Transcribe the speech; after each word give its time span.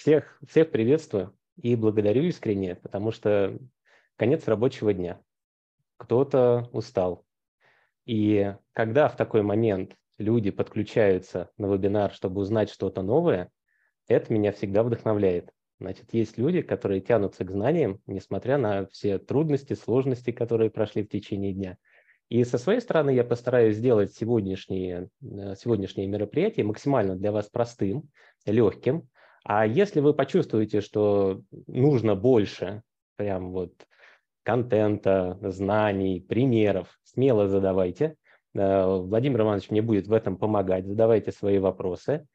Всех, 0.00 0.38
всех 0.48 0.70
приветствую 0.70 1.36
и 1.60 1.76
благодарю 1.76 2.22
искренне, 2.22 2.74
потому 2.74 3.12
что 3.12 3.58
конец 4.16 4.48
рабочего 4.48 4.94
дня. 4.94 5.20
Кто-то 5.98 6.70
устал. 6.72 7.26
И 8.06 8.54
когда 8.72 9.10
в 9.10 9.16
такой 9.18 9.42
момент 9.42 9.94
люди 10.16 10.50
подключаются 10.50 11.50
на 11.58 11.66
вебинар, 11.66 12.14
чтобы 12.14 12.40
узнать 12.40 12.70
что-то 12.70 13.02
новое, 13.02 13.50
это 14.08 14.32
меня 14.32 14.52
всегда 14.52 14.84
вдохновляет. 14.84 15.52
Значит, 15.78 16.14
есть 16.14 16.38
люди, 16.38 16.62
которые 16.62 17.02
тянутся 17.02 17.44
к 17.44 17.50
знаниям, 17.50 18.00
несмотря 18.06 18.56
на 18.56 18.86
все 18.86 19.18
трудности, 19.18 19.74
сложности, 19.74 20.32
которые 20.32 20.70
прошли 20.70 21.02
в 21.02 21.10
течение 21.10 21.52
дня. 21.52 21.76
И 22.30 22.42
со 22.44 22.56
своей 22.56 22.80
стороны 22.80 23.10
я 23.10 23.22
постараюсь 23.22 23.76
сделать 23.76 24.14
сегодняшнее, 24.14 25.10
э, 25.20 25.56
сегодняшнее 25.56 26.06
мероприятие 26.06 26.64
максимально 26.64 27.16
для 27.16 27.32
вас 27.32 27.50
простым, 27.50 28.08
легким. 28.46 29.09
А 29.44 29.66
если 29.66 30.00
вы 30.00 30.14
почувствуете, 30.14 30.80
что 30.80 31.42
нужно 31.66 32.14
больше, 32.14 32.82
прям 33.16 33.52
вот 33.52 33.72
контента, 34.42 35.38
знаний, 35.42 36.20
примеров, 36.20 36.98
смело 37.04 37.48
задавайте. 37.48 38.16
Э, 38.54 38.86
Владимир 38.86 39.42
Иванович 39.42 39.70
мне 39.70 39.82
будет 39.82 40.06
в 40.06 40.12
этом 40.12 40.36
помогать. 40.36 40.86
Задавайте 40.86 41.32
свои 41.32 41.58
вопросы. 41.58 42.26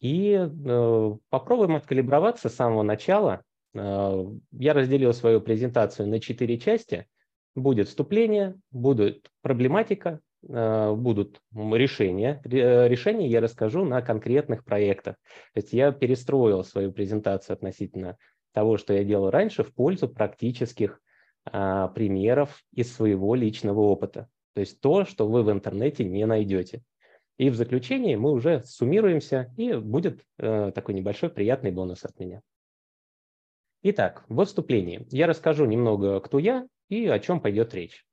И 0.00 0.32
э, 0.34 1.16
попробуем 1.28 1.76
откалиброваться 1.76 2.48
с 2.48 2.54
самого 2.54 2.82
начала. 2.82 3.42
Э, 3.74 4.24
я 4.52 4.72
разделил 4.72 5.12
свою 5.12 5.40
презентацию 5.40 6.08
на 6.08 6.20
четыре 6.20 6.58
части. 6.58 7.06
Будет 7.54 7.88
вступление, 7.88 8.56
будет 8.70 9.28
проблематика, 9.42 10.20
будут 10.42 11.40
решения. 11.52 12.40
Решения 12.44 13.28
я 13.28 13.40
расскажу 13.40 13.84
на 13.84 14.02
конкретных 14.02 14.64
проектах. 14.64 15.16
То 15.54 15.60
есть 15.60 15.72
я 15.72 15.92
перестроил 15.92 16.64
свою 16.64 16.92
презентацию 16.92 17.54
относительно 17.54 18.16
того, 18.52 18.76
что 18.76 18.92
я 18.92 19.04
делал 19.04 19.30
раньше, 19.30 19.62
в 19.64 19.74
пользу 19.74 20.08
практических 20.08 21.00
примеров 21.44 22.62
из 22.72 22.94
своего 22.94 23.34
личного 23.34 23.80
опыта. 23.80 24.28
То 24.54 24.60
есть 24.60 24.80
то, 24.80 25.04
что 25.04 25.28
вы 25.28 25.42
в 25.42 25.50
интернете 25.50 26.04
не 26.04 26.26
найдете. 26.26 26.82
И 27.36 27.50
в 27.50 27.54
заключении 27.54 28.16
мы 28.16 28.32
уже 28.32 28.62
суммируемся, 28.64 29.54
и 29.56 29.72
будет 29.74 30.24
э, 30.38 30.72
такой 30.74 30.94
небольшой 30.94 31.30
приятный 31.30 31.70
бонус 31.70 32.04
от 32.04 32.18
меня. 32.18 32.42
Итак, 33.82 34.24
в 34.28 34.44
вступлении 34.44 35.06
я 35.10 35.28
расскажу 35.28 35.64
немного, 35.64 36.18
кто 36.18 36.40
я 36.40 36.66
и 36.88 37.06
о 37.06 37.20
чем 37.20 37.40
пойдет 37.40 37.72
речь. 37.74 38.04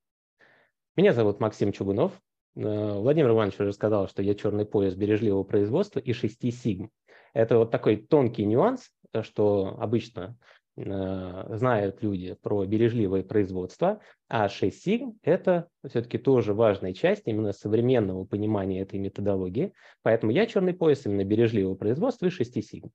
Меня 0.95 1.13
зовут 1.13 1.39
Максим 1.39 1.71
Чугунов. 1.71 2.13
Э, 2.55 2.99
Владимир 2.99 3.31
Иванович 3.31 3.59
уже 3.59 3.73
сказал, 3.73 4.07
что 4.07 4.21
я 4.21 4.35
черный 4.35 4.65
пояс 4.65 4.95
бережливого 4.95 5.43
производства 5.43 5.99
и 5.99 6.13
6 6.13 6.53
сигм. 6.53 6.91
Это 7.33 7.57
вот 7.57 7.71
такой 7.71 7.97
тонкий 7.97 8.45
нюанс, 8.45 8.89
что 9.23 9.77
обычно 9.79 10.37
Э, 10.77 11.55
знают 11.55 12.03
люди 12.03 12.35
про 12.41 12.65
бережливое 12.65 13.23
производство, 13.23 14.01
а 14.27 14.49
6 14.49 14.83
сигм– 14.83 15.17
это 15.23 15.69
все-таки 15.87 16.17
тоже 16.17 16.53
важная 16.53 16.93
часть 16.93 17.23
именно 17.27 17.53
современного 17.53 18.25
понимания 18.25 18.81
этой 18.81 18.99
методологии. 18.99 19.73
Поэтому 20.01 20.33
я 20.33 20.45
черный 20.45 20.73
пояс 20.73 21.05
именно 21.05 21.23
бережливого 21.23 21.75
производства 21.75 22.25
и 22.25 22.29
6 22.29 22.61
сигм. 22.61 22.91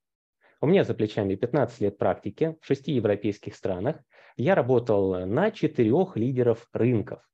У 0.61 0.67
меня 0.67 0.85
за 0.85 0.93
плечами 0.93 1.37
15 1.37 1.81
лет 1.81 1.97
практики 1.97 2.57
в 2.61 2.67
шести 2.67 2.93
европейских 2.93 3.55
странах. 3.55 3.97
Я 4.37 4.55
работал 4.55 5.27
на 5.27 5.51
четырех 5.51 6.19
лидеров 6.19 6.69
рынков. 6.75 7.27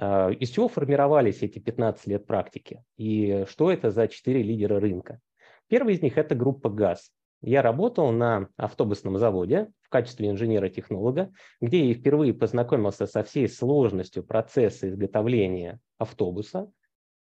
Э, 0.00 0.32
из 0.32 0.50
чего 0.50 0.68
формировались 0.68 1.42
эти 1.42 1.58
15 1.58 2.06
лет 2.06 2.26
практики? 2.26 2.82
И 2.96 3.44
что 3.48 3.70
это 3.70 3.90
за 3.90 4.08
четыре 4.08 4.42
лидера 4.42 4.80
рынка? 4.80 5.20
Первый 5.68 5.94
из 5.94 6.02
них– 6.02 6.16
это 6.18 6.34
группа 6.34 6.68
ГАЗ. 6.68 7.10
Я 7.40 7.60
работал 7.60 8.12
на 8.12 8.48
автобусном 8.56 9.18
заводе 9.18 9.70
в 9.80 9.88
качестве 9.88 10.30
инженера-технолога, 10.30 11.32
где 11.60 11.88
я 11.88 11.94
впервые 11.94 12.32
познакомился 12.32 13.06
со 13.06 13.24
всей 13.24 13.48
сложностью 13.48 14.22
процесса 14.22 14.88
изготовления 14.88 15.80
автобуса, 15.98 16.70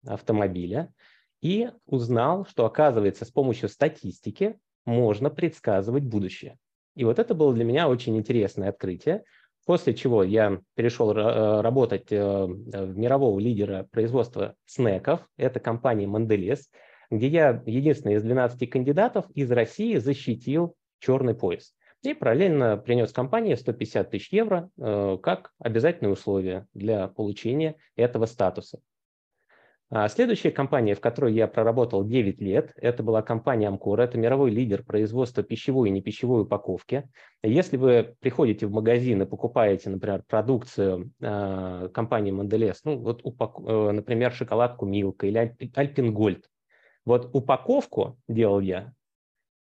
автомобиля, 0.04 0.92
и 1.40 1.70
узнал, 1.86 2.46
что, 2.46 2.66
оказывается, 2.66 3.24
с 3.24 3.30
помощью 3.30 3.68
статистики 3.68 4.58
можно 4.84 5.30
предсказывать 5.30 6.02
будущее. 6.02 6.58
И 6.96 7.04
вот 7.04 7.20
это 7.20 7.32
было 7.34 7.54
для 7.54 7.64
меня 7.64 7.88
очень 7.88 8.16
интересное 8.16 8.70
открытие, 8.70 9.22
после 9.68 9.92
чего 9.92 10.22
я 10.22 10.62
перешел 10.76 11.10
э, 11.10 11.60
работать 11.60 12.10
э, 12.10 12.16
в 12.16 12.96
мирового 12.96 13.38
лидера 13.38 13.86
производства 13.90 14.54
снеков, 14.64 15.20
это 15.36 15.60
компания 15.60 16.06
Монделес, 16.06 16.70
где 17.10 17.28
я 17.28 17.62
единственный 17.66 18.14
из 18.14 18.22
12 18.22 18.70
кандидатов 18.70 19.26
из 19.34 19.52
России 19.52 19.98
защитил 19.98 20.74
черный 21.00 21.34
пояс. 21.34 21.74
И 22.02 22.14
параллельно 22.14 22.78
принес 22.78 23.12
компании 23.12 23.54
150 23.56 24.10
тысяч 24.10 24.32
евро 24.32 24.70
э, 24.78 25.18
как 25.22 25.52
обязательное 25.58 26.12
условие 26.12 26.66
для 26.72 27.06
получения 27.06 27.76
этого 27.94 28.24
статуса. 28.24 28.80
А 29.90 30.06
следующая 30.08 30.50
компания, 30.50 30.94
в 30.94 31.00
которой 31.00 31.32
я 31.32 31.48
проработал 31.48 32.04
9 32.04 32.42
лет, 32.42 32.72
это 32.76 33.02
была 33.02 33.22
компания 33.22 33.68
Амкор, 33.68 34.00
это 34.00 34.18
мировой 34.18 34.50
лидер 34.50 34.82
производства 34.82 35.42
пищевой 35.42 35.88
и 35.88 35.92
непищевой 35.92 36.42
упаковки. 36.42 37.08
Если 37.42 37.78
вы 37.78 38.14
приходите 38.20 38.66
в 38.66 38.70
магазин 38.70 39.22
и 39.22 39.26
покупаете, 39.26 39.88
например, 39.88 40.24
продукцию 40.28 41.10
э, 41.20 41.88
компании 41.94 42.32
Монделес, 42.32 42.82
ну 42.84 42.98
вот, 42.98 43.22
упак... 43.24 43.60
э, 43.60 43.90
например, 43.92 44.32
шоколадку 44.32 44.84
Милка 44.84 45.26
или 45.26 45.56
Альпингольд, 45.74 46.50
вот 47.06 47.30
упаковку 47.32 48.18
делал 48.28 48.60
я 48.60 48.92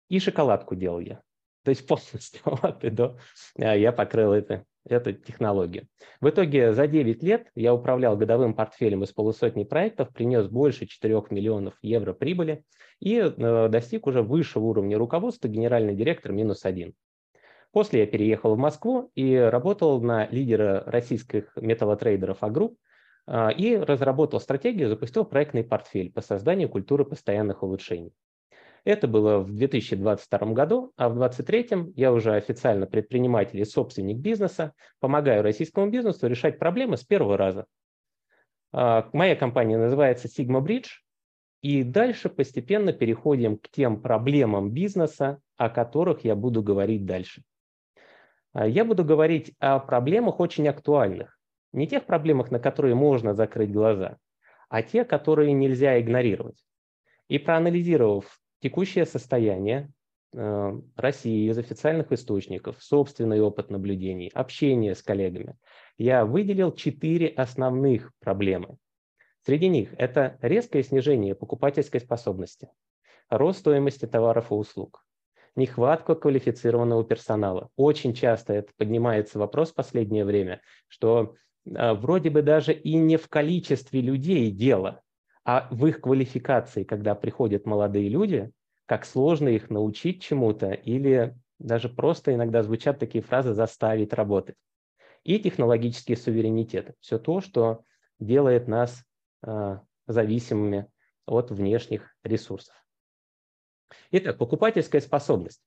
и 0.08 0.20
шоколадку 0.20 0.76
делал 0.76 1.00
я. 1.00 1.22
То 1.66 1.70
есть 1.70 1.88
полностью 1.88 2.42
до 2.92 3.18
я 3.58 3.92
покрыл 3.92 4.34
это, 4.34 4.64
эту 4.88 5.14
технологию. 5.14 5.88
В 6.22 6.30
итоге 6.30 6.74
за 6.74 6.88
9 6.88 7.24
лет 7.24 7.48
я 7.56 7.74
управлял 7.74 8.16
годовым 8.16 8.54
портфелем 8.54 9.04
из 9.04 9.12
полусотни 9.12 9.64
проектов, 9.64 10.14
принес 10.14 10.48
больше 10.48 10.86
4 10.86 11.24
миллионов 11.32 11.74
евро 11.82 12.14
прибыли 12.14 12.64
и 13.00 13.18
э, 13.18 13.68
достиг 13.70 14.06
уже 14.06 14.22
высшего 14.22 14.66
уровня 14.66 14.98
руководства 14.98 15.48
генеральный 15.48 15.96
директор 15.96 16.32
минус 16.32 16.66
один. 16.66 16.94
После 17.72 18.02
я 18.02 18.06
переехал 18.08 18.56
в 18.56 18.60
Москву 18.60 19.12
и 19.16 19.36
работал 19.36 20.00
на 20.00 20.28
лидера 20.28 20.84
российских 20.86 21.52
металлотрейдеров 21.58 22.38
Агрупп, 22.42 22.78
а, 23.28 23.50
и 23.50 23.76
разработал 23.76 24.40
стратегию, 24.40 24.88
запустил 24.88 25.26
проектный 25.26 25.64
портфель 25.64 26.12
по 26.12 26.22
созданию 26.22 26.70
культуры 26.70 27.06
постоянных 27.06 27.64
улучшений. 27.64 28.14
Это 28.86 29.08
было 29.08 29.40
в 29.40 29.52
2022 29.52 30.54
году, 30.54 30.94
а 30.96 31.10
в 31.10 31.16
2023 31.16 31.94
я 31.96 32.14
уже 32.14 32.36
официально 32.36 32.86
предприниматель 32.86 33.60
и 33.60 33.66
собственник 33.66 34.18
бизнеса, 34.18 34.74
помогаю 35.00 35.42
российскому 35.42 35.90
бизнесу 35.90 36.28
решать 36.28 36.60
проблемы 36.60 36.96
с 36.96 37.04
первого 37.04 37.36
раза. 37.36 37.66
А, 38.72 39.10
моя 39.12 39.36
компания 39.36 39.80
называется 39.80 40.28
Sigma 40.28 40.64
Bridge, 40.64 40.90
и 41.64 41.82
дальше 41.82 42.30
постепенно 42.30 42.94
переходим 42.94 43.58
к 43.58 43.70
тем 43.70 44.00
проблемам 44.00 44.70
бизнеса, 44.70 45.42
о 45.58 45.70
которых 45.70 46.24
я 46.24 46.36
буду 46.36 46.62
говорить 46.62 47.08
дальше. 47.08 47.42
А, 48.54 48.68
я 48.68 48.86
буду 48.86 49.04
говорить 49.04 49.56
о 49.58 49.80
проблемах 49.80 50.40
очень 50.40 50.68
актуальных, 50.68 51.40
не 51.74 51.88
тех 51.88 52.06
проблемах, 52.06 52.52
на 52.52 52.60
которые 52.60 52.94
можно 52.94 53.34
закрыть 53.34 53.72
глаза, 53.72 54.18
а 54.70 54.84
те, 54.84 55.06
которые 55.06 55.54
нельзя 55.54 56.00
игнорировать. 56.00 56.64
И 57.30 57.40
проанализировав 57.40 58.40
текущее 58.66 59.06
состояние 59.06 59.92
э, 60.34 60.82
России 60.96 61.52
из 61.52 61.58
официальных 61.60 62.12
источников, 62.12 62.78
собственный 62.82 63.40
опыт 63.40 63.70
наблюдений, 63.70 64.32
общение 64.34 64.96
с 64.96 65.04
коллегами, 65.04 65.56
я 66.00 66.26
выделил 66.26 66.72
четыре 66.72 67.28
основных 67.28 68.12
проблемы. 68.20 68.78
Среди 69.46 69.68
них 69.68 69.94
это 70.00 70.40
резкое 70.42 70.82
снижение 70.82 71.36
покупательской 71.36 72.00
способности, 72.00 72.70
рост 73.30 73.60
стоимости 73.60 74.08
товаров 74.08 74.50
и 74.50 74.56
услуг, 74.56 75.06
нехватка 75.56 76.16
квалифицированного 76.16 77.04
персонала. 77.04 77.70
Очень 77.76 78.16
часто 78.16 78.54
это 78.54 78.72
поднимается 78.78 79.38
вопрос 79.38 79.74
в 79.74 79.76
последнее 79.76 80.26
время, 80.26 80.62
что 80.88 81.36
а, 81.72 81.94
вроде 81.94 82.32
бы 82.32 82.42
даже 82.42 82.74
и 82.74 82.96
не 82.96 83.18
в 83.18 83.30
количестве 83.30 84.02
людей 84.02 84.50
дело, 84.50 85.04
а 85.46 85.68
в 85.70 85.86
их 85.86 86.02
квалификации, 86.02 86.84
когда 86.84 87.14
приходят 87.14 87.66
молодые 87.66 88.10
люди, 88.10 88.52
как 88.88 89.06
сложно 89.06 89.48
их 89.48 89.70
научить 89.70 90.22
чему-то 90.22 90.72
или 90.72 91.36
даже 91.60 91.88
просто 91.88 92.34
иногда 92.34 92.64
звучат 92.64 93.00
такие 93.00 93.24
фразы 93.24 93.54
«заставить 93.54 94.12
работать». 94.14 94.56
И 95.24 95.40
технологический 95.40 96.16
суверенитет. 96.16 96.94
Все 97.00 97.18
то, 97.18 97.42
что 97.42 97.84
делает 98.20 98.68
нас 98.68 99.04
э, 99.46 99.80
зависимыми 100.08 100.88
от 101.26 101.52
внешних 101.52 102.16
ресурсов. 102.24 102.76
Итак, 104.12 104.38
покупательская 104.38 105.02
способность. 105.02 105.62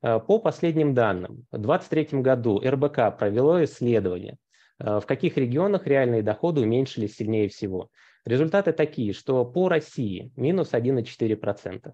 А, 0.00 0.18
по 0.18 0.38
последним 0.38 0.94
данным, 0.94 1.46
в 1.52 1.58
2023 1.58 2.20
году 2.22 2.60
РБК 2.60 3.16
провело 3.16 3.62
исследование 3.62 4.38
Э, 4.78 5.00
в 5.00 5.06
каких 5.06 5.36
регионах 5.36 5.86
реальные 5.86 6.22
доходы 6.22 6.60
уменьшились 6.60 7.16
сильнее 7.16 7.48
всего. 7.48 7.90
Результаты 8.24 8.72
такие, 8.72 9.12
что 9.12 9.44
по 9.44 9.68
России 9.68 10.32
минус 10.36 10.72
1,4%, 10.72 11.92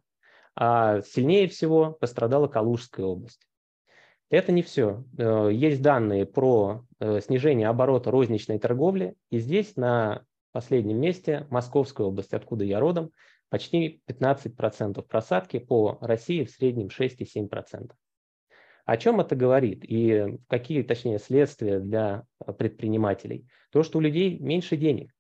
а 0.55 1.01
сильнее 1.03 1.49
всего 1.49 1.93
пострадала 1.93 2.47
Калужская 2.47 3.05
область. 3.05 3.47
Это 4.29 4.53
не 4.53 4.63
все. 4.63 5.05
Э, 5.19 5.51
есть 5.53 5.83
данные 5.83 6.25
про 6.25 6.87
э, 7.01 7.21
снижение 7.21 7.67
оборота 7.67 8.13
розничной 8.13 8.61
торговли, 8.61 9.17
и 9.31 9.39
здесь 9.39 9.75
на 9.77 10.25
последнем 10.53 11.01
месте 11.01 11.47
Московская 11.51 12.07
область, 12.07 12.33
откуда 12.33 12.65
я 12.65 12.79
родом, 12.79 13.11
почти 13.49 14.01
15% 14.07 15.03
просадки, 15.03 15.59
по 15.59 15.99
России 16.01 16.45
в 16.45 16.51
среднем 16.51 16.89
6,7%. 16.89 17.91
О 18.85 18.97
чем 18.97 19.21
это 19.21 19.35
говорит 19.35 19.81
и 19.83 20.39
какие, 20.49 20.83
точнее, 20.83 21.19
следствия 21.19 21.81
для 21.81 22.25
предпринимателей? 22.57 23.47
То, 23.73 23.83
что 23.83 23.99
у 23.99 24.01
людей 24.01 24.39
меньше 24.39 24.77
денег. 24.77 25.13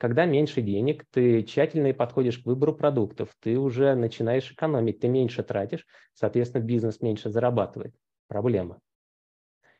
Когда 0.00 0.24
меньше 0.24 0.62
денег, 0.62 1.04
ты 1.10 1.42
тщательно 1.42 1.92
подходишь 1.92 2.38
к 2.38 2.46
выбору 2.46 2.74
продуктов, 2.74 3.36
ты 3.38 3.58
уже 3.58 3.94
начинаешь 3.94 4.50
экономить, 4.50 4.98
ты 4.98 5.08
меньше 5.08 5.42
тратишь, 5.42 5.86
соответственно, 6.14 6.62
бизнес 6.62 7.02
меньше 7.02 7.28
зарабатывает. 7.28 7.94
Проблема. 8.26 8.80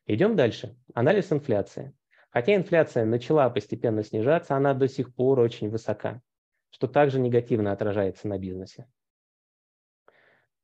Идем 0.04 0.36
дальше. 0.36 0.76
Анализ 0.92 1.32
инфляции. 1.32 1.94
Хотя 2.28 2.54
инфляция 2.54 3.06
начала 3.06 3.48
постепенно 3.48 4.04
снижаться, 4.04 4.56
она 4.56 4.74
до 4.74 4.88
сих 4.88 5.14
пор 5.14 5.40
очень 5.40 5.70
высока, 5.70 6.20
что 6.68 6.86
также 6.86 7.18
негативно 7.18 7.72
отражается 7.72 8.28
на 8.28 8.36
бизнесе. 8.38 8.86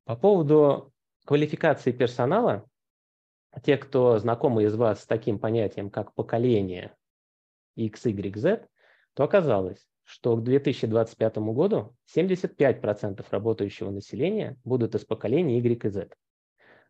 По 0.05 0.17
поводу 0.17 0.93
квалификации 1.25 1.93
персонала, 1.93 2.69
те, 3.65 3.79
кто 3.79 4.19
знакомы 4.19 4.65
из 4.65 4.77
вас 4.77 5.05
с 5.05 5.07
таким 5.07 5.39
понятием, 5.39 5.89
как 5.89 6.13
поколение 6.13 6.95
X, 7.75 8.05
Y, 8.05 8.37
Z, 8.37 8.69
то 9.17 9.25
оказалось, 9.25 9.89
что 10.05 10.37
к 10.37 10.45
2025 10.45 11.39
году 11.39 11.97
75% 12.15 13.25
работающего 13.31 13.91
населения 13.91 14.59
будут 14.63 14.95
из 14.95 15.07
поколения 15.07 15.59
Y 15.59 15.87
и 15.87 15.89
Z. 15.89 16.11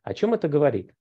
О 0.03 0.13
чем 0.13 0.35
это 0.35 0.49
говорит? 0.49 0.93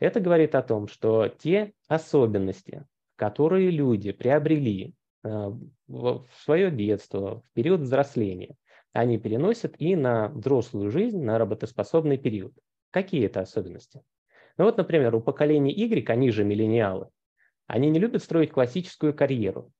Это 0.00 0.18
говорит 0.18 0.56
о 0.56 0.62
том, 0.62 0.88
что 0.88 1.28
те 1.28 1.74
особенности, 1.86 2.84
которые 3.14 3.70
люди 3.70 4.10
приобрели 4.10 4.94
э, 5.22 5.28
в 5.86 6.26
свое 6.42 6.72
детство, 6.72 7.42
в 7.42 7.52
период 7.52 7.82
взросления, 7.82 8.56
они 8.92 9.18
переносят 9.18 9.76
и 9.78 9.94
на 9.94 10.28
взрослую 10.28 10.90
жизнь, 10.90 11.22
на 11.22 11.38
работоспособный 11.38 12.18
период. 12.18 12.52
Какие 12.90 13.26
это 13.26 13.42
особенности? 13.42 14.02
Ну 14.58 14.64
вот, 14.64 14.76
например, 14.76 15.14
у 15.14 15.20
поколения 15.20 15.72
Y, 15.72 16.10
они 16.10 16.32
же 16.32 16.42
миллениалы, 16.42 17.10
они 17.68 17.90
не 17.90 18.00
любят 18.00 18.24
строить 18.24 18.50
классическую 18.50 19.14
карьеру. 19.14 19.72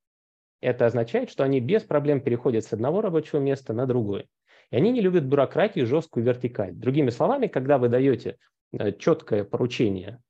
Это 0.63 0.85
означает, 0.85 1.29
что 1.29 1.43
они 1.43 1.59
без 1.59 1.83
проблем 1.83 2.21
переходят 2.21 2.63
с 2.63 2.71
одного 2.71 3.01
рабочего 3.01 3.37
места 3.37 3.73
на 3.73 3.85
другое. 3.85 4.27
И 4.71 4.77
они 4.77 4.93
не 4.93 5.01
любят 5.01 5.25
бюрократию, 5.25 5.85
жесткую 5.85 6.25
вертикаль. 6.25 6.73
Другими 6.73 7.09
словами, 7.09 7.47
когда 7.47 7.77
вы 7.77 7.89
даете 7.89 8.37
э, 8.71 8.93
четкое 8.93 9.43
поручение 9.43 10.21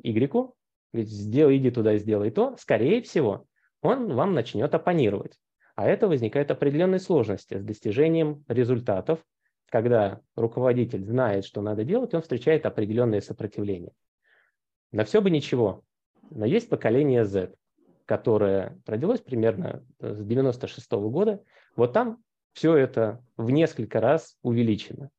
Y, 0.00 0.54
ведь 0.92 1.08
сделай, 1.08 1.56
иди 1.56 1.72
туда 1.72 1.96
сделай 1.96 2.30
то, 2.30 2.54
скорее 2.56 3.02
всего, 3.02 3.46
он 3.82 4.14
вам 4.14 4.32
начнет 4.32 4.72
оппонировать. 4.72 5.40
А 5.74 5.88
это 5.88 6.06
возникает 6.06 6.52
определенные 6.52 7.00
сложности 7.00 7.58
с 7.58 7.64
достижением 7.64 8.44
результатов, 8.46 9.18
когда 9.70 10.20
руководитель 10.36 11.04
знает, 11.04 11.44
что 11.44 11.62
надо 11.62 11.82
делать, 11.82 12.14
он 12.14 12.22
встречает 12.22 12.64
определенные 12.64 13.22
сопротивления. 13.22 13.90
На 14.92 15.04
все 15.04 15.20
бы 15.20 15.30
ничего, 15.30 15.82
но 16.30 16.46
есть 16.46 16.68
поколение 16.68 17.24
Z 17.24 17.54
которое 18.10 18.76
родилось 18.86 19.20
примерно 19.20 19.84
э, 20.00 20.14
с 20.14 20.24
96 20.24 20.90
-го 20.90 21.10
года, 21.10 21.44
вот 21.76 21.92
там 21.92 22.18
все 22.54 22.74
это 22.74 23.22
в 23.36 23.52
несколько 23.52 24.00
раз 24.00 24.36
увеличено. 24.42 25.10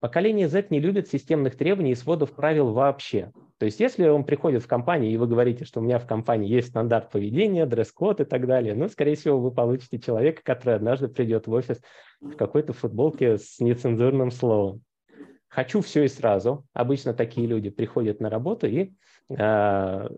Поколение 0.00 0.48
Z 0.48 0.66
не 0.70 0.80
любит 0.80 1.06
системных 1.06 1.56
требований 1.56 1.92
и 1.92 1.94
сводов 1.94 2.32
правил 2.32 2.72
вообще. 2.72 3.30
То 3.58 3.66
есть 3.66 3.78
если 3.78 4.08
он 4.08 4.24
приходит 4.24 4.64
в 4.64 4.66
компанию, 4.66 5.12
и 5.12 5.16
вы 5.16 5.28
говорите, 5.28 5.64
что 5.64 5.78
у 5.78 5.84
меня 5.84 6.00
в 6.00 6.08
компании 6.08 6.48
есть 6.48 6.70
стандарт 6.70 7.08
поведения, 7.12 7.66
дресс-код 7.66 8.20
и 8.20 8.24
так 8.24 8.48
далее, 8.48 8.74
ну, 8.74 8.88
скорее 8.88 9.14
всего, 9.14 9.38
вы 9.38 9.52
получите 9.52 10.00
человека, 10.00 10.42
который 10.42 10.74
однажды 10.74 11.06
придет 11.06 11.46
в 11.46 11.52
офис 11.52 11.80
в 12.20 12.34
какой-то 12.34 12.72
футболке 12.72 13.38
с 13.38 13.60
нецензурным 13.60 14.32
словом. 14.32 14.82
Хочу 15.46 15.82
все 15.82 16.02
и 16.02 16.08
сразу. 16.08 16.64
Обычно 16.72 17.14
такие 17.14 17.46
люди 17.46 17.70
приходят 17.70 18.18
на 18.18 18.28
работу 18.28 18.66
и 18.66 18.90
э, 19.28 20.08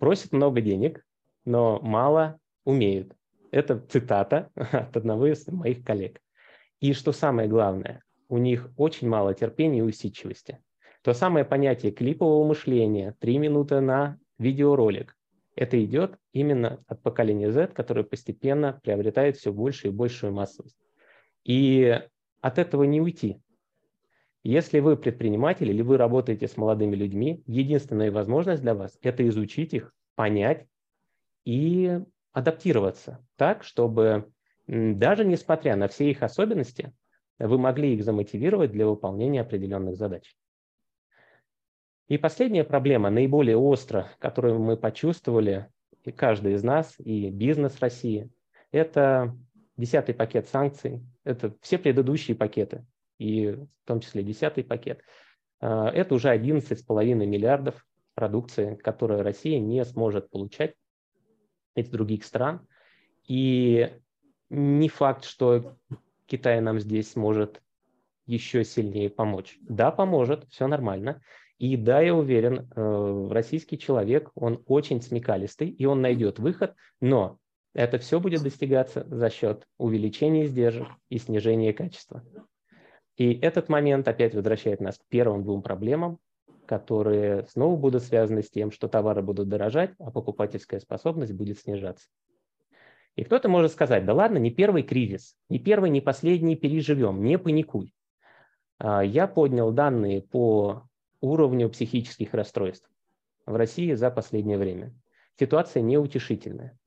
просят 0.00 0.32
много 0.32 0.62
денег, 0.62 1.04
но 1.44 1.80
мало 1.80 2.38
умеют. 2.64 3.14
Это 3.50 3.78
цитата 3.78 4.50
от 4.54 4.96
одного 4.96 5.26
из 5.26 5.46
моих 5.46 5.84
коллег. 5.84 6.20
И 6.80 6.92
что 6.92 7.12
самое 7.12 7.48
главное, 7.48 8.02
у 8.28 8.38
них 8.38 8.70
очень 8.76 9.08
мало 9.08 9.34
терпения 9.34 9.80
и 9.80 9.82
усидчивости. 9.82 10.58
То 11.02 11.12
самое 11.12 11.44
понятие 11.44 11.92
клипового 11.92 12.46
мышления, 12.46 13.14
три 13.18 13.38
минуты 13.38 13.80
на 13.80 14.18
видеоролик, 14.38 15.16
это 15.54 15.82
идет 15.84 16.16
именно 16.32 16.82
от 16.86 17.02
поколения 17.02 17.50
Z, 17.50 17.68
которое 17.68 18.04
постепенно 18.04 18.80
приобретает 18.82 19.36
все 19.36 19.52
большую 19.52 19.92
и 19.92 19.96
большую 19.96 20.32
массовость. 20.32 20.78
И 21.44 22.00
от 22.40 22.58
этого 22.58 22.84
не 22.84 23.00
уйти. 23.00 23.40
Если 24.44 24.80
вы 24.80 24.96
предприниматель 24.96 25.70
или 25.70 25.82
вы 25.82 25.96
работаете 25.98 26.48
с 26.48 26.56
молодыми 26.56 26.96
людьми, 26.96 27.42
единственная 27.46 28.10
возможность 28.10 28.62
для 28.62 28.74
вас– 28.74 28.98
это 29.02 29.26
изучить 29.28 29.74
их, 29.74 29.92
понять 30.16 30.66
и 31.44 32.00
адаптироваться 32.32 33.24
так, 33.36 33.64
чтобы 33.64 34.30
даже 34.66 35.24
несмотря 35.24 35.76
на 35.76 35.88
все 35.88 36.10
их 36.10 36.22
особенности, 36.22 36.92
вы 37.38 37.58
могли 37.58 37.94
их 37.94 38.04
замотивировать 38.04 38.72
для 38.72 38.86
выполнения 38.86 39.40
определенных 39.40 39.96
задач. 39.96 40.34
И 42.08 42.18
последняя 42.18 42.64
проблема, 42.64 43.10
наиболее 43.10 43.56
остро, 43.56 44.10
которую 44.18 44.60
мы 44.60 44.76
почувствовали, 44.76 45.68
и 46.04 46.12
каждый 46.12 46.54
из 46.54 46.62
нас, 46.62 46.94
и 46.98 47.30
бизнес 47.30 47.80
России, 47.80 48.30
это 48.70 49.36
десятый 49.76 50.14
пакет 50.14 50.48
санкций, 50.48 51.02
это 51.24 51.54
все 51.60 51.78
предыдущие 51.78 52.36
пакеты, 52.36 52.84
и 53.18 53.52
в 53.52 53.68
том 53.86 54.00
числе 54.00 54.22
десятый 54.22 54.64
пакет. 54.64 55.00
А, 55.60 55.88
это 55.90 56.14
уже 56.14 56.28
11,5 56.28 57.14
миллиардов 57.14 57.86
продукции, 58.14 58.74
которую 58.76 59.22
Россия 59.22 59.58
не 59.58 59.84
сможет 59.84 60.30
получать 60.30 60.74
из 61.74 61.88
других 61.88 62.24
стран. 62.24 62.66
И 63.26 63.90
не 64.50 64.88
факт, 64.88 65.24
что 65.24 65.76
Китай 66.26 66.60
нам 66.60 66.80
здесь 66.80 67.16
может 67.16 67.62
еще 68.26 68.64
сильнее 68.64 69.10
помочь. 69.10 69.58
Да, 69.62 69.90
поможет, 69.90 70.46
все 70.48 70.66
нормально. 70.66 71.20
И 71.58 71.76
да, 71.76 72.00
я 72.00 72.14
уверен, 72.14 72.68
э, 72.74 73.28
российский 73.30 73.78
человек, 73.78 74.30
он 74.34 74.62
очень 74.66 75.00
смекалистый, 75.00 75.68
и 75.68 75.84
он 75.84 76.00
найдет 76.02 76.38
выход, 76.38 76.74
но 77.00 77.38
это 77.74 77.98
все 77.98 78.20
будет 78.20 78.42
достигаться 78.42 79.06
за 79.08 79.30
счет 79.30 79.66
увеличения 79.78 80.44
издержек 80.44 80.88
и 81.08 81.18
снижения 81.18 81.72
качества. 81.72 82.24
И 83.16 83.34
этот 83.34 83.68
момент 83.68 84.08
опять 84.08 84.34
возвращает 84.34 84.80
нас 84.80 84.98
к 84.98 85.02
первым 85.08 85.44
двум 85.44 85.62
проблемам, 85.62 86.18
которые 86.72 87.44
снова 87.48 87.76
будут 87.76 88.02
связаны 88.02 88.42
с 88.42 88.48
тем, 88.48 88.70
что 88.70 88.88
товары 88.88 89.20
будут 89.20 89.46
дорожать, 89.46 89.90
а 89.98 90.10
покупательская 90.10 90.80
способность 90.80 91.34
будет 91.34 91.58
снижаться. 91.58 92.08
И 93.14 93.24
кто-то 93.24 93.50
может 93.50 93.72
сказать, 93.72 94.06
да 94.06 94.14
ладно, 94.14 94.38
не 94.38 94.50
первый 94.50 94.82
кризис, 94.82 95.36
не 95.50 95.58
первый, 95.58 95.90
не 95.90 96.00
последний 96.00 96.56
переживем, 96.56 97.22
не 97.22 97.36
паникуй. 97.36 97.92
А, 98.78 99.04
я 99.04 99.26
поднял 99.26 99.70
данные 99.70 100.22
по 100.22 100.88
уровню 101.20 101.68
психических 101.68 102.32
расстройств 102.32 102.88
в 103.44 103.54
России 103.54 103.92
за 103.92 104.10
последнее 104.10 104.56
время. 104.56 104.94
Ситуация 105.38 105.82
неутешительная. 105.82 106.78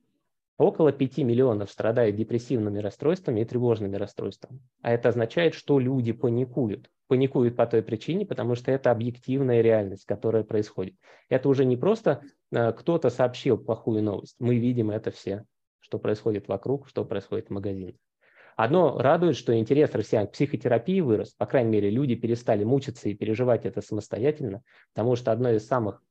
Около 0.57 0.91
5 0.91 1.17
миллионов 1.19 1.69
страдают 1.69 2.15
депрессивными 2.15 2.79
расстройствами 2.79 3.41
и 3.41 3.45
тревожными 3.45 3.95
расстройствами. 3.97 4.62
А 4.81 4.91
это 4.91 5.09
означает, 5.09 5.53
что 5.53 5.79
люди 5.79 6.13
паникуют 6.13 6.89
паникуют 7.07 7.55
по 7.55 7.65
той 7.67 7.83
причине, 7.83 8.25
потому 8.25 8.55
что 8.55 8.71
это 8.71 8.91
объективная 8.91 9.62
реальность, 9.62 10.05
которая 10.05 10.43
происходит. 10.43 10.95
Это 11.29 11.50
уже 11.50 11.65
не 11.65 11.77
просто 11.77 12.21
э, 12.51 12.71
кто-то 12.74 13.09
сообщил 13.09 13.57
плохую 13.57 14.03
новость. 14.03 14.35
Мы 14.39 14.57
видим 14.57 14.91
это 14.91 15.12
все, 15.12 15.45
что 15.79 16.00
происходит 16.00 16.47
вокруг, 16.47 16.88
что 16.88 17.05
происходит 17.05 17.47
в 17.47 17.51
магазинах. 17.51 17.95
Одно 18.55 18.97
радует, 18.97 19.35
что 19.35 19.57
интерес 19.57 19.93
россиян 19.93 20.27
к 20.27 20.31
психотерапии 20.31 21.01
вырос. 21.01 21.33
По 21.33 21.45
крайней 21.45 21.71
мере, 21.71 21.89
люди 21.89 22.15
перестали 22.15 22.63
мучиться 22.63 23.09
и 23.09 23.13
переживать 23.13 23.65
это 23.65 23.81
самостоятельно, 23.81 24.62
потому 24.93 25.15
что 25.15 25.31
одно 25.31 25.51
из 25.51 25.67
самых 25.67 26.01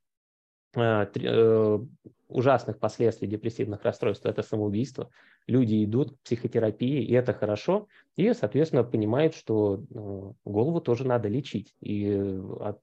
э, 0.77 1.07
э, 1.15 1.79
ужасных 2.29 2.79
последствий 2.79 3.29
депрессивных 3.29 3.85
расстройств– 3.85 4.27
это 4.27 4.43
самоубийство. 4.43 5.11
Люди 5.47 5.85
идут 5.85 6.13
к 6.13 6.21
психотерапии, 6.21 7.05
и 7.05 7.13
это 7.13 7.33
хорошо, 7.33 7.87
и, 8.17 8.33
соответственно, 8.33 8.85
понимают, 8.85 9.35
что 9.35 9.83
ну, 9.91 10.37
голову 10.45 10.81
тоже 10.81 11.07
надо 11.07 11.29
лечить. 11.29 11.75
И 11.81 12.41
от 12.61 12.81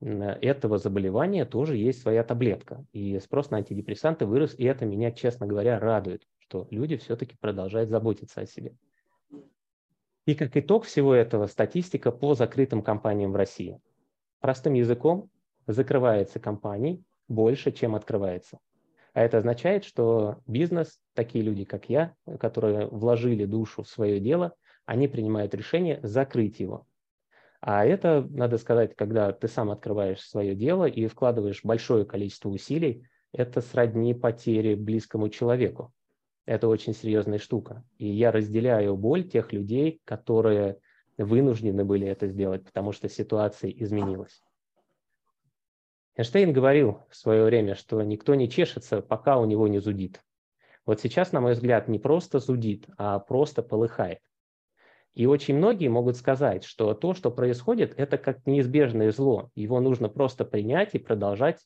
этого 0.00 0.78
заболевания 0.78 1.46
тоже 1.46 1.76
есть 1.76 2.02
своя 2.02 2.22
таблетка. 2.22 2.84
И 2.92 3.18
спрос 3.20 3.50
на 3.50 3.58
антидепрессанты 3.58 4.26
вырос, 4.26 4.54
и 4.58 4.64
это 4.64 4.84
меня, 4.84 5.10
честно 5.10 5.46
говоря, 5.46 5.78
радует, 5.78 6.26
что 6.38 6.66
люди 6.70 6.96
все-таки 6.96 7.36
продолжают 7.40 7.88
заботиться 7.88 8.42
о 8.42 8.46
себе. 8.46 8.74
И 10.26 10.34
как 10.34 10.56
итог 10.56 10.84
всего 10.84 11.14
этого 11.14 11.46
статистика 11.46 12.10
по 12.10 12.34
закрытым 12.34 12.82
компаниям 12.82 13.32
в 13.32 13.36
России. 13.36 13.80
Простым 14.40 14.74
языком 14.74 15.30
закрывается 15.66 16.40
компаний 16.40 17.02
больше, 17.28 17.72
чем 17.72 17.94
открывается. 17.94 18.58
А 19.14 19.22
это 19.22 19.38
означает, 19.38 19.84
что 19.84 20.36
бизнес, 20.46 21.00
такие 21.14 21.42
люди, 21.42 21.64
как 21.64 21.88
я, 21.88 22.14
которые 22.38 22.86
вложили 22.86 23.46
душу 23.46 23.82
в 23.82 23.88
свое 23.88 24.20
дело, 24.20 24.54
они 24.84 25.08
принимают 25.08 25.54
решение 25.54 26.00
закрыть 26.02 26.60
его. 26.60 26.86
А 27.60 27.84
это, 27.84 28.26
надо 28.30 28.58
сказать, 28.58 28.94
когда 28.94 29.32
ты 29.32 29.48
сам 29.48 29.70
открываешь 29.70 30.20
свое 30.20 30.54
дело 30.54 30.84
и 30.84 31.06
вкладываешь 31.06 31.64
большое 31.64 32.04
количество 32.04 32.50
усилий, 32.50 33.06
это 33.32 33.60
сродни 33.60 34.14
потери 34.14 34.74
близкому 34.74 35.28
человеку. 35.28 35.92
Это 36.44 36.68
очень 36.68 36.94
серьезная 36.94 37.38
штука. 37.38 37.84
И 37.98 38.06
я 38.06 38.30
разделяю 38.30 38.96
боль 38.96 39.24
тех 39.24 39.52
людей, 39.52 40.00
которые 40.04 40.78
вынуждены 41.18 41.84
были 41.84 42.06
это 42.06 42.28
сделать, 42.28 42.64
потому 42.64 42.92
что 42.92 43.08
ситуация 43.08 43.70
изменилась. 43.70 44.42
Эйнштейн 46.16 46.52
говорил 46.52 47.02
в 47.10 47.16
свое 47.16 47.44
время, 47.44 47.74
что 47.74 48.02
никто 48.02 48.34
не 48.34 48.48
чешется, 48.48 49.02
пока 49.02 49.38
у 49.38 49.44
него 49.44 49.68
не 49.68 49.80
зудит. 49.80 50.22
Вот 50.86 51.00
сейчас, 51.00 51.32
на 51.32 51.40
мой 51.40 51.52
взгляд, 51.52 51.88
не 51.88 51.98
просто 51.98 52.38
зудит, 52.38 52.86
а 52.96 53.18
просто 53.18 53.62
полыхает. 53.62 54.20
И 55.14 55.26
очень 55.26 55.56
многие 55.56 55.88
могут 55.88 56.16
сказать, 56.16 56.64
что 56.64 56.94
то, 56.94 57.14
что 57.14 57.30
происходит, 57.30 57.94
это 57.98 58.18
как 58.18 58.46
неизбежное 58.46 59.10
зло. 59.10 59.50
Его 59.54 59.80
нужно 59.80 60.08
просто 60.08 60.44
принять 60.44 60.94
и 60.94 60.98
продолжать, 60.98 61.60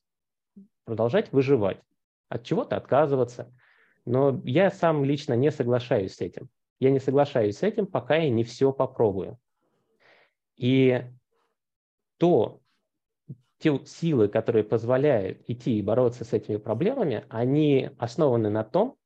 продолжать 0.84 1.32
выживать. 1.32 1.80
От 2.28 2.44
чего-то 2.44 2.76
отказываться. 2.76 3.52
Но 4.04 4.40
я 4.44 4.70
сам 4.70 5.04
лично 5.04 5.34
не 5.34 5.50
соглашаюсь 5.50 6.14
с 6.14 6.20
этим. 6.20 6.48
Я 6.78 6.90
не 6.90 7.00
соглашаюсь 7.00 7.58
с 7.58 7.62
этим, 7.62 7.86
пока 7.86 8.16
я 8.16 8.30
не 8.30 8.44
все 8.44 8.72
попробую. 8.72 9.38
И 10.56 11.04
то, 12.18 12.59
те 13.60 13.78
силы, 13.84 14.28
которые 14.28 14.64
позволяют 14.64 15.42
идти 15.46 15.78
и 15.78 15.82
бороться 15.82 16.24
с 16.24 16.32
этими 16.32 16.56
проблемами, 16.56 17.26
они 17.28 17.90
основаны 17.98 18.48
на 18.48 18.64
том, 18.64 18.96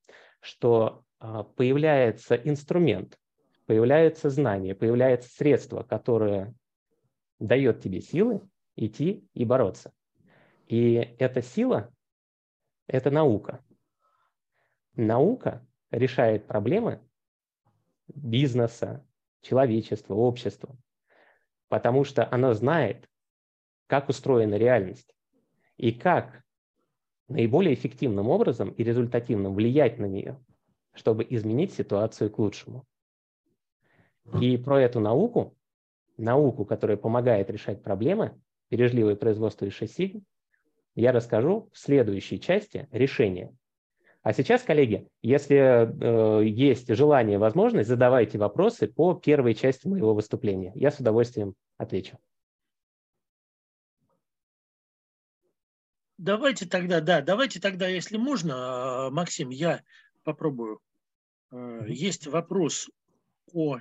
что 0.40 1.04
а, 1.18 1.42
появляется 1.42 2.36
инструмент, 2.36 3.18
появляется 3.66 4.30
знание, 4.30 4.76
появляется 4.76 5.28
средство, 5.28 5.82
которое 5.82 6.54
дает 7.40 7.82
тебе 7.82 8.00
силы 8.00 8.48
идти 8.76 9.28
и 9.34 9.44
бороться. 9.44 9.92
И 10.68 10.94
эта 11.18 11.42
сила– 11.42 11.92
это 12.86 13.10
наука. 13.10 13.64
Наука 14.94 15.66
решает 15.90 16.46
проблемы 16.46 17.00
бизнеса, 18.06 19.04
человечества, 19.40 20.14
общества, 20.14 20.76
потому 21.68 22.04
что 22.04 22.28
она 22.30 22.54
знает, 22.54 23.08
как 23.86 24.08
устроена 24.08 24.56
реальность 24.56 25.14
и 25.76 25.92
как 25.92 26.42
наиболее 27.28 27.74
эффективным 27.74 28.28
образом 28.28 28.70
и 28.70 28.84
результативным 28.84 29.54
влиять 29.54 29.98
на 29.98 30.06
нее, 30.06 30.38
чтобы 30.92 31.26
изменить 31.28 31.72
ситуацию 31.72 32.30
к 32.30 32.38
лучшему. 32.38 32.86
И 34.40 34.56
про 34.56 34.80
эту 34.80 35.00
науку, 35.00 35.56
науку, 36.16 36.64
которая 36.64 36.96
помогает 36.96 37.50
решать 37.50 37.82
проблемы, 37.82 38.40
бережливое 38.70 39.16
производство 39.16 39.66
и 39.66 39.70
шасси, 39.70 40.22
я 40.94 41.12
расскажу 41.12 41.68
в 41.72 41.78
следующей 41.78 42.40
части 42.40 42.88
решения. 42.90 43.54
А 44.22 44.32
сейчас, 44.32 44.62
коллеги, 44.62 45.06
если 45.20 46.40
э, 46.40 46.46
есть 46.46 46.88
желание, 46.94 47.36
возможность, 47.36 47.88
задавайте 47.88 48.38
вопросы 48.38 48.86
по 48.86 49.12
первой 49.12 49.54
части 49.54 49.86
моего 49.86 50.14
выступления. 50.14 50.72
Я 50.74 50.90
с 50.90 50.98
удовольствием 50.98 51.54
отвечу. 51.76 52.16
Давайте 56.18 56.66
тогда, 56.66 57.00
да, 57.00 57.20
давайте 57.22 57.60
тогда, 57.60 57.88
если 57.88 58.16
можно, 58.16 59.08
Максим, 59.10 59.50
я 59.50 59.82
попробую. 60.22 60.80
Э, 61.50 61.84
есть 61.88 62.26
вопрос 62.26 62.88
о, 63.52 63.78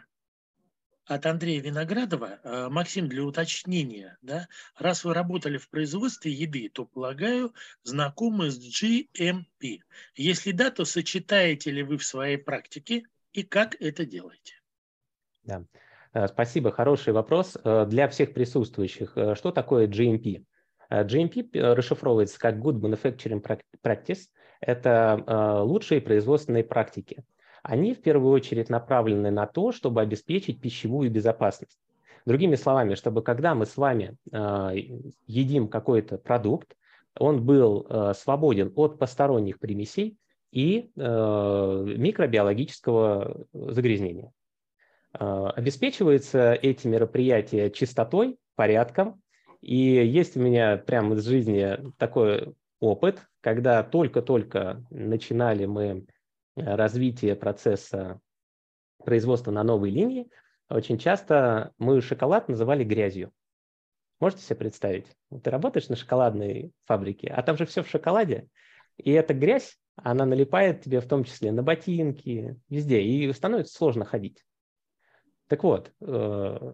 от 1.05 1.25
Андрея 1.25 1.61
Виноградова. 1.61 2.39
Э, 2.43 2.69
Максим, 2.69 3.07
для 3.07 3.23
уточнения, 3.23 4.17
да, 4.21 4.47
раз 4.77 5.03
вы 5.03 5.13
работали 5.13 5.57
в 5.57 5.69
производстве 5.69 6.31
еды, 6.31 6.69
то, 6.69 6.85
полагаю, 6.85 7.53
знакомы 7.83 8.49
с 8.49 8.59
GMP. 8.59 9.79
Если 10.15 10.51
да, 10.51 10.71
то 10.71 10.85
сочетаете 10.85 11.69
ли 11.69 11.83
вы 11.83 11.97
в 11.97 12.03
своей 12.03 12.37
практике 12.37 13.03
и 13.31 13.43
как 13.43 13.79
это 13.79 14.05
делаете? 14.05 14.55
Да. 15.43 15.65
Э, 16.13 16.27
спасибо, 16.27 16.71
хороший 16.71 17.13
вопрос. 17.13 17.57
Для 17.63 18.07
всех 18.07 18.33
присутствующих, 18.33 19.15
что 19.35 19.51
такое 19.51 19.87
GMP? 19.87 20.45
Э, 20.89 21.03
GMP 21.03 21.49
э, 21.53 21.73
расшифровывается 21.73 22.39
как 22.39 22.55
Good 22.57 22.79
Manufacturing 22.79 23.45
Practice. 23.83 24.29
Это 24.61 25.23
э, 25.25 25.61
лучшие 25.61 26.01
производственные 26.01 26.63
практики. 26.63 27.23
Они 27.61 27.93
в 27.93 28.01
первую 28.01 28.33
очередь 28.33 28.69
направлены 28.69 29.29
на 29.31 29.47
то, 29.47 29.71
чтобы 29.71 30.01
обеспечить 30.01 30.61
пищевую 30.61 31.09
безопасность. 31.09 31.79
Другими 32.25 32.55
словами, 32.55 32.95
чтобы 32.95 33.21
когда 33.21 33.53
мы 33.55 33.65
с 33.65 33.75
вами 33.75 34.15
едим 35.27 35.67
какой-то 35.67 36.17
продукт, 36.17 36.77
он 37.17 37.45
был 37.45 37.85
свободен 38.15 38.71
от 38.75 38.97
посторонних 38.97 39.59
примесей 39.59 40.17
и 40.51 40.89
микробиологического 40.95 43.45
загрязнения. 43.53 44.31
Обеспечиваются 45.11 46.53
эти 46.53 46.87
мероприятия 46.87 47.69
чистотой, 47.69 48.37
порядком, 48.55 49.21
и 49.63 50.05
есть 50.05 50.35
у 50.35 50.41
меня 50.41 50.75
прямо 50.75 51.15
из 51.15 51.25
жизни 51.25 51.77
такой 51.97 52.53
опыт, 52.81 53.25
когда 53.39 53.81
только-только 53.81 54.85
начинали 54.89 55.65
мы 55.65 56.05
э, 56.57 56.75
развитие 56.75 57.37
процесса 57.37 58.19
производства 59.05 59.51
на 59.51 59.63
новой 59.63 59.89
линии, 59.89 60.29
очень 60.67 60.97
часто 60.97 61.71
мы 61.77 62.01
шоколад 62.01 62.49
называли 62.49 62.83
грязью. 62.83 63.31
Можете 64.19 64.43
себе 64.43 64.57
представить? 64.57 65.07
Ты 65.41 65.49
работаешь 65.49 65.87
на 65.87 65.95
шоколадной 65.95 66.73
фабрике, 66.83 67.29
а 67.29 67.41
там 67.41 67.55
же 67.55 67.65
все 67.65 67.83
в 67.83 67.89
шоколаде, 67.89 68.49
и 68.97 69.11
эта 69.11 69.33
грязь, 69.33 69.77
она 69.95 70.25
налипает 70.25 70.81
тебе 70.81 70.99
в 70.99 71.07
том 71.07 71.23
числе 71.23 71.53
на 71.53 71.63
ботинки, 71.63 72.59
везде, 72.67 73.01
и 73.01 73.31
становится 73.31 73.73
сложно 73.75 74.03
ходить. 74.03 74.43
Так 75.47 75.63
вот, 75.63 75.93
э, 76.01 76.73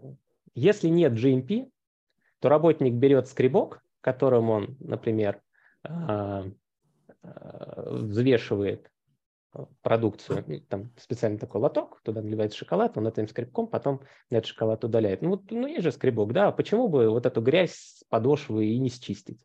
если 0.55 0.87
нет 0.87 1.13
GMP, 1.13 1.69
то 2.39 2.49
работник 2.49 2.93
берет 2.93 3.27
скребок, 3.27 3.81
которым 4.01 4.49
он, 4.49 4.77
например, 4.79 5.41
а, 5.83 6.45
а, 7.21 7.91
взвешивает 7.91 8.89
продукцию, 9.81 10.43
ну, 10.47 10.59
там 10.61 10.91
специальный 10.97 11.39
такой 11.39 11.61
лоток, 11.61 12.01
туда 12.03 12.21
наливается 12.21 12.57
шоколад, 12.57 12.97
он 12.97 13.07
этим 13.07 13.27
скребком 13.27 13.67
потом 13.67 14.01
этот 14.29 14.45
шоколад 14.45 14.83
удаляет. 14.83 15.21
Ну, 15.21 15.43
ну 15.49 15.67
есть 15.67 15.83
же 15.83 15.91
скребок, 15.91 16.33
да, 16.33 16.51
почему 16.51 16.87
бы 16.87 17.09
вот 17.09 17.25
эту 17.25 17.41
грязь 17.41 17.73
с 17.73 18.03
подошвы 18.09 18.67
и 18.67 18.79
не 18.79 18.89
счистить? 18.89 19.43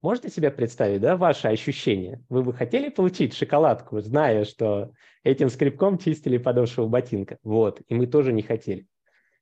Можете 0.00 0.30
себе 0.30 0.50
представить, 0.50 1.00
да, 1.00 1.16
ваши 1.16 1.48
ощущения? 1.48 2.24
Вы 2.28 2.44
бы 2.44 2.54
хотели 2.54 2.88
получить 2.88 3.34
шоколадку, 3.34 4.00
зная, 4.00 4.44
что 4.44 4.92
этим 5.24 5.48
скребком 5.50 5.98
чистили 5.98 6.38
подошву 6.38 6.88
ботинка? 6.88 7.38
Вот, 7.42 7.82
и 7.88 7.94
мы 7.94 8.06
тоже 8.06 8.32
не 8.32 8.42
хотели. 8.42 8.86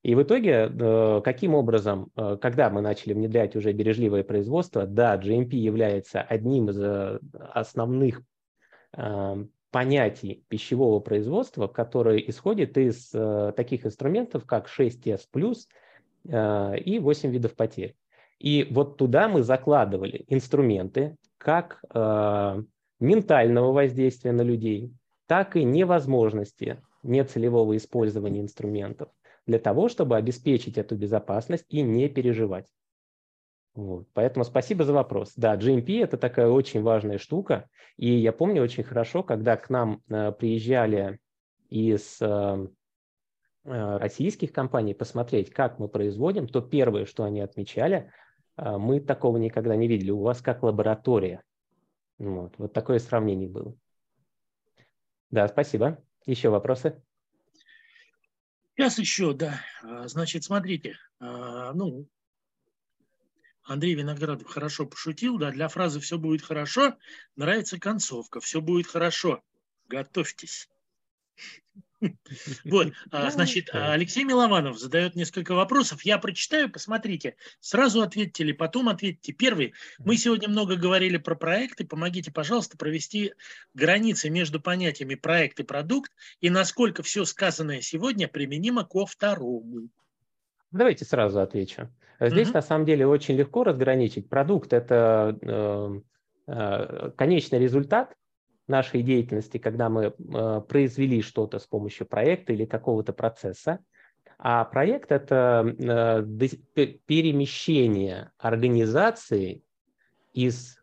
И 0.06 0.14
в 0.14 0.22
итоге, 0.22 0.70
э, 0.70 1.20
каким 1.24 1.56
образом, 1.56 2.12
э, 2.14 2.36
когда 2.40 2.70
мы 2.70 2.80
начали 2.80 3.12
внедрять 3.12 3.56
уже 3.56 3.72
бережливое 3.72 4.22
производство, 4.22 4.86
да, 4.86 5.16
GMP 5.16 5.56
является 5.56 6.20
одним 6.22 6.70
из 6.70 6.80
э, 6.80 7.18
основных 7.52 8.22
понятий 9.72 10.44
пищевого 10.48 11.00
производства, 11.00 11.66
которое 11.66 12.18
исходит 12.18 12.78
из 12.78 13.10
таких 13.10 13.84
инструментов, 13.84 14.46
как 14.46 14.68
6S+, 14.68 15.26
и 16.24 16.98
8 16.98 17.30
видов 17.30 17.54
потерь. 17.56 17.94
И 18.38 18.66
вот 18.70 18.96
туда 18.96 19.28
мы 19.28 19.42
закладывали 19.42 20.24
инструменты 20.28 21.16
как 21.36 21.82
ментального 23.00 23.72
воздействия 23.72 24.32
на 24.32 24.42
людей, 24.42 24.94
так 25.26 25.56
и 25.56 25.64
невозможности 25.64 26.80
нецелевого 27.02 27.76
использования 27.76 28.40
инструментов 28.40 29.10
для 29.46 29.58
того, 29.58 29.88
чтобы 29.88 30.16
обеспечить 30.16 30.78
эту 30.78 30.96
безопасность 30.96 31.66
и 31.68 31.82
не 31.82 32.08
переживать. 32.08 32.66
Вот. 33.74 34.08
Поэтому 34.14 34.44
спасибо 34.44 34.84
за 34.84 34.94
вопрос. 34.94 35.34
Да, 35.36 35.54
GMP– 35.56 36.00
это 36.02 36.16
такая 36.16 36.48
очень 36.48 36.82
важная 36.82 37.18
штука. 37.18 37.68
И 37.96 38.08
я 38.08 38.32
помню 38.32 38.62
очень 38.62 38.84
хорошо, 38.84 39.22
когда 39.22 39.56
к 39.56 39.68
нам 39.68 40.02
э, 40.08 40.32
приезжали 40.32 41.20
из 41.68 42.20
э, 42.22 42.26
э, 43.64 43.96
российских 43.98 44.52
компаний 44.52 44.94
посмотреть, 44.94 45.50
как 45.50 45.78
мы 45.78 45.88
производим, 45.88 46.48
то 46.48 46.62
первое, 46.62 47.04
что 47.04 47.24
они 47.24 47.40
отмечали, 47.40 48.10
э, 48.56 48.78
мы 48.78 48.98
такого 48.98 49.36
никогда 49.36 49.76
не 49.76 49.88
видели. 49.88 50.10
У 50.10 50.22
вас 50.22 50.40
как 50.40 50.62
лаборатория. 50.62 51.42
Вот, 52.18 52.54
вот 52.56 52.72
такое 52.72 52.98
сравнение 52.98 53.48
было. 53.48 53.74
Да, 55.30 55.46
спасибо. 55.48 55.98
Еще 56.24 56.48
вопросы? 56.48 57.02
Сейчас 58.76 58.98
еще, 58.98 59.32
да. 59.32 59.64
А, 59.82 60.06
значит, 60.06 60.44
смотрите, 60.44 60.98
а, 61.18 61.72
ну, 61.72 62.06
Андрей 63.62 63.94
Виноградов 63.94 64.46
хорошо 64.46 64.84
пошутил, 64.84 65.38
да, 65.38 65.50
для 65.50 65.68
фразы 65.68 65.98
«все 65.98 66.18
будет 66.18 66.42
хорошо» 66.42 66.96
нравится 67.36 67.80
концовка 67.80 68.40
«все 68.40 68.60
будет 68.60 68.86
хорошо». 68.86 69.42
Готовьтесь. 69.88 70.68
Вот, 72.64 72.92
а, 73.10 73.30
значит, 73.30 73.70
Алексей 73.72 74.24
Милованов 74.24 74.78
задает 74.78 75.14
несколько 75.14 75.54
вопросов. 75.54 76.02
Я 76.02 76.18
прочитаю, 76.18 76.70
посмотрите. 76.70 77.36
Сразу 77.60 78.02
ответьте 78.02 78.44
или 78.44 78.52
потом 78.52 78.88
ответьте. 78.88 79.32
Первый. 79.32 79.74
Мы 79.98 80.16
сегодня 80.16 80.48
много 80.48 80.76
говорили 80.76 81.16
про 81.16 81.34
проекты. 81.34 81.86
Помогите, 81.86 82.30
пожалуйста, 82.32 82.76
провести 82.76 83.32
границы 83.74 84.30
между 84.30 84.60
понятиями 84.60 85.14
проект 85.14 85.60
и 85.60 85.62
продукт 85.62 86.12
и 86.40 86.50
насколько 86.50 87.02
все 87.02 87.24
сказанное 87.24 87.80
сегодня 87.80 88.28
применимо 88.28 88.84
ко 88.84 89.06
второму. 89.06 89.88
Давайте 90.70 91.04
сразу 91.04 91.40
отвечу. 91.40 91.88
Здесь 92.20 92.48
угу. 92.48 92.54
на 92.54 92.62
самом 92.62 92.86
деле 92.86 93.06
очень 93.06 93.36
легко 93.36 93.64
разграничить. 93.64 94.28
Продукт– 94.28 94.72
это 94.74 95.38
э, 95.40 96.00
э, 96.48 97.10
конечный 97.16 97.58
результат, 97.58 98.14
нашей 98.68 99.02
деятельности, 99.02 99.58
когда 99.58 99.88
мы 99.88 100.06
э, 100.06 100.60
произвели 100.68 101.22
что-то 101.22 101.58
с 101.58 101.66
помощью 101.66 102.06
проекта 102.06 102.52
или 102.52 102.64
какого-то 102.64 103.12
процесса. 103.12 103.80
А 104.38 104.64
проект– 104.64 105.12
это 105.12 105.64
э, 105.78 106.24
перемещение 107.06 108.30
организации 108.38 109.62
из 110.32 110.78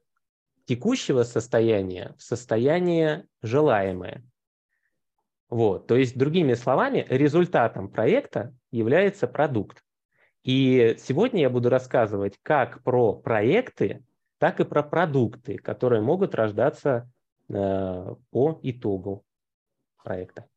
текущего 0.66 1.24
состояния 1.24 2.16
в 2.18 2.24
состояние 2.24 3.28
желаемое. 3.42 4.24
Вот. 5.50 5.86
То 5.88 5.96
есть, 5.96 6.18
другими 6.18 6.56
словами, 6.56 7.06
результатом 7.10 7.90
проекта 7.90 8.56
является 8.72 9.28
продукт. 9.28 9.84
И 10.44 10.96
сегодня 11.00 11.42
я 11.42 11.50
буду 11.50 11.70
рассказывать 11.70 12.40
как 12.42 12.82
про 12.84 13.14
проекты, 13.14 14.04
так 14.40 14.60
и 14.60 14.66
про 14.66 14.84
продукты, 14.84 15.58
которые 15.58 16.02
могут 16.02 16.34
рождаться 16.34 17.10
по 17.48 18.60
итогу 18.64 19.26
проекта. 20.04 20.48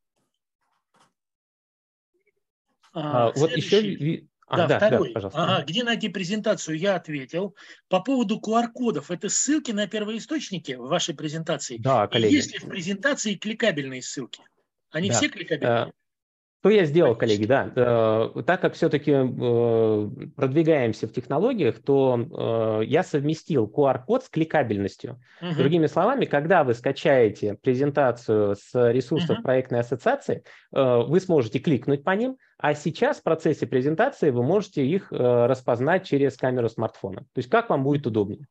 А, 2.93 3.31
вот 3.37 3.51
еще... 3.57 4.27
А, 4.49 4.57
да, 4.59 4.67
да, 4.69 4.77
второй. 4.79 5.09
Да, 5.09 5.15
пожалуйста. 5.15 5.43
Ага, 5.43 5.65
где 5.65 5.83
найти 5.83 6.09
презентацию, 6.09 6.79
я 6.79 6.95
ответил. 6.95 7.57
По 7.89 8.01
поводу 8.01 8.41
QR-кодов, 8.41 9.11
это 9.11 9.29
ссылки 9.29 9.73
на 9.73 9.89
первоисточники 9.89 10.73
в 10.73 10.87
вашей 10.87 11.17
презентации? 11.17 11.79
Да, 11.79 12.07
коллеги. 12.07 12.33
И 12.33 12.37
есть 12.37 12.53
ли 12.53 12.61
в 12.61 12.69
презентации 12.69 13.35
кликабельные 13.35 14.03
ссылки? 14.03 14.41
Они 14.91 15.09
да. 15.09 15.17
все 15.17 15.29
кликабельные? 15.29 15.93
Что 16.67 16.73
я 16.73 16.85
сделал, 16.85 17.15
коллеги, 17.15 17.47
да. 17.47 17.71
Э, 17.77 18.43
так 18.45 18.61
как 18.61 18.75
все-таки 18.75 19.13
э, 19.13 20.09
продвигаемся 20.35 21.07
в 21.07 21.13
технологиях, 21.13 21.79
то 21.79 22.81
э, 22.81 22.85
я 22.87 23.05
совместил 23.05 23.73
QR-код 23.73 24.25
с 24.25 24.29
кликабельностью. 24.29 25.21
Угу. 25.41 25.55
Другими 25.59 25.87
словами, 25.87 26.25
когда 26.25 26.65
вы 26.65 26.75
скачаете 26.75 27.55
презентацию 27.55 28.57
с 28.57 28.91
ресурсов 28.91 29.37
угу. 29.37 29.43
проектной 29.45 29.79
ассоциации, 29.79 30.43
вы 30.73 31.21
сможете 31.21 31.61
кликнуть 31.61 32.03
по 32.03 32.11
ним, 32.11 32.37
а 32.59 32.75
сейчас 32.75 33.19
в 33.19 33.23
процессе 33.23 33.69
презентации 33.69 34.31
вы 34.31 34.43
можете 34.43 34.85
их 34.85 35.13
распознать 35.13 36.05
через 36.05 36.37
камеру 36.37 36.69
смартфона. 36.69 37.21
То 37.21 37.39
есть 37.39 37.49
как 37.49 37.71
вам 37.71 37.85
будет 37.85 38.09
удобнее. 38.09 38.49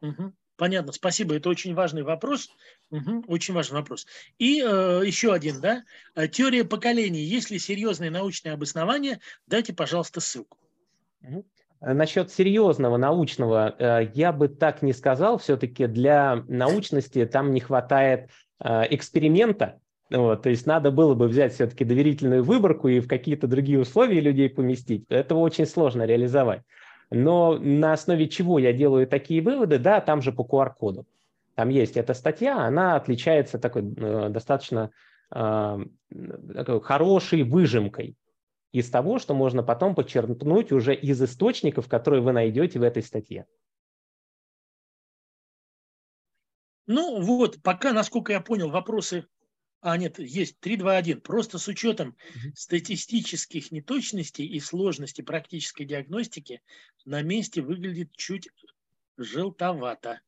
Угу. 0.00 0.32
Понятно, 0.58 0.92
спасибо. 0.92 1.36
Это 1.36 1.48
очень 1.48 1.72
важный 1.72 2.02
вопрос. 2.02 2.50
Угу, 2.90 3.26
очень 3.28 3.54
важный 3.54 3.76
вопрос. 3.76 4.06
И 4.38 4.60
э, 4.60 5.02
еще 5.06 5.32
один, 5.32 5.60
да. 5.60 5.84
Э, 6.16 6.26
теория 6.26 6.64
поколений. 6.64 7.22
Есть 7.22 7.50
ли 7.50 7.60
серьезное 7.60 8.10
научное 8.10 8.54
обоснование? 8.54 9.20
Дайте, 9.46 9.72
пожалуйста, 9.72 10.20
ссылку. 10.20 10.58
Насчет 11.80 12.32
серьезного 12.32 12.96
научного 12.96 13.76
э, 13.78 14.10
я 14.14 14.32
бы 14.32 14.48
так 14.48 14.82
не 14.82 14.92
сказал. 14.92 15.38
Все-таки 15.38 15.86
для 15.86 16.42
научности 16.48 17.24
там 17.24 17.52
не 17.52 17.60
хватает 17.60 18.28
эксперимента. 18.60 19.80
Вот, 20.10 20.42
то 20.42 20.50
есть 20.50 20.66
надо 20.66 20.90
было 20.90 21.14
бы 21.14 21.28
взять 21.28 21.54
все-таки 21.54 21.84
доверительную 21.84 22.42
выборку 22.42 22.88
и 22.88 22.98
в 22.98 23.06
какие-то 23.06 23.46
другие 23.46 23.78
условия 23.78 24.20
людей 24.20 24.48
поместить. 24.48 25.04
Этого 25.08 25.38
очень 25.38 25.66
сложно 25.66 26.04
реализовать. 26.04 26.62
Но 27.10 27.58
на 27.58 27.92
основе 27.92 28.28
чего 28.28 28.58
я 28.58 28.72
делаю 28.72 29.06
такие 29.06 29.40
выводы? 29.40 29.78
Да, 29.78 30.00
там 30.00 30.20
же 30.20 30.32
по 30.32 30.42
QR-коду. 30.42 31.06
Там 31.54 31.70
есть 31.70 31.96
эта 31.96 32.14
статья, 32.14 32.58
она 32.58 32.96
отличается 32.96 33.58
такой 33.58 33.82
э, 33.82 34.28
достаточно 34.28 34.90
э, 35.34 35.78
такой 36.54 36.80
хорошей 36.80 37.42
выжимкой 37.42 38.16
из 38.72 38.90
того, 38.90 39.18
что 39.18 39.34
можно 39.34 39.62
потом 39.62 39.94
подчеркнуть 39.94 40.70
уже 40.70 40.94
из 40.94 41.20
источников, 41.22 41.88
которые 41.88 42.22
вы 42.22 42.32
найдете 42.32 42.78
в 42.78 42.82
этой 42.82 43.02
статье. 43.02 43.46
Ну 46.86 47.20
вот, 47.20 47.60
пока, 47.62 47.92
насколько 47.92 48.32
я 48.32 48.40
понял, 48.40 48.70
вопросы 48.70 49.26
а, 49.80 49.96
нет, 49.96 50.18
есть 50.18 50.58
3.2.1. 50.60 51.20
Просто 51.20 51.58
с 51.58 51.68
учетом 51.68 52.08
угу. 52.08 52.52
статистических 52.54 53.70
неточностей 53.70 54.46
и 54.46 54.58
сложности 54.60 55.22
практической 55.22 55.84
диагностики 55.84 56.62
на 57.04 57.22
месте 57.22 57.62
выглядит 57.62 58.12
чуть 58.12 58.48
желтовато. 59.16 60.20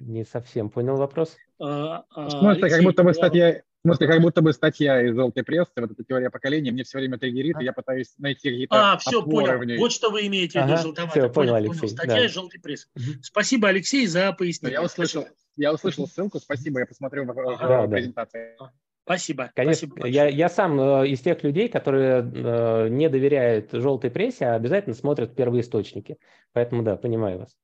Не 0.00 0.24
совсем 0.24 0.70
понял 0.70 0.96
вопрос. 0.96 1.36
А, 1.58 2.04
а, 2.10 2.30
смысле, 2.30 2.70
как 2.70 2.82
будто 2.82 3.02
бы 3.02 3.14
статья, 3.14 3.62
в 3.78 3.88
смысле, 3.88 4.08
как 4.08 4.20
будто 4.20 4.42
бы 4.42 4.52
статья 4.52 5.00
из 5.02 5.14
желтой 5.14 5.44
прессы, 5.44 5.70
вот 5.76 5.90
эта 5.90 6.02
теория 6.02 6.30
поколения, 6.30 6.72
мне 6.72 6.82
все 6.82 6.98
время 6.98 7.16
триггерит, 7.18 7.56
а? 7.56 7.62
и 7.62 7.64
я 7.64 7.72
пытаюсь 7.72 8.12
найти 8.18 8.50
какие-то 8.50 8.92
А, 8.92 8.98
все, 8.98 9.22
понял. 9.22 9.78
Вот 9.78 9.92
что 9.92 10.10
вы 10.10 10.26
имеете 10.26 10.60
в 10.60 10.66
виду, 10.66 10.78
желтовато. 10.78 11.12
Все, 11.12 11.20
понял, 11.28 11.32
понял, 11.32 11.54
Алексей. 11.54 11.80
Понял. 11.80 11.92
Статья 11.92 12.14
да. 12.14 12.24
из 12.24 12.32
желтой 12.32 12.60
прессы. 12.60 12.88
Угу. 12.96 13.22
Спасибо, 13.22 13.68
Алексей, 13.68 14.06
за 14.06 14.32
пояснение. 14.32 14.74
Я 14.74 14.82
услышал, 14.82 15.26
я 15.56 15.72
услышал 15.72 16.06
ссылку, 16.08 16.40
спасибо, 16.40 16.80
я 16.80 16.86
посмотрю 16.86 17.24
в, 17.24 17.30
ага, 17.30 17.86
в 17.86 17.90
презентации. 17.90 18.56
Да. 18.58 18.72
Спасибо. 19.04 19.50
Конечно, 19.54 19.88
спасибо 19.88 20.06
я, 20.06 20.26
я 20.28 20.48
сам 20.50 20.78
э, 20.78 21.08
из 21.08 21.20
тех 21.20 21.42
людей, 21.42 21.68
которые 21.68 22.20
э, 22.20 22.88
не 22.90 23.08
доверяют 23.08 23.70
желтой 23.72 24.10
прессе, 24.10 24.44
а 24.44 24.54
обязательно 24.54 24.94
смотрят 24.94 25.34
первые 25.34 25.62
источники. 25.62 26.18
Поэтому 26.52 26.82
да, 26.82 26.96
понимаю 26.96 27.38
вас. 27.38 27.56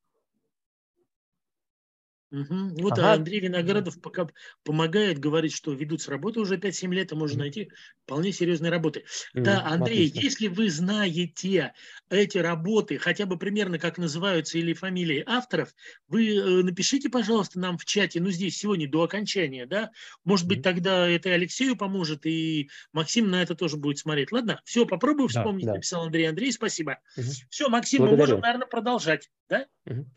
Угу. 2.34 2.82
Вот 2.82 2.94
ага. 2.94 3.12
Андрей 3.12 3.38
Виноградов 3.38 4.00
пока 4.00 4.26
помогает, 4.64 5.20
говорит, 5.20 5.52
что 5.52 5.72
ведут 5.72 6.02
с 6.02 6.08
работы 6.08 6.40
уже 6.40 6.56
5-7 6.56 6.92
лет, 6.92 7.12
и 7.12 7.14
можно 7.14 7.40
найти 7.40 7.70
вполне 8.04 8.32
серьезные 8.32 8.72
работы. 8.72 9.04
Mm, 9.36 9.42
да, 9.42 9.64
Андрей, 9.64 10.08
отлично. 10.08 10.20
если 10.20 10.48
вы 10.48 10.68
знаете 10.68 11.72
эти 12.10 12.38
работы, 12.38 12.98
хотя 12.98 13.26
бы 13.26 13.38
примерно 13.38 13.78
как 13.78 13.98
называются 13.98 14.58
или 14.58 14.72
фамилии 14.72 15.22
авторов, 15.24 15.72
вы 16.08 16.36
э, 16.36 16.62
напишите, 16.64 17.08
пожалуйста, 17.08 17.60
нам 17.60 17.78
в 17.78 17.84
чате, 17.84 18.20
ну 18.20 18.30
здесь 18.30 18.58
сегодня 18.58 18.90
до 18.90 19.04
окончания, 19.04 19.66
да, 19.66 19.90
может 20.24 20.48
быть, 20.48 20.58
mm. 20.58 20.62
тогда 20.62 21.08
это 21.08 21.28
и 21.28 21.32
Алексею 21.32 21.76
поможет, 21.76 22.26
и 22.26 22.68
Максим 22.92 23.30
на 23.30 23.42
это 23.42 23.54
тоже 23.54 23.76
будет 23.76 23.98
смотреть. 23.98 24.32
Ладно, 24.32 24.60
все, 24.64 24.86
попробую 24.86 25.28
вспомнить, 25.28 25.66
да, 25.66 25.72
да. 25.72 25.76
написал 25.76 26.02
Андрей. 26.02 26.28
Андрей, 26.28 26.50
спасибо. 26.50 26.98
Угу. 27.16 27.26
Все, 27.48 27.68
Максим, 27.68 27.98
Благодарю. 28.00 28.16
мы 28.16 28.26
можем, 28.26 28.40
наверное, 28.40 28.66
продолжать. 28.66 29.30
Да? 29.48 29.66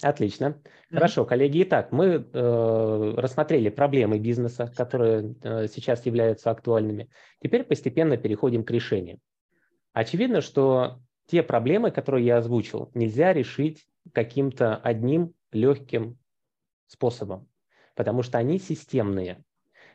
Отлично. 0.01 0.61
Mm-hmm. 0.63 0.93
Хорошо, 0.93 1.25
коллеги. 1.25 1.63
Итак, 1.63 1.91
мы 1.91 2.06
э, 2.09 3.13
рассмотрели 3.17 3.69
проблемы 3.69 4.19
бизнеса, 4.19 4.71
которые 4.75 5.35
э, 5.41 5.67
сейчас 5.67 6.05
являются 6.05 6.51
актуальными. 6.51 7.09
Теперь 7.41 7.63
постепенно 7.63 8.17
переходим 8.17 8.63
к 8.63 8.71
решениям. 8.71 9.19
Очевидно, 9.93 10.41
что 10.41 10.99
те 11.25 11.43
проблемы, 11.43 11.91
которые 11.91 12.25
я 12.25 12.37
озвучил, 12.37 12.91
нельзя 12.93 13.33
решить 13.33 13.87
каким-то 14.13 14.75
одним 14.75 15.33
легким 15.51 16.17
способом, 16.87 17.47
потому 17.95 18.21
что 18.23 18.37
они 18.37 18.59
системные. 18.59 19.43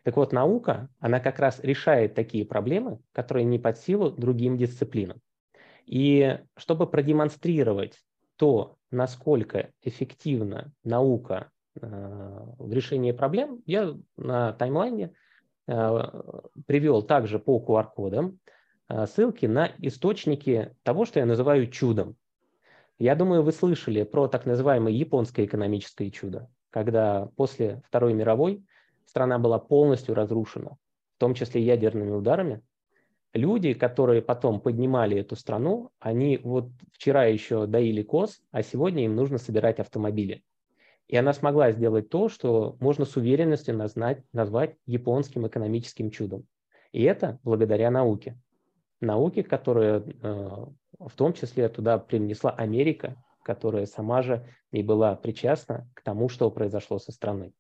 Так 0.02 0.16
вот, 0.16 0.32
наука, 0.32 0.88
она 0.98 1.20
как 1.20 1.38
раз 1.38 1.60
решает 1.60 2.14
такие 2.14 2.44
проблемы, 2.44 2.98
которые 3.12 3.44
не 3.44 3.58
под 3.58 3.78
силу 3.78 4.10
другим 4.10 4.56
дисциплинам. 4.56 5.20
И 5.86 6.38
чтобы 6.56 6.88
продемонстрировать 6.88 7.98
то, 8.36 8.76
насколько 8.90 9.70
эффективна 9.82 10.72
наука 10.82 11.51
в 11.80 12.72
решении 12.72 13.12
проблем, 13.12 13.62
я 13.66 13.94
на 14.16 14.52
таймлайне 14.52 15.14
э, 15.66 15.98
привел 16.66 17.02
также 17.02 17.38
по 17.38 17.58
QR-кодам 17.58 18.38
э, 18.88 19.06
ссылки 19.06 19.46
на 19.46 19.70
источники 19.78 20.76
того, 20.82 21.04
что 21.04 21.20
я 21.20 21.26
называю 21.26 21.68
чудом. 21.68 22.16
Я 22.98 23.14
думаю, 23.14 23.42
вы 23.42 23.52
слышали 23.52 24.02
про 24.04 24.28
так 24.28 24.46
называемое 24.46 24.92
японское 24.92 25.44
экономическое 25.44 26.10
чудо, 26.10 26.48
когда 26.70 27.28
после 27.36 27.82
Второй 27.86 28.12
мировой 28.12 28.64
страна 29.06 29.38
была 29.38 29.58
полностью 29.58 30.14
разрушена, 30.14 30.76
в 31.16 31.18
том 31.18 31.34
числе 31.34 31.62
ядерными 31.62 32.10
ударами, 32.10 32.62
люди, 33.32 33.72
которые 33.72 34.22
потом 34.22 34.60
поднимали 34.60 35.18
эту 35.18 35.36
страну, 35.36 35.90
они 35.98 36.38
вот 36.38 36.68
вчера 36.92 37.24
еще 37.24 37.66
доили 37.66 38.02
коз, 38.02 38.40
а 38.50 38.62
сегодня 38.62 39.04
им 39.04 39.16
нужно 39.16 39.38
собирать 39.38 39.80
автомобили. 39.80 40.42
И 41.08 41.16
она 41.16 41.32
смогла 41.32 41.72
сделать 41.72 42.08
то, 42.08 42.28
что 42.28 42.76
можно 42.80 43.04
с 43.04 43.16
уверенностью 43.16 43.76
назвать, 43.76 44.22
назвать 44.32 44.76
японским 44.86 45.46
экономическим 45.46 46.10
чудом. 46.10 46.46
И 46.92 47.02
это 47.02 47.38
благодаря 47.42 47.90
науке. 47.90 48.38
Науке, 49.00 49.42
которая 49.42 50.00
в 50.00 51.14
том 51.16 51.32
числе 51.32 51.68
туда 51.68 51.98
принесла 51.98 52.50
Америка, 52.52 53.16
которая 53.42 53.86
сама 53.86 54.22
же 54.22 54.46
и 54.70 54.82
была 54.82 55.16
причастна 55.16 55.88
к 55.94 56.02
тому, 56.02 56.28
что 56.28 56.50
произошло 56.50 56.98
со 56.98 57.12
страной. 57.12 57.54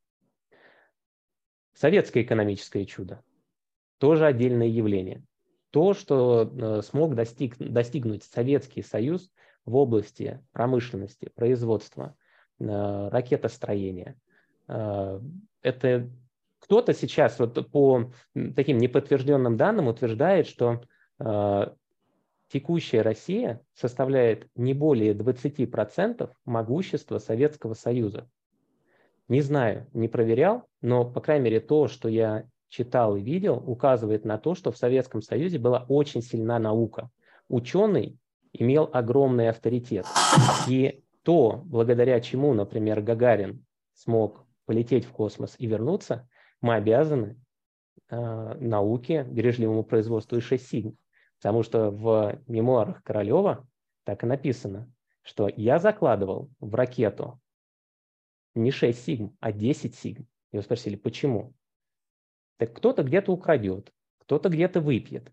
Советское 1.74 2.22
экономическое 2.22 2.84
чудо– 2.84 3.22
тоже 3.98 4.26
отдельное 4.26 4.66
явление. 4.66 5.24
То, 5.70 5.94
что 5.94 6.42
э, 6.42 6.82
смог 6.82 7.14
достиг, 7.14 7.56
достигнуть 7.56 8.24
Советский 8.24 8.82
Союз 8.82 9.30
в 9.64 9.76
области 9.76 10.44
промышленности, 10.52 11.30
производства, 11.34 12.14
э, 12.70 13.08
ракетостроения, 13.08 14.16
э, 14.68 15.20
это 15.62 16.10
кто-то 16.58 16.94
сейчас 16.94 17.38
вот 17.38 17.70
по 17.70 18.12
таким 18.54 18.78
неподтвержденным 18.78 19.56
данным 19.56 19.88
утверждает, 19.88 20.46
что 20.46 20.82
текущая 22.48 23.02
Россия 23.02 23.60
составляет 23.74 24.48
не 24.54 24.72
более 24.72 25.12
20% 25.12 26.30
могущества 26.44 27.18
Советского 27.18 27.74
Союза. 27.74 28.28
Не 29.28 29.40
знаю, 29.40 29.86
не 29.92 30.08
проверял, 30.08 30.66
но, 30.82 31.04
по 31.04 31.20
крайней 31.20 31.46
мере, 31.46 31.60
то, 31.60 31.88
что 31.88 32.08
я 32.08 32.44
читал 32.68 33.16
и 33.16 33.22
видел, 33.22 33.62
указывает 33.66 34.24
на 34.24 34.38
то, 34.38 34.54
что 34.54 34.72
в 34.72 34.76
Советском 34.76 35.22
Союзе 35.22 35.58
была 35.58 35.84
очень 35.88 36.22
сильна 36.22 36.58
наука. 36.58 37.10
Ученый 37.48 38.18
имел 38.52 38.88
огромный 38.92 39.48
авторитет. 39.48 40.06
И 40.68 41.01
то, 41.22 41.62
благодаря 41.64 42.20
чему, 42.20 42.54
например, 42.54 43.00
Гагарин 43.00 43.64
смог 43.94 44.46
полететь 44.66 45.04
в 45.04 45.12
космос 45.12 45.54
и 45.58 45.66
вернуться, 45.66 46.28
мы 46.60 46.74
обязаны 46.74 47.40
э, 48.08 48.16
науке, 48.60 49.24
бережливому 49.24 49.84
производству 49.84 50.36
и 50.36 50.40
6 50.40 50.68
сигм. 50.68 50.98
Потому 51.38 51.62
что 51.62 51.90
в 51.90 52.40
мемуарах 52.46 53.02
Королева 53.02 53.66
так 54.04 54.22
и 54.22 54.26
написано, 54.26 54.92
что 55.22 55.48
я 55.48 55.78
закладывал 55.78 56.50
в 56.60 56.74
ракету 56.74 57.40
не 58.54 58.70
6 58.70 59.04
сигм, 59.04 59.36
а 59.40 59.52
10 59.52 59.94
сигм. 59.94 60.26
Его 60.52 60.62
спросили, 60.62 60.96
почему? 60.96 61.54
Так 62.58 62.74
кто-то 62.74 63.02
где-то 63.02 63.32
украдет, 63.32 63.92
кто-то 64.18 64.48
где-то 64.48 64.80
выпьет. 64.80 65.32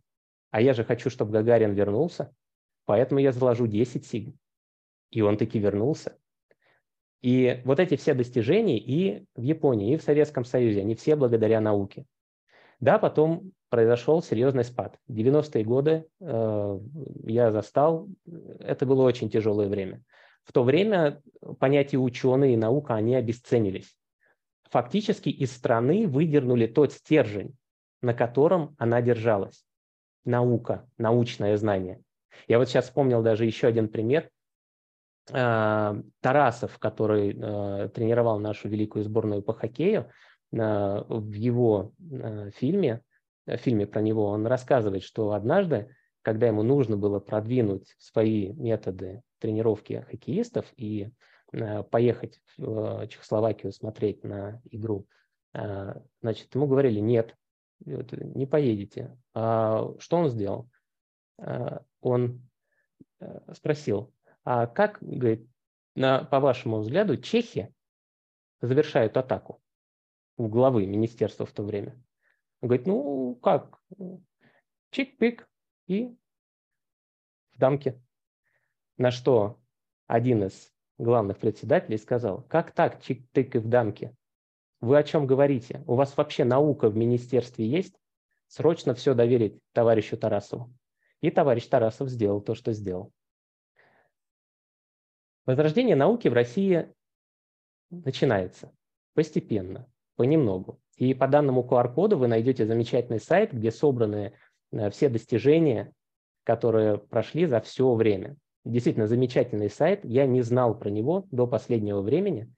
А 0.51 0.61
я 0.61 0.73
же 0.73 0.83
хочу, 0.83 1.09
чтобы 1.09 1.31
Гагарин 1.31 1.73
вернулся, 1.73 2.33
поэтому 2.85 3.19
я 3.19 3.31
заложу 3.31 3.67
10 3.67 4.05
сигм. 4.05 4.37
И 5.11 5.21
он 5.21 5.37
таки 5.37 5.59
вернулся. 5.59 6.17
И 7.21 7.61
вот 7.65 7.79
эти 7.79 7.95
все 7.95 8.13
достижения 8.13 8.77
и 8.77 9.25
в 9.35 9.41
Японии, 9.41 9.93
и 9.93 9.97
в 9.97 10.03
Советском 10.03 10.45
Союзе, 10.45 10.81
они 10.81 10.95
все 10.95 11.15
благодаря 11.15 11.59
науке. 11.59 12.05
Да, 12.79 12.97
потом 12.97 13.51
произошел 13.69 14.21
серьезный 14.21 14.63
спад. 14.63 14.97
90-е 15.09 15.63
годы 15.63 16.05
э, 16.21 16.79
я 17.25 17.51
застал, 17.51 18.07
это 18.59 18.85
было 18.85 19.03
очень 19.03 19.29
тяжелое 19.29 19.67
время. 19.67 20.01
В 20.43 20.53
то 20.53 20.63
время 20.63 21.21
понятия 21.59 21.97
ученые 21.97 22.53
и 22.53 22.57
наука, 22.57 22.95
они 22.95 23.15
обесценились. 23.15 23.95
Фактически 24.69 25.29
из 25.29 25.51
страны 25.51 26.07
выдернули 26.07 26.67
тот 26.67 26.93
стержень, 26.93 27.55
на 28.01 28.13
котором 28.13 28.75
она 28.77 29.01
держалась. 29.01 29.65
Наука, 30.25 30.87
научное 30.97 31.57
знание. 31.57 32.01
Я 32.47 32.59
вот 32.59 32.69
сейчас 32.69 32.85
вспомнил 32.85 33.21
даже 33.21 33.45
еще 33.45 33.67
один 33.67 33.89
пример. 33.89 34.29
Э, 35.31 36.01
Тарасов, 36.21 36.77
который 36.79 37.31
э, 37.31 37.89
тренировал 37.89 38.39
нашу 38.39 38.69
великую 38.69 39.03
сборную 39.03 39.41
по 39.41 39.53
хоккею, 39.53 40.11
в 40.51 41.31
его 41.33 41.93
э, 41.99 42.49
фильме, 42.51 43.03
в 43.45 43.57
фильме 43.57 43.85
про 43.85 44.01
него, 44.01 44.25
он 44.25 44.47
рассказывает, 44.47 45.03
что 45.03 45.33
однажды, 45.33 45.95
когда 46.21 46.47
ему 46.47 46.63
нужно 46.63 46.97
было 46.97 47.19
продвинуть 47.19 47.95
свои 47.97 48.51
методы 48.53 49.21
тренировки 49.39 50.05
хоккеистов 50.09 50.65
и 50.75 51.11
э, 51.51 51.83
поехать 51.83 52.41
в 52.57 53.07
Чехословакию 53.07 53.71
смотреть 53.71 54.23
на 54.23 54.61
игру, 54.71 55.05
э, 55.53 55.93
значит, 56.21 56.53
ему 56.55 56.67
говорили, 56.67 56.99
нет, 56.99 57.35
не 57.85 58.45
поедете. 58.45 59.17
А 59.33 59.93
что 59.99 60.17
он 60.17 60.29
сделал? 60.29 60.69
Он 62.01 62.41
спросил, 63.53 64.13
а 64.51 64.65
как, 64.65 64.97
говорит, 65.01 65.47
на, 65.95 66.23
по 66.23 66.39
вашему 66.39 66.79
взгляду, 66.79 67.17
чехи 67.17 67.73
завершают 68.61 69.15
атаку? 69.15 69.61
у 70.39 70.47
главы 70.47 70.85
министерства 70.85 71.45
в 71.45 71.51
то 71.51 71.63
время. 71.63 72.01
Он 72.61 72.69
говорит, 72.69 72.87
ну 72.87 73.35
как, 73.43 73.79
чик-пик 74.91 75.45
и 75.85 76.15
в 77.53 77.57
дамке. 77.57 78.01
На 78.97 79.11
что 79.11 79.59
один 80.07 80.45
из 80.45 80.71
главных 80.97 81.37
председателей 81.39 81.97
сказал, 81.97 82.41
как 82.43 82.71
так, 82.71 83.01
чик-тык 83.01 83.55
и 83.55 83.57
в 83.59 83.67
дамке? 83.67 84.15
Вы 84.79 84.97
о 84.97 85.03
чем 85.03 85.27
говорите? 85.27 85.83
У 85.87 85.95
вас 85.95 86.15
вообще 86.15 86.45
наука 86.45 86.89
в 86.89 86.95
министерстве 86.95 87.67
есть? 87.67 87.99
Срочно 88.47 88.95
все 88.95 89.13
доверить 89.13 89.59
товарищу 89.73 90.17
Тарасову. 90.17 90.73
И 91.19 91.31
товарищ 91.31 91.67
Тарасов 91.67 92.07
сделал 92.07 92.39
то, 92.39 92.55
что 92.55 92.71
сделал. 92.71 93.11
Возрождение 95.49 95.95
науки 95.95 96.27
в 96.27 96.33
России 96.33 96.93
начинается 97.89 98.71
постепенно 99.15 99.91
понемногу. 100.15 100.79
И 100.95 101.15
по 101.15 101.27
данному 101.27 101.67
QR-коду 101.67 102.19
вы 102.19 102.27
найдете 102.27 102.67
замечательный 102.67 103.19
сайт, 103.19 103.51
где 103.51 103.71
собраны 103.71 104.33
э, 104.71 104.91
все 104.91 105.09
достижения, 105.09 105.91
которые 106.43 106.99
прошли 106.99 107.47
за 107.47 107.61
все 107.61 107.91
время. 107.95 108.35
Действительно 108.63 109.07
замечательный 109.07 109.71
сайт. 109.71 110.05
Я 110.05 110.27
не 110.27 110.43
знал 110.43 110.77
про 110.77 110.89
него 110.89 111.25
до 111.31 111.47
последнего 111.47 112.01
времени. 112.01 112.53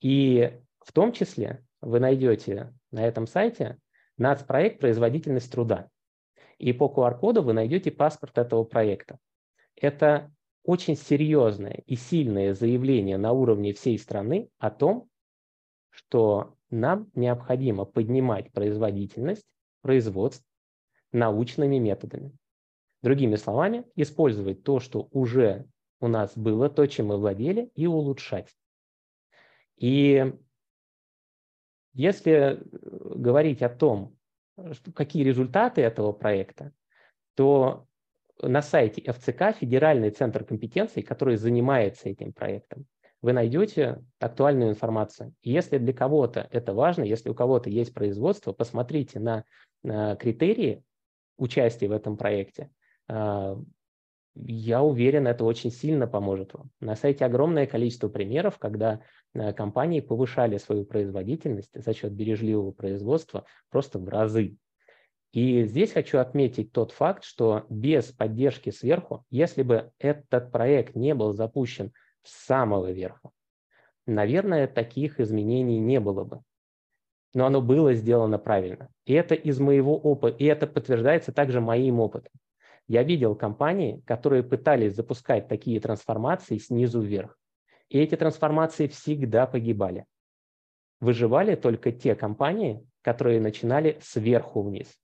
И 0.00 0.60
в 0.78 0.92
том 0.92 1.10
числе 1.10 1.66
вы 1.80 1.98
найдете 1.98 2.72
на 2.92 3.04
этом 3.04 3.26
сайте 3.26 3.78
нацпроект 4.16 4.78
«Производительность 4.78 5.50
труда». 5.50 5.88
И 6.58 6.72
по 6.72 6.84
QR-коду 6.84 7.42
вы 7.42 7.52
найдете 7.52 7.90
паспорт 7.90 8.38
этого 8.38 8.62
проекта. 8.62 9.18
Это 9.74 10.30
очень 10.68 10.96
серьезное 10.96 11.82
и 11.86 11.96
сильное 11.96 12.52
заявление 12.52 13.16
на 13.16 13.32
уровне 13.32 13.72
всей 13.72 13.98
страны 13.98 14.50
о 14.58 14.70
том, 14.70 15.08
что 15.88 16.58
нам 16.68 17.10
необходимо 17.14 17.86
поднимать 17.86 18.52
производительность 18.52 19.46
производств 19.80 20.46
научными 21.10 21.78
методами. 21.78 22.36
Другими 23.00 23.36
словами, 23.36 23.86
использовать 23.96 24.62
то, 24.62 24.78
что 24.78 25.08
уже 25.10 25.64
у 26.00 26.06
нас 26.06 26.36
было, 26.36 26.68
то, 26.68 26.86
чем 26.86 27.06
мы 27.06 27.16
владели, 27.16 27.72
и 27.74 27.86
улучшать. 27.86 28.54
И 29.78 30.34
если 31.94 32.60
говорить 33.16 33.62
о 33.62 33.70
том, 33.70 34.18
какие 34.94 35.24
результаты 35.24 35.80
этого 35.80 36.12
проекта, 36.12 36.74
то 37.36 37.87
на 38.42 38.62
сайте 38.62 39.02
ФЦК 39.10 39.56
Федеральный 39.58 40.10
центр 40.10 40.44
компетенций, 40.44 41.02
который 41.02 41.36
занимается 41.36 42.08
этим 42.08 42.32
проектом, 42.32 42.86
вы 43.20 43.32
найдете 43.32 44.00
актуальную 44.20 44.70
информацию. 44.70 45.34
если 45.42 45.78
для 45.78 45.92
кого-то 45.92 46.46
это 46.50 46.72
важно, 46.72 47.02
если 47.02 47.30
у 47.30 47.34
кого-то 47.34 47.68
есть 47.68 47.92
производство, 47.92 48.52
посмотрите 48.52 49.18
на, 49.18 49.44
на 49.82 50.14
критерии 50.16 50.84
участия 51.36 51.88
в 51.88 51.92
этом 51.92 52.16
проекте. 52.16 52.70
А, 53.08 53.56
я 54.34 54.82
уверен, 54.82 55.26
это 55.26 55.44
очень 55.44 55.72
сильно 55.72 56.06
поможет 56.06 56.54
вам. 56.54 56.70
На 56.80 56.94
сайте 56.94 57.24
огромное 57.24 57.66
количество 57.66 58.08
примеров, 58.08 58.58
когда 58.58 59.00
а, 59.34 59.52
компании 59.52 60.00
повышали 60.00 60.58
свою 60.58 60.84
производительность 60.84 61.70
за 61.72 61.92
счет 61.94 62.12
бережливого 62.12 62.70
производства 62.70 63.44
просто 63.70 63.98
в 63.98 64.08
разы. 64.08 64.56
И 65.32 65.62
здесь 65.64 65.92
хочу 65.92 66.18
отметить 66.18 66.72
тот 66.72 66.92
факт, 66.92 67.22
что 67.24 67.66
без 67.68 68.06
поддержки 68.06 68.70
сверху, 68.70 69.24
если 69.30 69.62
бы 69.62 69.92
этот 69.98 70.50
проект 70.50 70.94
не 70.94 71.14
был 71.14 71.32
запущен 71.32 71.92
с 72.22 72.46
самого 72.46 72.90
верха. 72.90 73.30
Наверное, 74.06 74.66
таких 74.66 75.20
изменений 75.20 75.78
не 75.78 76.00
было 76.00 76.24
бы. 76.24 76.40
Но 77.34 77.44
оно 77.44 77.60
было 77.60 77.92
сделано 77.92 78.38
правильно. 78.38 78.88
И 79.04 79.12
это 79.12 79.34
из 79.34 79.60
моего 79.60 79.98
опыта, 79.98 80.36
и 80.38 80.44
это 80.46 80.66
подтверждается 80.66 81.30
также 81.30 81.60
моим 81.60 82.00
опытом. 82.00 82.32
Я 82.86 83.02
видел 83.02 83.34
компании, 83.34 84.02
которые 84.06 84.42
пытались 84.42 84.96
запускать 84.96 85.46
такие 85.46 85.78
трансформации 85.78 86.56
снизу 86.56 87.02
вверх. 87.02 87.38
И 87.90 87.98
эти 87.98 88.16
трансформации 88.16 88.86
всегда 88.86 89.46
погибали. 89.46 90.06
Выживали 91.00 91.54
только 91.54 91.92
те 91.92 92.14
компании, 92.14 92.86
которые 93.02 93.42
начинали 93.42 93.98
сверху 94.00 94.62
вниз. 94.62 94.98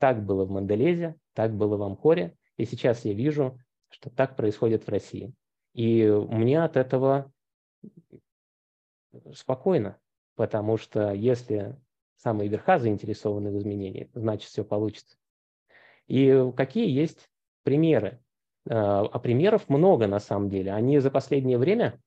Так 0.00 0.24
было 0.24 0.46
в 0.46 0.50
Манделезе, 0.50 1.14
так 1.34 1.54
было 1.54 1.76
в 1.76 1.82
Амхоре, 1.82 2.34
и 2.56 2.64
сейчас 2.64 3.04
я 3.04 3.12
вижу, 3.12 3.58
что 3.90 4.08
так 4.08 4.34
происходит 4.34 4.86
в 4.86 4.88
России. 4.88 5.34
И 5.74 6.04
мне 6.06 6.64
от 6.64 6.78
этого 6.78 7.30
спокойно, 9.34 9.98
потому 10.36 10.78
что 10.78 11.12
если 11.12 11.76
самые 12.16 12.48
верха 12.48 12.78
заинтересованы 12.78 13.50
в 13.50 13.58
изменении, 13.58 14.10
значит, 14.14 14.48
все 14.48 14.64
получится. 14.64 15.18
И 16.06 16.50
какие 16.56 16.90
есть 16.90 17.28
примеры? 17.62 18.20
А 18.68 19.18
примеров 19.18 19.68
много 19.68 20.06
на 20.06 20.18
самом 20.18 20.48
деле. 20.48 20.72
Они 20.72 20.98
за 20.98 21.10
последнее 21.10 21.58
время 21.58 22.00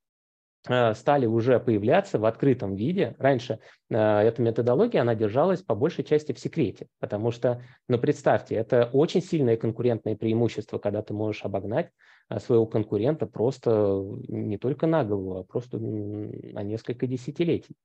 стали 0.66 1.26
уже 1.26 1.60
появляться 1.60 2.20
в 2.20 2.26
открытом 2.26 2.76
виде. 2.76 3.16
Раньше 3.20 3.60
э, 3.90 3.98
эта 3.98 4.42
методология, 4.42 5.02
она 5.02 5.14
держалась 5.14 5.62
по 5.62 5.76
большей 5.76 6.04
части 6.04 6.32
в 6.32 6.40
секрете, 6.40 6.88
потому 7.00 7.32
что, 7.32 7.62
ну, 7.90 7.98
представьте, 7.98 8.56
это 8.56 8.90
очень 8.94 9.22
сильное 9.22 9.58
конкурентное 9.58 10.16
преимущество, 10.16 10.78
когда 10.78 11.02
ты 11.02 11.14
можешь 11.14 11.44
обогнать 11.44 11.90
э, 12.30 12.40
своего 12.40 12.66
конкурента 12.66 13.26
просто 13.26 14.02
не 14.30 14.58
только 14.58 14.88
на 14.88 15.04
голову, 15.04 15.40
а 15.40 15.44
просто 15.44 15.80
на 15.80 16.64
несколько 16.64 17.08
десятилетий. 17.08 17.76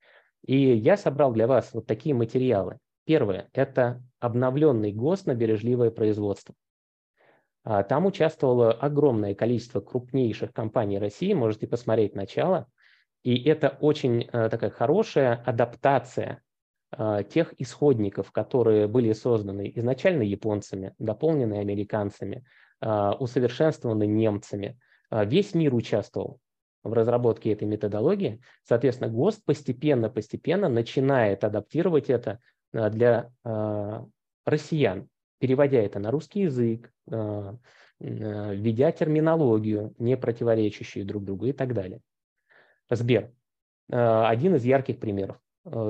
И 0.47 0.57
я 0.57 0.97
собрал 0.97 1.33
для 1.33 1.49
вас 1.49 1.71
вот 1.73 1.87
такие 1.87 2.15
материалы. 2.15 2.79
Первое– 3.05 3.49
это 3.55 4.03
обновленный 4.21 4.93
ГОСТ 4.93 5.27
на 5.27 5.35
бережливое 5.35 5.91
производство. 5.91 6.55
А, 7.71 7.83
там 7.83 8.07
участвовало 8.07 8.73
огромное 8.73 9.35
количество 9.35 9.81
крупнейших 9.81 10.55
компаний 10.55 10.99
России, 10.99 11.35
можете 11.35 11.67
посмотреть 11.67 12.15
начало. 12.15 12.67
И 13.25 13.43
это 13.47 13.77
очень 13.83 14.23
э, 14.23 14.49
такая 14.49 14.71
хорошая 14.71 15.35
адаптация 15.45 16.41
э, 16.97 17.25
тех 17.29 17.53
исходников, 17.59 18.33
которые 18.33 18.89
были 18.89 19.13
созданы 19.13 19.71
изначально 19.75 20.23
японцами, 20.23 20.95
дополнены 20.99 21.59
американцами, 21.59 22.47
э, 22.81 23.11
усовершенствованы 23.19 24.07
немцами. 24.07 24.79
Весь 25.11 25.53
мир 25.55 25.75
участвовал 25.75 26.41
в 26.83 26.95
разработке 26.95 27.53
этой 27.53 27.69
методологии. 27.69 28.41
Соответственно, 28.63 29.11
ГОСТ 29.11 29.45
постепенно-постепенно 29.45 30.71
начинает 30.71 31.45
адаптировать 31.45 32.09
это 32.09 32.41
для 32.73 33.31
россиян 34.45 35.09
переводя 35.39 35.81
это 35.81 35.99
на 35.99 36.11
русский 36.11 36.43
язык, 36.43 36.93
а, 37.11 37.57
а, 38.01 38.55
введя 38.55 38.93
терминологию, 38.93 39.95
не 39.99 40.17
противоречащую 40.17 41.07
друг 41.07 41.25
другу 41.25 41.47
и 41.47 41.53
так 41.53 41.75
далее. 41.75 42.01
Сбер. 42.91 43.33
А, 43.91 44.29
один 44.29 44.55
из 44.57 44.65
ярких 44.65 44.99
примеров. 44.99 45.39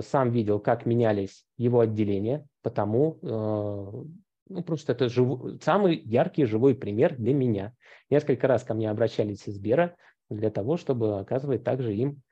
Сам 0.02 0.30
видел, 0.30 0.58
как 0.58 0.86
менялись 0.86 1.46
его 1.56 1.80
отделения, 1.80 2.48
потому 2.62 3.18
ну, 3.22 4.62
просто 4.66 4.90
это 4.90 5.08
жив... 5.08 5.62
самый 5.62 5.96
яркий 6.00 6.46
живой 6.46 6.74
пример 6.74 7.14
для 7.14 7.32
меня. 7.32 7.74
Несколько 8.10 8.48
раз 8.48 8.64
ко 8.64 8.74
мне 8.74 8.90
обращались 8.90 9.46
из 9.46 9.54
Сбера 9.54 9.94
для 10.30 10.50
того, 10.50 10.78
чтобы 10.78 11.20
оказывать 11.20 11.62
также 11.62 11.94
им 11.94 12.22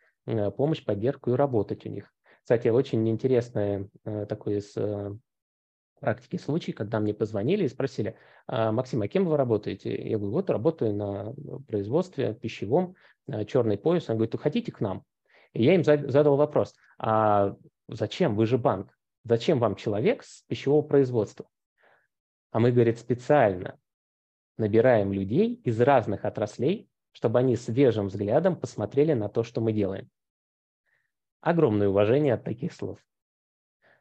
помощь, 0.57 0.85
поддержку 0.85 1.31
и 1.31 1.37
работать 1.37 1.87
у 1.87 1.89
них. 1.89 2.13
Кстати, 2.43 2.67
очень 2.67 3.09
интересное 3.09 3.89
такое 4.29 4.61
с 4.61 4.75
практике 6.01 6.39
случай, 6.39 6.73
когда 6.73 7.01
мне 7.01 7.15
позвонили 7.15 7.65
и 7.65 7.69
спросили, 7.69 8.17
«А, 8.47 8.73
Максим, 8.73 9.03
а 9.03 9.09
кем 9.09 9.25
вы 9.25 9.37
работаете? 9.37 9.95
Я 9.95 10.19
говорю, 10.19 10.33
вот 10.33 10.51
работаю 10.51 10.95
на 10.95 11.35
производстве 11.67 12.35
пищевом, 12.35 12.95
черный 13.47 13.79
пояс. 13.79 14.09
Он 14.09 14.17
говорит, 14.17 14.35
вы 14.35 14.41
хотите 14.41 14.73
к 14.73 14.81
нам? 14.81 15.05
И 15.53 15.65
я 15.65 15.75
им 15.75 15.85
задал 15.85 16.37
вопрос, 16.37 16.75
а 16.99 17.57
зачем? 17.89 18.37
Вы 18.37 18.47
же 18.47 18.59
банк. 18.59 18.97
Зачем 19.25 19.59
вам 19.59 19.75
человек 19.75 20.23
с 20.23 20.43
пищевого 20.43 20.83
производства? 20.83 21.47
А 22.53 22.61
мы, 22.61 22.71
говорит, 22.71 22.99
специально 22.99 23.79
набираем 24.57 25.13
людей 25.13 25.55
из 25.65 25.81
разных 25.81 26.25
отраслей, 26.25 26.89
чтобы 27.13 27.39
они 27.39 27.57
свежим 27.57 28.09
взглядом 28.09 28.55
посмотрели 28.55 29.15
на 29.15 29.29
то, 29.29 29.43
что 29.43 29.61
мы 29.61 29.73
делаем. 29.73 30.09
Огромное 31.41 31.89
уважение 31.89 32.35
от 32.35 32.45
таких 32.45 32.73
слов. 32.73 32.99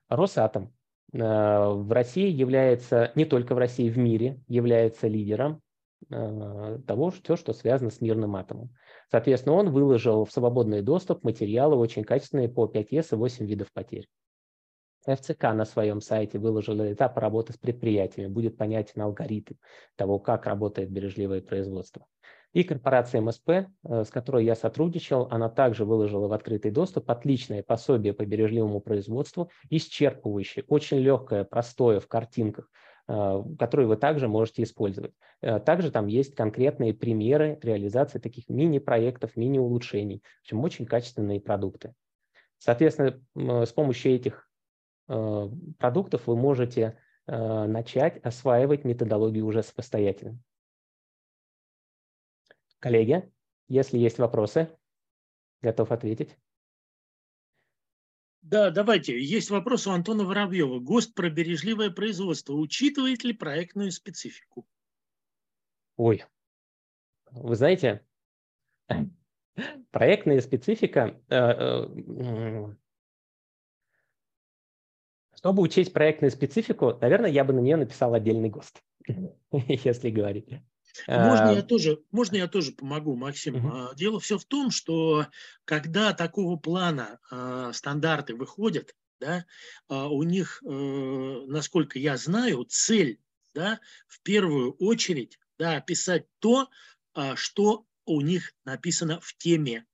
Росатом 0.09 0.73
Э, 0.73 0.84
в 1.17 1.91
России 1.93 2.29
является, 2.29 3.11
не 3.15 3.25
только 3.25 3.55
в 3.55 3.57
России, 3.57 3.89
в 3.89 3.97
мире 3.97 4.41
является 4.47 5.07
лидером 5.07 5.61
э, 6.09 6.79
того, 6.85 7.11
все, 7.11 7.37
что 7.37 7.53
связано 7.53 7.89
с 7.89 8.01
мирным 8.01 8.35
атомом. 8.35 8.75
Соответственно, 9.09 9.55
он 9.55 9.71
выложил 9.71 10.25
в 10.25 10.31
свободный 10.31 10.81
доступ 10.81 11.23
материалы 11.23 11.77
очень 11.77 12.03
качественные 12.03 12.49
по 12.49 12.65
5С 12.65 13.13
и 13.13 13.15
8 13.15 13.45
видов 13.45 13.71
потерь. 13.71 14.09
ФЦК 15.07 15.43
на 15.53 15.65
своем 15.65 16.01
сайте 16.01 16.39
выложил 16.39 16.81
этап 16.81 17.17
работы 17.17 17.53
с 17.53 17.57
предприятиями, 17.57 18.31
будет 18.31 18.57
понятен 18.57 19.01
алгоритм 19.01 19.53
того, 19.95 20.19
как 20.19 20.47
работает 20.47 20.89
бережливое 20.89 21.41
производство. 21.41 22.07
И 22.55 22.63
корпорация 22.63 23.19
МСП, 23.19 23.49
э, 23.49 23.65
с 24.05 24.09
которой 24.09 24.45
я 24.45 24.55
сотрудничал, 24.55 25.27
она 25.29 25.49
также 25.49 25.83
выложила 25.83 26.29
в 26.29 26.31
открытый 26.31 26.71
доступ 26.71 27.11
отличное 27.11 27.61
пособие 27.61 28.13
по 28.13 28.25
бережливому 28.25 28.79
производству, 28.79 29.51
исчерпывающее, 29.69 30.63
очень 30.69 30.99
легкое, 30.99 31.43
простое 31.43 31.99
в 31.99 32.07
картинках, 32.07 32.69
э, 33.09 33.43
которые 33.59 33.87
вы 33.87 33.97
также 33.97 34.29
можете 34.29 34.63
использовать. 34.63 35.11
Э, 35.41 35.59
также 35.59 35.91
там 35.91 36.07
есть 36.07 36.33
конкретные 36.33 36.93
примеры 36.93 37.59
реализации 37.61 38.19
таких 38.19 38.47
мини-проектов, 38.47 39.35
мини-улучшений, 39.35 40.23
в 40.39 40.43
общем, 40.43 40.63
очень 40.63 40.85
качественные 40.85 41.41
продукты. 41.41 41.93
Соответственно, 42.59 43.19
с 43.65 43.73
помощью 43.73 44.13
этих 44.13 44.49
продуктов 45.07 46.25
вы 46.25 46.35
можете 46.37 46.97
начать 47.27 48.17
осваивать 48.23 48.85
методологию 48.85 49.45
уже 49.45 49.61
самостоятельно. 49.61 50.39
Коллеги, 52.85 53.27
если 53.67 53.97
есть 53.97 54.19
вопросы, 54.19 54.69
готов 55.63 55.91
ответить. 55.91 56.37
Да, 58.43 58.69
давайте. 58.69 59.19
Есть 59.19 59.49
вопрос 59.49 59.87
у 59.87 59.91
Антона 59.91 60.23
Воробьева. 60.23 60.79
ГОСТ 60.81 61.15
про 61.15 61.31
бережливое 61.31 61.89
производство 61.89 62.53
учитывает 62.53 63.23
ли 63.23 63.33
проектную 63.33 63.91
специфику? 63.91 64.67
Ой, 65.95 66.25
вы 67.31 67.55
знаете, 67.55 68.05
проектная 69.89 70.39
специфика, 70.41 71.19
э, 71.27 71.35
э, 71.35 72.75
чтобы 75.33 75.63
учесть 75.63 75.91
проектную 75.91 76.29
специфику, 76.29 76.95
наверное, 77.01 77.31
я 77.31 77.43
бы 77.45 77.51
на 77.51 77.61
нее 77.61 77.77
написал 77.77 78.13
отдельный 78.13 78.49
ГОСТ, 78.49 78.83
если 79.51 80.11
говорить. 80.11 80.61
Можно 81.07 81.51
я 81.51 81.61
тоже, 81.61 81.99
можно 82.11 82.35
я 82.35 82.47
тоже 82.47 82.71
помогу, 82.71 83.15
Максим? 83.15 83.55
Угу. 83.55 83.95
Дело 83.95 84.19
все 84.19 84.37
в 84.37 84.45
том, 84.45 84.71
что 84.71 85.27
когда 85.65 86.13
такого 86.13 86.57
плана 86.57 87.19
э, 87.31 87.71
стандарты 87.73 88.35
выходят, 88.35 88.95
да, 89.19 89.45
э, 89.89 89.95
у 89.95 90.23
них, 90.23 90.61
э, 90.63 90.67
насколько 91.47 91.99
я 91.99 92.17
знаю, 92.17 92.65
цель, 92.65 93.19
да, 93.53 93.79
в 94.07 94.21
первую 94.21 94.73
очередь, 94.73 95.39
да, 95.57 95.77
описать 95.77 96.25
то, 96.39 96.69
э, 97.15 97.35
что 97.35 97.85
у 98.05 98.21
них 98.21 98.53
написано 98.65 99.19
в 99.21 99.35
теме. 99.37 99.85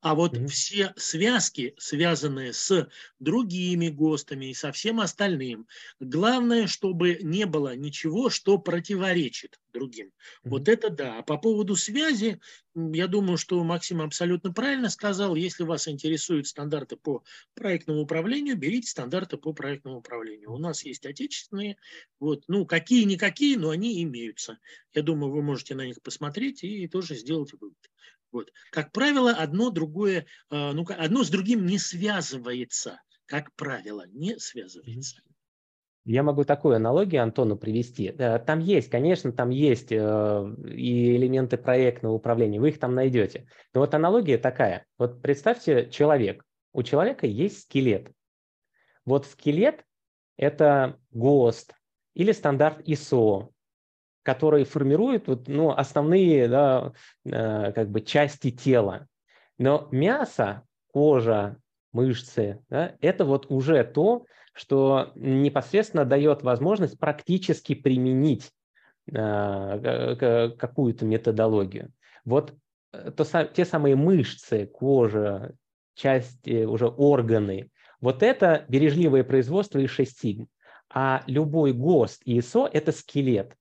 А 0.00 0.14
вот 0.14 0.36
mm-hmm. 0.36 0.46
все 0.48 0.92
связки, 0.96 1.74
связанные 1.78 2.52
с 2.52 2.88
другими 3.18 3.88
ГОСТами 3.88 4.46
и 4.46 4.54
со 4.54 4.72
всем 4.72 5.00
остальным, 5.00 5.66
главное, 6.00 6.66
чтобы 6.66 7.18
не 7.22 7.46
было 7.46 7.76
ничего, 7.76 8.30
что 8.30 8.58
противоречит 8.58 9.58
другим. 9.72 10.06
Mm-hmm. 10.06 10.50
Вот 10.50 10.68
это 10.68 10.90
да. 10.90 11.18
А 11.18 11.22
по 11.22 11.38
поводу 11.38 11.76
связи, 11.76 12.40
я 12.74 13.06
думаю, 13.06 13.38
что 13.38 13.62
Максим 13.64 14.02
абсолютно 14.02 14.52
правильно 14.52 14.90
сказал. 14.90 15.34
Если 15.34 15.62
вас 15.62 15.88
интересуют 15.88 16.46
стандарты 16.46 16.96
по 16.96 17.24
проектному 17.54 18.00
управлению, 18.00 18.56
берите 18.56 18.90
стандарты 18.90 19.38
по 19.38 19.52
проектному 19.52 19.98
управлению. 19.98 20.52
У 20.52 20.58
нас 20.58 20.84
есть 20.84 21.06
отечественные, 21.06 21.78
вот, 22.20 22.44
ну, 22.48 22.66
какие-никакие, 22.66 23.58
но 23.58 23.70
они 23.70 24.02
имеются. 24.02 24.58
Я 24.92 25.02
думаю, 25.02 25.32
вы 25.32 25.42
можете 25.42 25.74
на 25.74 25.86
них 25.86 26.02
посмотреть 26.02 26.64
и 26.64 26.86
тоже 26.86 27.14
сделать 27.14 27.52
вывод. 27.54 27.90
Вот. 28.36 28.52
Как 28.70 28.92
правило, 28.92 29.30
одно 29.30 29.70
другое, 29.70 30.26
э, 30.50 30.72
ну, 30.72 30.84
одно 30.98 31.24
с 31.24 31.30
другим 31.30 31.64
не 31.64 31.78
связывается. 31.78 33.00
Как 33.24 33.50
правило, 33.56 34.04
не 34.08 34.38
связывается. 34.38 35.22
Я 36.04 36.22
могу 36.22 36.44
такую 36.44 36.76
аналогию 36.76 37.22
Антону 37.22 37.56
привести. 37.56 38.12
Там 38.12 38.60
есть, 38.60 38.90
конечно, 38.90 39.32
там 39.32 39.48
есть 39.48 39.90
э, 39.90 40.54
и 40.66 41.16
элементы 41.16 41.56
проектного 41.56 42.12
управления, 42.12 42.60
вы 42.60 42.68
их 42.68 42.78
там 42.78 42.94
найдете. 42.94 43.48
Но 43.72 43.80
вот 43.80 43.94
аналогия 43.94 44.36
такая. 44.36 44.84
Вот 44.98 45.22
представьте 45.22 45.88
человек. 45.90 46.44
У 46.74 46.82
человека 46.82 47.26
есть 47.26 47.62
скелет. 47.62 48.12
Вот 49.06 49.24
скелет– 49.24 49.82
это 50.36 51.00
ГОСТ 51.10 51.72
или 52.12 52.32
стандарт 52.32 52.86
ISO, 52.86 53.48
которые 54.26 54.64
формируют 54.64 55.28
вот, 55.28 55.46
ну, 55.46 55.70
основные 55.70 56.48
да, 56.48 56.92
э, 57.24 57.72
как 57.72 57.90
бы 57.90 58.00
части 58.00 58.50
тела. 58.50 59.06
Но 59.56 59.86
мясо, 59.92 60.64
кожа, 60.92 61.58
мышцы, 61.92 62.60
да, 62.68 62.96
это 63.00 63.24
вот 63.24 63.46
уже 63.50 63.84
то, 63.84 64.26
что 64.52 65.12
непосредственно 65.14 66.04
дает 66.04 66.42
возможность 66.42 66.98
практически 66.98 67.76
применить 67.76 68.50
э, 69.12 70.52
какую-то 70.58 71.04
методологию. 71.04 71.92
Вот 72.24 72.52
э, 72.92 73.12
то, 73.12 73.24
те 73.44 73.64
самые 73.64 73.94
мышцы, 73.94 74.66
кожа, 74.66 75.54
части, 75.94 76.64
уже 76.64 76.88
органы, 76.88 77.70
Вот 78.00 78.24
это 78.24 78.64
бережливое 78.68 79.22
производство 79.22 79.78
и 79.78 79.86
6 79.86 80.18
сигм. 80.18 80.48
А 80.92 81.22
любой 81.28 81.72
ГОСТ 81.72 82.22
и 82.24 82.40
ИСО– 82.40 82.68
это 82.72 82.90
скелет. 82.90 83.56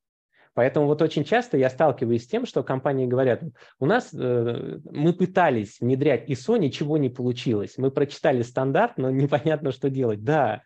Поэтому 0.55 0.87
вот 0.87 1.01
очень 1.01 1.25
часто 1.25 1.57
я 1.57 1.69
сталкиваюсь 1.69 2.23
с 2.23 2.27
тем, 2.27 2.45
что 2.45 2.63
компании 2.63 3.05
говорят, 3.05 3.43
у 3.77 3.85
нас 3.85 4.13
э, 4.13 4.79
мы 4.85 5.13
пытались 5.13 5.81
внедрять 5.81 6.29
ISO, 6.29 6.57
ничего 6.57 6.97
не 6.97 7.09
получилось. 7.09 7.77
Мы 7.77 7.91
прочитали 7.91 8.41
стандарт, 8.41 8.97
но 8.97 9.09
непонятно, 9.11 9.73
что 9.73 9.89
делать. 9.89 10.23
Да, 10.23 10.63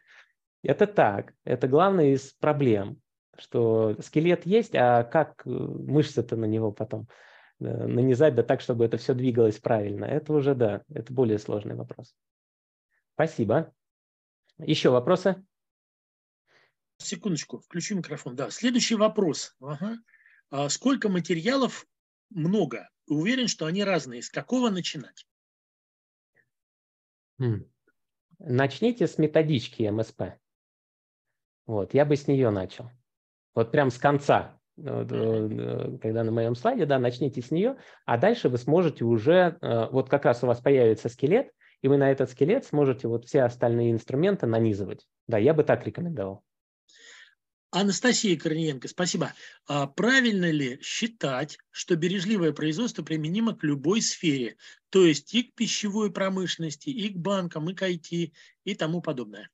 это 0.64 0.86
так. 0.86 1.34
Это 1.44 1.68
главная 1.68 2.14
из 2.14 2.34
проблем, 2.34 3.02
что 3.36 3.96
скелет 4.02 4.46
есть, 4.46 4.76
а 4.76 5.04
как 5.04 5.42
э, 5.46 5.50
мышцы-то 5.50 6.36
на 6.36 6.46
него 6.46 6.72
потом 6.72 7.08
э, 7.60 7.88
нанизать, 7.88 8.36
да 8.36 8.44
так, 8.44 8.62
чтобы 8.62 8.86
это 8.86 8.98
все 8.98 9.16
двигалось 9.16 9.58
правильно. 9.58 10.06
Это 10.06 10.34
уже, 10.34 10.54
да, 10.54 10.84
это 10.94 11.12
более 11.12 11.40
сложный 11.40 11.74
вопрос. 11.74 12.14
Спасибо. 13.16 13.74
Еще 14.60 14.92
вопросы? 14.92 15.44
Секундочку, 17.00 17.60
включу 17.60 17.96
микрофон. 17.96 18.36
Да, 18.36 18.50
следующий 18.52 18.96
вопрос. 18.96 19.56
Ага. 19.62 19.98
А 20.52 20.70
сколько 20.70 21.10
материалов 21.10 21.88
много? 22.30 22.90
Уверен, 23.08 23.48
что 23.48 23.66
они 23.66 23.84
разные. 23.84 24.22
С 24.22 24.30
какого 24.30 24.70
начинать? 24.70 25.26
Хм. 27.40 27.66
Начните 28.40 29.08
с 29.08 29.18
методички 29.18 29.84
МСП. 29.84 30.24
Вот, 31.66 31.94
я 31.94 32.06
бы 32.06 32.16
с 32.16 32.28
нее 32.28 32.50
начал. 32.50 32.92
Вот 33.56 33.72
прям 33.72 33.92
с 33.92 33.98
конца. 33.98 34.60
Э, 34.78 35.98
когда 36.02 36.24
на 36.24 36.32
моем 36.32 36.56
слайде, 36.56 36.86
да, 36.86 37.00
начните 37.00 37.42
с 37.42 37.52
нее, 37.52 37.78
а 38.06 38.18
дальше 38.18 38.50
вы 38.50 38.58
сможете 38.58 39.06
уже, 39.06 39.58
э, 39.62 39.90
вот 39.92 40.10
как 40.10 40.26
раз 40.26 40.44
у 40.44 40.48
вас 40.48 40.60
появится 40.60 41.10
скелет, 41.10 41.52
и 41.82 41.88
вы 41.88 41.98
на 41.98 42.12
этот 42.12 42.30
скелет 42.30 42.66
сможете 42.66 43.08
вот 43.08 43.26
все 43.26 43.44
остальные 43.44 43.92
инструменты 43.92 44.48
нанизывать. 44.48 45.06
Да, 45.28 45.38
я 45.38 45.54
бы 45.54 45.64
так 45.64 45.86
рекомендовал. 45.86 46.44
Анастасия 47.72 48.38
Корниенко, 48.38 48.88
спасибо. 48.88 49.34
А 49.68 49.86
правильно 49.86 50.50
ли 50.50 50.80
считать, 50.82 51.60
что 51.70 51.96
бережливое 51.96 52.52
производство 52.52 53.04
применимо 53.04 53.56
к 53.56 53.64
любой 53.64 54.02
сфере, 54.02 54.56
то 54.90 55.06
есть 55.06 55.36
и 55.36 55.44
к 55.44 55.54
пищевой 55.54 56.12
промышленности, 56.12 56.90
и 56.90 57.10
к 57.10 57.18
банкам, 57.18 57.70
и 57.70 57.76
к 57.76 57.84
IT, 57.84 58.32
и 58.64 58.76
тому 58.76 59.02
подобное? 59.02 59.52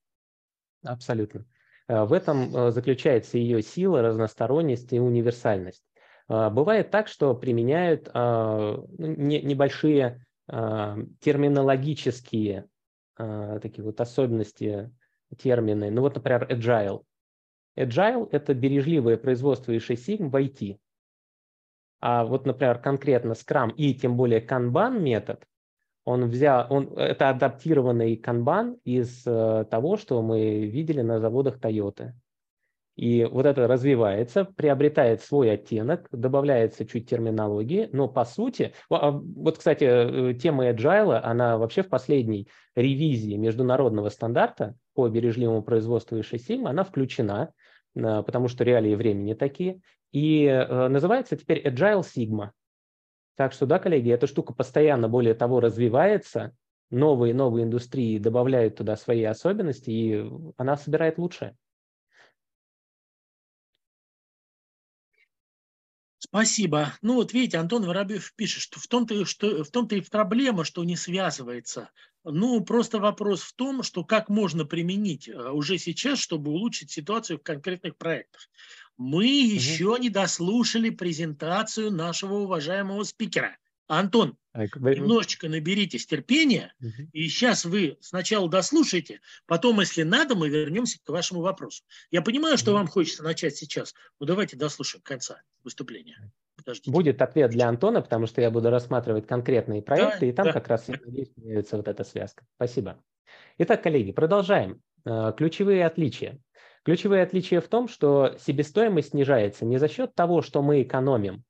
Абсолютно. 0.83 1.45
А, 1.87 2.05
в 2.05 2.13
этом 2.13 2.55
а, 2.55 2.71
заключается 2.71 3.37
ее 3.37 3.61
сила, 3.61 4.01
разносторонность 4.01 4.93
и 4.93 4.99
универсальность. 4.99 5.83
А, 6.29 6.49
бывает 6.49 6.91
так, 6.91 7.09
что 7.09 7.35
применяют 7.35 8.09
ну, 8.13 8.87
небольшие 8.97 10.25
терминологические 10.47 12.67
такие 13.17 13.83
вот 13.83 13.99
особенности 13.99 14.91
термины. 15.39 15.89
Ну 15.89 16.01
вот, 16.01 16.13
например, 16.13 16.47
agile– 16.51 17.01
Agile– 17.77 18.27
это 18.31 18.53
бережливое 18.53 19.17
производство 19.17 19.71
и 19.71 19.79
6 19.79 20.09
Sigma 20.09 20.29
в 20.29 20.35
IT. 20.35 20.77
А 22.01 22.23
вот, 22.25 22.45
например, 22.45 22.79
конкретно 22.79 23.31
Scrum 23.31 23.73
и 23.75 23.93
тем 23.93 24.15
более 24.15 24.39
Kanban 24.39 24.99
метод, 24.99 25.45
он 26.03 26.25
взял, 26.25 26.67
он, 26.69 26.93
это 26.97 27.29
адаптированный 27.29 28.15
Kanban 28.15 28.77
из 28.83 29.23
э, 29.25 29.65
того, 29.69 29.97
что 29.97 30.21
мы 30.21 30.65
видели 30.67 31.01
на 31.01 31.19
заводах 31.19 31.57
Toyota. 31.59 32.11
И 32.95 33.25
вот 33.25 33.45
это 33.45 33.67
развивается, 33.67 34.45
приобретает 34.45 35.21
свой 35.21 35.51
оттенок, 35.51 36.07
добавляется 36.11 36.85
чуть 36.85 37.09
терминологии, 37.09 37.89
но 37.91 38.07
по 38.07 38.23
сути, 38.23 38.73
а, 38.89 39.11
вот, 39.11 39.57
кстати, 39.57 39.83
э, 39.83 40.33
тема 40.35 40.69
agile, 40.69 41.17
она 41.17 41.57
вообще 41.57 41.83
в 41.83 41.89
последней 41.89 42.47
ревизии 42.75 43.35
международного 43.35 44.09
стандарта 44.09 44.75
по 44.93 45.09
бережливому 45.09 45.61
производству 45.61 46.17
и 46.17 46.21
6 46.21 46.49
Sigma, 46.49 46.69
она 46.69 46.85
включена, 46.85 47.51
потому 47.95 48.47
что 48.47 48.63
реалии 48.63 48.95
времени 48.95 49.33
такие. 49.33 49.81
И 50.11 50.45
э, 50.45 50.87
называется 50.87 51.35
теперь 51.35 51.65
Agile 51.65 52.01
Sigma. 52.01 52.51
Так 53.35 53.51
что, 53.51 53.65
да, 53.65 53.79
коллеги, 53.79 54.11
эта 54.11 54.27
штука 54.27 54.53
постоянно, 54.53 55.09
более 55.09 55.33
того, 55.33 55.59
развивается, 55.59 56.55
новые 56.89 57.33
новые 57.33 57.65
индустрии 57.65 58.17
добавляют 58.17 58.77
туда 58.77 58.95
свои 58.95 59.23
особенности, 59.23 59.89
и 59.89 60.31
она 60.57 60.77
собирает 60.77 61.17
лучшее. 61.17 61.55
Спасибо. 66.25 66.93
Ну 67.01 67.15
вот 67.15 67.33
видите, 67.33 67.57
Антон 67.59 67.83
Воробьев 67.85 68.33
пишет, 68.35 68.63
что 68.63 68.79
в 68.79 68.87
том-то, 68.87 69.25
что, 69.25 69.63
в 69.63 69.69
том-то 69.69 69.95
и 69.95 70.01
проблема, 70.01 70.65
что 70.65 70.83
не 70.83 70.97
связывается. 70.97 71.91
Ну, 72.23 72.61
просто 72.61 72.97
вопрос 72.97 73.41
в 73.41 73.53
том, 73.53 73.83
что 73.83 74.03
как 74.03 74.29
можно 74.29 74.65
применить 74.65 75.29
э, 75.29 75.51
уже 75.51 75.77
сейчас, 75.77 76.17
чтобы 76.17 76.49
улучшить 76.49 76.89
ситуацию 76.89 77.37
в 77.37 77.43
конкретных 77.43 77.95
проектах. 77.95 78.49
Мы 78.97 79.25
угу. 79.25 79.53
еще 79.53 79.97
не 79.99 80.09
дослушали 80.09 80.89
презентацию 80.89 81.91
нашего 81.91 82.39
уважаемого 82.39 83.03
спикера. 83.03 83.55
Антон, 83.87 84.35
немножечко 84.55 85.49
наберитесь 85.49 86.05
терпения, 86.05 86.73
угу. 86.79 87.09
и 87.11 87.27
сейчас 87.27 87.65
вы 87.65 87.97
сначала 88.01 88.49
дослушайте, 88.49 89.21
потом, 89.45 89.79
если 89.79 90.03
надо, 90.03 90.35
мы 90.35 90.49
вернемся 90.49 90.99
к 91.03 91.09
вашему 91.09 91.41
вопросу. 91.41 91.83
Я 92.11 92.21
понимаю, 92.21 92.57
что 92.57 92.71
угу. 92.71 92.79
вам 92.79 92.87
хочется 92.87 93.23
начать 93.23 93.55
сейчас, 93.55 93.93
но 94.19 94.25
давайте 94.25 94.57
дослушаем 94.57 95.01
конца 95.03 95.41
выступления. 95.63 96.31
Подождите. 96.55 96.91
Будет 96.91 97.21
ответ 97.21 97.51
для 97.51 97.67
Антона, 97.67 98.01
потому 98.01 98.27
что 98.27 98.41
я 98.41 98.49
буду 98.49 98.69
рассматривать 98.69 99.27
конкретные 99.27 99.81
проекты, 99.81 100.21
да, 100.21 100.25
и 100.27 100.31
там 100.31 100.45
да. 100.45 100.53
как 100.53 100.67
раз, 100.67 100.87
надеюсь, 100.87 101.29
появится 101.29 101.77
вот 101.77 101.87
эта 101.87 102.03
связка. 102.03 102.45
Спасибо. 102.55 103.03
Итак, 103.57 103.83
коллеги, 103.83 104.11
продолжаем. 104.11 104.81
Э, 105.05 105.33
ключевые 105.35 105.85
отличия. 105.85 106.39
Ключевые 106.83 107.23
отличия 107.23 107.61
в 107.61 107.67
том, 107.67 107.87
что 107.87 108.37
себестоимость 108.39 109.09
снижается 109.09 109.65
не 109.65 109.77
за 109.77 109.87
счет 109.87 110.13
того, 110.15 110.41
что 110.41 110.61
мы 110.61 110.83
экономим 110.83 111.43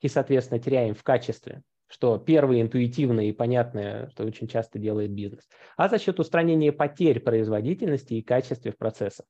и, 0.00 0.08
соответственно, 0.08 0.58
теряем 0.58 0.94
в 0.94 1.02
качестве, 1.02 1.62
что 1.90 2.18
первое 2.18 2.62
интуитивное 2.62 3.26
и 3.26 3.32
понятное, 3.32 4.08
что 4.10 4.24
очень 4.24 4.46
часто 4.46 4.78
делает 4.78 5.10
бизнес, 5.10 5.48
а 5.76 5.88
за 5.88 5.98
счет 5.98 6.20
устранения 6.20 6.72
потерь 6.72 7.20
производительности 7.20 8.14
и 8.14 8.22
качества 8.22 8.70
в 8.70 8.78
процессах. 8.78 9.26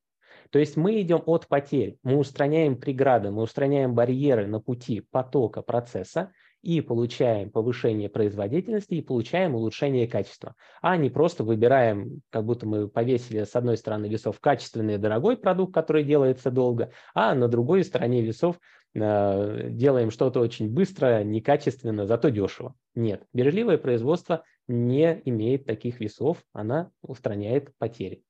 То 0.51 0.59
есть 0.59 0.77
мы 0.77 1.01
идем 1.01 1.23
от 1.27 1.49
потерь, 1.49 1.97
мы 2.03 2.19
устраняем 2.19 2.77
преграды, 2.77 3.31
мы 3.31 3.43
устраняем 3.43 3.95
барьеры 3.95 4.47
на 4.47 4.61
пути 4.61 5.03
потока 5.11 5.63
процесса 5.63 6.33
и 6.63 6.81
получаем 6.81 7.51
повышение 7.51 8.09
производительности 8.09 8.95
и 8.95 9.03
получаем 9.03 9.55
улучшение 9.55 10.07
качества, 10.07 10.55
а 10.83 10.97
не 10.97 11.11
просто 11.11 11.45
выбираем, 11.45 12.21
как 12.31 12.45
будто 12.45 12.67
мы 12.67 12.89
повесили 12.89 13.45
с 13.45 13.57
одной 13.57 13.77
стороны 13.77 14.07
весов 14.07 14.41
качественный 14.41 14.99
дорогой 14.99 15.37
продукт, 15.37 15.73
который 15.75 16.05
делается 16.05 16.51
долго, 16.51 16.91
а 17.15 17.35
на 17.35 17.49
другой 17.49 17.85
стороне 17.85 18.23
весов 18.23 18.59
Э, 18.95 19.69
делаем 19.71 20.11
что-то 20.11 20.41
очень 20.41 20.69
быстро, 20.69 21.23
некачественно, 21.23 22.07
зато 22.07 22.29
дешево. 22.29 22.75
Нет, 22.95 23.25
бережливое 23.33 23.79
производство 23.79 24.45
не 24.67 25.23
имеет 25.25 25.65
таких 25.65 26.01
весов, 26.01 26.39
она 26.53 26.91
устраняет 27.03 27.77
потери. 27.79 28.25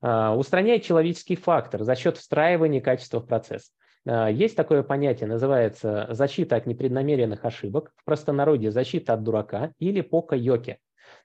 А, 0.00 0.36
устраняет 0.36 0.84
человеческий 0.84 1.36
фактор 1.36 1.82
за 1.82 1.96
счет 1.96 2.18
встраивания 2.18 2.80
качества 2.80 3.20
в 3.20 3.26
процесс. 3.26 3.72
А, 4.06 4.28
есть 4.28 4.56
такое 4.56 4.82
понятие, 4.82 5.28
называется 5.28 6.08
защита 6.10 6.56
от 6.56 6.66
непреднамеренных 6.66 7.44
ошибок, 7.44 7.92
в 7.96 8.04
простонародье 8.04 8.70
защита 8.70 9.14
от 9.14 9.22
дурака 9.22 9.72
или 9.78 10.00
пока-йоки. 10.00 10.78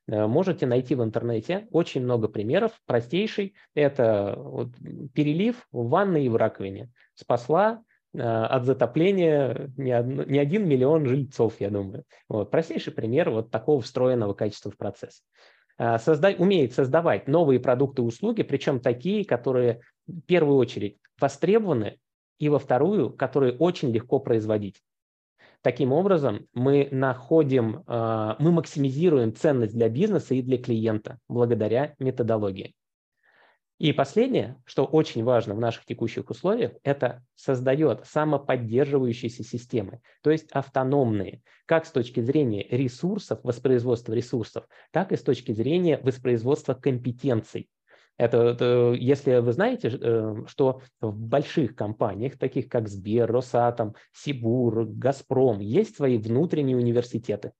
Э, 0.07 0.27
можете 0.27 0.65
найти 0.65 0.95
в 0.95 1.03
интернете 1.03 1.67
очень 1.71 2.03
много 2.03 2.27
примеров. 2.27 2.71
Простейший– 2.85 3.55
это 3.75 4.35
вот 4.37 4.69
перелив 5.13 5.67
в 5.71 5.89
ванной 5.89 6.25
и 6.25 6.29
в 6.29 6.35
раковине. 6.35 6.89
Спасла 7.15 7.83
Э, 8.13 8.45
от 8.45 8.65
затопления 8.65 9.71
не, 9.77 9.91
одно, 9.91 10.23
не 10.23 10.39
один 10.39 10.67
миллион 10.67 11.05
жильцов, 11.05 11.55
я 11.59 11.69
думаю. 11.69 12.05
Вот. 12.27 12.49
Простейший 12.49 12.93
пример 12.93 13.29
вот 13.29 13.51
такого 13.51 13.81
встроенного 13.81 14.33
качества 14.33 14.71
в 14.71 14.77
процесс. 14.77 15.23
Э, 15.77 15.97
Созда... 15.99 16.33
Умеет 16.37 16.73
создавать 16.73 17.27
новые 17.27 17.59
продукты 17.59 18.01
и 18.01 18.05
услуги, 18.05 18.41
причем 18.41 18.79
такие, 18.79 19.25
которые 19.25 19.81
в 20.07 20.21
первую 20.21 20.57
очередь 20.57 20.97
востребованы, 21.19 21.99
и 22.39 22.49
во 22.49 22.57
вторую, 22.57 23.11
которые 23.11 23.53
очень 23.53 23.91
легко 23.91 24.19
производить. 24.19 24.81
Таким 25.61 25.91
образом, 25.91 26.47
мы 26.53 26.87
находим, 26.91 27.83
э, 27.85 28.35
мы 28.39 28.51
максимизируем 28.51 29.35
ценность 29.35 29.73
для 29.73 29.89
бизнеса 29.89 30.33
и 30.33 30.41
для 30.41 30.57
клиента 30.57 31.19
благодаря 31.27 31.95
методологии. 31.99 32.75
И 33.77 33.93
последнее, 33.93 34.61
что 34.65 34.83
очень 34.83 35.23
важно 35.23 35.55
в 35.55 35.59
наших 35.59 35.85
текущих 35.85 36.29
условиях, 36.29 36.73
это 36.83 37.23
создает 37.35 38.05
самоподдерживающиеся 38.05 39.43
системы, 39.43 40.01
то 40.21 40.31
есть 40.31 40.51
автономные, 40.51 41.41
как 41.65 41.85
с 41.85 41.91
точки 41.91 42.19
зрения 42.19 42.67
ресурсов, 42.69 43.39
воспроизводства 43.43 44.13
ресурсов, 44.13 44.65
так 44.91 45.13
и 45.13 45.15
с 45.15 45.23
точки 45.23 45.53
зрения 45.53 45.97
воспроизводства 45.97 46.73
компетенций. 46.73 47.69
Это, 48.19 48.49
это 48.49 48.93
если 48.99 49.37
вы 49.37 49.53
знаете, 49.53 49.87
э, 49.87 50.35
что 50.45 50.81
в 50.99 51.17
больших 51.17 51.73
компаниях, 51.73 52.37
таких 52.37 52.67
как 52.67 52.89
Сбер, 52.89 53.31
Росатом, 53.31 53.95
Сибур, 54.11 54.85
Газпром, 54.85 55.61
есть 55.61 55.95
свои 55.95 56.17
внутренние 56.17 56.75
университеты. 56.75 57.53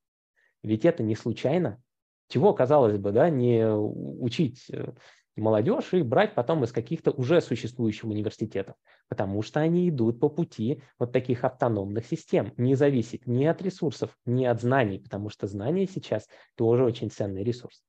Ведь 0.62 0.84
это 0.84 1.02
не 1.02 1.16
случайно. 1.16 1.82
Чего, 2.28 2.54
казалось 2.54 2.98
бы, 2.98 3.14
да, 3.14 3.30
не 3.30 3.66
учить 3.72 4.66
э, 4.70 4.92
молодежь 5.38 5.94
и 5.94 6.02
брать 6.02 6.36
потом 6.36 6.66
из 6.66 6.74
каких-то 6.74 7.12
уже 7.12 7.40
существующих 7.40 8.04
университетов, 8.04 8.76
потому 9.08 9.42
что 9.42 9.62
они 9.62 9.88
идут 9.88 10.20
по 10.20 10.28
пути 10.28 10.84
вот 11.00 11.14
таких 11.14 11.46
автономных 11.46 12.06
систем, 12.06 12.52
не 12.58 12.76
зависит 12.76 13.28
ни 13.28 13.46
от 13.46 13.62
ресурсов, 13.62 14.18
ни 14.26 14.44
от 14.44 14.60
знаний, 14.60 15.00
потому 15.00 15.30
что 15.30 15.48
знания 15.48 15.88
сейчас 15.88 16.28
тоже 16.56 16.84
очень 16.84 17.10
ценный 17.10 17.46
ресурс. 17.46 17.82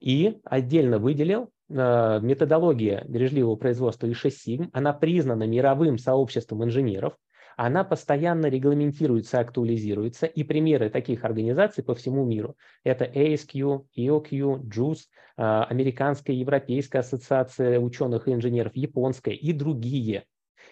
И 0.00 0.40
отдельно 0.44 0.98
выделил 0.98 1.50
э, 1.68 2.20
методология 2.22 3.04
бережливого 3.08 3.56
производства 3.56 4.06
и 4.06 4.12
6 4.12 4.40
сигм, 4.40 4.70
она 4.72 4.92
признана 4.92 5.44
мировым 5.44 5.98
сообществом 5.98 6.64
инженеров, 6.64 7.14
она 7.58 7.82
постоянно 7.82 8.46
регламентируется, 8.46 9.40
актуализируется, 9.40 10.26
и 10.26 10.44
примеры 10.44 10.90
таких 10.90 11.24
организаций 11.24 11.82
по 11.82 11.96
всему 11.96 12.24
миру– 12.24 12.56
это 12.84 13.04
ASQ, 13.04 13.86
EOQ, 13.96 14.62
JUICE, 14.62 15.00
а, 15.36 15.64
Американская 15.64 16.36
и 16.36 16.38
Европейская 16.38 17.00
ассоциация 17.00 17.80
ученых 17.80 18.28
и 18.28 18.32
инженеров, 18.32 18.76
японская 18.76 19.34
и 19.34 19.52
другие. 19.52 20.24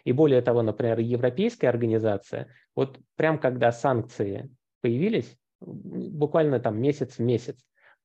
И 0.04 0.12
более 0.12 0.42
того, 0.42 0.62
например, 0.62 1.00
Европейская 1.00 1.68
организация, 1.68 2.54
вот 2.76 3.00
прям 3.16 3.40
когда 3.40 3.72
санкции 3.72 4.48
появились, 4.80 5.36
буквально 5.60 6.60
там 6.60 6.80
месяц 6.80 7.18
в 7.18 7.20
месяц, 7.20 7.58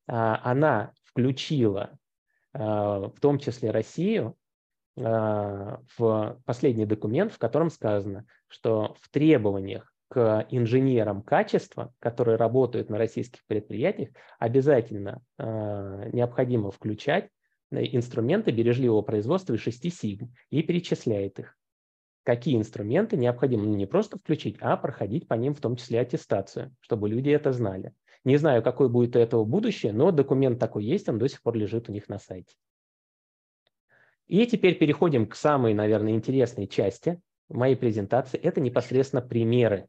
а, 0.08 0.42
она 0.44 0.92
включила 1.12 1.98
а, 2.54 3.10
в 3.10 3.20
том 3.20 3.40
числе 3.40 3.72
Россию 3.72 4.36
а, 4.98 5.80
в 5.98 6.42
последний 6.46 6.86
документ, 6.86 7.34
в 7.34 7.38
котором 7.38 7.70
сказано, 7.70 8.26
что 8.48 8.96
в 9.02 9.10
требованиях 9.10 9.92
к 10.10 10.46
инженерам 10.50 11.22
качества, 11.22 11.94
которые 12.00 12.36
работают 12.36 12.90
на 12.90 12.98
российских 12.98 13.46
предприятиях, 13.48 14.10
обязательно 14.40 15.22
э, 15.38 16.10
необходимо 16.12 16.70
включать 16.70 17.30
инструменты 17.72 18.52
бережливого 18.52 19.04
производства 19.04 19.54
и 19.54 19.58
6 19.58 19.94
сигм 19.94 20.34
и 20.50 20.64
перечисляет 20.64 21.40
их. 21.40 21.58
Какие 22.24 22.58
инструменты 22.58 23.16
необходимо 23.16 23.64
ну, 23.64 23.76
не 23.76 23.86
просто 23.86 24.18
включить, 24.18 24.58
а 24.60 24.76
проходить 24.76 25.30
по 25.30 25.36
ним 25.36 25.54
в 25.54 25.62
том 25.62 25.78
числе 25.78 26.02
аттестацию, 26.02 26.76
чтобы 26.82 27.08
люди 27.08 27.30
это 27.30 27.54
знали. 27.54 27.94
Не 28.24 28.38
знаю, 28.38 28.62
какое 28.62 28.88
будет 28.88 29.16
у 29.16 29.20
этого 29.20 29.44
будущее, 29.46 29.94
но 29.94 30.12
документ 30.12 30.60
такой 30.60 30.86
есть, 30.86 31.10
он 31.10 31.18
до 31.18 31.28
сих 31.28 31.42
пор 31.42 31.56
лежит 31.56 31.90
у 31.90 31.92
них 31.92 32.08
на 32.08 32.20
сайте. 32.20 32.56
И 34.28 34.46
теперь 34.46 34.78
переходим 34.78 35.28
к 35.28 35.36
самой, 35.36 35.74
наверное, 35.74 36.14
интересной 36.14 36.68
части 36.68 37.20
моей 37.50 37.76
презентации. 37.76 38.40
Это 38.40 38.62
непосредственно 38.62 39.22
примеры. 39.22 39.88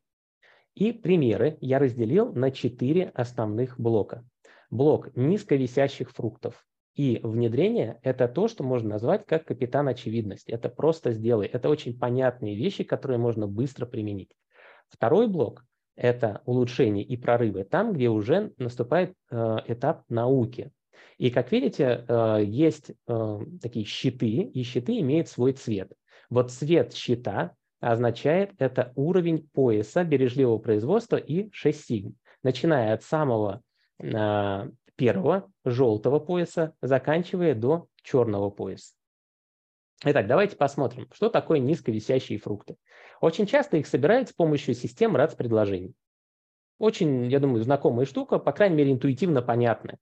И 0.75 0.93
примеры 0.93 1.59
я 1.61 1.79
разделил 1.79 2.33
на 2.33 2.51
четыре 2.51 3.11
основных 3.15 3.79
блока. 3.79 4.25
Блок 4.71 5.15
низковисящих 5.15 6.11
фруктов. 6.11 6.67
И 6.95 7.21
внедрение– 7.23 8.01
это 8.03 8.29
то, 8.29 8.49
что 8.49 8.65
можно 8.65 8.91
назвать 8.91 9.27
как 9.27 9.45
капитан 9.45 9.89
очевидность. 9.89 10.51
Это 10.51 10.69
просто 10.69 11.13
сделай. 11.13 11.47
Это 11.47 11.69
очень 11.69 11.99
понятные 11.99 12.55
вещи, 12.55 12.85
которые 12.85 13.19
можно 13.19 13.47
быстро 13.47 13.87
применить. 13.87 14.35
Второй 14.89 15.29
блок– 15.29 15.65
это 15.97 16.43
улучшение 16.47 17.05
и 17.05 17.17
прорывы 17.17 17.65
там, 17.65 17.93
где 17.93 18.09
уже 18.09 18.53
наступает 18.59 19.15
э, 19.31 19.57
этап 19.67 20.05
науки. 20.09 20.71
И, 21.19 21.31
как 21.31 21.53
видите, 21.53 22.05
э, 22.09 22.43
есть 22.45 22.93
э, 23.07 23.39
такие 23.61 23.85
щиты, 23.85 24.27
и 24.27 24.63
щиты 24.63 24.99
имеют 25.01 25.29
свой 25.29 25.53
цвет. 25.53 25.93
Вот 26.31 26.51
цвет 26.51 26.95
щита 26.95 27.53
означает 27.81 28.53
это 28.59 28.93
уровень 28.95 29.49
пояса 29.53 30.05
бережливого 30.05 30.59
производства 30.59 31.17
и 31.17 31.51
6 31.53 31.85
сигм, 31.85 32.17
начиная 32.43 32.95
от 32.95 33.03
самого 33.03 33.63
первого 34.97 35.51
желтого 35.65 36.19
пояса, 36.19 36.75
заканчивая 36.81 37.55
до 37.55 37.87
черного 38.03 38.51
пояса. 38.51 38.95
Итак, 40.05 40.27
давайте 40.27 40.57
посмотрим, 40.57 41.09
что 41.13 41.29
такое 41.29 41.61
низковисящие 41.61 42.39
фрукты. 42.39 42.77
Очень 43.23 43.47
часто 43.47 43.77
их 43.77 43.87
собирают 43.87 44.29
с 44.29 44.33
помощью 44.33 44.75
систем 44.75 45.15
РАЦ-предложений. 45.15 45.95
Очень, 46.81 47.31
я 47.31 47.39
думаю, 47.39 47.63
знакомая 47.63 48.05
штука, 48.05 48.41
по 48.41 48.51
крайней 48.51 48.75
мере, 48.75 48.91
интуитивно 48.91 49.43
понятная. 49.43 49.99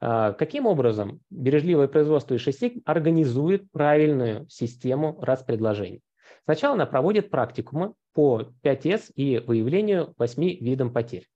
А, 0.00 0.32
каким 0.32 0.66
образом 0.66 1.20
бережливое 1.30 1.86
производство 1.86 2.34
и 2.34 2.38
шестик 2.38 2.82
организует 2.84 3.70
правильную 3.70 4.48
систему 4.48 5.20
распредложений? 5.22 6.02
Сначала 6.42 6.74
она 6.74 6.86
проводит 6.86 7.30
практикумы 7.30 7.94
по 8.12 8.50
5С 8.64 9.12
и 9.14 9.38
выявлению 9.38 10.14
8 10.18 10.42
видам 10.42 10.92
потерь. 10.92 11.28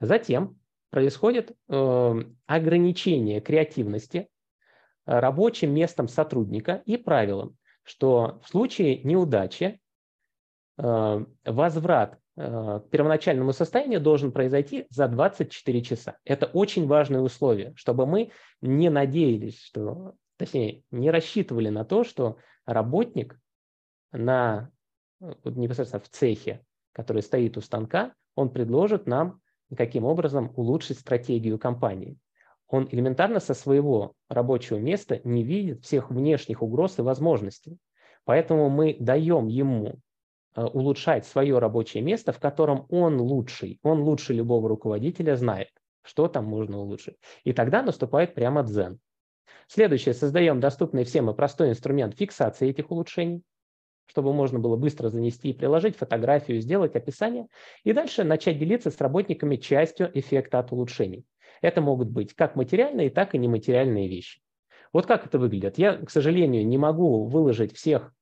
Затем 0.00 0.58
происходит 0.90 1.52
э, 1.68 2.22
ограничение 2.46 3.40
креативности 3.40 4.28
рабочим 5.06 5.72
местом 5.72 6.08
сотрудника 6.08 6.82
и 6.84 6.96
правилом, 6.96 7.56
что 7.84 8.40
в 8.42 8.48
случае 8.48 9.04
неудачи 9.04 9.64
э, 9.64 9.78
возврат 10.78 12.18
Э, 12.40 12.80
к 12.84 12.90
первоначальному 12.90 13.52
состоянию 13.52 14.00
должен 14.00 14.30
произойти 14.30 14.86
за 14.90 15.08
24 15.08 15.82
часа. 15.82 16.18
Это 16.24 16.46
очень 16.46 16.86
важное 16.86 17.20
условие, 17.20 17.72
чтобы 17.74 18.06
мы 18.06 18.30
не 18.60 18.90
надеялись, 18.90 19.60
что, 19.60 20.14
точнее, 20.36 20.84
не 20.92 21.10
рассчитывали 21.10 21.68
на 21.68 21.84
то, 21.84 22.04
что 22.04 22.36
работник 22.64 23.36
на, 24.12 24.70
э, 25.20 25.32
непосредственно 25.46 26.00
в 26.00 26.08
цехе, 26.08 26.64
который 26.92 27.22
стоит 27.22 27.56
у 27.56 27.60
станка, 27.60 28.14
он 28.36 28.50
предложит 28.50 29.08
нам 29.08 29.40
каким 29.76 30.04
образом 30.04 30.52
улучшить 30.54 31.00
стратегию 31.00 31.58
компании. 31.58 32.18
Он 32.68 32.88
элементарно 32.88 33.40
со 33.40 33.52
своего 33.52 34.12
рабочего 34.28 34.78
места 34.78 35.20
не 35.24 35.42
видит 35.42 35.84
всех 35.84 36.10
внешних 36.10 36.62
угроз 36.62 37.00
и 37.00 37.02
возможностей. 37.02 37.78
Поэтому 38.24 38.70
мы 38.70 38.96
даем 39.00 39.48
ему 39.48 39.96
Э, 39.96 40.07
улучшать 40.66 41.26
свое 41.26 41.58
рабочее 41.58 42.02
место, 42.02 42.32
в 42.32 42.40
котором 42.40 42.86
он 42.90 43.20
лучший, 43.20 43.78
он 43.82 44.00
лучше 44.00 44.32
любого 44.32 44.68
руководителя 44.68 45.36
знает, 45.36 45.68
что 46.02 46.28
там 46.28 46.44
можно 46.44 46.78
улучшить. 46.78 47.16
И 47.44 47.52
тогда 47.52 47.82
наступает 47.82 48.34
прямо 48.34 48.62
дзен. 48.62 48.98
Следующее, 49.68 50.14
создаем 50.14 50.60
доступный 50.60 51.04
всем 51.04 51.30
и 51.30 51.34
простой 51.34 51.70
инструмент 51.70 52.16
фиксации 52.16 52.70
этих 52.70 52.90
улучшений, 52.90 53.42
чтобы 54.06 54.32
можно 54.32 54.58
было 54.58 54.76
быстро 54.76 55.10
занести 55.10 55.50
и 55.50 55.52
приложить 55.52 55.96
фотографию, 55.96 56.60
сделать 56.60 56.96
описание, 56.96 57.46
и 57.84 57.92
дальше 57.92 58.24
начать 58.24 58.58
делиться 58.58 58.90
с 58.90 59.00
работниками 59.00 59.56
частью 59.56 60.10
эффекта 60.18 60.58
от 60.58 60.72
улучшений. 60.72 61.26
Это 61.60 61.80
могут 61.80 62.08
быть 62.08 62.34
как 62.34 62.56
материальные, 62.56 63.10
так 63.10 63.34
и 63.34 63.38
нематериальные 63.38 64.08
вещи. 64.08 64.40
Вот 64.92 65.06
как 65.06 65.26
это 65.26 65.38
выглядит. 65.38 65.76
Я, 65.76 65.98
к 65.98 66.10
сожалению, 66.10 66.66
не 66.66 66.78
могу 66.78 67.24
выложить 67.26 67.74
всех 67.76 68.14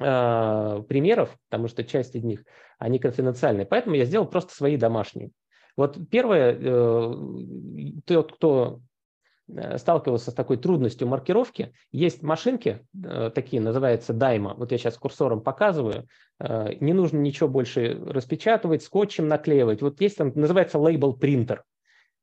э, 0.00 0.82
примеров, 0.88 1.36
потому 1.48 1.68
что 1.68 1.84
часть 1.84 2.16
из 2.16 2.24
них, 2.24 2.44
они 2.78 2.98
конфиденциальные. 2.98 3.66
Поэтому 3.66 3.94
я 3.94 4.04
сделал 4.04 4.26
просто 4.26 4.54
свои 4.54 4.76
домашние. 4.76 5.30
Вот 5.76 5.98
первое, 6.10 6.56
э, 6.60 7.14
тот, 8.04 8.32
кто 8.34 8.80
э, 9.48 9.78
сталкивался 9.78 10.30
с 10.30 10.34
такой 10.34 10.56
трудностью 10.56 11.08
маркировки, 11.08 11.72
есть 11.92 12.22
машинки, 12.22 12.86
э, 13.02 13.30
такие 13.34 13.62
называются 13.62 14.12
дайма, 14.12 14.54
вот 14.54 14.72
я 14.72 14.78
сейчас 14.78 14.96
курсором 14.96 15.40
показываю, 15.40 16.06
не 16.38 16.94
нужно 16.94 17.18
ничего 17.18 17.50
больше 17.50 17.98
распечатывать, 18.06 18.82
скотчем 18.82 19.28
наклеивать, 19.28 19.82
вот 19.82 20.00
есть 20.00 20.16
там, 20.16 20.32
называется 20.34 20.78
лейбл 20.78 21.12
принтер. 21.12 21.64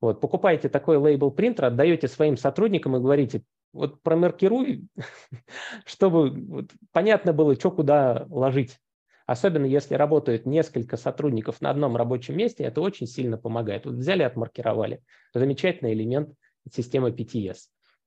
Вот, 0.02 0.22
покупаете 0.22 0.70
такой 0.70 0.98
лейбл 0.98 1.32
принтер, 1.32 1.66
отдаете 1.66 2.08
своим 2.08 2.36
сотрудникам 2.36 2.96
и 2.96 3.00
говорите, 3.00 3.44
вот 3.78 4.02
промаркируй, 4.02 4.88
чтобы 5.86 6.30
вот, 6.32 6.72
понятно 6.92 7.34
было, 7.34 7.56
что 7.56 7.72
куда 7.72 8.26
ложить. 8.30 8.78
Особенно 9.26 9.66
если 9.66 9.96
работают 9.96 10.46
несколько 10.46 10.96
сотрудников 10.96 11.60
на 11.62 11.70
одном 11.70 11.98
рабочем 11.98 12.38
месте, 12.38 12.64
это 12.64 12.82
очень 12.82 13.08
сильно 13.08 13.38
помогает. 13.38 13.86
Вот 13.86 13.96
взяли, 13.96 14.24
отмаркировали. 14.24 15.02
Замечательный 15.34 15.94
элемент 15.94 16.34
системы 16.72 17.12
PTS. 17.12 17.58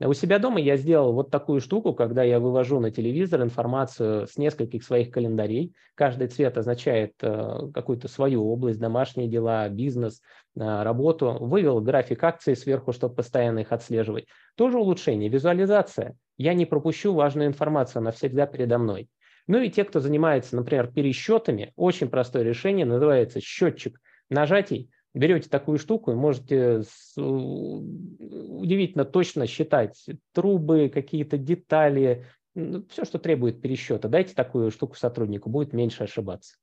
У 0.02 0.14
себя 0.14 0.38
дома 0.38 0.58
я 0.60 0.78
сделал 0.78 1.12
вот 1.12 1.30
такую 1.30 1.60
штуку, 1.60 1.92
когда 1.92 2.22
я 2.22 2.40
вывожу 2.40 2.80
на 2.80 2.90
телевизор 2.90 3.42
информацию 3.42 4.26
с 4.26 4.38
нескольких 4.38 4.82
своих 4.82 5.10
календарей. 5.10 5.74
Каждый 5.94 6.28
цвет 6.28 6.56
означает 6.56 7.12
э, 7.20 7.70
какую-то 7.74 8.08
свою 8.08 8.50
область, 8.50 8.80
домашние 8.80 9.28
дела, 9.28 9.68
бизнес, 9.68 10.22
э, 10.56 10.82
работу. 10.82 11.36
Вывел 11.38 11.82
график 11.82 12.24
акций 12.24 12.56
сверху, 12.56 12.92
чтобы 12.92 13.16
постоянно 13.16 13.58
их 13.58 13.72
отслеживать. 13.72 14.24
Тоже 14.54 14.78
улучшение. 14.78 15.28
Визуализация. 15.28 16.16
Я 16.38 16.54
не 16.54 16.64
пропущу 16.64 17.12
важную 17.12 17.48
информацию, 17.48 18.00
она 18.00 18.10
всегда 18.10 18.46
передо 18.46 18.78
мной. 18.78 19.10
Ну 19.46 19.58
и 19.58 19.68
те, 19.68 19.84
кто 19.84 20.00
занимается, 20.00 20.56
например, 20.56 20.90
пересчетами, 20.90 21.74
очень 21.76 22.08
простое 22.08 22.42
решение, 22.42 22.86
называется 22.86 23.40
счетчик 23.42 24.00
нажатий 24.30 24.90
берете 25.14 25.48
такую 25.48 25.78
штуку 25.78 26.12
и 26.12 26.14
можете 26.14 26.82
удивительно 27.16 29.04
точно 29.04 29.46
считать 29.46 30.04
трубы, 30.32 30.88
какие-то 30.88 31.36
детали, 31.38 32.26
ну, 32.54 32.84
все, 32.88 33.04
что 33.04 33.18
требует 33.18 33.60
пересчета. 33.60 34.08
Дайте 34.08 34.34
такую 34.34 34.70
штуку 34.70 34.96
сотруднику, 34.96 35.50
будет 35.50 35.72
меньше 35.72 36.04
ошибаться. 36.04 36.56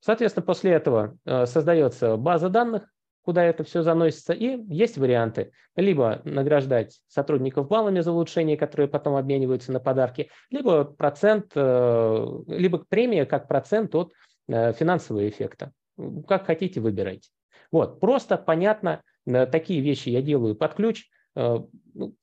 Соответственно, 0.00 0.46
после 0.46 0.72
этого 0.72 1.18
э, 1.24 1.46
создается 1.46 2.16
база 2.16 2.48
данных, 2.48 2.90
куда 3.22 3.44
это 3.44 3.64
все 3.64 3.82
заносится, 3.82 4.32
и 4.32 4.58
есть 4.72 4.96
варианты. 4.96 5.52
Либо 5.76 6.22
награждать 6.24 7.00
сотрудников 7.06 7.68
баллами 7.68 8.00
за 8.00 8.12
улучшения, 8.12 8.56
которые 8.56 8.88
потом 8.88 9.14
обмениваются 9.14 9.72
на 9.72 9.78
подарки, 9.78 10.30
либо 10.48 10.84
процент, 10.84 11.54
либо 11.54 12.78
премия 12.88 13.26
как 13.26 13.46
процент 13.46 13.94
от 13.94 14.12
финансового 14.48 15.28
эффекта. 15.28 15.72
Как 16.26 16.46
хотите, 16.46 16.80
выбирайте. 16.80 17.30
Вот, 17.72 18.00
просто, 18.00 18.36
понятно, 18.36 19.02
такие 19.26 19.80
вещи 19.80 20.08
я 20.08 20.22
делаю 20.22 20.56
под 20.56 20.74
ключ. 20.74 21.08
Ну, 21.34 22.14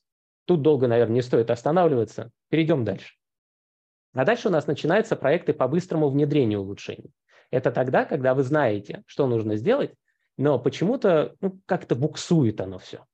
тут 0.45 0.61
долго, 0.61 0.87
наверное, 0.87 1.15
не 1.15 1.21
стоит 1.21 1.49
останавливаться. 1.49 2.31
Перейдем 2.49 2.83
дальше. 2.83 3.15
А 4.13 4.25
дальше 4.25 4.47
у 4.47 4.51
нас 4.51 4.67
начинаются 4.67 5.15
проекты 5.15 5.53
по 5.53 5.67
быстрому 5.67 6.09
внедрению 6.09 6.61
улучшений. 6.61 7.11
Это 7.51 7.71
тогда, 7.71 8.03
когда 8.03 8.33
вы 8.33 8.43
знаете, 8.43 9.03
что 9.05 9.27
нужно 9.27 9.55
сделать, 9.55 9.93
но 10.37 10.59
почему-то 10.59 11.35
ну, 11.39 11.59
как-то 11.65 11.95
буксует 11.95 12.59
оно 12.61 12.79
все. 12.79 13.05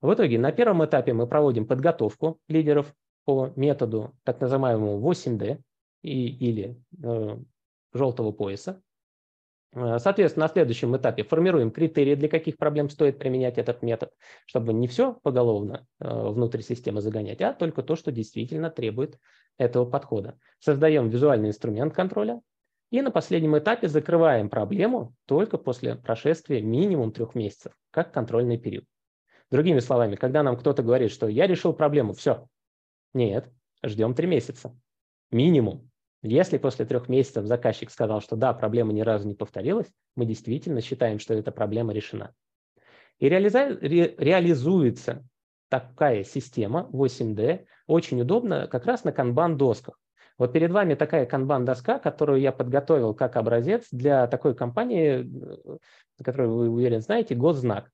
В 0.00 0.12
итоге 0.12 0.38
на 0.38 0.50
первом 0.52 0.84
этапе 0.84 1.12
мы 1.12 1.26
проводим 1.26 1.66
подготовку 1.66 2.38
лидеров 2.48 2.92
по 3.24 3.52
методу 3.54 4.14
так 4.24 4.40
называемому 4.40 5.00
8D 5.00 5.60
и, 6.02 6.28
или 6.28 6.76
э, 7.02 7.36
желтого 7.92 8.32
пояса. 8.32 8.82
Э, 9.74 9.98
соответственно, 9.98 10.46
на 10.46 10.52
следующем 10.52 10.96
этапе 10.96 11.24
формируем 11.24 11.70
критерии, 11.70 12.14
для 12.14 12.28
каких 12.28 12.58
проблем 12.58 12.90
стоит 12.90 13.18
применять 13.18 13.58
этот 13.58 13.82
метод, 13.82 14.12
чтобы 14.46 14.72
не 14.72 14.88
все 14.88 15.18
поголовно 15.22 15.86
э, 16.00 16.08
внутрь 16.08 16.60
системы 16.60 17.00
загонять, 17.00 17.40
а 17.40 17.52
только 17.52 17.82
то, 17.82 17.96
что 17.96 18.12
действительно 18.12 18.70
требует 18.70 19.18
этого 19.58 19.84
подхода. 19.84 20.38
Создаем 20.58 21.08
визуальный 21.08 21.48
инструмент 21.48 21.94
контроля 21.94 22.40
и 22.90 23.00
на 23.00 23.10
последнем 23.10 23.56
этапе 23.56 23.88
закрываем 23.88 24.50
проблему 24.50 25.14
только 25.26 25.56
после 25.56 25.96
прошествия 25.96 26.60
минимум 26.60 27.12
трех 27.12 27.34
месяцев, 27.34 27.72
как 27.90 28.12
контрольный 28.12 28.58
период. 28.58 28.84
Другими 29.50 29.80
словами, 29.80 30.16
когда 30.16 30.42
нам 30.42 30.56
кто-то 30.56 30.82
говорит, 30.82 31.10
что 31.10 31.28
я 31.28 31.46
решил 31.46 31.74
проблему, 31.74 32.12
все. 32.14 32.46
Нет, 33.14 33.50
ждем 33.82 34.14
три 34.14 34.26
месяца. 34.26 34.74
Минимум. 35.30 35.91
Если 36.22 36.58
после 36.58 36.84
трех 36.84 37.08
месяцев 37.08 37.46
заказчик 37.46 37.90
сказал, 37.90 38.20
что 38.20 38.36
да, 38.36 38.52
проблема 38.52 38.92
ни 38.92 39.00
разу 39.00 39.26
не 39.26 39.34
повторилась, 39.34 39.90
мы 40.14 40.24
действительно 40.24 40.80
считаем, 40.80 41.18
что 41.18 41.34
эта 41.34 41.50
проблема 41.50 41.92
решена. 41.92 42.32
И 43.18 43.28
реализа... 43.28 43.66
ре... 43.68 44.14
реализуется 44.16 45.24
такая 45.68 46.22
система 46.22 46.88
8D 46.92 47.64
очень 47.86 48.20
удобно 48.20 48.68
как 48.68 48.86
раз 48.86 49.02
на 49.04 49.10
канбан-досках. 49.10 49.98
Вот 50.38 50.52
перед 50.52 50.70
вами 50.70 50.94
такая 50.94 51.26
канбан-доска, 51.26 51.98
которую 51.98 52.40
я 52.40 52.52
подготовил 52.52 53.14
как 53.14 53.36
образец 53.36 53.88
для 53.90 54.26
такой 54.28 54.54
компании, 54.54 55.28
э, 55.28 55.78
которую 56.22 56.54
вы, 56.54 56.68
уверен, 56.68 57.00
знаете, 57.00 57.34
Госзнак. 57.34 57.90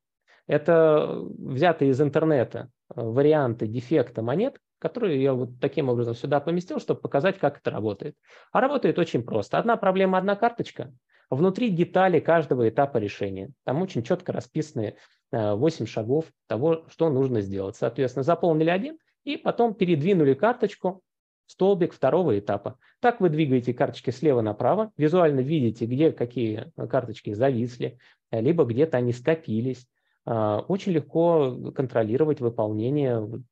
Это 0.47 1.21
взятые 1.39 1.91
из 1.91 2.01
интернета 2.01 2.71
э, 2.95 3.01
варианты 3.01 3.67
дефекта 3.67 4.23
монет, 4.23 4.59
которые 4.79 5.23
я 5.23 5.35
вот 5.35 5.61
таким 5.61 5.89
образом 5.89 6.15
сюда 6.15 6.41
поместил, 6.41 6.81
чтобы 6.81 7.01
показать, 7.01 7.39
как 7.39 7.59
это 7.59 7.71
работает. 7.71 8.17
А 8.53 8.61
работает 8.61 8.99
очень 8.99 9.23
просто. 9.23 9.59
Одна 9.59 9.77
проблема, 9.77 10.19
одна 10.19 10.37
карточка. 10.37 10.93
Внутри 11.31 11.71
детали 11.71 12.21
каждого 12.21 12.69
этапа 12.69 12.99
решения. 12.99 13.51
Там 13.65 13.83
очень 13.83 14.03
четко 14.03 14.33
расписаны 14.33 14.97
8 15.31 15.85
э, 15.85 15.87
шагов 15.87 16.27
того, 16.47 16.85
что 16.89 17.11
нужно 17.11 17.41
сделать. 17.43 17.77
Соответственно, 17.77 18.23
заполнили 18.23 18.71
один 18.71 18.99
и 19.25 19.37
потом 19.37 19.75
передвинули 19.75 20.35
карточку 20.35 21.03
в 21.47 21.53
столбик 21.53 21.93
второго 21.93 22.39
этапа. 22.39 22.79
Так 23.01 23.21
вы 23.21 23.29
двигаете 23.29 23.75
карточки 23.75 24.11
слева 24.11 24.41
направо, 24.41 24.93
визуально 24.97 25.41
видите, 25.41 25.85
где 25.85 26.13
какие 26.13 26.73
карточки 26.89 27.35
зависли, 27.35 27.99
э, 28.31 28.41
либо 28.41 28.65
где-то 28.65 28.97
они 28.97 29.13
скопились. 29.13 29.87
Э, 30.25 30.63
очень 30.69 30.93
легко 30.93 31.73
контролировать 31.75 32.41
выполнение 32.41 33.43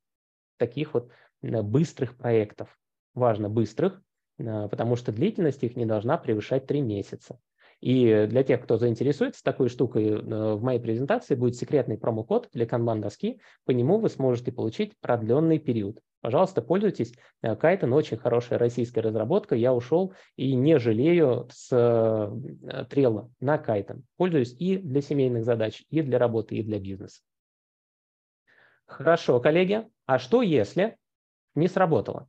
таких 0.57 0.95
вот 0.95 1.11
э, 1.43 1.63
быстрых 1.63 2.17
проектов. 2.17 2.77
Важно 3.15 3.49
быстрых, 3.49 4.01
э, 4.39 4.69
потому 4.69 4.97
что 4.97 5.13
длительность 5.13 5.63
их 5.63 5.77
не 5.77 5.87
должна 5.87 6.19
превышать 6.19 6.67
3 6.67 6.81
месяца. 6.81 7.39
И 7.83 8.27
для 8.31 8.43
тех, 8.43 8.63
кто 8.63 8.79
заинтересуется 8.79 9.45
такой 9.45 9.69
штукой, 9.69 10.09
э, 10.09 10.19
в 10.55 10.63
моей 10.63 10.81
презентации 10.81 11.35
будет 11.35 11.57
секретный 11.57 11.99
промокод 11.99 12.49
для 12.53 12.67
канбан 12.67 13.01
доски. 13.01 13.41
По 13.65 13.73
нему 13.73 13.99
вы 13.99 14.09
сможете 14.09 14.53
получить 14.53 14.99
продленный 15.01 15.59
период. 15.59 16.01
Пожалуйста, 16.23 16.61
пользуйтесь. 16.61 17.15
Кайтон 17.41 17.93
очень 17.93 18.17
хорошая 18.17 18.59
российская 18.59 19.01
разработка. 19.01 19.55
Я 19.55 19.73
ушел 19.73 20.13
и 20.35 20.55
не 20.57 20.79
жалею 20.79 21.47
с 21.53 21.69
Трелла 22.91 23.31
на 23.39 23.59
Кайтон. 23.59 24.03
Пользуюсь 24.17 24.57
и 24.59 24.77
для 24.79 25.03
семейных 25.03 25.45
задач, 25.45 25.85
и 25.89 26.03
для 26.03 26.19
работы, 26.19 26.57
и 26.57 26.65
для 26.65 26.81
бизнеса. 26.81 27.21
Хорошо, 28.87 29.41
коллеги. 29.41 29.87
А 30.07 30.19
что 30.19 30.43
если 30.43 30.97
не 31.55 31.69
сработало? 31.69 32.29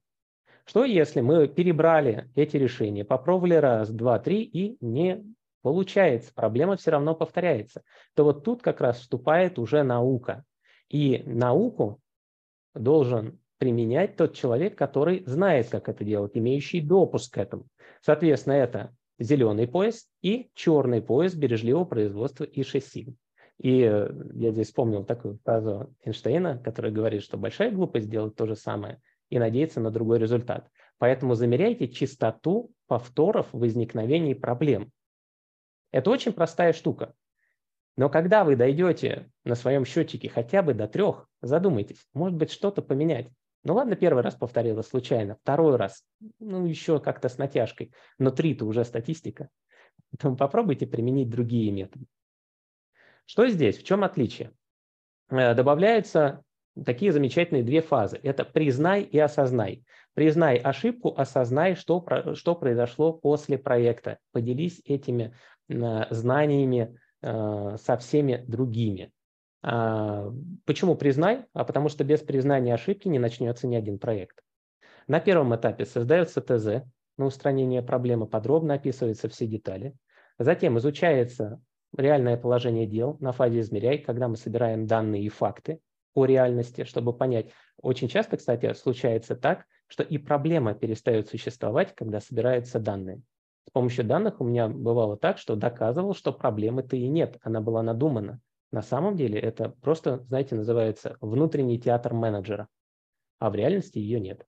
Что 0.65 0.83
если 0.83 1.21
мы 1.21 1.47
перебрали 1.47 2.29
эти 2.35 2.57
решения, 2.57 3.05
попробовали 3.05 3.53
раз, 3.53 3.89
два, 3.89 4.19
три 4.19 4.43
и 4.43 4.77
не 4.83 5.23
получается, 5.61 6.33
проблема 6.33 6.75
все 6.75 6.91
равно 6.91 7.15
повторяется, 7.15 7.83
то 8.15 8.23
вот 8.23 8.43
тут 8.43 8.61
как 8.61 8.81
раз 8.81 8.99
вступает 8.99 9.59
уже 9.59 9.83
наука. 9.83 10.43
И 10.89 11.23
науку 11.25 12.01
должен 12.73 13.39
применять 13.57 14.15
тот 14.17 14.33
человек, 14.33 14.77
который 14.77 15.23
знает, 15.25 15.69
как 15.69 15.89
это 15.89 16.03
делать, 16.03 16.35
имеющий 16.35 16.81
допуск 16.81 17.33
к 17.33 17.37
этому. 17.37 17.65
Соответственно, 18.01 18.53
это 18.53 18.95
зеленый 19.19 19.67
пояс 19.67 20.07
и 20.21 20.49
черный 20.53 21.01
пояс 21.01 21.33
бережливого 21.33 21.85
производства 21.85 22.43
и 22.43 22.63
шасси. 22.63 23.15
И 23.59 23.81
э, 23.81 24.09
я 24.33 24.51
здесь 24.51 24.67
вспомнил 24.67 25.03
такую 25.03 25.39
фразу 25.43 25.93
Эйнштейна, 26.03 26.59
который 26.59 26.91
говорит, 26.91 27.23
что 27.23 27.37
большая 27.37 27.71
глупость 27.71 28.09
делать 28.09 28.35
то 28.35 28.45
же 28.45 28.55
самое 28.55 29.01
и 29.29 29.39
надеяться 29.39 29.79
на 29.79 29.91
другой 29.91 30.19
результат. 30.19 30.69
Поэтому 30.99 31.33
замеряйте 31.33 31.87
частоту 31.87 32.71
повторов 32.87 33.47
возникновения 33.51 34.35
проблем. 34.35 34.91
Это 35.91 36.09
очень 36.09 36.33
простая 36.33 36.73
штука. 36.73 37.13
Но 37.95 38.09
когда 38.09 38.43
вы 38.43 38.55
дойдете 38.55 39.31
на 39.43 39.55
своем 39.55 39.83
счетчике 39.83 40.29
хотя 40.29 40.61
бы 40.61 40.73
до 40.73 40.87
трех, 40.87 41.27
задумайтесь, 41.41 42.07
может 42.13 42.37
быть, 42.37 42.51
что-то 42.51 42.83
поменять. 42.83 43.27
Ну 43.63 43.73
ладно, 43.73 43.95
первый 43.95 44.21
раз 44.21 44.35
повторила 44.35 44.83
случайно, 44.83 45.35
второй 45.41 45.75
раз, 45.77 46.03
ну 46.39 46.65
еще 46.65 46.99
как-то 46.99 47.27
с 47.27 47.37
натяжкой, 47.39 47.91
но 48.19 48.29
три-то 48.29 48.65
уже 48.65 48.85
статистика. 48.85 49.49
Поэтому 50.11 50.37
попробуйте 50.37 50.85
применить 50.85 51.29
другие 51.29 51.71
методы. 51.71 52.05
Что 53.27 53.47
здесь? 53.49 53.77
В 53.77 53.83
чем 53.83 54.03
отличие? 54.03 54.51
Э, 55.29 55.53
добавляются 55.53 56.43
такие 56.85 57.11
замечательные 57.11 57.63
две 57.63 57.81
фазы. 57.81 58.19
Это 58.23 58.45
признай 58.45 59.03
и 59.03 59.19
осознай. 59.19 59.83
Признай 60.13 60.57
ошибку, 60.57 61.13
осознай, 61.15 61.75
что, 61.75 62.33
что 62.33 62.55
произошло 62.55 63.13
после 63.13 63.57
проекта. 63.57 64.17
Поделись 64.31 64.81
этими 64.85 65.35
э, 65.69 66.05
знаниями 66.09 66.97
э, 67.21 67.75
со 67.77 67.97
всеми 67.97 68.43
другими. 68.47 69.11
А, 69.61 70.31
почему 70.65 70.95
признай? 70.95 71.45
А 71.53 71.65
потому 71.65 71.89
что 71.89 72.05
без 72.05 72.21
признания 72.21 72.73
ошибки 72.73 73.09
не 73.09 73.19
начнется 73.19 73.67
ни 73.67 73.75
один 73.75 73.99
проект. 73.99 74.39
На 75.07 75.19
первом 75.19 75.53
этапе 75.55 75.85
создается 75.85 76.41
ТЗ 76.41 76.87
на 77.17 77.25
устранение 77.25 77.81
проблемы, 77.81 78.27
подробно 78.27 78.75
описываются 78.75 79.27
все 79.27 79.47
детали. 79.47 79.95
Затем 80.39 80.77
изучается 80.77 81.59
реальное 81.99 82.37
положение 82.37 82.87
дел 82.87 83.17
на 83.19 83.31
фазе 83.31 83.61
измеряй, 83.61 83.99
когда 83.99 84.27
мы 84.27 84.37
собираем 84.37 84.87
данные 84.87 85.23
и 85.23 85.29
факты 85.29 85.79
о 86.13 86.25
реальности, 86.25 86.83
чтобы 86.83 87.13
понять. 87.13 87.51
Очень 87.81 88.07
часто, 88.07 88.37
кстати, 88.37 88.73
случается 88.73 89.35
так, 89.35 89.65
что 89.87 90.03
и 90.03 90.17
проблема 90.17 90.73
перестает 90.73 91.29
существовать, 91.29 91.93
когда 91.95 92.19
собираются 92.19 92.79
данные. 92.79 93.21
С 93.67 93.71
помощью 93.71 94.05
данных 94.05 94.41
у 94.41 94.43
меня 94.43 94.67
бывало 94.67 95.17
так, 95.17 95.37
что 95.37 95.55
доказывал, 95.55 96.15
что 96.15 96.31
проблемы-то 96.31 96.95
и 96.95 97.07
нет, 97.07 97.37
она 97.41 97.61
была 97.61 97.83
надумана. 97.83 98.39
На 98.71 98.81
самом 98.81 99.15
деле 99.15 99.39
это 99.39 99.69
просто, 99.69 100.23
знаете, 100.27 100.55
называется 100.55 101.17
внутренний 101.21 101.79
театр 101.79 102.13
менеджера, 102.13 102.67
а 103.39 103.49
в 103.49 103.55
реальности 103.55 103.99
ее 103.99 104.19
нет. 104.19 104.45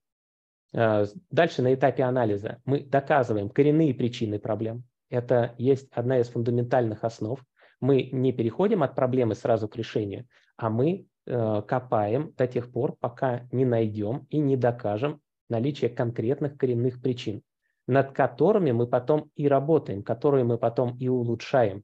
А, 0.74 1.06
дальше 1.32 1.62
на 1.62 1.74
этапе 1.74 2.04
анализа 2.04 2.62
мы 2.66 2.82
доказываем 2.82 3.50
коренные 3.50 3.94
причины 3.94 4.40
проблем, 4.40 4.84
это 5.10 5.56
есть 5.58 5.88
одна 5.92 6.20
из 6.20 6.30
фундаментальных 6.30 7.04
основ. 7.04 7.44
Мы 7.80 8.10
не 8.12 8.32
переходим 8.32 8.84
от 8.84 8.96
проблемы 8.96 9.36
сразу 9.36 9.68
к 9.68 9.76
решению, 9.76 10.28
а 10.58 10.70
мы 10.70 11.08
э, 11.26 11.62
копаем 11.68 12.34
до 12.38 12.48
тех 12.48 12.72
пор, 12.72 12.96
пока 13.00 13.48
не 13.52 13.66
найдем 13.66 14.28
и 14.30 14.38
не 14.40 14.58
докажем 14.58 15.22
наличие 15.50 15.90
конкретных 15.90 16.58
коренных 16.58 17.02
причин, 17.02 17.42
над 17.88 18.12
которыми 18.12 18.72
мы 18.72 18.88
потом 18.88 19.32
и 19.36 19.48
работаем, 19.48 20.04
которые 20.04 20.44
мы 20.44 20.58
потом 20.58 20.98
и 20.98 21.08
улучшаем, 21.08 21.84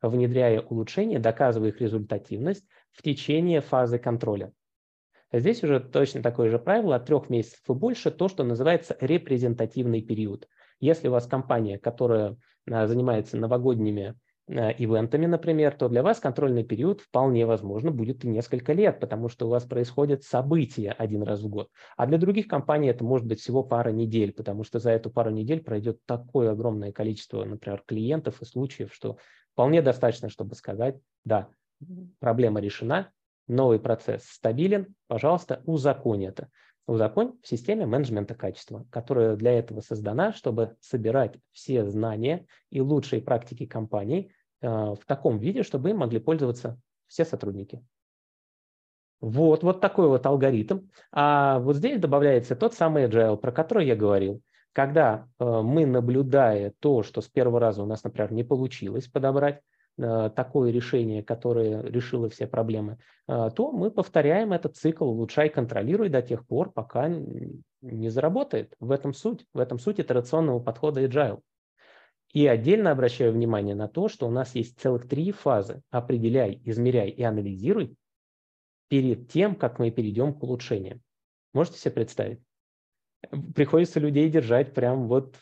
внедряя 0.00 0.60
улучшения, 0.60 1.18
доказывая 1.18 1.68
их 1.68 1.80
результативность 1.80 2.64
в 2.90 3.02
течение 3.02 3.60
фазы 3.60 3.98
контроля. 3.98 4.52
Здесь 5.32 5.62
уже 5.64 5.80
точно 5.80 6.22
такое 6.22 6.50
же 6.50 6.58
правило, 6.58 6.96
от 6.96 7.06
трех 7.06 7.30
месяцев 7.30 7.60
и 7.68 7.72
больше, 7.72 8.10
то, 8.10 8.28
что 8.28 8.44
называется 8.44 8.96
репрезентативный 9.00 10.02
период. 10.02 10.46
Если 10.82 11.06
у 11.06 11.12
вас 11.12 11.28
компания, 11.28 11.78
которая 11.78 12.36
а, 12.68 12.88
занимается 12.88 13.36
новогодними 13.36 14.16
э, 14.48 14.72
ивентами, 14.78 15.26
например, 15.26 15.76
то 15.76 15.88
для 15.88 16.02
вас 16.02 16.18
контрольный 16.18 16.64
период 16.64 17.00
вполне 17.00 17.46
возможно 17.46 17.92
будет 17.92 18.24
несколько 18.24 18.72
лет, 18.72 18.98
потому 18.98 19.28
что 19.28 19.46
у 19.46 19.48
вас 19.48 19.64
происходят 19.64 20.24
события 20.24 20.90
один 20.90 21.22
раз 21.22 21.40
в 21.40 21.48
год. 21.48 21.68
А 21.96 22.06
для 22.06 22.18
других 22.18 22.48
компаний 22.48 22.88
это 22.88 23.04
может 23.04 23.28
быть 23.28 23.40
всего 23.40 23.62
пара 23.62 23.90
недель, 23.90 24.32
потому 24.32 24.64
что 24.64 24.80
за 24.80 24.90
эту 24.90 25.08
пару 25.08 25.30
недель 25.30 25.62
пройдет 25.62 26.00
такое 26.04 26.50
огромное 26.50 26.90
количество, 26.90 27.44
например, 27.44 27.84
клиентов 27.86 28.42
и 28.42 28.44
случаев, 28.44 28.92
что 28.92 29.18
вполне 29.52 29.82
достаточно, 29.82 30.30
чтобы 30.30 30.56
сказать, 30.56 30.98
да, 31.24 31.48
проблема 32.18 32.58
решена, 32.58 33.12
новый 33.46 33.78
процесс 33.78 34.24
стабилен, 34.24 34.96
пожалуйста, 35.06 35.62
узаконь 35.64 36.24
это. 36.24 36.48
Узаконь 36.86 37.38
в 37.42 37.46
системе 37.46 37.86
менеджмента 37.86 38.34
качества, 38.34 38.86
которая 38.90 39.36
для 39.36 39.52
этого 39.52 39.80
создана, 39.80 40.32
чтобы 40.32 40.76
собирать 40.80 41.36
все 41.52 41.86
знания 41.86 42.46
и 42.70 42.80
лучшие 42.80 43.22
практики 43.22 43.66
компаний 43.66 44.32
э, 44.60 44.66
в 44.68 45.00
таком 45.06 45.38
виде, 45.38 45.62
чтобы 45.62 45.90
им 45.90 45.98
могли 45.98 46.18
пользоваться 46.18 46.80
все 47.06 47.24
сотрудники. 47.24 47.84
Вот, 49.20 49.62
вот 49.62 49.80
такой 49.80 50.08
вот 50.08 50.26
алгоритм. 50.26 50.88
А 51.12 51.60
вот 51.60 51.76
здесь 51.76 52.00
добавляется 52.00 52.56
тот 52.56 52.74
самый 52.74 53.04
agile, 53.04 53.36
про 53.36 53.52
который 53.52 53.86
я 53.86 53.94
говорил. 53.94 54.42
Когда 54.72 55.28
э, 55.38 55.44
мы, 55.44 55.86
наблюдая 55.86 56.72
то, 56.80 57.04
что 57.04 57.20
с 57.20 57.28
первого 57.28 57.60
раза 57.60 57.84
у 57.84 57.86
нас, 57.86 58.02
например, 58.02 58.32
не 58.32 58.42
получилось 58.42 59.06
подобрать, 59.06 59.60
такое 59.98 60.70
решение, 60.70 61.22
которое 61.22 61.82
решило 61.82 62.28
все 62.28 62.46
проблемы, 62.46 62.98
э, 63.28 63.50
то 63.54 63.72
мы 63.72 63.90
повторяем 63.90 64.52
этот 64.52 64.76
цикл, 64.76 65.04
улучшай, 65.04 65.48
контролируй 65.48 66.08
до 66.08 66.22
тех 66.22 66.46
пор, 66.46 66.72
пока 66.72 67.08
не 67.08 68.08
заработает. 68.08 68.74
В 68.80 68.90
этом 68.90 69.12
суть, 69.12 69.44
в 69.52 69.58
этом 69.58 69.78
суть 69.78 70.00
итерационного 70.00 70.60
подхода 70.60 71.04
agile. 71.04 71.40
И 72.32 72.46
отдельно 72.46 72.90
обращаю 72.90 73.32
внимание 73.32 73.74
на 73.74 73.88
то, 73.88 74.08
что 74.08 74.26
у 74.26 74.30
нас 74.30 74.54
есть 74.54 74.80
целых 74.80 75.06
три 75.06 75.32
фазы. 75.32 75.82
Определяй, 75.90 76.62
измеряй 76.64 77.10
и 77.10 77.22
анализируй 77.22 77.94
перед 78.88 79.30
тем, 79.30 79.54
как 79.54 79.78
мы 79.78 79.90
перейдем 79.90 80.32
к 80.32 80.42
улучшениям. 80.42 81.02
Можете 81.52 81.78
себе 81.78 81.92
представить? 81.92 82.40
Приходится 83.54 84.00
людей 84.00 84.30
держать 84.30 84.72
прям 84.72 85.06
вот 85.08 85.36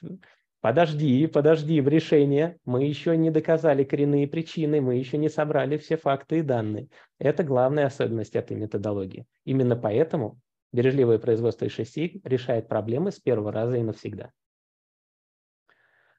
Подожди, 0.60 1.26
подожди 1.26 1.80
в 1.80 1.88
решение. 1.88 2.58
Мы 2.66 2.84
еще 2.84 3.16
не 3.16 3.30
доказали 3.30 3.82
коренные 3.82 4.28
причины, 4.28 4.82
мы 4.82 4.96
еще 4.96 5.16
не 5.16 5.30
собрали 5.30 5.78
все 5.78 5.96
факты 5.96 6.40
и 6.40 6.42
данные. 6.42 6.88
Это 7.18 7.44
главная 7.44 7.86
особенность 7.86 8.36
этой 8.36 8.56
методологии. 8.56 9.26
Именно 9.46 9.76
поэтому 9.76 10.38
бережливое 10.72 11.18
производство 11.18 11.64
из 11.64 11.72
6 11.72 12.24
решает 12.24 12.68
проблемы 12.68 13.10
с 13.10 13.18
первого 13.18 13.52
раза 13.52 13.78
и 13.78 13.82
навсегда. 13.82 14.32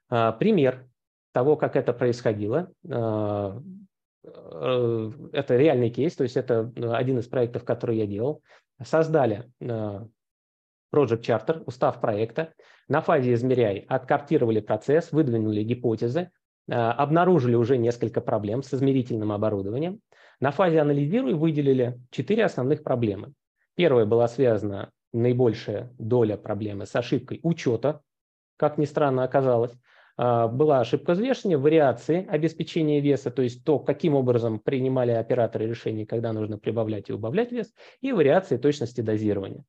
А, 0.09 0.31
пример 0.31 0.87
того, 1.33 1.55
как 1.55 1.75
это 1.75 1.93
происходило. 1.93 2.71
А, 2.89 3.61
э, 4.23 5.11
это 5.33 5.55
реальный 5.55 5.91
кейс, 5.91 6.15
то 6.15 6.23
есть 6.23 6.35
это 6.35 6.71
один 6.75 7.19
из 7.19 7.27
проектов, 7.27 7.63
который 7.63 7.97
я 7.97 8.07
делал. 8.07 8.41
Создали 8.83 9.51
а, 9.61 10.07
Project 10.93 11.21
Charter, 11.21 11.63
устав 11.65 12.01
проекта. 12.01 12.53
На 12.87 13.01
фазе 13.01 13.33
«Измеряй» 13.33 13.85
откартировали 13.87 14.59
процесс, 14.59 15.11
выдвинули 15.11 15.63
гипотезы, 15.63 16.31
э, 16.67 16.73
обнаружили 16.73 17.55
уже 17.55 17.77
несколько 17.77 18.21
проблем 18.21 18.63
с 18.63 18.73
измерительным 18.73 19.31
оборудованием. 19.31 20.01
На 20.39 20.51
фазе 20.51 20.81
«Анализируй» 20.81 21.33
выделили 21.33 21.99
четыре 22.09 22.45
основных 22.45 22.83
проблемы. 22.83 23.33
Первая 23.75 24.05
была 24.05 24.27
связана, 24.27 24.91
наибольшая 25.13 25.91
доля 25.97 26.35
проблемы 26.35 26.85
с 26.85 26.95
ошибкой 26.95 27.39
учета, 27.43 28.01
как 28.57 28.77
ни 28.77 28.85
странно 28.85 29.23
оказалось. 29.23 29.73
Э, 30.17 30.47
была 30.47 30.81
ошибка 30.81 31.13
взвешивания, 31.13 31.57
вариации 31.57 32.27
обеспечения 32.27 32.99
веса, 32.99 33.31
то 33.31 33.41
есть 33.41 33.63
то, 33.63 33.79
каким 33.79 34.15
образом 34.15 34.59
принимали 34.59 35.11
операторы 35.11 35.67
решения, 35.67 36.05
когда 36.05 36.33
нужно 36.33 36.57
прибавлять 36.57 37.09
и 37.09 37.13
убавлять 37.13 37.53
вес, 37.53 37.73
и 38.01 38.11
вариации 38.11 38.57
точности 38.57 38.99
дозирования. 38.99 39.63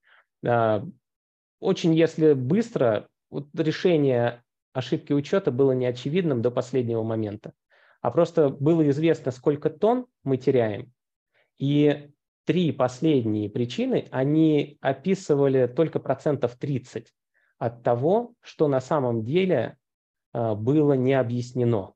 Очень, 1.63 1.95
если 1.95 2.33
быстро, 2.33 3.07
вот 3.31 3.47
решение 3.55 4.43
ошибки 4.73 5.13
учета 5.13 5.53
было 5.53 5.71
неочевидным 5.71 6.43
до 6.43 6.51
последнего 6.51 7.05
момента, 7.05 7.53
а 8.01 8.11
просто 8.11 8.49
было 8.49 8.91
известно, 8.91 9.31
сколько 9.31 9.71
тонн 9.71 10.07
мы 10.25 10.39
теряем, 10.39 10.93
и 11.59 12.11
три 12.47 12.73
последние 12.73 13.49
причины, 13.49 14.09
они 14.11 14.77
описывали 14.81 15.69
только 15.69 16.01
процентов 16.01 16.57
30 16.57 17.15
от 17.59 17.85
того, 17.85 18.35
что 18.41 18.67
на 18.67 18.81
самом 18.81 19.23
деле 19.23 19.79
а, 20.33 20.57
было 20.57 20.95
не 20.95 21.15
объяснено. 21.15 21.95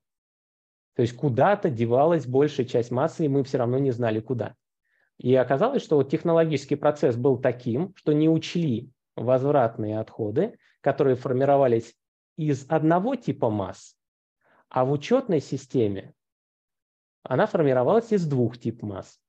То 0.94 1.02
есть 1.02 1.16
куда-то 1.16 1.70
девалась 1.70 2.24
большая 2.24 2.66
часть 2.66 2.92
массы, 2.92 3.24
и 3.24 3.28
мы 3.28 3.42
все 3.42 3.58
равно 3.58 3.78
не 3.78 3.90
знали 3.90 4.20
куда. 4.20 4.54
И 5.18 5.34
оказалось, 5.34 5.82
что 5.82 5.96
вот 5.96 6.08
технологический 6.08 6.76
процесс 6.76 7.16
был 7.16 7.38
таким, 7.38 7.92
что 7.96 8.12
не 8.12 8.28
учли 8.28 8.92
возвратные 9.16 9.98
отходы, 9.98 10.58
которые 10.80 11.16
формировались 11.16 11.94
из 12.36 12.66
одного 12.68 13.16
типа 13.16 13.50
масс, 13.50 13.96
а 14.68 14.84
в 14.84 14.92
учетной 14.92 15.40
системе 15.40 16.14
она 17.22 17.46
формировалась 17.46 18.12
из 18.12 18.26
двух 18.26 18.58
типов 18.58 18.88
масс. 18.88 19.20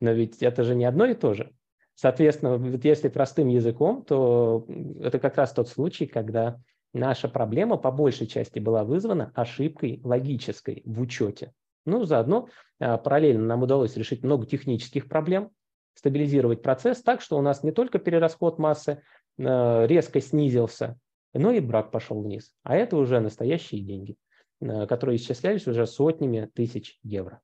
Но 0.00 0.10
ведь 0.10 0.42
это 0.42 0.64
же 0.64 0.74
не 0.74 0.84
одно 0.84 1.06
и 1.06 1.14
то 1.14 1.34
же. 1.34 1.52
Соответственно, 1.94 2.56
вот 2.58 2.84
если 2.84 3.08
простым 3.08 3.48
языком, 3.48 4.04
то 4.04 4.66
это 5.00 5.18
как 5.18 5.36
раз 5.36 5.52
тот 5.52 5.68
случай, 5.68 6.06
когда 6.06 6.60
наша 6.92 7.28
проблема 7.28 7.76
по 7.76 7.90
большей 7.90 8.26
части 8.26 8.58
была 8.58 8.84
вызвана 8.84 9.30
ошибкой 9.34 10.00
логической 10.02 10.82
в 10.84 11.00
учете. 11.00 11.52
Ну, 11.84 12.04
заодно 12.04 12.48
а, 12.80 12.98
параллельно 12.98 13.44
нам 13.44 13.62
удалось 13.62 13.96
решить 13.96 14.22
много 14.22 14.46
технических 14.46 15.08
проблем, 15.08 15.50
стабилизировать 15.94 16.62
процесс 16.62 17.02
так, 17.02 17.20
что 17.20 17.38
у 17.38 17.42
нас 17.42 17.62
не 17.62 17.72
только 17.72 17.98
перерасход 17.98 18.58
массы 18.58 19.02
э, 19.38 19.86
резко 19.86 20.20
снизился, 20.20 20.98
но 21.34 21.52
и 21.52 21.60
брак 21.60 21.90
пошел 21.90 22.22
вниз. 22.22 22.52
А 22.62 22.76
это 22.76 22.96
уже 22.96 23.20
настоящие 23.20 23.82
деньги, 23.82 24.16
э, 24.60 24.86
которые 24.86 25.16
исчислялись 25.16 25.66
уже 25.66 25.86
сотнями 25.86 26.50
тысяч 26.54 26.98
евро. 27.02 27.40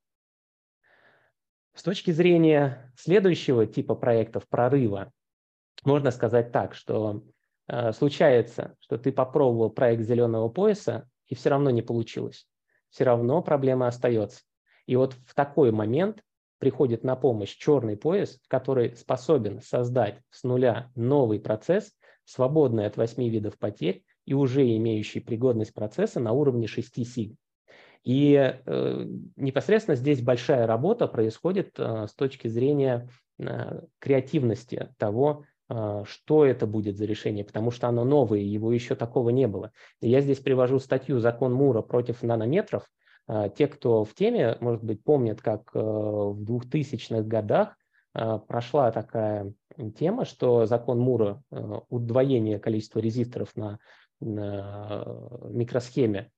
С 1.73 1.83
точки 1.83 2.11
зрения 2.11 2.91
следующего 2.97 3.65
типа 3.65 3.95
проектов 3.95 4.47
прорыва, 4.49 5.11
можно 5.85 6.11
сказать 6.11 6.51
так, 6.51 6.75
что 6.75 7.23
э, 7.67 7.93
случается, 7.93 8.75
что 8.79 8.97
ты 8.97 9.11
попробовал 9.11 9.69
проект 9.69 10.03
зеленого 10.03 10.49
пояса, 10.49 11.07
и 11.27 11.35
все 11.35 11.49
равно 11.49 11.69
не 11.69 11.81
получилось. 11.81 12.47
Все 12.89 13.03
равно 13.03 13.41
проблема 13.41 13.87
остается. 13.87 14.41
И 14.87 14.95
вот 14.95 15.13
в 15.13 15.35
такой 15.35 15.71
момент 15.71 16.23
приходит 16.59 17.03
на 17.03 17.15
помощь 17.15 17.55
черный 17.57 17.97
пояс, 17.97 18.39
который 18.47 18.95
способен 18.95 19.61
создать 19.61 20.21
с 20.29 20.43
нуля 20.43 20.91
новый 20.95 21.39
процесс, 21.39 21.91
свободный 22.25 22.85
от 22.85 22.97
восьми 22.97 23.29
видов 23.29 23.57
потерь 23.57 24.03
и 24.25 24.33
уже 24.33 24.63
имеющий 24.75 25.19
пригодность 25.19 25.73
процесса 25.73 26.19
на 26.19 26.33
уровне 26.33 26.67
6 26.67 27.07
сиг. 27.07 27.35
И 28.03 28.33
э, 28.35 29.05
непосредственно 29.35 29.95
здесь 29.95 30.21
большая 30.21 30.67
работа 30.67 31.07
происходит 31.07 31.71
э, 31.77 32.07
с 32.07 32.13
точки 32.13 32.47
зрения 32.47 33.09
э, 33.39 33.81
креативности 33.99 34.93
того, 34.97 35.43
э, 35.69 36.03
что 36.05 36.45
это 36.45 36.65
будет 36.65 36.97
за 36.97 37.05
решение, 37.05 37.43
потому 37.43 37.71
что 37.71 37.87
оно 37.87 38.05
новое, 38.05 38.39
его 38.39 38.71
еще 38.71 38.95
такого 38.95 39.31
не 39.31 39.47
было. 39.47 39.71
Я 39.99 40.21
здесь 40.21 40.39
привожу 40.39 40.79
статью 40.79 41.19
«Закон 41.19 41.53
Мура 41.53 41.81
против 41.81 42.23
нанометров», 42.23 42.89
те, 43.55 43.67
кто 43.67 44.03
в 44.03 44.13
теме, 44.15 44.57
может 44.59 44.83
быть, 44.83 45.03
помнят, 45.03 45.41
как 45.41 45.69
э, 45.75 45.79
в 45.79 46.43
2000-х 46.43 47.21
годах 47.23 47.77
а, 48.13 48.39
прошла 48.39 48.91
такая 48.91 49.53
тема, 49.97 50.25
что 50.25 50.65
закон 50.65 50.99
Мура, 50.99 51.41
э, 51.51 51.79
удвоение 51.89 52.59
количества 52.59 52.99
резисторов 52.99 53.55
на, 53.55 53.79
микросхеме 54.21 56.29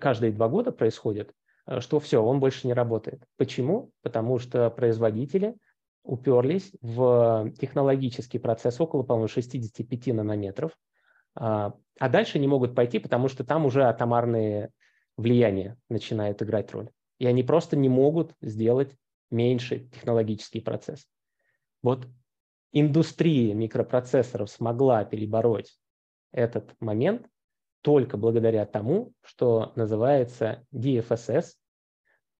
каждые 0.00 0.32
два 0.32 0.48
года 0.48 0.70
происходит, 0.70 1.32
э, 1.66 1.80
что 1.80 1.98
все, 1.98 2.22
он 2.22 2.40
больше 2.40 2.66
не 2.66 2.74
работает. 2.74 3.24
Почему? 3.36 3.90
Потому 4.02 4.38
что 4.38 4.70
производители 4.70 5.56
уперлись 6.04 6.72
в 6.80 7.50
технологический 7.58 8.38
процесс 8.38 8.80
около, 8.80 9.02
по-моему, 9.02 9.28
65 9.28 10.06
нанометров, 10.08 10.72
а, 11.34 11.74
а 11.98 12.08
дальше 12.08 12.38
не 12.38 12.46
могут 12.46 12.74
пойти, 12.74 12.98
потому 12.98 13.28
что 13.28 13.44
там 13.44 13.66
уже 13.66 13.84
атомарные 13.84 14.70
влияние 15.18 15.76
начинает 15.90 16.42
играть 16.42 16.72
роль. 16.72 16.90
И 17.18 17.26
они 17.26 17.42
просто 17.42 17.76
не 17.76 17.88
могут 17.88 18.32
сделать 18.40 18.96
меньше 19.30 19.80
технологический 19.80 20.60
процесс. 20.60 21.06
Вот 21.82 22.06
индустрия 22.72 23.52
микропроцессоров 23.54 24.48
смогла 24.48 25.04
перебороть 25.04 25.76
этот 26.32 26.74
момент 26.80 27.26
только 27.82 28.16
благодаря 28.16 28.64
тому, 28.64 29.12
что 29.22 29.72
называется 29.76 30.64
DFSS, 30.74 31.54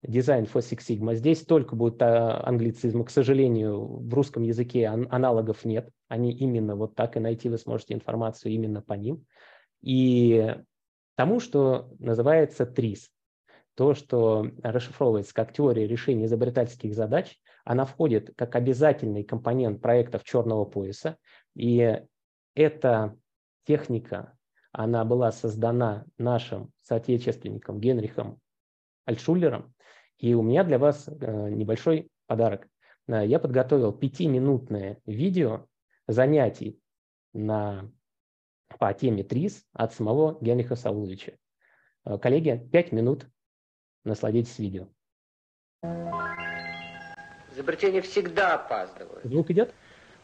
Design 0.07 0.49
for 0.51 0.61
Six 0.61 0.79
Sigma. 0.89 1.15
Здесь 1.15 1.43
только 1.43 1.75
будут 1.75 2.01
а, 2.03 2.47
англицизмы. 2.47 3.05
К 3.05 3.11
сожалению, 3.11 3.85
в 3.85 4.15
русском 4.15 4.45
языке 4.45 4.87
аналогов 4.87 5.65
нет. 5.65 5.91
Они 6.07 6.33
именно 6.33 6.77
вот 6.77 6.95
так, 6.95 7.17
и 7.17 7.21
найти 7.21 7.49
вы 7.49 7.59
сможете 7.59 7.95
информацию 7.95 8.53
именно 8.53 8.81
по 8.81 8.93
ним. 8.93 9.25
И 9.81 10.57
тому, 11.19 11.41
что 11.41 11.91
называется 11.99 12.65
ТРИС. 12.65 13.11
то, 13.75 13.95
что 13.95 14.47
расшифровывается 14.63 15.35
как 15.35 15.53
теория 15.53 15.85
решения 15.85 16.27
изобретательских 16.27 16.95
задач, 16.95 17.37
она 17.65 17.87
входит 17.87 18.33
как 18.37 18.55
обязательный 18.55 19.25
компонент 19.25 19.83
проектов 19.83 20.23
черного 20.23 20.65
пояса. 20.65 21.17
И 21.57 22.01
эта 22.55 23.17
техника, 23.67 24.39
она 24.71 25.05
была 25.05 25.33
создана 25.33 26.05
нашим 26.19 26.71
соотечественником 26.83 27.81
Генрихом 27.81 28.39
Альтшулером. 29.05 29.75
И 30.19 30.35
у 30.35 30.43
меня 30.43 30.63
для 30.63 30.79
вас 30.79 31.09
э, 31.09 31.49
небольшой 31.51 32.13
подарок. 32.29 32.69
Э, 33.09 33.27
я 33.27 33.41
подготовил 33.41 33.93
пятиминутное 33.93 34.99
видео 35.05 35.67
занятий 36.07 36.79
на, 37.33 37.91
по 38.79 38.93
теме 38.93 39.23
ТРИС 39.23 39.65
от 39.73 39.95
самого 39.95 40.39
Генриха 40.41 40.77
Сауловича. 40.77 41.33
Э, 42.05 42.19
коллеги, 42.19 42.69
пять 42.73 42.93
минут 42.93 43.27
Насладитесь 44.05 44.59
видео. 44.59 44.89
Изобретения 47.53 48.01
всегда 48.01 48.55
опаздывают. 48.55 49.25
Звук 49.25 49.51
идет? 49.51 49.75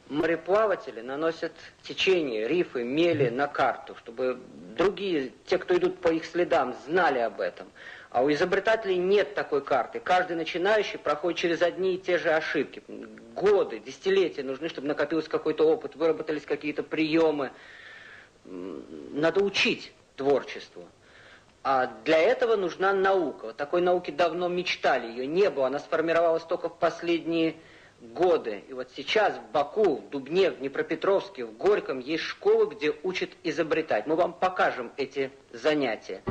Мореплаватели 0.09 1.01
наносят 1.01 1.53
течение, 1.83 2.47
рифы, 2.47 2.85
мели 2.85 3.31
на 3.31 3.47
карту, 3.47 3.97
чтобы 3.97 4.39
другие, 4.77 5.33
те, 5.47 5.59
кто 5.59 5.77
идут 5.77 5.99
по 5.99 6.09
их 6.09 6.25
следам, 6.27 6.75
знали 6.87 7.19
об 7.19 7.41
этом. 7.41 7.67
А 8.11 8.23
у 8.23 8.31
изобретателей 8.31 8.97
нет 8.97 9.35
такой 9.35 9.65
карты. 9.65 10.01
Каждый 10.01 10.37
начинающий 10.37 10.99
проходит 10.99 11.39
через 11.39 11.63
одни 11.63 11.95
и 11.95 11.99
те 11.99 12.19
же 12.19 12.31
ошибки. 12.31 12.83
Годы, 13.35 13.81
десятилетия 13.81 14.43
нужны, 14.43 14.69
чтобы 14.69 14.87
накопился 14.87 15.29
какой-то 15.29 15.67
опыт, 15.69 15.97
выработались 15.97 16.45
какие-то 16.45 16.83
приемы. 16.83 17.51
Надо 18.45 19.43
учить 19.43 19.93
творчеству. 20.17 20.85
А 21.63 21.87
для 22.05 22.19
этого 22.19 22.57
нужна 22.57 22.93
наука. 22.93 23.47
Вот 23.47 23.57
такой 23.57 23.81
науки 23.81 24.11
давно 24.11 24.49
мечтали, 24.49 25.07
ее 25.07 25.27
не 25.27 25.49
было. 25.49 25.69
Она 25.69 25.79
сформировалась 25.79 26.43
только 26.43 26.69
в 26.69 26.79
последние 26.79 27.57
годы. 28.01 28.65
И 28.69 28.75
вот 28.75 28.91
сейчас 28.95 29.35
в 29.39 29.53
Баку, 29.53 29.97
в 29.97 30.11
Дубне, 30.11 30.51
в 30.51 30.59
Днепропетровске, 30.59 31.47
в 31.47 31.57
Горьком 31.57 32.01
есть 32.01 32.25
школы, 32.25 32.75
где 32.75 32.95
учат 33.03 33.31
изобретать. 33.43 34.07
Мы 34.07 34.15
вам 34.15 34.35
покажем 34.35 34.93
эти 34.99 35.31
занятия. 35.53 36.23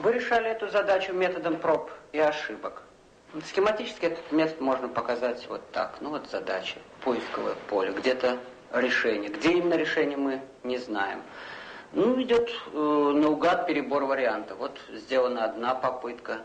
Вы 0.00 0.12
решали 0.12 0.50
эту 0.50 0.68
задачу 0.68 1.12
методом 1.12 1.58
проб 1.58 1.90
и 2.12 2.18
ошибок. 2.18 2.84
Схематически 3.46 4.06
этот 4.06 4.32
метод 4.32 4.60
можно 4.60 4.88
показать 4.88 5.46
вот 5.48 5.60
так. 5.70 5.98
Ну 6.00 6.10
вот 6.10 6.30
задача, 6.30 6.76
поисковое 7.04 7.56
поле, 7.68 7.92
где-то 7.92 8.38
решение. 8.72 9.28
Где 9.28 9.52
именно 9.52 9.74
решение 9.74 10.16
мы 10.16 10.40
не 10.64 10.78
знаем. 10.78 11.22
Ну, 11.92 12.20
идет 12.22 12.50
э, 12.72 12.78
наугад 12.78 13.66
перебор 13.66 14.04
вариантов. 14.04 14.58
Вот 14.58 14.78
сделана 14.92 15.44
одна 15.44 15.74
попытка, 15.74 16.38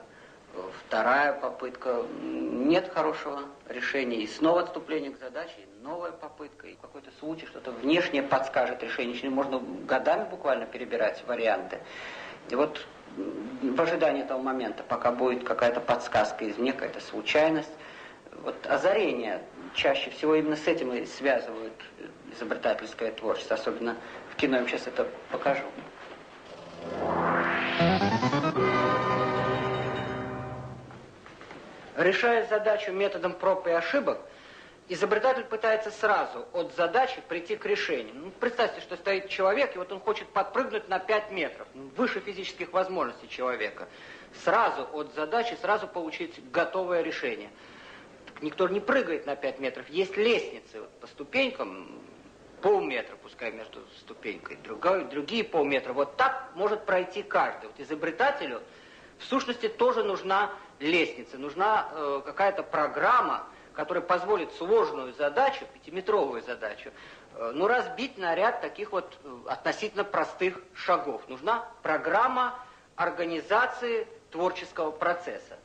вторая 0.85 1.33
попытка. 1.33 2.03
Нет 2.21 2.91
хорошего 2.93 3.43
решения. 3.69 4.17
И 4.17 4.27
снова 4.27 4.61
отступление 4.61 5.11
к 5.11 5.19
задаче, 5.19 5.53
и 5.57 5.83
новая 5.83 6.11
попытка, 6.11 6.67
и 6.67 6.75
какой-то 6.75 7.11
случай, 7.19 7.45
что-то 7.45 7.71
внешнее 7.71 8.23
подскажет 8.23 8.83
решение. 8.83 9.29
Можно 9.29 9.61
годами 9.85 10.29
буквально 10.29 10.65
перебирать 10.65 11.23
варианты. 11.27 11.79
И 12.49 12.55
вот 12.55 12.85
в 13.61 13.81
ожидании 13.81 14.23
этого 14.23 14.41
момента, 14.41 14.83
пока 14.83 15.11
будет 15.11 15.43
какая-то 15.43 15.79
подсказка 15.79 16.49
извне, 16.49 16.73
какая-то 16.73 16.99
случайность. 16.99 17.71
Вот 18.43 18.55
озарение 18.67 19.41
чаще 19.73 20.09
всего 20.09 20.35
именно 20.35 20.55
с 20.55 20.67
этим 20.67 20.93
и 20.93 21.05
связывают 21.05 21.73
изобретательское 22.35 23.11
творчество, 23.11 23.55
особенно 23.55 23.95
в 24.31 24.35
кино. 24.35 24.57
Я 24.57 24.67
сейчас 24.67 24.87
это 24.87 25.07
покажу. 25.31 25.63
Решая 31.95 32.45
задачу 32.47 32.91
методом 32.91 33.33
проб 33.33 33.67
и 33.67 33.71
ошибок, 33.71 34.19
изобретатель 34.89 35.43
пытается 35.43 35.91
сразу 35.91 36.45
от 36.53 36.75
задачи 36.75 37.21
прийти 37.27 37.55
к 37.55 37.65
решению. 37.65 38.13
Ну, 38.15 38.31
представьте, 38.39 38.81
что 38.81 38.95
стоит 38.95 39.29
человек, 39.29 39.75
и 39.75 39.77
вот 39.77 39.91
он 39.91 39.99
хочет 39.99 40.27
подпрыгнуть 40.29 40.89
на 40.89 40.99
5 40.99 41.31
метров, 41.31 41.67
ну, 41.73 41.89
выше 41.95 42.19
физических 42.19 42.73
возможностей 42.73 43.29
человека. 43.29 43.87
Сразу 44.43 44.87
от 44.93 45.13
задачи, 45.13 45.57
сразу 45.61 45.87
получить 45.87 46.51
готовое 46.51 47.01
решение. 47.01 47.49
Так 48.25 48.41
никто 48.41 48.67
не 48.67 48.79
прыгает 48.79 49.25
на 49.25 49.35
5 49.35 49.59
метров. 49.59 49.89
Есть 49.89 50.17
лестницы 50.17 50.81
вот, 50.81 50.91
по 50.99 51.07
ступенькам, 51.07 52.01
полметра, 52.61 53.15
пускай 53.21 53.51
между 53.51 53.81
ступенькой, 53.99 54.57
другой, 54.63 55.03
другие 55.05 55.43
полметра. 55.43 55.93
Вот 55.93 56.15
так 56.15 56.51
может 56.55 56.85
пройти 56.85 57.21
каждый. 57.21 57.67
Вот 57.67 57.79
изобретателю 57.79 58.61
в 59.19 59.25
сущности 59.25 59.67
тоже 59.67 60.03
нужна 60.03 60.51
лестница, 60.79 61.37
нужна 61.37 61.89
э, 61.91 62.21
какая-то 62.25 62.63
программа, 62.63 63.45
который 63.73 64.01
позволит 64.01 64.51
сложную 64.53 65.13
задачу, 65.13 65.65
пятиметровую 65.73 66.41
задачу, 66.41 66.91
э, 67.35 67.51
ну, 67.53 67.67
разбить 67.67 68.17
на 68.17 68.35
ряд 68.35 68.61
таких 68.61 68.91
вот 68.91 69.17
э, 69.23 69.37
относительно 69.47 70.03
простых 70.03 70.59
шагов. 70.73 71.27
Нужна 71.27 71.65
программа 71.81 72.59
организации 72.95 74.07
творческого 74.31 74.91
процесса. 74.91 75.57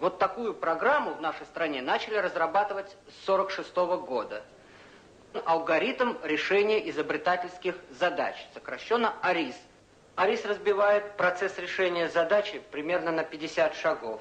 Вот 0.00 0.18
такую 0.18 0.54
программу 0.54 1.14
в 1.14 1.20
нашей 1.20 1.46
стране 1.46 1.80
начали 1.80 2.16
разрабатывать 2.16 2.96
с 3.08 3.28
1946 3.28 3.74
года. 4.06 4.42
Алгоритм 5.44 6.14
решения 6.22 6.88
изобретательских 6.90 7.74
задач, 7.90 8.36
сокращенно 8.52 9.14
АРИС. 9.22 9.56
АРИС 10.16 10.44
разбивает 10.44 11.16
процесс 11.16 11.58
решения 11.58 12.08
задачи 12.08 12.62
примерно 12.70 13.10
на 13.10 13.24
50 13.24 13.74
шагов. 13.74 14.20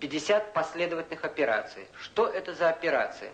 50 0.00 0.52
последовательных 0.52 1.24
операций. 1.24 1.86
Что 1.98 2.26
это 2.26 2.54
за 2.54 2.68
операции? 2.68 3.30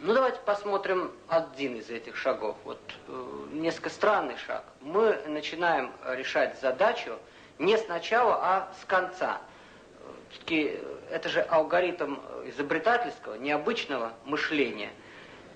Ну, 0.00 0.12
давайте 0.12 0.38
посмотрим 0.44 1.12
один 1.28 1.76
из 1.76 1.88
этих 1.88 2.16
шагов. 2.16 2.56
Вот 2.64 2.80
э, 3.08 3.46
несколько 3.52 3.88
странный 3.88 4.36
шаг. 4.36 4.64
Мы 4.80 5.18
начинаем 5.26 5.92
решать 6.06 6.60
задачу 6.60 7.18
не 7.58 7.78
сначала, 7.78 8.38
а 8.42 8.72
с 8.82 8.84
конца. 8.84 9.40
Все-таки 10.30 10.78
это 11.10 11.28
же 11.28 11.40
алгоритм 11.40 12.16
изобретательского, 12.44 13.36
необычного 13.36 14.12
мышления. 14.24 14.90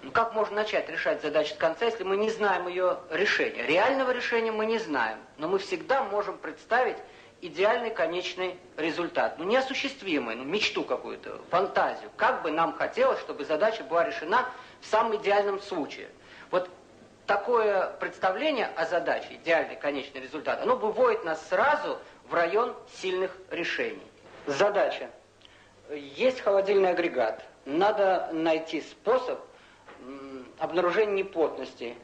Ну, 0.03 0.11
как 0.11 0.32
можно 0.32 0.57
начать 0.57 0.88
решать 0.88 1.20
задачу 1.20 1.53
с 1.55 1.59
конца, 1.59 1.84
если 1.84 2.05
мы 2.05 2.16
не 2.16 2.30
знаем 2.30 2.66
ее 2.68 3.01
решения? 3.11 3.66
Реального 3.66 4.12
решения 4.12 4.53
мы 4.53 4.64
не 4.64 4.78
знаем, 4.78 5.18
но 5.36 5.49
мы 5.49 5.59
всегда 5.59 6.03
можем 6.05 6.38
представить 6.38 6.97
идеальный 7.43 7.91
конечный 7.91 8.57
результат. 8.76 9.38
Ну, 9.38 9.45
неосуществимый, 9.45 10.36
ну, 10.36 10.45
мечту 10.45 10.84
какую-то, 10.84 11.41
фантазию. 11.51 12.11
Как 12.16 12.43
бы 12.43 12.51
нам 12.51 12.74
хотелось, 12.74 13.20
чтобы 13.20 13.45
задача 13.45 13.82
была 13.84 14.05
решена 14.05 14.49
в 14.80 14.86
самом 14.86 15.16
идеальном 15.16 15.61
случае. 15.61 16.09
Вот 16.51 16.68
такое 17.26 17.91
представление 18.01 18.66
о 18.76 18.86
задаче, 18.86 19.34
идеальный 19.34 19.76
конечный 19.76 20.20
результат, 20.20 20.61
оно 20.62 20.76
выводит 20.76 21.24
нас 21.24 21.47
сразу 21.49 21.99
в 22.28 22.34
район 22.34 22.74
сильных 22.95 23.36
решений. 23.51 24.07
Задача. 24.47 25.11
Есть 25.91 26.41
холодильный 26.41 26.91
агрегат. 26.91 27.45
Надо 27.64 28.28
найти 28.32 28.80
способ 28.80 29.41
обнаружения 30.59 31.24
неплотности 31.24 31.95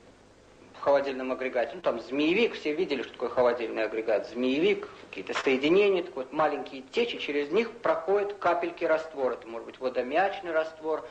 холодильном 0.86 1.32
агрегате. 1.32 1.72
Ну, 1.74 1.80
там 1.80 1.98
змеевик, 1.98 2.54
все 2.54 2.72
видели, 2.72 3.02
что 3.02 3.10
такое 3.10 3.28
холодильный 3.28 3.82
агрегат. 3.82 4.28
Змеевик, 4.28 4.88
какие-то 5.08 5.34
соединения, 5.34 6.04
такой 6.04 6.22
вот 6.22 6.32
маленькие 6.32 6.82
течи, 6.82 7.18
через 7.18 7.50
них 7.50 7.72
проходят 7.72 8.34
капельки 8.34 8.84
раствора. 8.84 9.34
Это 9.34 9.48
может 9.48 9.66
быть 9.66 9.80
водомячный 9.80 10.52
раствор, 10.52 11.04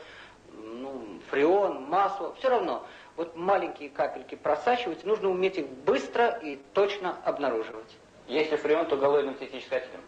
ну, 0.54 1.20
фреон, 1.28 1.82
масло, 1.90 2.34
все 2.38 2.48
равно. 2.48 2.86
Вот 3.16 3.36
маленькие 3.36 3.90
капельки 3.90 4.34
просачиваются, 4.34 5.06
нужно 5.06 5.28
уметь 5.28 5.58
их 5.58 5.68
быстро 5.68 6.30
и 6.42 6.56
точно 6.72 7.18
обнаруживать. 7.26 7.98
Если 8.28 8.56
фреон, 8.56 8.86
то 8.86 8.96
галлоидный 8.96 9.34
синтетический 9.34 9.76
актив. 9.76 10.00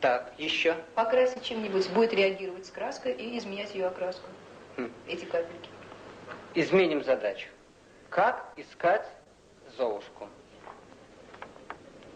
Так, 0.00 0.32
еще. 0.38 0.74
Покрасить 0.96 1.44
чем-нибудь 1.44 1.88
будет 1.90 2.12
реагировать 2.14 2.66
с 2.66 2.70
краской 2.70 3.12
и 3.12 3.38
изменять 3.38 3.76
ее 3.76 3.86
окраску. 3.86 4.26
Хм. 4.76 4.90
Эти 5.06 5.24
капельки. 5.24 5.70
Изменим 6.56 7.04
задачу. 7.04 7.46
Как 8.10 8.44
искать 8.56 9.06
Золушку? 9.76 10.28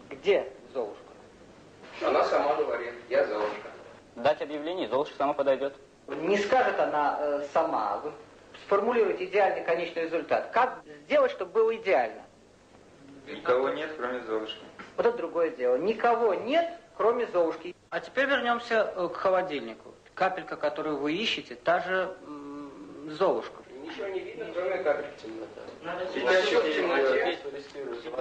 Где 0.09 0.51
Золушка? 0.73 0.99
Она 2.05 2.25
сама 2.25 2.55
говорит, 2.55 2.93
я 3.09 3.25
Золушка. 3.25 3.69
Дать 4.17 4.41
объявление, 4.41 4.89
Золушка 4.89 5.15
сама 5.15 5.31
подойдет. 5.31 5.73
Не 6.07 6.37
скажет 6.37 6.77
она 6.81 7.17
э, 7.21 7.47
сама. 7.53 7.97
Вы 7.99 8.11
сформулируете 8.65 9.23
идеальный 9.23 9.63
конечный 9.63 10.03
результат. 10.03 10.51
Как 10.51 10.83
сделать, 11.05 11.31
чтобы 11.31 11.53
было 11.53 11.75
идеально? 11.77 12.23
Никого 13.25 13.69
нет, 13.69 13.89
кроме 13.97 14.19
Золушки. 14.23 14.65
Вот 14.97 15.05
это 15.05 15.17
другое 15.17 15.51
дело. 15.51 15.77
Никого 15.77 16.33
нет, 16.33 16.73
кроме 16.97 17.25
Золушки. 17.27 17.73
А 17.89 18.01
теперь 18.01 18.27
вернемся 18.27 18.91
э, 18.93 19.07
к 19.07 19.15
холодильнику. 19.15 19.93
Капелька, 20.13 20.57
которую 20.57 20.97
вы 20.97 21.13
ищете, 21.13 21.55
та 21.55 21.79
же 21.79 22.17
Золушка 23.07 23.64
Ничего 23.85 24.07
не 24.07 24.19
видно, 24.19 24.47
кроме 24.53 24.77
капель 24.83 25.05
темнота. 25.21 25.61
Надо 25.83 26.05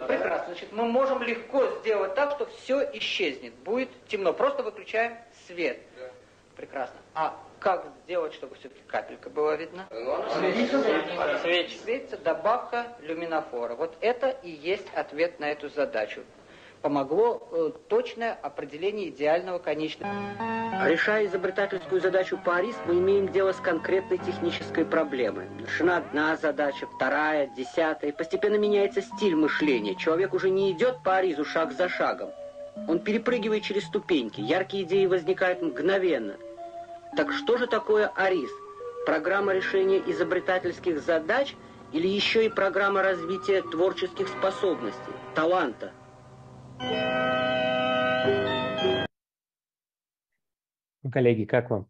Прекрасно. 0.07 0.47
Значит, 0.47 0.73
мы 0.73 0.85
можем 0.85 1.23
легко 1.23 1.67
сделать 1.81 2.15
так, 2.15 2.33
что 2.33 2.47
все 2.47 2.89
исчезнет. 2.93 3.55
Будет 3.55 3.89
темно. 4.09 4.35
Просто 4.35 4.62
выключаем 4.62 5.17
свет. 5.47 5.79
Да. 5.99 6.11
Прекрасно. 6.57 6.97
А 7.15 7.41
как 7.61 7.87
сделать, 8.05 8.35
чтобы 8.35 8.57
все-таки 8.57 8.83
капелька 8.87 9.31
была 9.31 9.57
видна? 9.57 9.87
Ну, 9.91 10.25
Светится. 10.39 11.39
Светится 11.83 12.19
добавка 12.19 12.89
люминофора. 13.01 13.75
Вот 13.75 13.97
это 14.03 14.29
и 14.43 14.51
есть 14.51 14.87
ответ 14.95 15.41
на 15.41 15.51
эту 15.51 15.71
задачу 15.71 16.23
помогло 16.85 17.49
э, 17.51 17.70
точное 17.89 18.35
определение 18.35 19.09
идеального 19.09 19.59
конечного. 19.59 20.12
Решая 20.85 21.24
изобретательскую 21.24 21.99
задачу 21.99 22.39
Парис, 22.45 22.76
мы 22.87 22.99
имеем 22.99 23.32
дело 23.32 23.53
с 23.53 23.57
конкретной 23.57 24.18
технической 24.18 24.85
проблемой. 24.85 25.47
Решена 25.59 25.97
одна 25.97 26.37
задача, 26.37 26.87
вторая, 26.87 27.47
десятая. 27.57 28.12
Постепенно 28.12 28.57
меняется 28.57 29.01
стиль 29.01 29.35
мышления. 29.35 29.95
Человек 29.95 30.35
уже 30.35 30.51
не 30.51 30.72
идет 30.72 31.03
по 31.03 31.16
Аризу 31.16 31.47
шаг 31.47 31.72
за 31.72 31.89
шагом. 31.89 32.28
Он 32.87 32.99
перепрыгивает 32.99 33.62
через 33.62 33.85
ступеньки. 33.85 34.43
Яркие 34.43 34.82
идеи 34.82 35.07
возникают 35.07 35.62
мгновенно. 35.62 36.35
Так 37.16 37.32
что 37.32 37.57
же 37.57 37.66
такое 37.66 38.12
Арис? 38.14 38.51
Программа 39.07 39.55
решения 39.55 40.03
изобретательских 40.07 41.01
задач 41.01 41.55
или 41.93 42.09
еще 42.09 42.45
и 42.45 42.51
программа 42.51 43.03
развития 43.03 43.62
творческих 43.62 44.28
способностей, 44.28 45.14
таланта? 45.35 45.95
Коллеги, 51.12 51.45
как 51.45 51.70
вам? 51.70 51.89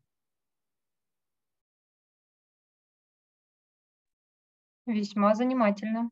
Весьма 4.86 5.34
занимательно. 5.34 6.10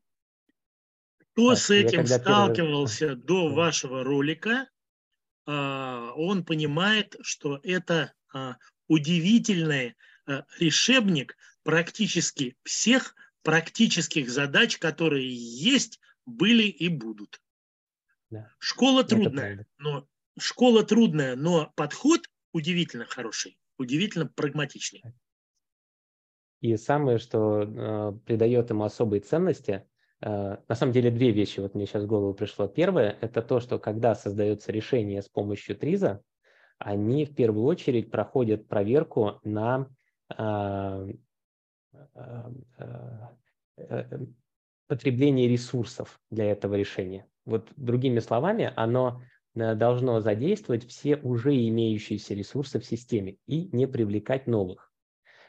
Кто 1.17 1.49
так, 1.49 1.59
с 1.59 1.69
этим 1.69 2.07
сталкивался 2.07 3.09
первый... 3.09 3.23
до 3.23 3.53
вашего 3.53 4.03
ролика, 4.03 4.67
а, 5.45 6.11
он 6.15 6.43
понимает, 6.43 7.15
что 7.21 7.59
это 7.63 8.13
а, 8.33 8.57
удивительный 8.87 9.95
а, 10.25 10.45
решебник 10.57 11.37
практически 11.63 12.57
всех 12.63 13.15
практических 13.43 14.29
задач, 14.29 14.77
которые 14.77 15.29
есть, 15.31 15.99
были 16.25 16.63
и 16.63 16.87
будут. 16.87 17.42
Да. 18.33 18.49
Школа 18.57 19.03
трудная, 19.03 19.67
но 19.77 20.07
школа 20.39 20.83
трудная, 20.83 21.35
но 21.35 21.71
подход 21.75 22.21
удивительно 22.51 23.05
хороший, 23.05 23.59
удивительно 23.77 24.25
прагматичный. 24.25 25.03
И 26.59 26.75
самое, 26.77 27.19
что 27.19 27.61
э, 27.61 28.13
придает 28.25 28.71
ему 28.71 28.85
особые 28.85 29.19
ценности, 29.19 29.87
э, 30.21 30.57
на 30.67 30.75
самом 30.75 30.93
деле 30.93 31.11
две 31.11 31.29
вещи, 31.29 31.59
вот 31.59 31.75
мне 31.75 31.85
сейчас 31.85 32.05
в 32.05 32.07
голову 32.07 32.33
пришло. 32.33 32.67
Первое– 32.67 33.15
это 33.21 33.43
то, 33.43 33.59
что 33.59 33.77
когда 33.77 34.15
создается 34.15 34.71
решение 34.71 35.21
с 35.21 35.29
помощью 35.29 35.75
ТРИЗа, 35.75 36.23
они 36.79 37.25
в 37.25 37.35
первую 37.35 37.65
очередь 37.65 38.09
проходят 38.09 38.67
проверку 38.67 39.39
на 39.43 39.87
э, 40.35 41.07
э, 42.15 42.51
э, 42.79 43.23
э 43.77 44.19
потребление 44.87 45.47
ресурсов 45.47 46.19
для 46.29 46.45
этого 46.51 46.75
решения. 46.75 47.27
Вот 47.45 47.71
другими 47.75 48.19
словами, 48.19 48.71
оно 48.75 49.21
э, 49.55 49.75
должно 49.75 50.19
задействовать 50.21 50.87
все 50.87 51.17
уже 51.17 51.55
имеющиеся 51.55 52.33
ресурсы 52.33 52.79
в 52.79 52.85
системе 52.85 53.37
и 53.45 53.69
не 53.75 53.87
привлекать 53.87 54.47
новых. 54.47 54.91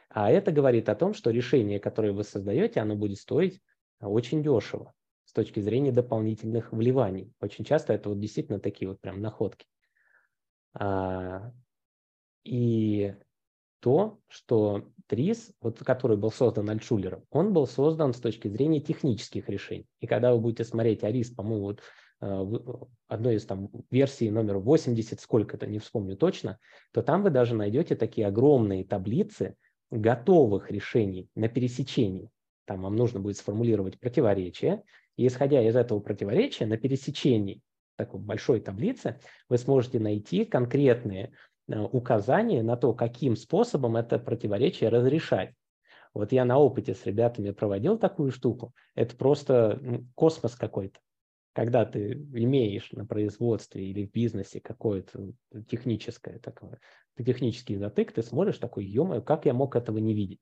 А 0.09 0.31
это 0.31 0.53
говорит 0.53 0.89
о 0.89 0.95
том, 0.95 1.15
что 1.15 1.31
решение, 1.31 1.81
которое 1.81 2.13
вы 2.13 2.25
создаете, 2.25 2.81
оно 2.81 2.95
будет 2.95 3.19
стоить 3.19 3.61
очень 4.01 4.43
дешево 4.43 4.93
с 5.25 5.33
точки 5.33 5.61
зрения 5.61 5.93
дополнительных 5.93 6.73
вливаний. 6.73 7.33
Очень 7.41 7.65
часто 7.65 7.93
это 7.93 8.11
вот 8.11 8.21
действительно 8.21 8.61
такие 8.61 8.89
вот 8.89 9.01
прям 9.01 9.21
находки. 9.21 9.67
А, 10.75 11.53
и 12.45 13.15
то, 13.81 14.21
что 14.29 14.91
ТРИС, 15.09 15.53
вот, 15.61 15.79
который 15.81 16.17
был 16.17 16.31
создан 16.31 16.71
Альтшулером, 16.71 17.25
он 17.31 17.53
был 17.53 17.67
создан 17.67 18.15
с 18.15 18.21
точки 18.21 18.49
зрения 18.49 18.81
технических 18.81 19.49
решений. 19.49 19.87
И 20.01 20.07
когда 20.07 20.33
вы 20.33 20.41
будете 20.41 20.65
смотреть 20.65 21.05
АРИС, 21.05 21.31
по-моему, 21.31 21.65
вот, 21.65 21.81
э, 22.21 22.47
одной 23.09 23.37
из 23.37 23.45
там 23.45 23.71
версий 23.91 24.31
номер 24.31 24.59
80, 24.59 25.21
сколько-то, 25.21 25.67
не 25.67 25.79
вспомню 25.79 26.17
точно, 26.17 26.59
то 26.93 27.03
там 27.03 27.23
вы 27.23 27.31
даже 27.31 27.55
найдете 27.55 27.97
такие 27.97 28.27
огромные 28.27 28.85
таблицы 28.85 29.57
готовых 29.91 30.71
решений 30.71 31.29
на 31.35 31.49
пересечении. 31.49 32.31
Там 32.65 32.83
вам 32.83 32.97
нужно 32.97 33.21
будет 33.21 33.37
сформулировать 33.37 34.01
противоречие, 34.01 34.83
и 35.17 35.27
исходя 35.27 35.63
из 35.63 35.77
этого 35.77 36.01
противоречия 36.01 36.67
на 36.67 36.77
пересечении 36.77 37.61
такой 37.97 38.21
большой 38.21 38.61
таблицы 38.61 39.21
вы 39.49 39.59
сможете 39.59 40.01
найти 40.01 40.45
конкретные 40.45 41.33
указание 41.69 42.63
на 42.63 42.77
то, 42.77 42.93
каким 42.93 43.37
способом 43.37 43.97
это 43.97 44.19
противоречие 44.19 44.91
разрешать. 44.91 45.55
Вот 46.13 46.31
я 46.31 46.45
на 46.45 46.59
опыте 46.59 46.95
с 46.95 47.05
ребятами 47.07 47.51
проводил 47.51 47.99
такую 47.99 48.31
штуку. 48.31 48.73
Это 48.95 49.17
просто 49.17 49.81
космос 50.15 50.55
какой-то. 50.55 51.01
Когда 51.53 51.85
ты 51.85 52.13
имеешь 52.13 52.91
на 52.93 53.07
производстве 53.07 53.87
или 53.87 54.07
в 54.07 54.11
бизнесе 54.11 54.61
какое-то 54.61 55.33
техническое 55.69 56.39
такое, 56.39 56.81
технический 57.17 57.77
затык, 57.77 58.13
ты 58.13 58.23
смотришь 58.23 58.59
такой, 58.59 58.85
ё 58.85 59.23
как 59.23 59.47
я 59.47 59.55
мог 59.55 59.77
этого 59.77 59.99
не 59.99 60.15
видеть? 60.15 60.41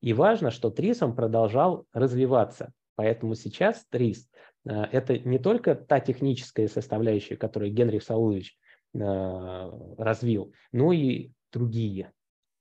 И 0.00 0.12
важно, 0.12 0.50
что 0.50 0.70
ТРИС 0.70 1.02
он 1.02 1.14
продолжал 1.14 1.86
развиваться. 1.92 2.72
Поэтому 2.96 3.34
сейчас 3.34 3.86
ТРИС 3.90 4.28
э,– 4.66 4.82
это 4.92 5.18
не 5.18 5.38
только 5.38 5.74
та 5.74 6.00
техническая 6.00 6.68
составляющая, 6.68 7.36
которую 7.36 7.72
Генрих 7.72 8.02
Саулович 8.02 8.56
Э, 8.56 8.71
развил, 8.94 10.52
ну 10.72 10.92
и 10.92 11.32
другие. 11.52 12.12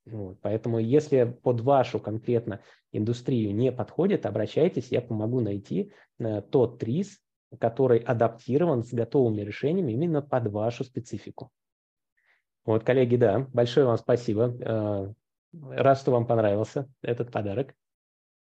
Вот. 0.06 0.40
Поэтому 0.42 0.80
если 0.80 1.26
под 1.26 1.62
вашу 1.62 2.00
конкретно 2.00 2.62
индустрию 2.92 3.54
не 3.54 3.72
подходит, 3.72 4.26
обращайтесь, 4.26 4.92
я 4.92 5.02
помогу 5.02 5.42
найти 5.42 5.92
э, 6.20 6.42
тот 6.42 6.80
ТРИС, 6.80 7.20
который 7.60 8.00
адаптирован 8.00 8.84
с 8.84 8.94
готовыми 8.94 9.42
решениями 9.42 9.92
именно 9.92 10.22
под 10.22 10.48
вашу 10.48 10.84
специфику. 10.84 11.52
Вот, 12.66 12.84
коллеги, 12.84 13.16
да, 13.18 13.48
большое 13.54 13.86
вам 13.86 13.98
спасибо. 13.98 14.56
Э, 14.60 15.14
рад, 15.54 16.00
что 16.00 16.12
вам 16.12 16.26
понравился 16.26 16.90
этот 17.02 17.32
подарок. 17.32 17.76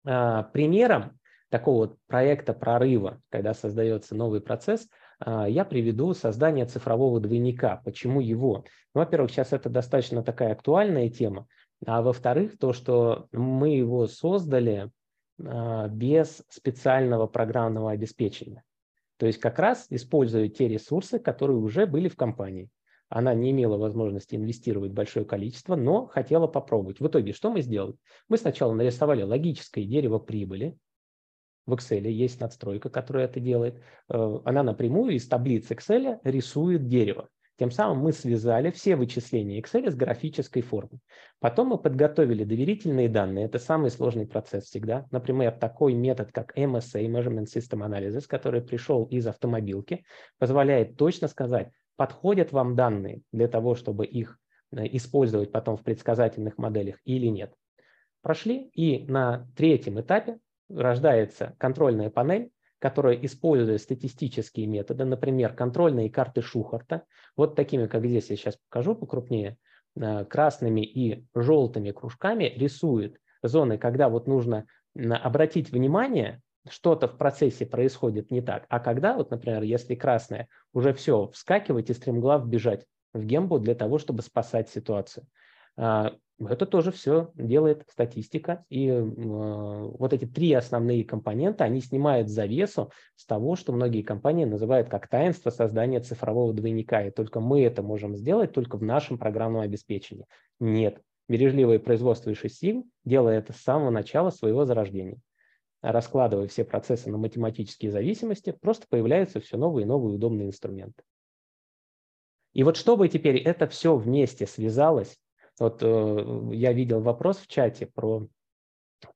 Примером 0.04 1.20
такого 1.50 1.88
вот 1.88 1.98
проекта 2.08 2.54
прорыва, 2.54 3.22
когда 3.30 3.54
создается 3.54 4.16
новый 4.16 4.42
процесс– 4.42 4.88
а, 5.00 5.07
я 5.26 5.66
приведу 5.66 6.14
создание 6.14 6.66
цифрового 6.66 7.20
двойника. 7.20 7.82
Почему 7.84 8.22
его? 8.22 8.66
Ну, 8.94 9.02
во-первых, 9.02 9.32
сейчас 9.32 9.54
это 9.54 9.70
достаточно 9.70 10.24
такая 10.24 10.52
актуальная 10.52 11.10
тема, 11.10 11.48
а 11.86 12.02
во-вторых, 12.02 12.58
то, 12.58 12.74
что 12.74 13.28
мы 13.32 13.76
его 13.76 14.08
создали 14.08 14.92
а, 15.44 15.88
без 15.88 16.44
специального 16.50 17.28
программного 17.28 17.92
обеспечения. 17.92 18.64
То 19.18 19.26
есть 19.26 19.40
как 19.40 19.60
раз 19.60 19.88
используя 19.90 20.48
те 20.48 20.68
ресурсы, 20.68 21.20
которые 21.20 21.58
уже 21.58 21.86
были 21.86 22.08
в 22.08 22.16
компании. 22.16 22.70
Она 23.10 23.34
не 23.34 23.52
имела 23.52 23.78
возможности 23.78 24.36
инвестировать 24.36 24.92
большое 24.92 25.26
количество, 25.26 25.76
но 25.76 26.08
хотела 26.08 26.48
попробовать. 26.48 27.00
В 27.00 27.08
итоге 27.08 27.34
что 27.34 27.52
мы 27.52 27.62
сделали? 27.62 27.96
Мы 28.28 28.38
сначала 28.38 28.74
нарисовали 28.74 29.24
логическое 29.24 29.86
дерево 29.86 30.20
прибыли, 30.20 30.78
в 31.68 31.74
Excel 31.74 32.08
есть 32.10 32.40
надстройка, 32.40 32.90
которая 32.90 33.26
это 33.26 33.40
делает. 33.40 33.80
Э, 34.10 34.40
она 34.46 34.64
напрямую 34.64 35.14
из 35.16 35.28
таблицы 35.28 35.76
Excel 35.76 36.20
рисует 36.24 36.88
дерево. 36.88 37.30
Тем 37.60 37.72
самым 37.72 38.00
мы 38.00 38.14
связали 38.14 38.70
все 38.72 38.96
вычисления 38.96 39.60
Excel 39.60 39.90
с 39.90 39.96
графической 39.96 40.62
формой. 40.62 41.00
Потом 41.40 41.70
мы 41.70 41.78
подготовили 41.78 42.44
доверительные 42.44 43.10
данные. 43.10 43.46
Это 43.46 43.60
самый 43.60 43.90
сложный 43.90 44.28
процесс 44.28 44.66
всегда. 44.66 45.08
Например, 45.12 45.52
такой 45.52 45.94
метод, 45.94 46.32
как 46.32 46.58
MSA, 46.58 47.06
Measurement 47.08 47.46
System 47.46 47.86
Analysis, 47.86 48.26
который 48.28 48.62
пришел 48.62 49.06
из 49.06 49.28
автомобилки, 49.28 50.06
позволяет 50.38 50.98
точно 50.98 51.28
сказать, 51.28 51.70
подходят 51.96 52.52
вам 52.52 52.76
данные 52.76 53.22
для 53.32 53.48
того, 53.48 53.76
чтобы 53.76 54.06
их 54.06 54.38
э, 54.72 54.86
использовать 54.96 55.52
потом 55.52 55.76
в 55.78 55.84
предсказательных 55.84 56.60
моделях 56.60 56.98
или 57.04 57.26
нет. 57.26 57.54
Прошли, 58.22 58.70
и 58.74 59.06
на 59.12 59.48
третьем 59.56 60.00
этапе 60.00 60.38
рождается 60.70 61.56
контрольная 61.58 62.10
панель, 62.10 62.52
которая, 62.80 63.16
используя 63.16 63.78
статистические 63.78 64.68
методы, 64.68 65.06
например, 65.06 65.54
контрольные 65.54 66.10
карты 66.10 66.42
Шухарта, 66.42 67.04
вот 67.36 67.56
такими, 67.56 67.88
как 67.88 68.06
здесь 68.06 68.30
я 68.30 68.36
сейчас 68.36 68.58
покажу 68.58 68.96
покрупнее, 68.96 69.58
э, 69.96 70.26
красными 70.26 70.82
и 70.82 71.26
желтыми 71.34 71.92
кружками 71.92 72.54
рисует 72.56 73.18
зоны, 73.42 73.78
когда 73.78 74.10
вот 74.10 74.28
нужно 74.28 74.66
обратить 74.96 75.72
внимание, 75.72 76.42
что-то 76.70 77.08
в 77.08 77.18
процессе 77.18 77.66
происходит 77.66 78.30
не 78.32 78.42
так, 78.42 78.66
а 78.70 78.80
когда, 78.80 79.16
вот, 79.16 79.32
например, 79.32 79.64
если 79.64 79.96
красное, 79.96 80.48
уже 80.74 80.94
все, 80.94 81.30
вскакивать 81.30 81.90
и 81.90 81.94
стремглав 81.94 82.48
бежать 82.48 82.86
в 83.14 83.24
гембу 83.24 83.60
для 83.60 83.74
того, 83.74 83.98
чтобы 84.00 84.22
спасать 84.22 84.70
ситуацию. 84.70 85.26
А, 85.78 86.16
это 86.40 86.66
тоже 86.66 86.92
все 86.92 87.32
делает 87.36 87.84
статистика. 87.90 88.66
И 88.70 88.88
э, 88.88 89.02
вот 89.02 90.14
эти 90.14 90.26
три 90.26 90.54
основные 90.54 91.04
компонента, 91.04 91.64
они 91.64 91.82
снимают 91.82 92.30
завесу 92.30 92.92
с 93.16 93.26
того, 93.26 93.56
что 93.56 93.74
многие 93.74 94.04
компании 94.04 94.46
называют 94.46 94.90
как 94.90 95.08
таинство 95.08 95.50
создания 95.50 96.00
цифрового 96.00 96.54
двойника. 96.54 97.04
И 97.04 97.12
только 97.12 97.40
мы 97.40 97.64
это 97.64 97.82
можем 97.82 98.16
сделать 98.16 98.54
только 98.54 98.78
в 98.78 98.84
нашем 98.84 99.18
программном 99.18 99.62
обеспечении. 99.62 100.26
Нет. 100.60 101.02
Бережливое 101.28 101.80
производство 101.80 102.30
и 102.30 102.34
Six 102.34 102.84
делает 103.04 103.46
это 103.46 103.54
с 103.54 103.62
самого 103.62 103.90
начала 103.90 104.30
своего 104.30 104.66
зарождения. 104.66 105.18
Раскладывая 105.82 106.48
все 106.48 106.64
процессы 106.64 107.10
на 107.10 107.18
математические 107.18 107.92
зависимости, 107.92 108.52
просто 108.52 108.86
появляются 108.90 109.40
все 109.40 109.58
новые 109.58 109.84
и 109.84 109.88
новые 109.88 110.16
удобные 110.16 110.48
инструменты. 110.48 111.04
И 112.54 112.64
вот 112.64 112.78
чтобы 112.78 113.08
теперь 113.10 113.38
это 113.38 113.68
все 113.68 113.96
вместе 113.96 114.48
связалось, 114.48 115.20
вот 115.60 115.82
э, 115.82 116.50
я 116.54 116.74
видел 116.74 117.02
вопрос 117.02 117.38
в 117.38 117.48
чате 117.48 117.88
про 117.88 118.28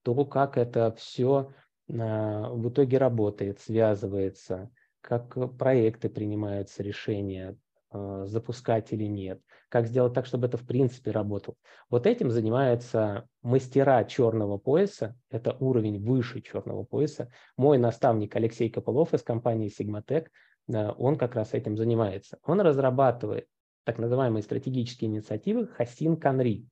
то, 0.02 0.26
как 0.26 0.58
это 0.58 0.92
все 0.94 1.54
э, 1.88 1.94
в 1.94 2.70
итоге 2.70 2.98
работает, 2.98 3.60
связывается, 3.60 4.72
как 5.02 5.36
проекты 5.58 6.10
принимаются 6.10 6.82
решения, 6.82 7.58
э, 7.92 8.24
запускать 8.26 8.92
или 8.92 9.04
нет, 9.04 9.42
как 9.70 9.88
сделать 9.88 10.14
так, 10.14 10.26
чтобы 10.26 10.48
это 10.48 10.58
в 10.58 10.66
принципе 10.66 11.12
работало. 11.12 11.56
Вот 11.90 12.08
этим 12.08 12.32
занимаются 12.32 13.28
мастера 13.44 14.04
черного 14.04 14.58
пояса, 14.58 15.16
это 15.30 15.56
уровень 15.60 16.04
выше 16.04 16.42
черного 16.42 16.84
пояса. 16.84 17.32
Мой 17.56 17.78
наставник 17.78 18.36
Алексей 18.36 18.70
Копылов 18.70 19.14
из 19.14 19.22
компании 19.22 19.72
Sigmatech, 19.72 20.28
он 20.68 21.18
как 21.18 21.36
раз 21.36 21.54
этим 21.54 21.76
занимается. 21.76 22.38
Он 22.44 22.62
разрабатывает 22.62 23.48
так 23.84 23.98
называемые 24.00 24.44
стратегические 24.44 25.10
инициативы 25.10 25.68
Хасин 25.68 26.18
Канри. 26.18 26.68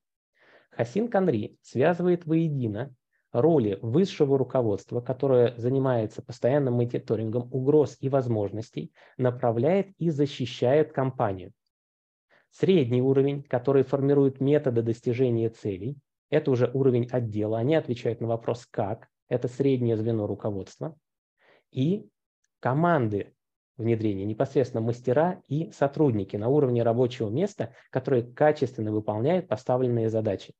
Хасин 0.72 1.08
Канри 1.08 1.58
связывает 1.62 2.26
воедино 2.26 2.94
роли 3.32 3.78
высшего 3.82 4.38
руководства, 4.38 5.02
которое 5.02 5.56
занимается 5.58 6.22
постоянным 6.22 6.76
мониторингом 6.76 7.48
угроз 7.52 7.98
и 8.00 8.10
возможностей, 8.10 8.92
направляет 9.18 9.90
и 9.98 10.10
защищает 10.10 10.94
компанию. 10.94 11.52
Средний 12.52 13.02
уровень, 13.02 13.44
который 13.44 13.84
формирует 13.84 14.40
методы 14.40 14.82
достижения 14.82 15.50
целей, 15.50 15.98
это 16.30 16.52
уже 16.52 16.70
уровень 16.74 17.08
отдела, 17.12 17.60
они 17.60 17.76
отвечают 17.76 18.22
на 18.22 18.28
вопрос 18.28 18.66
«как», 18.70 19.08
это 19.28 19.48
среднее 19.48 19.96
звено 19.96 20.26
руководства. 20.26 20.98
И 21.72 22.10
команды 22.60 23.34
внедрения, 23.80 24.26
непосредственно 24.26 24.82
мастера 24.82 25.42
и 25.48 25.72
сотрудники 25.72 26.36
на 26.36 26.50
уровне 26.50 26.84
рабочего 26.84 27.30
места, 27.30 27.74
которые 27.90 28.24
качественно 28.24 28.92
выполняют 28.92 29.48
поставленные 29.48 30.10
задачи. 30.10 30.54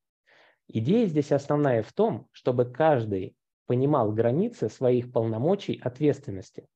Идея 0.66 1.06
здесь 1.06 1.30
основная 1.30 1.82
в 1.82 1.92
том, 1.92 2.26
чтобы 2.32 2.64
каждый 2.64 3.36
понимал 3.66 4.10
границы 4.12 4.68
своих 4.68 5.12
полномочий 5.12 5.80
ответственности 5.82 6.66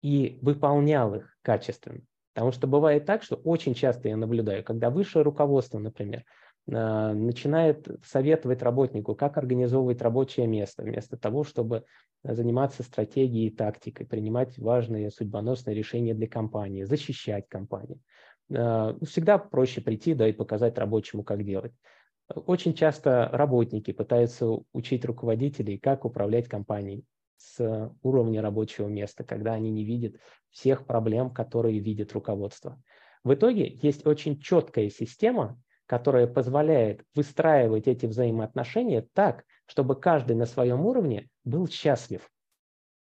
и 0.00 0.38
выполнял 0.42 1.14
их 1.14 1.36
качественно. 1.42 2.00
Потому 2.34 2.52
что 2.52 2.66
бывает 2.66 3.04
так, 3.04 3.22
что 3.22 3.36
очень 3.36 3.74
часто 3.74 4.08
я 4.08 4.16
наблюдаю, 4.16 4.64
когда 4.64 4.90
высшее 4.90 5.22
руководство, 5.22 5.78
например, 5.78 6.24
начинает 6.66 7.88
советовать 8.04 8.62
работнику, 8.62 9.16
как 9.16 9.36
организовывать 9.36 10.00
рабочее 10.00 10.46
место, 10.46 10.82
вместо 10.82 11.16
того, 11.16 11.42
чтобы 11.42 11.84
заниматься 12.22 12.82
стратегией 12.82 13.48
и 13.48 13.54
тактикой, 13.54 14.06
принимать 14.06 14.56
важные 14.58 15.10
судьбоносные 15.10 15.74
решения 15.74 16.14
для 16.14 16.28
компании, 16.28 16.84
защищать 16.84 17.48
компанию. 17.48 17.98
А, 18.54 18.96
всегда 19.04 19.38
проще 19.38 19.80
прийти 19.80 20.14
да, 20.14 20.28
и 20.28 20.32
показать 20.32 20.78
рабочему, 20.78 21.24
как 21.24 21.44
делать. 21.44 21.72
Очень 22.34 22.74
часто 22.74 23.28
работники 23.32 23.92
пытаются 23.92 24.46
учить 24.72 25.04
руководителей, 25.04 25.78
как 25.78 26.04
управлять 26.04 26.48
компанией 26.48 27.04
с 27.36 27.92
уровня 28.02 28.40
рабочего 28.40 28.86
места, 28.86 29.24
когда 29.24 29.54
они 29.54 29.70
не 29.70 29.84
видят 29.84 30.14
всех 30.50 30.86
проблем, 30.86 31.30
которые 31.30 31.80
видит 31.80 32.12
руководство. 32.12 32.80
В 33.24 33.34
итоге 33.34 33.78
есть 33.82 34.06
очень 34.06 34.40
четкая 34.40 34.88
система, 34.90 35.60
которая 35.92 36.26
позволяет 36.26 37.04
выстраивать 37.14 37.86
эти 37.86 38.06
взаимоотношения 38.06 39.06
так, 39.12 39.44
чтобы 39.66 39.94
каждый 39.94 40.34
на 40.36 40.46
своем 40.46 40.86
уровне 40.86 41.28
был 41.44 41.68
счастлив, 41.68 42.30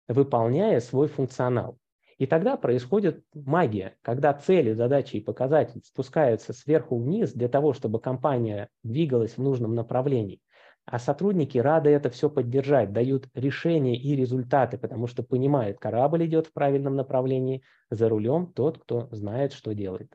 выполняя 0.08 0.80
свой 0.80 1.08
функционал. 1.08 1.80
И 2.20 2.28
тогда 2.28 2.56
происходит 2.56 3.24
магия, 3.34 3.98
когда 4.04 4.32
цели, 4.32 4.74
задачи 4.74 5.16
и 5.16 5.22
показатели 5.22 5.82
спускаются 5.84 6.54
сверху 6.54 7.00
вниз 7.00 7.34
для 7.34 7.48
того, 7.48 7.74
чтобы 7.74 8.00
компания 8.00 8.70
двигалась 8.84 9.38
в 9.38 9.42
нужном 9.42 9.74
направлении. 9.74 10.40
А 10.86 11.00
сотрудники 11.00 11.58
рады 11.58 11.90
это 11.90 12.12
все 12.12 12.30
поддержать, 12.30 12.94
дают 12.94 13.28
решения 13.34 13.98
и 13.98 14.16
результаты, 14.16 14.78
потому 14.78 15.08
что 15.08 15.24
понимают, 15.24 15.80
корабль 15.80 16.28
идет 16.28 16.46
в 16.46 16.54
правильном 16.54 16.96
направлении, 16.96 17.64
за 17.90 18.08
рулем 18.08 18.54
тот, 18.54 18.78
кто 18.78 19.10
знает, 19.10 19.52
что 19.52 19.74
делает. 19.74 20.14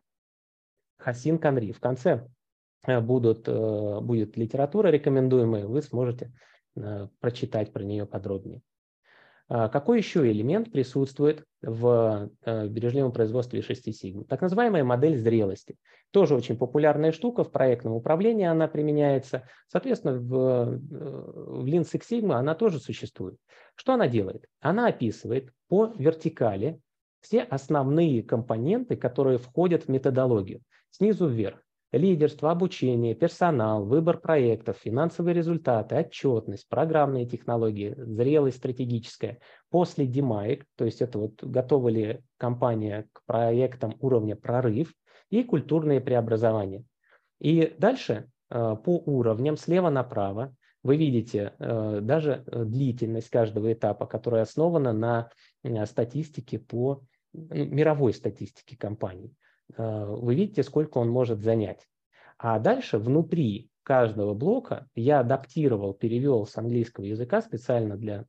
Хасин 0.99 1.39
Канри. 1.39 1.73
В 1.73 1.81
конце 1.81 2.29
будут, 2.87 3.49
э, 3.49 4.01
будет 4.01 4.37
литература 4.37 4.89
рекомендуемая, 4.89 5.67
вы 5.67 5.83
сможете 5.83 6.33
э, 6.77 7.09
прочитать 7.21 7.73
про 7.73 7.83
нее 7.83 8.07
подробнее. 8.07 8.63
А 9.49 9.69
какой 9.69 9.99
еще 9.99 10.31
элемент 10.31 10.73
присутствует 10.73 11.45
в 11.61 12.31
бережливом 12.47 13.13
производстве 13.13 13.61
6 13.61 13.95
сигма? 13.95 14.25
Так 14.25 14.41
называемая 14.41 14.83
модель 14.83 15.17
зрелости. 15.19 15.77
Тоже 16.11 16.35
очень 16.35 16.57
популярная 16.57 17.13
штука, 17.13 17.45
в 17.45 17.51
проектном 17.51 17.93
управлении 17.93 18.47
она 18.47 18.67
применяется. 18.67 19.47
Соответственно, 19.69 20.15
в, 20.15 20.79
в 20.79 21.67
Lean 21.67 21.83
Six 21.83 22.03
Sigma 22.11 22.37
она 22.37 22.55
тоже 22.55 22.79
существует. 22.79 23.37
Что 23.75 23.93
она 23.93 24.09
делает? 24.09 24.47
Она 24.61 24.87
описывает 24.87 25.51
по 25.69 25.93
вертикали 25.99 26.81
все 27.21 27.43
основные 27.43 28.23
компоненты, 28.23 28.97
которые 28.97 29.39
входят 29.39 29.85
в 29.85 29.89
методологию, 29.89 30.63
снизу 30.91 31.29
вверх 31.29 31.63
лидерство, 31.93 32.51
обучение, 32.51 33.15
персонал, 33.15 33.85
выбор 33.85 34.19
проектов, 34.19 34.79
финансовые 34.79 35.35
результаты, 35.35 35.97
отчетность, 35.97 36.69
программные 36.69 37.27
технологии, 37.27 37.95
зрелость 37.97 38.59
стратегическая. 38.59 39.39
После 39.71 40.07
демаек, 40.07 40.65
то 40.77 40.85
есть 40.85 41.03
это 41.03 41.19
вот 41.19 41.43
готова 41.43 41.89
ли 41.89 42.21
компания 42.39 43.09
к 43.13 43.23
проектам 43.27 43.95
уровня 44.01 44.37
прорыв 44.37 44.93
и 45.31 45.45
культурные 45.45 46.01
преобразования. 46.01 46.85
И 47.41 47.75
дальше 47.79 48.29
э, 48.51 48.77
по 48.85 49.03
уровням 49.07 49.57
слева 49.57 49.91
направо 49.91 50.55
вы 50.83 50.97
видите 50.97 51.53
э, 51.59 52.01
даже 52.03 52.45
э, 52.47 52.65
длительность 52.65 53.31
каждого 53.31 53.73
этапа, 53.73 54.07
которая 54.07 54.43
основана 54.43 54.93
на 54.93 55.87
статистике 55.87 56.59
по 56.59 57.03
ну, 57.33 57.65
мировой 57.65 58.15
статистике 58.15 58.77
компаний. 58.77 59.33
Э, 59.77 60.05
вы 60.07 60.35
видите, 60.35 60.63
сколько 60.63 60.99
он 60.99 61.09
может 61.09 61.41
занять. 61.41 61.89
А 62.39 62.59
дальше 62.59 62.99
внутри 62.99 63.71
каждого 63.83 64.35
блока 64.35 64.89
я 64.95 65.21
адаптировал, 65.21 65.95
перевел 65.95 66.47
с 66.47 66.57
английского 66.57 67.05
языка 67.05 67.41
специально 67.43 67.97
для 67.97 68.27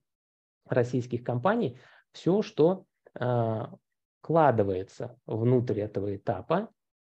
российских 0.67 1.23
компаний 1.23 1.77
все, 2.11 2.41
что 2.41 2.86
э, 3.19 3.65
вкладывается 4.21 5.17
внутрь 5.25 5.81
этого 5.81 6.15
этапа 6.15 6.69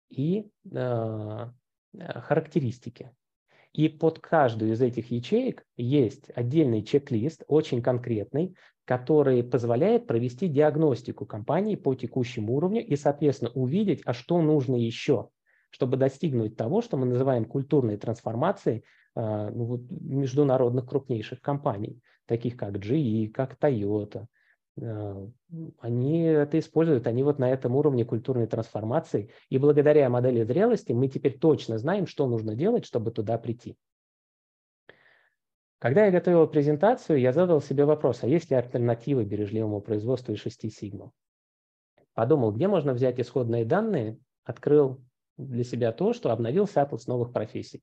и 0.08 0.50
э, 0.72 1.50
характеристики. 1.98 3.14
И 3.72 3.88
под 3.88 4.20
каждую 4.20 4.72
из 4.72 4.80
этих 4.80 5.10
ячеек 5.10 5.66
есть 5.76 6.30
отдельный 6.34 6.82
чек-лист, 6.82 7.42
очень 7.48 7.82
конкретный, 7.82 8.56
который 8.84 9.42
позволяет 9.42 10.06
провести 10.06 10.48
диагностику 10.48 11.24
компании 11.26 11.76
по 11.76 11.94
текущему 11.94 12.54
уровню 12.54 12.84
и, 12.84 12.96
соответственно, 12.96 13.50
увидеть, 13.54 14.02
а 14.04 14.12
что 14.12 14.40
нужно 14.42 14.76
еще, 14.76 15.30
чтобы 15.70 15.96
достигнуть 15.96 16.56
того, 16.56 16.82
что 16.82 16.96
мы 16.96 17.06
называем 17.06 17.46
культурной 17.46 17.96
трансформацией 17.96 18.84
э, 19.16 19.50
ну, 19.50 19.64
вот, 19.64 19.80
международных 19.90 20.86
крупнейших 20.86 21.40
компаний, 21.40 22.00
таких 22.26 22.56
как 22.56 22.76
GE, 22.76 23.28
как 23.28 23.56
Toyota. 23.58 24.26
Э, 24.80 25.26
они 25.78 26.22
это 26.22 26.58
используют, 26.58 27.06
они 27.06 27.22
вот 27.22 27.38
на 27.38 27.50
этом 27.50 27.76
уровне 27.76 28.04
культурной 28.04 28.46
трансформации. 28.46 29.30
И 29.48 29.56
благодаря 29.56 30.10
модели 30.10 30.44
зрелости 30.44 30.92
мы 30.92 31.08
теперь 31.08 31.38
точно 31.38 31.78
знаем, 31.78 32.06
что 32.06 32.26
нужно 32.26 32.54
делать, 32.54 32.84
чтобы 32.84 33.10
туда 33.12 33.38
прийти. 33.38 33.76
Когда 35.84 36.06
я 36.06 36.10
готовил 36.10 36.46
презентацию, 36.46 37.20
я 37.20 37.30
задал 37.30 37.60
себе 37.60 37.84
вопрос, 37.84 38.22
а 38.22 38.26
есть 38.26 38.50
ли 38.50 38.56
альтернативы 38.56 39.26
бережливому 39.26 39.82
производству 39.82 40.32
и 40.32 40.36
6 40.36 40.72
сигма? 40.72 41.12
Подумал, 42.14 42.52
где 42.52 42.68
можно 42.68 42.94
взять 42.94 43.20
исходные 43.20 43.66
данные, 43.66 44.16
открыл 44.44 45.04
для 45.36 45.62
себя 45.62 45.92
то, 45.92 46.14
что 46.14 46.32
обновился 46.32 46.80
атлас 46.80 47.06
новых 47.06 47.34
профессий. 47.34 47.82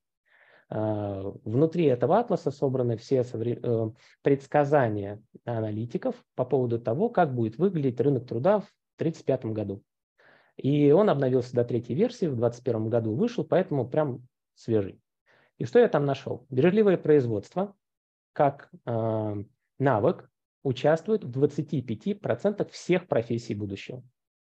А, 0.68 1.32
внутри 1.44 1.86
этого 1.86 2.18
атласа 2.18 2.50
собраны 2.50 2.98
все 2.98 3.22
э, 3.22 3.92
предсказания 4.24 5.22
аналитиков 5.46 6.16
по 6.34 6.44
поводу 6.44 6.80
того, 6.80 7.08
как 7.08 7.36
будет 7.36 7.60
выглядеть 7.60 8.02
рынок 8.02 8.26
труда 8.26 8.62
в 8.62 8.74
1935 8.98 9.46
году. 9.54 9.84
И 10.58 10.92
он 10.92 11.08
обновился 11.12 11.54
до 11.54 11.64
третьей 11.66 11.96
версии, 11.96 12.26
в 12.26 12.36
2021 12.36 12.90
году 12.90 13.14
вышел, 13.14 13.44
поэтому 13.44 13.88
прям 13.88 14.28
свежий. 14.56 15.00
И 15.60 15.66
что 15.66 15.78
я 15.78 15.88
там 15.88 16.08
нашел? 16.08 16.48
Бережливое 16.50 16.98
производство 16.98 17.76
как 18.34 18.70
э, 18.86 19.44
навык 19.80 20.30
участвует 20.64 21.24
в 21.24 21.32
25% 21.32 22.70
всех 22.72 23.08
профессий 23.08 23.56
будущего. 23.56 24.04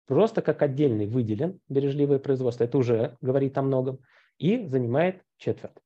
Просто 0.06 0.42
как 0.42 0.62
отдельный 0.64 1.06
выделен 1.06 1.60
бережливое 1.70 2.18
производство, 2.20 2.64
это 2.64 2.78
уже 2.78 3.18
говорит 3.22 3.58
о 3.58 3.62
многом, 3.62 4.00
и 4.40 4.66
занимает 4.66 5.24
четверть. 5.38 5.78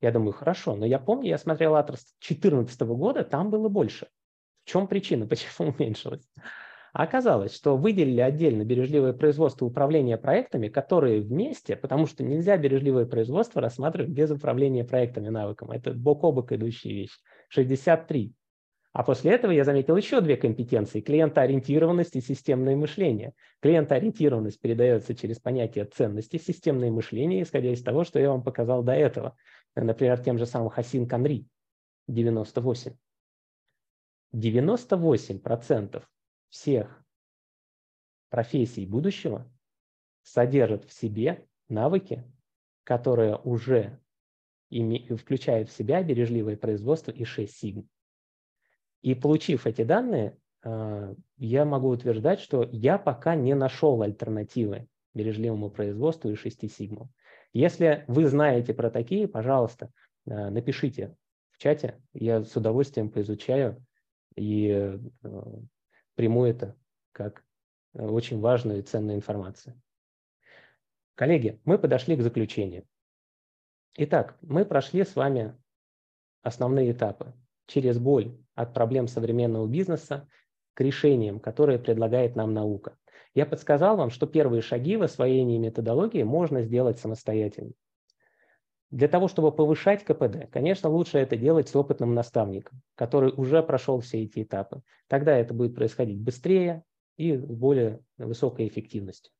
Я 0.00 0.12
думаю, 0.12 0.32
хорошо, 0.32 0.76
но 0.76 0.84
я 0.84 0.98
помню, 0.98 1.28
я 1.30 1.38
смотрел 1.38 1.76
атлас 1.76 2.04
2014 2.20 2.80
года, 2.82 3.24
там 3.24 3.50
было 3.50 3.68
больше. 3.70 4.08
В 4.64 4.68
чем 4.68 4.86
причина, 4.86 5.26
почему 5.28 5.70
уменьшилось? 5.70 6.28
А 6.94 7.02
оказалось, 7.02 7.52
что 7.52 7.76
выделили 7.76 8.20
отдельно 8.20 8.64
бережливое 8.64 9.12
производство 9.12 9.66
управления 9.66 10.16
проектами, 10.16 10.68
которые 10.68 11.22
вместе, 11.22 11.74
потому 11.74 12.06
что 12.06 12.22
нельзя 12.22 12.56
бережливое 12.56 13.04
производство 13.04 13.60
рассматривать 13.60 14.10
без 14.10 14.30
управления 14.30 14.84
проектами 14.84 15.28
навыком. 15.28 15.72
Это 15.72 15.92
бок 15.92 16.22
о 16.22 16.30
бок 16.30 16.52
идущие 16.52 16.94
вещи. 16.94 17.18
63. 17.48 18.32
А 18.92 19.02
после 19.02 19.32
этого 19.32 19.50
я 19.50 19.64
заметил 19.64 19.96
еще 19.96 20.20
две 20.20 20.36
компетенции– 20.36 21.00
клиентоориентированность 21.02 22.14
и 22.14 22.20
системное 22.20 22.76
мышление. 22.76 23.32
Клиентоориентированность 23.60 24.60
передается 24.60 25.16
через 25.16 25.40
понятие 25.40 25.86
ценности, 25.86 26.36
системное 26.36 26.92
мышление, 26.92 27.42
исходя 27.42 27.72
из 27.72 27.82
того, 27.82 28.04
что 28.04 28.20
я 28.20 28.30
вам 28.30 28.44
показал 28.44 28.84
до 28.84 28.92
этого. 28.92 29.36
Например, 29.74 30.16
тем 30.20 30.38
же 30.38 30.46
самым 30.46 30.68
Хасин 30.68 31.08
Канри, 31.08 31.48
98. 32.06 32.92
98% 34.32 36.02
всех 36.54 37.04
профессий 38.30 38.86
будущего 38.86 39.50
содержат 40.22 40.84
в 40.84 40.92
себе 40.92 41.48
навыки, 41.68 42.24
которые 42.84 43.36
уже 43.36 44.00
включают 44.70 45.68
в 45.68 45.72
себя 45.72 46.02
бережливое 46.04 46.56
производство 46.56 47.10
и 47.10 47.24
6 47.24 47.52
сигм. 47.52 47.88
И 49.02 49.16
получив 49.16 49.66
эти 49.66 49.82
данные, 49.82 50.38
а, 50.62 51.14
я 51.38 51.64
могу 51.64 51.88
утверждать, 51.88 52.38
что 52.38 52.68
я 52.70 52.98
пока 52.98 53.34
не 53.34 53.54
нашел 53.54 54.00
альтернативы 54.02 54.86
бережливому 55.12 55.70
производству 55.70 56.30
и 56.30 56.36
6 56.36 56.68
сигмам. 56.70 57.12
Если 57.52 58.04
вы 58.06 58.28
знаете 58.28 58.74
про 58.74 58.90
такие, 58.90 59.26
пожалуйста, 59.26 59.90
а, 60.26 60.50
напишите 60.50 61.16
в 61.50 61.58
чате, 61.58 62.00
я 62.12 62.44
с 62.44 62.54
удовольствием 62.54 63.10
поизучаю 63.10 63.84
и 64.36 64.70
а, 64.70 64.98
приму 66.14 66.44
это 66.44 66.76
как 67.12 67.44
очень 67.92 68.40
важную 68.40 68.80
и 68.80 68.82
ценную 68.82 69.16
информацию. 69.16 69.80
Коллеги, 71.14 71.60
мы 71.64 71.78
подошли 71.78 72.16
к 72.16 72.22
заключению. 72.22 72.84
Итак, 73.96 74.36
мы 74.40 74.64
прошли 74.64 75.04
с 75.04 75.14
вами 75.14 75.56
основные 76.42 76.90
этапы 76.90 77.32
через 77.66 77.98
боль 77.98 78.36
от 78.54 78.74
проблем 78.74 79.06
современного 79.06 79.68
бизнеса 79.68 80.28
к 80.74 80.80
решениям, 80.80 81.38
которые 81.38 81.78
предлагает 81.78 82.34
нам 82.34 82.52
наука. 82.52 82.98
Я 83.34 83.46
подсказал 83.46 83.96
вам, 83.96 84.10
что 84.10 84.26
первые 84.26 84.62
шаги 84.62 84.96
в 84.96 85.02
освоении 85.02 85.58
методологии 85.58 86.24
можно 86.24 86.62
сделать 86.62 86.98
самостоятельно. 86.98 87.72
Для 88.94 89.08
того, 89.08 89.26
чтобы 89.26 89.50
повышать 89.50 90.04
КПД, 90.04 90.48
конечно, 90.52 90.88
лучше 90.88 91.18
это 91.18 91.36
делать 91.36 91.68
с 91.68 91.74
опытным 91.74 92.14
наставником, 92.14 92.80
который 92.94 93.32
уже 93.36 93.60
прошел 93.60 93.98
все 93.98 94.22
эти 94.22 94.44
этапы. 94.44 94.82
Тогда 95.08 95.36
это 95.36 95.52
будет 95.52 95.74
происходить 95.74 96.20
быстрее 96.20 96.84
и 97.16 97.36
с 97.36 97.44
более 97.44 98.04
высокой 98.18 98.68
эффективностью. 98.68 99.32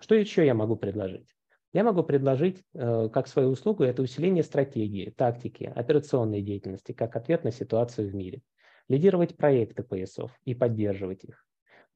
Что 0.00 0.16
еще 0.16 0.44
я 0.44 0.54
могу 0.54 0.74
предложить? 0.74 1.28
Я 1.72 1.84
могу 1.84 2.02
предложить 2.02 2.64
э, 2.74 3.08
как 3.12 3.28
свою 3.28 3.50
услугу 3.50 3.84
это 3.84 4.02
усиление 4.02 4.42
стратегии, 4.42 5.14
тактики, 5.16 5.72
операционной 5.72 6.42
деятельности 6.42 6.90
как 6.90 7.14
ответ 7.14 7.44
на 7.44 7.52
ситуацию 7.52 8.10
в 8.10 8.14
мире. 8.16 8.42
Лидировать 8.88 9.36
проекты 9.36 9.84
поясов 9.84 10.32
и 10.44 10.52
поддерживать 10.52 11.22
их. 11.22 11.46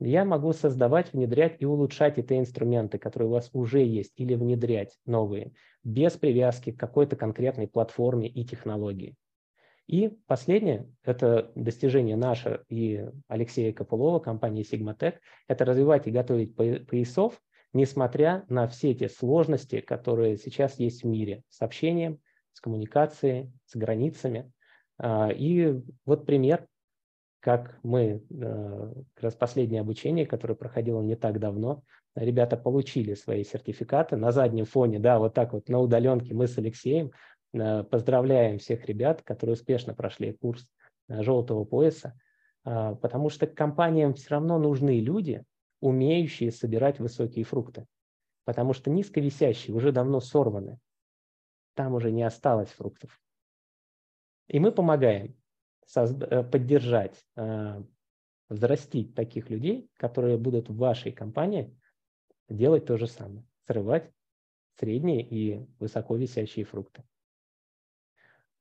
Я 0.00 0.24
могу 0.24 0.52
создавать, 0.52 1.12
внедрять 1.12 1.56
и 1.60 1.66
улучшать 1.66 2.18
эти 2.18 2.38
инструменты, 2.38 2.98
которые 2.98 3.28
у 3.28 3.32
вас 3.32 3.50
уже 3.52 3.84
есть, 3.84 4.12
или 4.16 4.34
внедрять 4.34 4.98
новые, 5.06 5.52
без 5.84 6.12
привязки 6.12 6.72
к 6.72 6.80
какой-то 6.80 7.16
конкретной 7.16 7.68
платформе 7.68 8.28
и 8.28 8.44
технологии. 8.44 9.14
И 9.86 10.08
последнее, 10.26 10.88
это 11.04 11.52
достижение 11.54 12.16
наше 12.16 12.64
и 12.68 13.06
Алексея 13.28 13.72
Копылова, 13.72 14.18
компании 14.18 14.64
Sigmatech, 14.64 15.16
это 15.46 15.64
развивать 15.64 16.06
и 16.06 16.10
готовить 16.10 16.56
поясов, 16.56 17.40
несмотря 17.74 18.44
на 18.48 18.66
все 18.66 18.94
те 18.94 19.08
сложности, 19.08 19.80
которые 19.80 20.38
сейчас 20.38 20.78
есть 20.78 21.02
в 21.02 21.06
мире 21.06 21.42
с 21.50 21.60
общением, 21.60 22.20
с 22.54 22.60
коммуникацией, 22.60 23.52
с 23.66 23.76
границами. 23.76 24.50
А, 24.96 25.28
и 25.30 25.82
вот 26.06 26.24
пример, 26.24 26.66
как 27.44 27.78
мы, 27.82 28.24
э, 28.30 28.92
как 29.12 29.22
раз 29.22 29.34
последнее 29.34 29.82
обучение, 29.82 30.24
которое 30.24 30.54
проходило 30.54 31.02
не 31.02 31.14
так 31.14 31.38
давно, 31.38 31.82
ребята 32.14 32.56
получили 32.56 33.12
свои 33.12 33.44
сертификаты 33.44 34.16
на 34.16 34.32
заднем 34.32 34.64
фоне, 34.64 34.98
да, 34.98 35.18
вот 35.18 35.34
так 35.34 35.52
вот 35.52 35.68
на 35.68 35.78
удаленке 35.78 36.32
мы 36.32 36.48
с 36.48 36.56
Алексеем 36.56 37.10
э, 37.52 37.82
поздравляем 37.82 38.58
всех 38.58 38.86
ребят, 38.86 39.20
которые 39.20 39.52
успешно 39.52 39.92
прошли 39.92 40.32
курс 40.32 40.66
э, 41.08 41.22
желтого 41.22 41.66
пояса, 41.66 42.18
а, 42.64 42.94
потому 42.94 43.28
что 43.28 43.46
компаниям 43.46 44.14
все 44.14 44.30
равно 44.30 44.58
нужны 44.58 45.00
люди, 45.00 45.44
умеющие 45.82 46.50
собирать 46.50 46.98
высокие 46.98 47.44
фрукты. 47.44 47.84
Потому 48.46 48.72
что 48.72 48.88
низковисящие 48.88 49.76
уже 49.76 49.92
давно 49.92 50.20
сорваны. 50.20 50.78
Там 51.74 51.92
уже 51.92 52.10
не 52.10 52.22
осталось 52.22 52.70
фруктов. 52.70 53.20
И 54.48 54.58
мы 54.58 54.72
помогаем 54.72 55.36
поддержать, 56.50 57.24
э, 57.36 57.82
взрастить 58.48 59.14
таких 59.14 59.50
людей, 59.50 59.90
которые 59.96 60.36
будут 60.38 60.68
в 60.68 60.76
вашей 60.76 61.12
компании 61.12 61.76
делать 62.48 62.86
то 62.86 62.96
же 62.96 63.06
самое. 63.06 63.44
Срывать 63.66 64.10
средние 64.78 65.22
и 65.22 65.66
высоко 65.78 66.16
висящие 66.16 66.64
фрукты. 66.64 67.04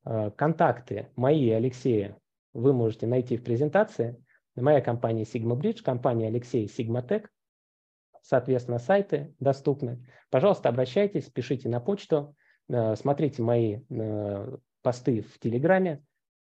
Э, 0.05 0.31
контакты 0.31 1.09
мои 1.15 1.49
Алексея 1.49 2.17
вы 2.53 2.73
можете 2.73 3.07
найти 3.07 3.37
в 3.37 3.43
презентации. 3.43 4.23
Моя 4.55 4.81
компания 4.81 5.23
Sigma 5.23 5.59
Bridge, 5.59 5.81
компания 5.81 6.27
Алексей 6.27 6.67
Sigmatech. 6.67 7.25
Соответственно, 8.21 8.79
сайты 8.79 9.35
доступны. 9.39 10.07
Пожалуйста, 10.29 10.69
обращайтесь, 10.69 11.29
пишите 11.29 11.67
на 11.67 11.79
почту, 11.79 12.35
э, 12.69 12.95
смотрите 12.95 13.41
мои 13.41 13.81
э, 13.89 14.57
посты 14.81 15.21
в 15.21 15.39
Телеграме. 15.39 16.03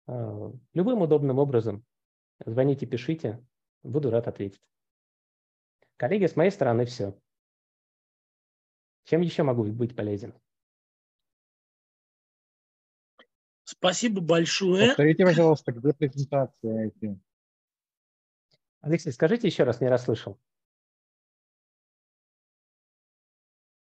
Э, 0.08 0.51
любым 0.74 1.01
удобным 1.01 1.39
образом 1.39 1.86
звоните, 2.45 2.86
пишите. 2.86 3.43
Буду 3.84 4.09
рад 4.09 4.28
ответить. 4.28 4.62
Коллеги, 5.97 6.25
с 6.25 6.36
моей 6.36 6.51
стороны 6.51 6.86
все. 6.86 7.17
Чем 9.05 9.21
еще 9.21 9.43
могу 9.43 9.63
быть 9.66 9.96
полезен? 9.96 10.34
Спасибо 13.63 14.21
большое. 14.21 14.88
Повторите, 14.89 15.25
пожалуйста, 15.25 15.71
где 15.71 15.93
презентация 15.93 16.88
эти? 16.88 17.20
Алексей, 18.82 19.12
скажите 19.12 19.47
еще 19.47 19.63
раз, 19.63 19.82
не 19.82 19.88
расслышал. 19.88 20.39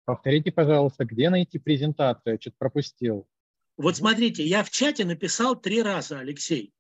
Повторите, 0.04 0.52
пожалуйста, 0.52 1.04
где 1.04 1.30
найти 1.30 1.58
презентацию? 1.58 2.34
Я 2.34 2.40
что-то 2.40 2.56
пропустил. 2.58 3.28
Вот 3.80 3.96
смотрите, 3.96 4.44
я 4.44 4.62
в 4.62 4.68
чате 4.68 5.06
написал 5.06 5.58
три 5.58 5.80
раза, 5.80 6.18
Алексей, 6.18 6.74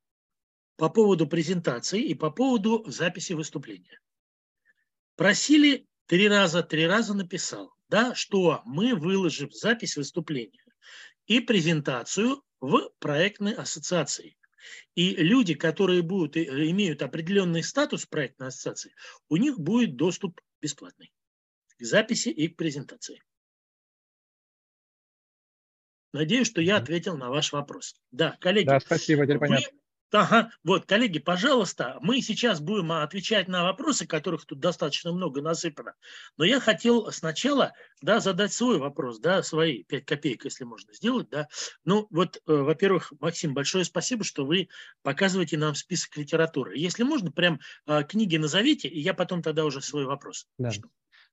по 0.76 0.90
поводу 0.90 1.26
презентации 1.26 2.02
и 2.02 2.14
по 2.14 2.30
поводу 2.30 2.84
записи 2.90 3.32
выступления. 3.32 3.98
Просили 5.16 5.86
три 6.04 6.28
раза, 6.28 6.62
три 6.62 6.86
раза 6.86 7.14
написал, 7.14 7.72
да, 7.88 8.14
что 8.14 8.60
мы 8.66 8.94
выложим 8.94 9.50
запись 9.50 9.96
выступления 9.96 10.62
и 11.24 11.40
презентацию 11.40 12.42
в 12.60 12.90
проектной 12.98 13.54
ассоциации. 13.54 14.36
И 14.94 15.16
люди, 15.16 15.54
которые 15.54 16.02
будут, 16.02 16.36
э, 16.36 16.42
имеют 16.68 17.00
определенный 17.00 17.62
статус 17.62 18.04
проектной 18.04 18.48
ассоциации, 18.48 18.94
у 19.30 19.38
них 19.38 19.58
будет 19.58 19.96
доступ 19.96 20.38
бесплатный 20.60 21.10
к 21.78 21.82
записи 21.82 22.28
и 22.28 22.48
к 22.48 22.58
презентации. 22.58 23.22
Надеюсь, 26.12 26.48
что 26.48 26.60
я 26.60 26.76
ответил 26.76 27.16
на 27.16 27.30
ваш 27.30 27.52
вопрос. 27.52 27.94
Да, 28.10 28.36
коллеги. 28.40 28.66
Да, 28.66 28.80
спасибо, 28.80 29.24
теперь 29.24 29.38
понятно. 29.38 29.68
Ага, 30.12 30.50
вот, 30.64 30.86
коллеги, 30.86 31.20
пожалуйста, 31.20 31.98
мы 32.00 32.20
сейчас 32.20 32.60
будем 32.60 32.90
отвечать 32.90 33.46
на 33.46 33.62
вопросы, 33.62 34.06
которых 34.06 34.44
тут 34.44 34.58
достаточно 34.58 35.12
много 35.12 35.40
насыпано. 35.40 35.94
Но 36.36 36.44
я 36.44 36.58
хотел 36.58 37.12
сначала 37.12 37.72
да, 38.02 38.18
задать 38.18 38.52
свой 38.52 38.78
вопрос, 38.78 39.20
да, 39.20 39.42
свои 39.44 39.84
5 39.84 40.04
копеек, 40.04 40.44
если 40.44 40.64
можно 40.64 40.92
сделать. 40.94 41.28
Да. 41.30 41.46
Ну, 41.84 42.08
вот, 42.10 42.38
э, 42.38 42.40
во-первых, 42.52 43.12
Максим, 43.20 43.54
большое 43.54 43.84
спасибо, 43.84 44.24
что 44.24 44.44
вы 44.44 44.68
показываете 45.02 45.56
нам 45.58 45.76
список 45.76 46.16
литературы. 46.16 46.76
Если 46.76 47.04
можно, 47.04 47.30
прям 47.30 47.60
э, 47.86 48.02
книги 48.02 48.36
назовите, 48.36 48.88
и 48.88 48.98
я 48.98 49.14
потом 49.14 49.42
тогда 49.42 49.64
уже 49.64 49.80
свой 49.80 50.06
вопрос. 50.06 50.48
Да. 50.58 50.70
А, 50.70 50.72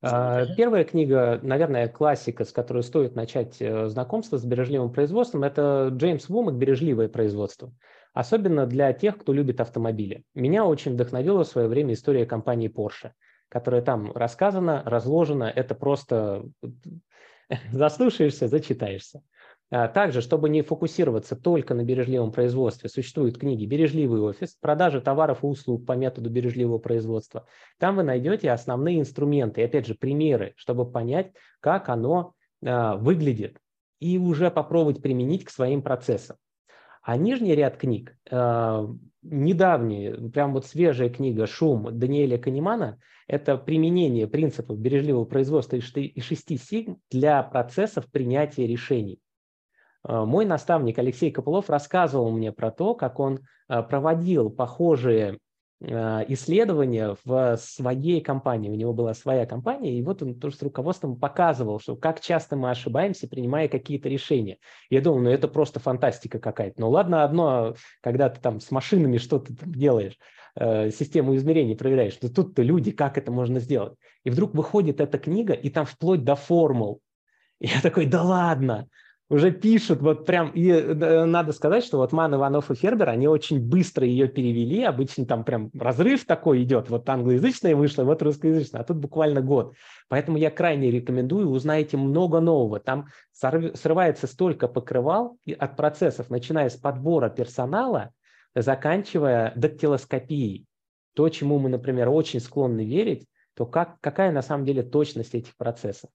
первая 0.01 0.83
книга, 0.83 1.39
наверное, 1.41 1.87
классика, 1.87 2.45
с 2.45 2.51
которой 2.51 2.83
стоит 2.83 3.15
начать 3.15 3.57
э, 3.59 3.87
знакомство 3.87 4.37
с 4.37 4.45
бережливым 4.45 4.91
производством, 4.91 5.43
это 5.43 5.89
Джеймс 5.91 6.29
Вумак 6.29 6.55
«Бережливое 6.55 7.09
производство». 7.09 7.73
Особенно 8.13 8.65
для 8.65 8.93
тех, 8.93 9.17
кто 9.17 9.33
любит 9.33 9.61
автомобили. 9.61 10.23
Меня 10.33 10.65
очень 10.65 10.93
вдохновила 10.93 11.43
в 11.43 11.47
свое 11.47 11.67
время 11.67 11.93
история 11.93 12.25
компании 12.25 12.69
Porsche, 12.69 13.11
которая 13.49 13.81
там 13.81 14.11
рассказана, 14.11 14.83
разложена. 14.85 15.45
Это 15.45 15.75
просто 15.75 16.43
заслушаешься, 17.71 18.47
зачитаешься. 18.47 19.21
А, 19.69 19.89
также, 19.89 20.21
чтобы 20.21 20.49
не 20.49 20.61
фокусироваться 20.61 21.35
только 21.35 21.73
на 21.73 21.83
бережливом 21.83 22.31
производстве, 22.31 22.89
существуют 22.89 23.37
книги 23.37 23.65
«Бережливый 23.65 24.21
офис», 24.21 24.55
«Продажа 24.61 25.01
товаров 25.01 25.43
и 25.43 25.47
услуг 25.47 25.85
по 25.85 25.91
методу 25.91 26.29
бережливого 26.29 26.77
производства». 26.77 27.45
Там 27.77 27.97
вы 27.97 28.03
найдете 28.03 28.51
основные 28.51 28.99
инструменты 28.99 29.61
и, 29.61 29.65
опять 29.65 29.85
же, 29.85 29.95
примеры, 29.95 30.53
чтобы 30.55 30.89
понять, 30.89 31.33
как 31.59 31.89
оно 31.89 32.33
а, 32.65 32.95
выглядит, 32.95 33.57
и 33.99 34.17
уже 34.17 34.49
попробовать 34.51 35.01
применить 35.01 35.43
к 35.43 35.49
своим 35.49 35.81
процессам. 35.81 36.37
А 37.03 37.17
нижний 37.17 37.53
ряд 37.53 37.75
книг, 37.75 38.17
а, 38.31 38.87
недавняя, 39.21 40.13
прям 40.29 40.53
вот 40.53 40.65
свежая 40.65 41.09
книга 41.09 41.45
«Шум» 41.45 41.89
Даниэля 41.91 42.37
Канемана– 42.37 42.99
это 43.27 43.57
применение 43.57 44.27
принципов 44.27 44.79
бережливого 44.79 45.25
производства 45.25 45.75
и 45.75 46.21
шести 46.21 46.57
сигм 46.57 47.01
для 47.11 47.43
процессов 47.43 48.09
принятия 48.09 48.65
решений. 48.65 49.19
Э, 50.07 50.23
мой 50.25 50.45
наставник 50.45 50.97
Алексей 50.99 51.31
Копылов 51.31 51.69
рассказывал 51.69 52.31
мне 52.31 52.51
про 52.51 52.71
то, 52.71 52.95
как 52.95 53.19
он 53.19 53.41
э, 53.67 53.83
проводил 53.83 54.49
похожие 54.49 55.39
э, 55.81 56.23
исследования 56.29 57.17
в 57.25 57.57
своей 57.57 58.21
компании. 58.21 58.69
У 58.69 58.75
него 58.75 58.93
была 58.93 59.13
своя 59.13 59.45
компания, 59.45 59.97
и 59.97 60.01
вот 60.01 60.23
он 60.23 60.35
тоже 60.35 60.55
с 60.55 60.61
руководством 60.61 61.17
показывал, 61.17 61.79
что 61.79 61.95
как 61.97 62.21
часто 62.21 62.55
мы 62.55 62.71
ошибаемся, 62.71 63.27
принимая 63.27 63.67
какие-то 63.67 64.07
решения. 64.07 64.57
Я 64.89 65.01
думал, 65.01 65.19
ну 65.19 65.29
это 65.29 65.47
просто 65.47 65.79
фантастика 65.79 66.39
какая-то. 66.39 66.79
Ну 66.79 66.89
ладно, 66.89 67.23
одно, 67.23 67.75
когда 68.01 68.29
ты 68.29 68.39
там 68.39 68.61
с 68.61 68.71
машинами 68.71 69.17
что-то 69.17 69.53
делаешь, 69.65 70.17
систему 70.59 71.35
измерений 71.35 71.75
проверяешь, 71.75 72.17
но 72.19 72.29
тут-то 72.29 72.63
люди, 72.63 72.89
как 72.89 73.19
это 73.19 73.31
можно 73.31 73.59
сделать? 73.59 73.93
И 74.23 74.31
вдруг 74.31 74.55
выходит 74.55 74.99
эта 74.99 75.19
книга, 75.19 75.53
и 75.53 75.69
там 75.69 75.85
вплоть 75.85 76.23
до 76.23 76.35
формул. 76.35 77.01
Я 77.59 77.79
такой, 77.81 78.07
да 78.07 78.23
ладно, 78.23 78.87
уже 79.29 79.51
пишут, 79.51 80.01
вот 80.01 80.25
прям, 80.25 80.51
и 80.51 80.69
э, 80.69 81.25
надо 81.25 81.51
сказать, 81.51 81.83
что 81.83 81.97
вот 81.97 82.13
Ман, 82.13 82.33
Иванов 82.33 82.71
и 82.71 82.75
Фербер, 82.75 83.09
они 83.09 83.27
очень 83.27 83.59
быстро 83.59 84.07
ее 84.07 84.27
перевели, 84.27 84.83
обычно 84.83 85.25
там 85.25 85.43
прям 85.43 85.69
разрыв 85.77 86.25
такой 86.25 86.63
идет, 86.63 86.89
вот 86.89 87.09
англоязычная 87.09 87.75
вышла, 87.75 88.03
вот 88.05 88.21
русскоязычная, 88.21 88.81
а 88.81 88.83
тут 88.85 88.97
буквально 88.97 89.41
год. 89.41 89.75
Поэтому 90.07 90.37
я 90.37 90.49
крайне 90.49 90.91
рекомендую, 90.91 91.49
узнаете 91.49 91.97
много 91.97 92.39
нового. 92.39 92.79
Там 92.79 93.07
срывается 93.33 94.27
столько 94.27 94.69
покрывал 94.69 95.37
от 95.59 95.75
процессов, 95.75 96.29
начиная 96.29 96.69
с 96.69 96.77
подбора 96.77 97.29
персонала, 97.29 98.11
заканчивая 98.55 99.51
дактилоскопией. 99.55 100.65
То, 101.15 101.27
чему 101.27 101.59
мы, 101.59 101.67
например, 101.67 102.09
очень 102.09 102.39
склонны 102.39 102.85
верить, 102.85 103.25
то 103.55 103.65
как, 103.65 103.99
какая 103.99 104.31
на 104.31 104.41
самом 104.41 104.65
деле 104.65 104.83
точность 104.83 105.35
этих 105.35 105.57
процессов. 105.57 106.09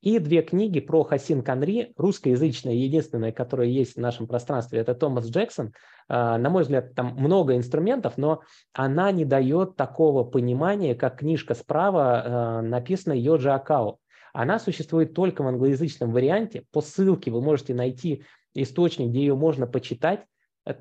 И 0.00 0.18
две 0.18 0.40
книги 0.42 0.80
про 0.80 1.04
Хасин 1.04 1.42
Канри, 1.42 1.92
русскоязычная, 1.96 2.72
единственная, 2.72 3.32
которая 3.32 3.68
есть 3.68 3.96
в 3.96 4.00
нашем 4.00 4.26
пространстве, 4.26 4.80
это 4.80 4.94
Томас 4.94 5.28
Джексон. 5.28 5.74
А, 6.08 6.38
на 6.38 6.48
мой 6.48 6.62
взгляд, 6.62 6.94
там 6.94 7.14
много 7.16 7.56
инструментов, 7.56 8.16
но 8.16 8.40
она 8.72 9.12
не 9.12 9.26
дает 9.26 9.76
такого 9.76 10.24
понимания, 10.24 10.94
как 10.94 11.18
книжка 11.18 11.54
справа, 11.54 12.22
а, 12.24 12.62
написана 12.62 13.12
Йоджи 13.12 13.50
Акао. 13.50 13.98
Она 14.32 14.58
существует 14.58 15.12
только 15.12 15.42
в 15.42 15.48
англоязычном 15.48 16.12
варианте. 16.12 16.64
По 16.72 16.80
ссылке 16.80 17.30
вы 17.30 17.42
можете 17.42 17.74
найти 17.74 18.24
источник, 18.54 19.10
где 19.10 19.20
ее 19.20 19.34
можно 19.34 19.66
почитать. 19.66 20.24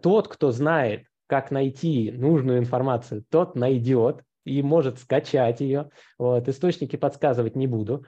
Тот, 0.02 0.28
кто 0.28 0.52
знает, 0.52 1.04
как 1.28 1.52
найти 1.52 2.12
нужную 2.12 2.60
информацию, 2.60 3.24
тот 3.30 3.56
найдет 3.56 4.24
и 4.46 4.62
может 4.62 5.00
скачать 5.00 5.62
ее. 5.62 5.90
Вот. 6.18 6.48
Источники 6.48 6.96
подсказывать 6.96 7.56
не 7.56 7.68
буду. 7.68 8.06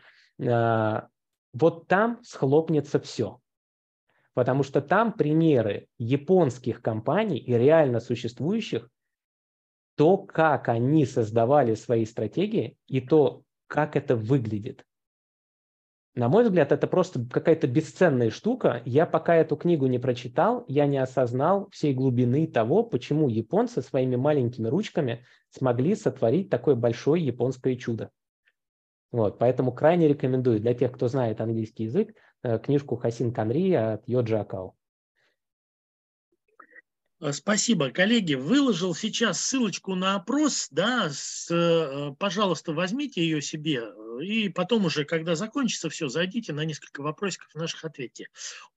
А, 0.47 1.07
вот 1.53 1.87
там 1.87 2.19
схлопнется 2.23 2.99
все. 2.99 3.39
Потому 4.33 4.63
что 4.63 4.81
там 4.81 5.13
примеры 5.13 5.87
японских 5.97 6.81
компаний 6.81 7.37
и 7.37 7.53
реально 7.53 7.99
существующих, 7.99 8.89
то, 9.95 10.17
как 10.17 10.69
они 10.69 11.05
создавали 11.05 11.75
свои 11.75 12.05
стратегии 12.05 12.77
и 12.87 13.01
то, 13.01 13.43
как 13.67 13.95
это 13.95 14.15
выглядит. 14.15 14.85
На 16.13 16.27
мой 16.27 16.43
взгляд, 16.43 16.73
это 16.73 16.87
просто 16.87 17.25
какая-то 17.29 17.67
бесценная 17.67 18.31
штука. 18.31 18.81
Я 18.83 19.05
пока 19.05 19.35
эту 19.35 19.55
книгу 19.55 19.87
не 19.87 19.97
прочитал, 19.97 20.65
я 20.67 20.85
не 20.85 20.97
осознал 20.97 21.69
всей 21.71 21.93
глубины 21.93 22.47
того, 22.47 22.83
почему 22.83 23.29
японцы 23.29 23.81
своими 23.81 24.17
маленькими 24.17 24.67
ручками 24.67 25.25
смогли 25.51 25.95
сотворить 25.95 26.49
такое 26.49 26.75
большое 26.75 27.25
японское 27.25 27.77
чудо. 27.77 28.11
Вот, 29.11 29.39
поэтому 29.39 29.73
крайне 29.73 30.07
рекомендую 30.07 30.59
для 30.59 30.73
тех, 30.73 30.91
кто 30.93 31.07
знает 31.07 31.41
английский 31.41 31.83
язык, 31.83 32.15
э, 32.43 32.59
книжку 32.59 32.95
Хасин 32.95 33.33
Канри 33.33 33.73
от 33.73 34.07
Йоджи 34.07 34.37
Акао. 34.37 34.73
Э, 37.21 37.33
спасибо, 37.33 37.91
коллеги. 37.91 38.33
Выложил 38.33 38.95
сейчас 38.95 39.39
ссылочку 39.39 39.95
на 39.95 40.15
опрос, 40.15 40.69
да, 40.71 41.09
с, 41.11 41.47
э, 41.51 42.15
пожалуйста, 42.17 42.73
возьмите 42.73 43.21
ее 43.21 43.41
себе, 43.41 43.83
и 44.23 44.49
потом 44.49 44.85
уже, 44.85 45.05
когда 45.05 45.35
закончится 45.35 45.89
все, 45.89 46.07
зайдите 46.07 46.51
на 46.51 46.65
несколько 46.65 47.01
вопросиков 47.01 47.53
наших 47.53 47.85
ответьте. 47.85 48.27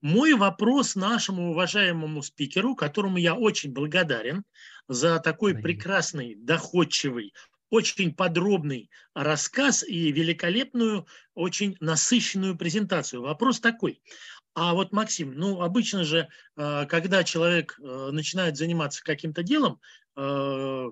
Мой 0.02 0.34
вопрос 0.34 0.94
нашему 0.94 1.52
уважаемому 1.52 2.22
спикеру, 2.22 2.74
которому 2.74 3.16
я 3.16 3.34
очень 3.34 3.72
благодарен 3.72 4.44
за 4.88 5.18
такой 5.20 5.54
прекрасный, 5.54 6.34
доходчивый, 6.34 7.32
очень 7.74 8.14
подробный 8.14 8.88
рассказ 9.14 9.82
и 9.82 10.12
великолепную, 10.12 11.06
очень 11.34 11.76
насыщенную 11.80 12.56
презентацию. 12.56 13.22
Вопрос 13.22 13.58
такой. 13.60 14.00
А 14.54 14.74
вот, 14.74 14.92
Максим, 14.92 15.32
ну, 15.34 15.60
обычно 15.60 16.04
же, 16.04 16.28
э, 16.56 16.86
когда 16.86 17.24
человек 17.24 17.76
э, 17.78 18.10
начинает 18.12 18.56
заниматься 18.56 19.02
каким-то 19.02 19.42
делом, 19.42 19.80
э, 20.16 20.90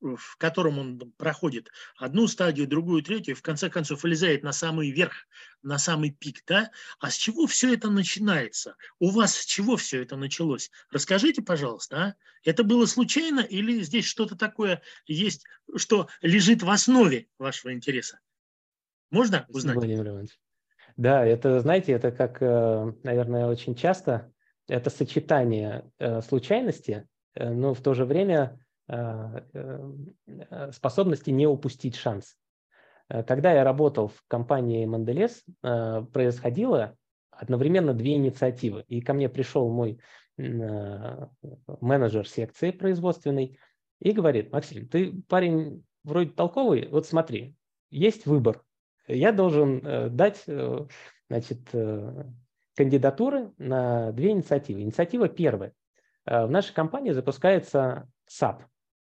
в 0.00 0.36
котором 0.36 0.78
он 0.78 0.98
проходит 1.16 1.70
одну 1.96 2.26
стадию, 2.26 2.66
другую, 2.66 3.02
третью, 3.02 3.34
и 3.34 3.36
в 3.36 3.42
конце 3.42 3.68
концов 3.68 4.02
вылезает 4.02 4.42
на 4.42 4.52
самый 4.52 4.90
верх, 4.90 5.26
на 5.62 5.78
самый 5.78 6.10
пик, 6.10 6.42
да? 6.46 6.70
А 6.98 7.10
с 7.10 7.16
чего 7.16 7.46
все 7.46 7.74
это 7.74 7.90
начинается? 7.90 8.76
У 8.98 9.10
вас 9.10 9.36
с 9.36 9.44
чего 9.44 9.76
все 9.76 10.02
это 10.02 10.16
началось? 10.16 10.70
Расскажите, 10.90 11.42
пожалуйста, 11.42 11.96
а? 11.96 12.14
Это 12.44 12.64
было 12.64 12.86
случайно 12.86 13.40
или 13.40 13.82
здесь 13.82 14.06
что-то 14.06 14.36
такое 14.36 14.82
есть, 15.06 15.44
что 15.76 16.08
лежит 16.22 16.62
в 16.62 16.70
основе 16.70 17.28
вашего 17.38 17.72
интереса? 17.72 18.20
Можно 19.10 19.44
узнать? 19.48 19.76
Владимир 19.76 20.08
Иванович. 20.08 20.38
Да, 20.96 21.24
это, 21.24 21.60
знаете, 21.60 21.92
это 21.92 22.10
как, 22.10 22.38
э, 22.40 22.92
наверное, 23.02 23.46
очень 23.46 23.74
часто, 23.74 24.32
это 24.68 24.90
сочетание 24.90 25.90
э, 25.98 26.20
случайности, 26.22 27.08
э, 27.34 27.50
но 27.50 27.74
в 27.74 27.80
то 27.80 27.94
же 27.94 28.04
время 28.04 28.60
способности 30.72 31.30
не 31.30 31.46
упустить 31.46 31.96
шанс. 31.96 32.36
Э, 33.08 33.22
когда 33.22 33.52
я 33.52 33.64
работал 33.64 34.08
в 34.08 34.22
компании 34.28 34.86
Монделес, 34.86 35.44
происходило 35.60 36.96
одновременно 37.30 37.94
две 37.94 38.14
инициативы. 38.14 38.84
И 38.88 39.00
ко 39.00 39.12
мне 39.14 39.28
пришел 39.28 39.70
мой 39.70 40.00
менеджер 40.36 42.26
секции 42.26 42.70
производственной 42.70 43.58
и 44.00 44.12
говорит, 44.12 44.52
Максим, 44.52 44.88
ты 44.88 45.12
парень 45.28 45.84
вроде 46.02 46.30
толковый, 46.30 46.88
вот 46.88 47.06
смотри, 47.06 47.54
есть 47.90 48.24
выбор. 48.26 48.62
Я 49.06 49.32
должен 49.32 50.14
дать 50.16 50.44
значит, 51.28 51.60
кандидатуры 52.74 53.52
на 53.58 54.12
две 54.12 54.30
инициативы. 54.30 54.80
Инициатива 54.80 55.28
первая. 55.28 55.74
В 56.24 56.48
нашей 56.48 56.72
компании 56.72 57.12
запускается 57.12 58.08
SAP, 58.30 58.62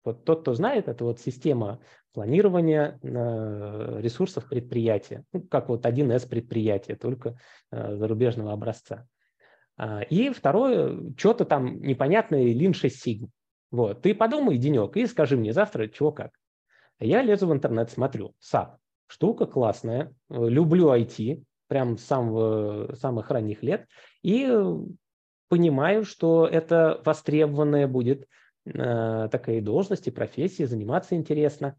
вот 0.06 0.24
тот, 0.24 0.40
кто 0.42 0.54
знает, 0.54 0.88
это 0.88 1.04
вот 1.04 1.20
система 1.20 1.80
планирования 2.12 2.98
э, 3.02 4.00
ресурсов 4.00 4.48
предприятия, 4.48 5.24
ну, 5.32 5.42
как 5.42 5.68
вот 5.68 5.84
1С 5.84 6.28
предприятия, 6.28 6.96
только 6.96 7.38
э, 7.70 7.96
зарубежного 7.96 8.52
образца. 8.52 9.06
А, 9.76 10.00
и 10.02 10.30
второе, 10.30 10.98
что-то 11.16 11.44
там 11.44 11.80
непонятное 11.82 12.44
Lean 12.44 12.72
6 12.72 13.06
Sigma. 13.06 13.28
Вот, 13.70 14.02
ты 14.02 14.14
подумай 14.14 14.56
денек 14.56 14.96
и 14.96 15.06
скажи 15.06 15.36
мне 15.36 15.52
завтра, 15.52 15.88
чего 15.88 16.12
как. 16.12 16.30
Я 16.98 17.20
лезу 17.22 17.46
в 17.46 17.52
интернет, 17.52 17.90
смотрю, 17.90 18.32
SAP, 18.40 18.76
штука 19.06 19.44
классная, 19.44 20.14
люблю 20.30 20.88
IT, 20.94 21.42
прям 21.68 21.98
с 21.98 22.04
самого, 22.04 22.94
самых 22.94 23.30
ранних 23.30 23.62
лет, 23.62 23.86
и 24.22 24.50
понимаю, 25.48 26.04
что 26.04 26.46
это 26.46 27.02
востребованное 27.04 27.86
будет 27.86 28.26
Э, 28.66 29.28
такой 29.30 29.60
должности, 29.60 30.10
профессии, 30.10 30.64
заниматься 30.64 31.14
интересно. 31.14 31.78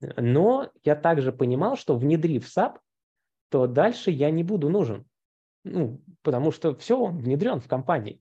Но 0.00 0.70
я 0.84 0.94
также 0.94 1.32
понимал, 1.32 1.76
что 1.76 1.96
внедрив 1.96 2.46
SAP, 2.46 2.78
то 3.48 3.66
дальше 3.66 4.10
я 4.10 4.30
не 4.30 4.44
буду 4.44 4.68
нужен. 4.68 5.06
Ну, 5.64 6.02
потому 6.22 6.50
что 6.50 6.74
все, 6.74 6.98
он 6.98 7.18
внедрен 7.18 7.60
в 7.60 7.68
компании. 7.68 8.20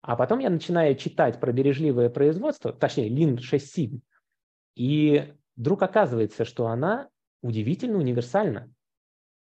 А 0.00 0.16
потом 0.16 0.38
я 0.38 0.50
начинаю 0.50 0.96
читать 0.96 1.38
про 1.38 1.52
бережливое 1.52 2.08
производство, 2.08 2.72
точнее, 2.72 3.10
Lean 3.10 3.38
6 3.38 3.78
Sigma, 3.78 4.00
и 4.74 5.34
вдруг 5.56 5.82
оказывается, 5.82 6.44
что 6.44 6.68
она 6.68 7.08
удивительно 7.42 7.98
универсальна, 7.98 8.72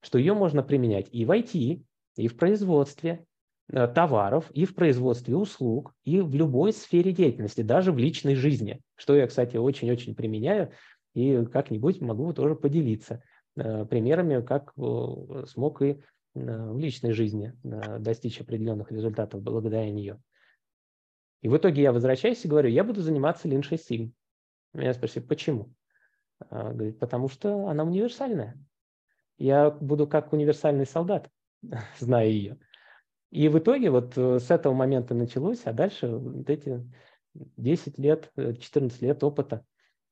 что 0.00 0.18
ее 0.18 0.34
можно 0.34 0.62
применять 0.62 1.08
и 1.12 1.24
в 1.24 1.30
IT, 1.30 1.84
и 2.16 2.28
в 2.28 2.36
производстве 2.36 3.26
товаров, 3.68 4.50
и 4.52 4.64
в 4.64 4.74
производстве 4.74 5.36
услуг, 5.36 5.92
и 6.04 6.20
в 6.20 6.34
любой 6.34 6.72
сфере 6.72 7.12
деятельности, 7.12 7.62
даже 7.62 7.92
в 7.92 7.98
личной 7.98 8.36
жизни, 8.36 8.80
что 8.94 9.16
я, 9.16 9.26
кстати, 9.26 9.56
очень-очень 9.56 10.14
применяю, 10.14 10.70
и 11.14 11.44
как-нибудь 11.46 12.00
могу 12.00 12.32
тоже 12.32 12.54
поделиться 12.54 13.22
э, 13.56 13.86
примерами, 13.86 14.44
как 14.44 14.72
э, 14.76 15.44
смог 15.46 15.82
и 15.82 16.00
в 16.34 16.78
личной 16.78 17.12
жизни 17.12 17.54
достичь 17.62 18.42
определенных 18.42 18.92
результатов 18.92 19.40
благодаря 19.40 19.90
нее. 19.90 20.20
И 21.40 21.48
в 21.48 21.56
итоге 21.56 21.80
я 21.80 21.92
возвращаюсь 21.92 22.44
и 22.44 22.48
говорю, 22.48 22.68
я 22.68 22.84
буду 22.84 23.00
заниматься 23.00 23.48
Lean 23.48 23.62
6 23.62 23.90
Sigma. 23.90 24.10
Меня 24.74 24.92
спросили, 24.92 25.22
почему? 25.22 25.72
Говорит, 26.50 26.98
потому 26.98 27.30
что 27.30 27.68
она 27.68 27.84
универсальная. 27.84 28.62
Я 29.38 29.70
буду 29.70 30.06
как 30.06 30.34
универсальный 30.34 30.84
солдат, 30.84 31.30
зная 31.98 32.26
ее. 32.26 32.58
И 33.30 33.48
в 33.48 33.58
итоге 33.58 33.90
вот 33.90 34.16
э, 34.16 34.38
с 34.38 34.50
этого 34.50 34.72
момента 34.72 35.14
началось, 35.14 35.62
а 35.64 35.72
дальше 35.72 36.08
вот 36.08 36.48
эти 36.48 36.82
10 37.34 37.98
лет, 37.98 38.32
14 38.36 39.02
э, 39.02 39.06
лет 39.06 39.24
опыта, 39.24 39.64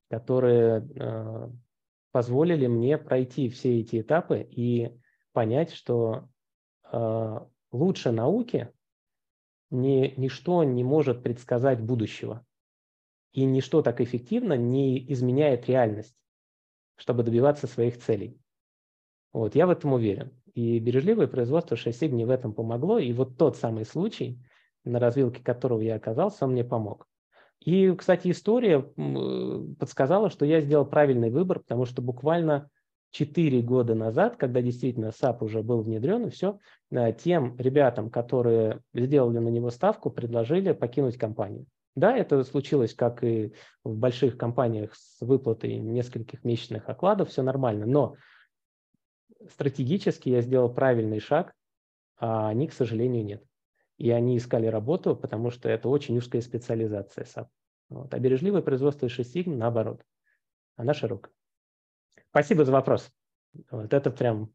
которые 0.09 0.87
э, 0.95 1.49
позволили 2.11 2.67
мне 2.67 2.97
пройти 2.97 3.49
все 3.49 3.79
эти 3.79 4.01
этапы 4.01 4.41
и 4.49 4.97
понять, 5.33 5.71
что 5.73 6.29
э, 6.91 7.39
лучше 7.71 8.11
науки 8.11 8.71
ни, 9.71 10.13
ничто 10.17 10.63
не 10.63 10.83
может 10.83 11.23
предсказать 11.23 11.81
будущего. 11.81 12.45
И 13.33 13.43
ничто 13.43 13.81
так 13.81 13.99
эффективно 13.99 14.53
не 14.53 15.11
изменяет 15.11 15.67
реальность, 15.67 16.15
чтобы 16.95 17.23
добиваться 17.23 17.67
своих 17.67 17.97
целей. 17.97 18.39
Вот, 19.33 19.55
я 19.55 19.67
в 19.67 19.71
этом 19.71 19.91
уверен. 19.91 20.31
И 20.55 20.79
бережливое 20.79 21.27
производство 21.27 21.77
6 21.77 22.01
мне 22.11 22.25
в 22.25 22.29
этом 22.29 22.53
помогло. 22.53 22.97
И 22.97 23.11
вот 23.13 23.37
тот 23.37 23.57
самый 23.57 23.85
случай, 23.85 24.39
на 24.85 24.99
развилке 24.99 25.43
которого 25.43 25.81
я 25.81 25.95
оказался, 25.95 26.45
он 26.45 26.53
мне 26.53 26.63
помог. 26.63 27.07
И, 27.59 27.93
кстати, 27.95 28.31
история 28.31 28.79
подсказала, 29.79 30.29
что 30.29 30.45
я 30.45 30.61
сделал 30.61 30.85
правильный 30.85 31.29
выбор, 31.29 31.59
потому 31.59 31.85
что 31.85 32.01
буквально 32.01 32.69
4 33.11 33.61
года 33.61 33.95
назад, 33.95 34.37
когда 34.37 34.61
действительно 34.61 35.07
SAP 35.07 35.37
уже 35.43 35.63
был 35.63 35.81
внедрен, 35.81 36.27
и 36.27 36.29
все, 36.29 36.59
э, 36.91 37.13
тем 37.13 37.55
ребятам, 37.57 38.09
которые 38.09 38.81
сделали 38.93 39.39
на 39.39 39.47
него 39.49 39.69
ставку, 39.71 40.09
предложили 40.09 40.73
покинуть 40.73 41.17
компанию. 41.17 41.65
Да, 41.95 42.15
это 42.15 42.43
случилось, 42.43 42.93
как 42.93 43.23
и 43.23 43.53
в 43.85 43.95
больших 43.95 44.37
компаниях 44.37 44.93
с 44.95 45.21
выплатой 45.21 45.77
нескольких 45.77 46.43
месячных 46.43 46.89
окладов, 46.89 47.29
все 47.29 47.41
нормально, 47.41 47.85
но 47.85 48.15
стратегически 49.49 50.29
я 50.29 50.41
сделал 50.41 50.73
правильный 50.73 51.19
шаг, 51.19 51.53
а 52.17 52.49
они, 52.49 52.67
к 52.67 52.73
сожалению, 52.73 53.25
нет. 53.25 53.43
И 53.97 54.09
они 54.11 54.37
искали 54.37 54.67
работу, 54.67 55.15
потому 55.15 55.51
что 55.51 55.69
это 55.69 55.89
очень 55.89 56.17
узкая 56.17 56.41
специализация 56.41 57.25
SAP. 57.25 57.47
Вот. 57.89 58.13
А 58.13 58.19
бережливое 58.19 58.61
производство 58.61 59.07
6 59.07 59.31
сигм, 59.31 59.57
наоборот, 59.57 60.03
она 60.75 60.93
широкая. 60.93 61.33
Спасибо 62.29 62.65
за 62.65 62.71
вопрос. 62.71 63.09
Вот 63.71 63.93
это 63.93 64.11
прям 64.11 64.53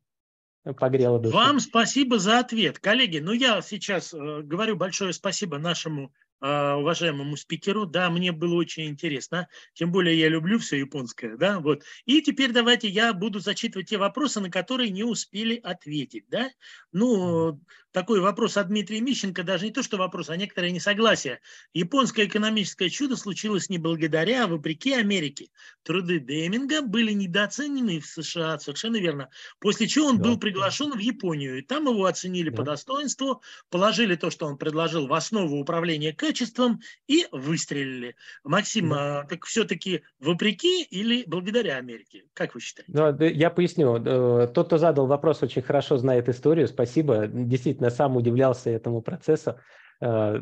погрело 0.76 1.18
душу. 1.18 1.34
Вам 1.34 1.60
спасибо 1.60 2.18
за 2.18 2.40
ответ. 2.40 2.78
Коллеги, 2.78 3.18
ну 3.18 3.32
я 3.32 3.62
сейчас 3.62 4.12
э, 4.12 4.42
говорю 4.42 4.76
большое 4.76 5.12
спасибо 5.12 5.58
нашему 5.58 6.12
уважаемому 6.40 7.36
спикеру. 7.36 7.86
Да, 7.86 8.10
мне 8.10 8.32
было 8.32 8.54
очень 8.54 8.86
интересно. 8.86 9.48
Тем 9.74 9.92
более 9.92 10.18
я 10.18 10.28
люблю 10.28 10.58
все 10.58 10.78
японское. 10.78 11.36
Да, 11.36 11.60
вот. 11.60 11.84
И 12.06 12.22
теперь 12.22 12.52
давайте 12.52 12.88
я 12.88 13.12
буду 13.12 13.40
зачитывать 13.40 13.88
те 13.88 13.98
вопросы, 13.98 14.40
на 14.40 14.50
которые 14.50 14.90
не 14.90 15.04
успели 15.04 15.56
ответить. 15.56 16.24
Да? 16.28 16.50
Ну, 16.92 17.60
такой 17.92 18.20
вопрос 18.20 18.56
от 18.56 18.68
Дмитрия 18.68 19.00
Мищенко, 19.00 19.42
даже 19.42 19.66
не 19.66 19.72
то, 19.72 19.82
что 19.82 19.96
вопрос, 19.96 20.30
а 20.30 20.36
некоторое 20.36 20.70
несогласие. 20.70 21.40
Японское 21.74 22.26
экономическое 22.26 22.90
чудо 22.90 23.16
случилось 23.16 23.68
не 23.68 23.78
благодаря, 23.78 24.44
а 24.44 24.46
вопреки 24.46 24.92
Америке. 24.92 25.48
Труды 25.82 26.20
Деминга 26.20 26.82
были 26.82 27.12
недооценены 27.12 28.00
в 28.00 28.06
США, 28.06 28.58
совершенно 28.58 28.96
верно. 28.96 29.28
После 29.58 29.86
чего 29.86 30.06
он 30.06 30.18
да. 30.18 30.24
был 30.24 30.38
приглашен 30.38 30.92
в 30.92 30.98
Японию, 30.98 31.58
и 31.58 31.62
там 31.62 31.86
его 31.88 32.06
оценили 32.06 32.50
да. 32.50 32.56
по 32.56 32.62
достоинству, 32.62 33.42
положили 33.70 34.14
то, 34.14 34.30
что 34.30 34.46
он 34.46 34.56
предложил 34.56 35.06
в 35.06 35.12
основу 35.12 35.58
управления 35.58 36.12
качеством 36.12 36.80
и 37.06 37.26
выстрелили. 37.32 38.16
Максим, 38.44 38.90
да. 38.90 39.20
а, 39.20 39.24
так 39.24 39.44
все-таки 39.46 40.02
вопреки 40.20 40.82
или 40.82 41.24
благодаря 41.26 41.76
Америке? 41.76 42.24
Как 42.34 42.54
вы 42.54 42.60
считаете? 42.60 42.92
Ну, 42.92 43.16
я 43.24 43.50
поясню. 43.50 43.96
Э, 43.96 44.48
тот, 44.52 44.66
кто 44.66 44.78
задал 44.78 45.06
вопрос, 45.06 45.42
очень 45.42 45.62
хорошо 45.62 45.96
знает 45.96 46.28
историю. 46.28 46.68
Спасибо. 46.68 47.26
Действительно, 47.26 47.79
сам 47.88 48.18
удивлялся 48.18 48.68
этому 48.68 49.00
процессу. 49.00 49.56
Э, 50.02 50.38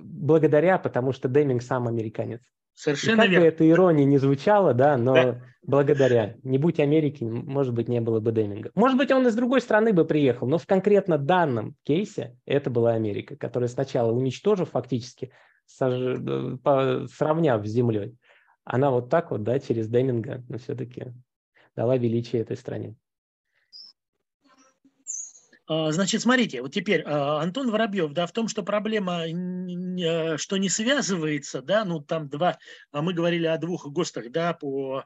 благодаря, 0.00 0.78
потому 0.78 1.12
что 1.12 1.28
Деминг 1.28 1.62
сам 1.62 1.88
американец. 1.88 2.40
Совершенно 2.74 3.22
и 3.22 3.24
как 3.24 3.30
верно. 3.30 3.40
бы 3.40 3.48
эта 3.48 3.68
ирония 3.68 4.04
не 4.04 4.18
звучала, 4.18 4.72
да, 4.72 4.96
но 4.96 5.14
да. 5.14 5.42
благодаря. 5.62 6.36
Не 6.44 6.58
будь 6.58 6.78
Америки, 6.78 7.24
может 7.24 7.74
быть, 7.74 7.88
не 7.88 8.00
было 8.00 8.20
бы 8.20 8.30
Деминга. 8.30 8.70
Может 8.76 8.96
быть, 8.96 9.10
он 9.10 9.26
из 9.26 9.34
другой 9.34 9.60
страны 9.60 9.92
бы 9.92 10.04
приехал, 10.04 10.46
но 10.46 10.58
в 10.58 10.66
конкретно 10.66 11.18
данном 11.18 11.74
кейсе 11.82 12.36
это 12.46 12.70
была 12.70 12.92
Америка, 12.92 13.36
которая 13.36 13.68
сначала, 13.68 14.12
уничтожив 14.12 14.70
фактически, 14.70 15.32
сож... 15.66 15.94
Э, 15.94 17.06
сравняв 17.12 17.66
с 17.66 17.70
землей, 17.70 18.16
она 18.64 18.90
вот 18.90 19.10
так 19.10 19.30
вот, 19.32 19.42
да, 19.42 19.58
через 19.58 19.88
Деминга, 19.88 20.44
но 20.48 20.58
все-таки 20.58 21.06
дала 21.74 21.96
величие 21.96 22.42
этой 22.42 22.56
стране. 22.56 22.94
А, 25.70 25.92
значит, 25.92 26.22
смотрите, 26.22 26.62
вот 26.62 26.72
теперь 26.72 27.02
а, 27.04 27.42
Антон 27.42 27.70
Воробьев, 27.70 28.12
да, 28.12 28.26
в 28.26 28.32
том, 28.32 28.48
что 28.48 28.62
проблема, 28.62 29.24
а, 29.24 30.38
что 30.38 30.56
не 30.56 30.70
связывается, 30.70 31.60
да, 31.60 31.84
ну 31.84 32.00
там 32.00 32.30
два, 32.30 32.58
мы 32.90 33.12
говорили 33.12 33.44
о 33.44 33.58
двух 33.58 33.86
ГОСТах, 33.86 34.30
да, 34.30 34.54
по 34.54 35.04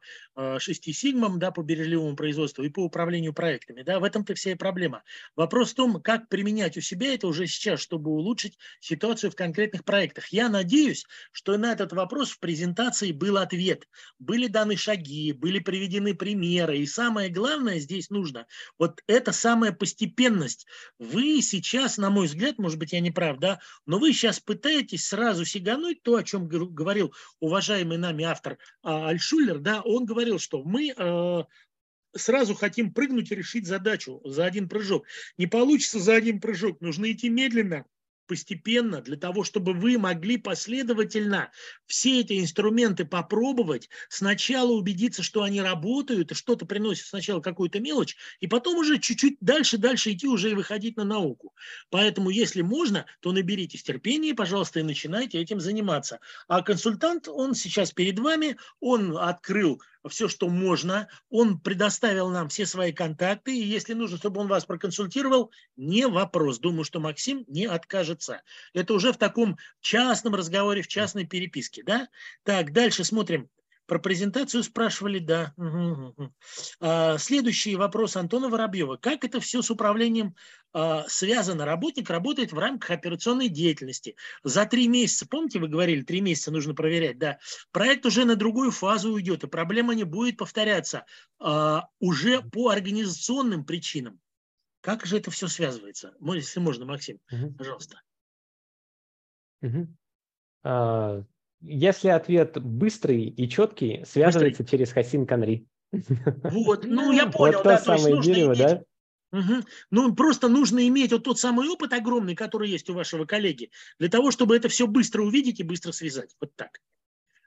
шести 0.59 0.93
сигмам, 0.93 1.41
да, 1.41 1.51
по 1.51 1.63
бережливому 1.63 2.15
производству 2.15 2.63
и 2.63 2.69
по 2.69 2.85
управлению 2.85 3.35
проектами, 3.35 3.83
да, 3.83 3.99
в 3.99 4.05
этом-то 4.05 4.35
вся 4.35 4.53
и 4.53 4.55
проблема. 4.55 5.03
Вопрос 5.35 5.73
в 5.73 5.75
том, 5.75 6.01
как 6.01 6.29
применять 6.29 6.77
у 6.77 6.81
себя 6.81 7.13
это 7.15 7.27
уже 7.27 7.49
сейчас, 7.49 7.81
чтобы 7.81 8.13
улучшить 8.13 8.57
ситуацию 8.81 9.33
в 9.33 9.37
конкретных 9.37 9.85
проектах. 9.85 10.29
Я 10.29 10.49
надеюсь, 10.49 11.07
что 11.33 11.57
на 11.59 11.73
этот 11.73 11.93
вопрос 11.93 12.31
в 12.31 12.39
презентации 12.39 13.11
был 13.11 13.37
ответ, 13.37 13.89
были 14.21 14.47
даны 14.47 14.77
шаги, 14.77 15.33
были 15.33 15.59
приведены 15.59 16.15
примеры, 16.15 16.79
и 16.79 16.87
самое 16.87 17.29
главное 17.31 17.81
здесь 17.81 18.11
нужно, 18.11 18.47
вот 18.79 19.03
это 19.09 19.33
самая 19.33 19.73
постепенность 19.73 20.52
ценность. 20.53 20.67
Вы 20.99 21.43
сейчас, 21.43 21.99
на 21.99 22.11
мой 22.11 22.27
взгляд, 22.27 22.59
может 22.59 22.79
быть, 22.79 22.93
я 22.93 23.01
не 23.01 23.11
прав, 23.11 23.39
да, 23.39 23.61
но 23.87 23.99
вы 23.99 24.13
сейчас 24.13 24.41
пытаетесь 24.41 25.07
сразу 25.07 25.45
сигануть 25.45 26.03
то, 26.03 26.17
о 26.17 26.23
чем 26.23 26.49
говорил 26.49 27.15
уважаемый 27.41 27.99
нами 27.99 28.25
автор 28.25 28.59
а, 28.83 29.09
Альшулер, 29.09 29.59
да, 29.59 29.83
он 29.83 30.05
говорил, 30.05 30.39
что 30.39 30.63
мы 30.63 30.93
э, 30.97 31.45
сразу 32.17 32.55
хотим 32.55 32.93
прыгнуть 32.93 33.31
и 33.31 33.35
решить 33.35 33.67
задачу 33.67 34.21
за 34.25 34.45
один 34.45 34.69
прыжок. 34.69 35.07
Не 35.39 35.47
получится 35.47 35.99
за 35.99 36.15
один 36.15 36.41
прыжок, 36.41 36.81
нужно 36.81 37.11
идти 37.11 37.29
медленно, 37.29 37.85
постепенно, 38.27 39.01
для 39.01 39.17
того, 39.17 39.45
чтобы 39.45 39.73
вы 39.73 39.99
могли 39.99 40.37
последовательно 40.37 41.51
все 41.87 42.21
эти 42.21 42.41
инструменты 42.41 43.05
попробовать, 43.05 43.89
сначала 44.09 44.73
убедиться, 44.73 45.23
что 45.23 45.43
они 45.43 45.61
работают 45.61 46.33
и 46.33 46.35
что-то 46.35 46.67
приносят 46.67 47.07
сначала 47.07 47.41
какую-то 47.41 47.81
мелочь, 47.81 48.17
и 48.41 48.47
потом 48.47 48.77
уже 48.77 48.99
чуть-чуть 48.99 49.37
дальше-дальше 49.41 50.13
идти 50.13 50.27
уже 50.27 50.51
и 50.51 50.55
выходить 50.55 50.97
на 50.97 51.05
науку. 51.05 51.55
Поэтому, 51.91 52.31
если 52.31 52.63
можно, 52.63 53.07
то 53.21 53.33
наберитесь 53.33 53.83
терпения, 53.83 54.35
пожалуйста, 54.35 54.81
и 54.81 54.83
начинайте 54.83 55.39
этим 55.39 55.61
заниматься. 55.61 56.21
А 56.49 56.63
консультант, 56.63 57.29
он 57.29 57.55
сейчас 57.55 57.93
перед 57.93 58.19
вами, 58.19 58.57
он 58.81 59.17
открыл 59.17 59.81
все, 60.09 60.29
что 60.29 60.49
можно. 60.49 61.09
Он 61.31 61.59
предоставил 61.59 62.29
нам 62.31 62.49
все 62.49 62.67
свои 62.67 62.93
контакты, 62.93 63.57
и 63.57 63.63
если 63.63 63.95
нужно, 63.95 64.19
чтобы 64.19 64.41
он 64.41 64.49
вас 64.49 64.65
проконсультировал, 64.65 65.51
не 65.77 66.07
вопрос. 66.07 66.59
Думаю, 66.59 66.85
что 66.85 67.01
Максим 67.01 67.45
не 67.47 67.67
откажется. 67.67 68.43
Это 68.75 68.95
уже 68.95 69.13
в 69.13 69.19
таком 69.19 69.59
частном 69.81 70.35
разговоре, 70.35 70.83
в 70.83 70.89
частной 70.89 71.27
переписке. 71.27 71.83
Да? 71.85 72.09
Так, 72.43 72.73
дальше 72.73 73.05
смотрим. 73.05 73.49
Про 73.93 73.99
презентацию 73.99 74.63
спрашивали, 74.63 75.19
да. 75.19 75.53
Угу, 75.59 76.15
угу. 76.17 76.35
А, 76.81 77.19
следующий 77.19 77.77
вопрос 77.77 78.17
Антона 78.17 78.49
Воробьева. 78.49 78.97
Как 78.97 79.23
это 79.23 79.39
все 79.39 79.61
с 79.61 79.71
управлением 79.71 80.35
а, 80.73 81.05
связано? 81.09 81.67
Работник 81.67 82.09
работает 82.09 82.53
в 82.53 82.59
рамках 82.59 82.93
операционной 82.93 83.51
деятельности. 83.51 84.17
За 84.45 84.65
три 84.65 84.89
месяца, 84.89 85.29
помните, 85.29 85.59
вы 85.59 85.69
говорили, 85.69 86.01
три 86.01 86.23
месяца 86.23 86.51
нужно 86.51 86.75
проверять, 86.75 87.19
да, 87.19 87.39
проект 87.71 88.07
уже 88.07 88.25
на 88.25 88.35
другую 88.35 88.71
фазу 88.71 89.13
уйдет, 89.13 89.45
и 89.45 89.47
проблема 89.47 89.95
не 89.95 90.05
будет 90.05 90.39
повторяться 90.39 91.05
а, 91.39 91.87
уже 92.01 92.41
по 92.41 92.71
организационным 92.71 93.67
причинам. 93.67 94.21
Как 94.81 95.05
же 95.05 95.19
это 95.19 95.31
все 95.31 95.49
связывается? 95.49 96.15
Если 96.19 96.61
можно, 96.61 96.87
Максим, 96.87 97.19
угу. 97.31 97.53
пожалуйста. 97.59 98.01
Угу. 99.61 99.87
А, 100.65 101.25
если 101.63 102.09
ответ 102.09 102.61
быстрый 102.61 103.25
и 103.25 103.49
четкий, 103.49 104.05
связывается 104.05 104.63
быстрый. 104.63 104.79
через 104.79 104.93
Хасин 104.93 105.27
Канри. 105.27 105.67
Вот, 105.93 106.85
ну 106.85 107.13
я 107.13 107.27
понял, 107.27 107.59
вот 107.59 107.65
да, 107.65 107.79
то, 107.79 107.85
то 107.85 107.99
самое 107.99 108.23
дерево, 108.23 108.55
иметь... 108.55 108.59
да? 108.59 108.83
Угу. 109.33 109.65
Ну, 109.91 110.15
просто 110.15 110.49
нужно 110.49 110.87
иметь 110.89 111.13
вот 111.13 111.25
тот 111.25 111.39
самый 111.39 111.67
опыт 111.69 111.93
огромный, 111.95 112.35
который 112.35 112.69
есть 112.69 112.91
у 112.91 112.95
вашего 112.95 113.25
коллеги, 113.25 113.71
для 113.99 114.09
того, 114.09 114.31
чтобы 114.31 114.55
это 114.55 114.69
все 114.69 114.87
быстро 114.87 115.23
увидеть 115.23 115.59
и 115.61 115.65
быстро 115.65 115.93
связать. 115.93 116.37
Вот 116.41 116.55
так. 116.55 116.81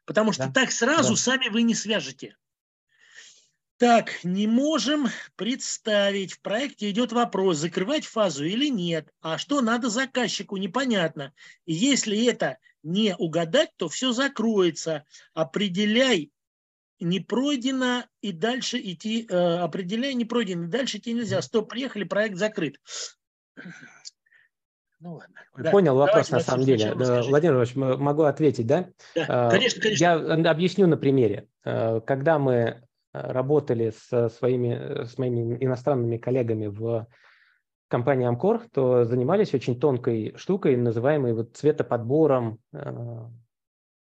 Потому 0.06 0.32
что 0.32 0.48
да. 0.48 0.52
так 0.52 0.72
сразу 0.72 1.14
да. 1.14 1.20
сами 1.20 1.50
вы 1.50 1.62
не 1.62 1.76
свяжете. 1.76 2.36
Так, 3.78 4.24
не 4.24 4.48
можем 4.48 5.10
представить. 5.36 6.34
В 6.34 6.42
проекте 6.42 6.90
идет 6.90 7.12
вопрос, 7.12 7.58
закрывать 7.58 8.06
фазу 8.06 8.46
или 8.46 8.70
нет. 8.70 9.10
А 9.22 9.38
что 9.38 9.62
надо 9.62 9.90
заказчику, 9.90 10.56
непонятно. 10.56 11.34
И 11.66 11.74
если 11.74 12.26
это 12.26 12.58
не 12.86 13.16
угадать, 13.18 13.72
то 13.76 13.90
все 13.90 14.14
закроется. 14.14 15.04
Определяй, 15.34 16.32
не 17.00 17.20
пройдено, 17.20 18.06
и 18.22 18.32
дальше 18.32 18.78
идти, 18.78 19.28
э, 19.30 19.36
определяй, 19.36 20.14
не 20.14 20.24
пройдено, 20.24 20.70
дальше 20.70 20.98
идти 21.00 21.14
нельзя. 21.14 21.42
Стоп, 21.42 21.70
приехали, 21.70 22.06
проект 22.06 22.38
закрыт. 22.38 22.80
Ну 25.02 25.16
ладно. 25.16 25.36
Да. 25.58 25.72
Понял 25.72 25.96
вопрос 25.96 26.32
на 26.32 26.40
самом 26.40 26.66
деле. 26.66 26.96
Да, 26.96 27.22
Владимир 27.22 27.58
Ильич, 27.58 27.76
могу 27.76 28.24
ответить, 28.24 28.66
да? 28.66 28.90
да? 29.14 29.50
Конечно, 29.52 29.82
конечно. 29.82 30.04
Я 30.04 30.50
объясню 30.50 30.88
на 30.88 30.98
примере. 30.98 31.48
Э, 31.64 32.00
когда 32.00 32.40
мы 32.40 32.86
Э, 33.16 33.32
работали 33.32 33.94
со 34.10 34.30
своими, 34.30 34.74
э, 34.74 35.06
с 35.06 35.18
моими 35.18 35.58
иностранными 35.64 36.18
коллегами 36.18 36.68
в 36.68 37.08
компании 37.88 38.28
Амкор, 38.28 38.68
то 38.72 39.06
занимались 39.06 39.54
очень 39.54 39.80
тонкой 39.80 40.34
штукой, 40.38 40.76
называемой 40.76 41.34
вот 41.34 41.56
цветоподбором, 41.56 42.60
э, 42.74 43.28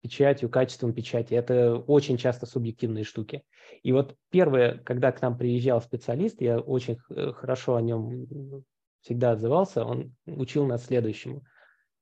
печатью, 0.02 0.50
качеством 0.50 0.94
печати. 0.94 1.34
Это 1.34 1.78
очень 1.78 2.18
часто 2.18 2.46
субъективные 2.46 3.04
штуки. 3.04 3.44
И 3.82 3.92
вот 3.92 4.16
первое, 4.30 4.78
когда 4.80 5.12
к 5.12 5.22
нам 5.22 5.38
приезжал 5.38 5.82
специалист, 5.82 6.42
я 6.42 6.60
очень 6.60 6.98
хорошо 6.98 7.76
о 7.76 7.82
нем 7.82 8.64
всегда 9.02 9.32
отзывался, 9.32 9.86
он 9.86 10.16
учил 10.26 10.66
нас 10.66 10.86
следующему. 10.86 11.44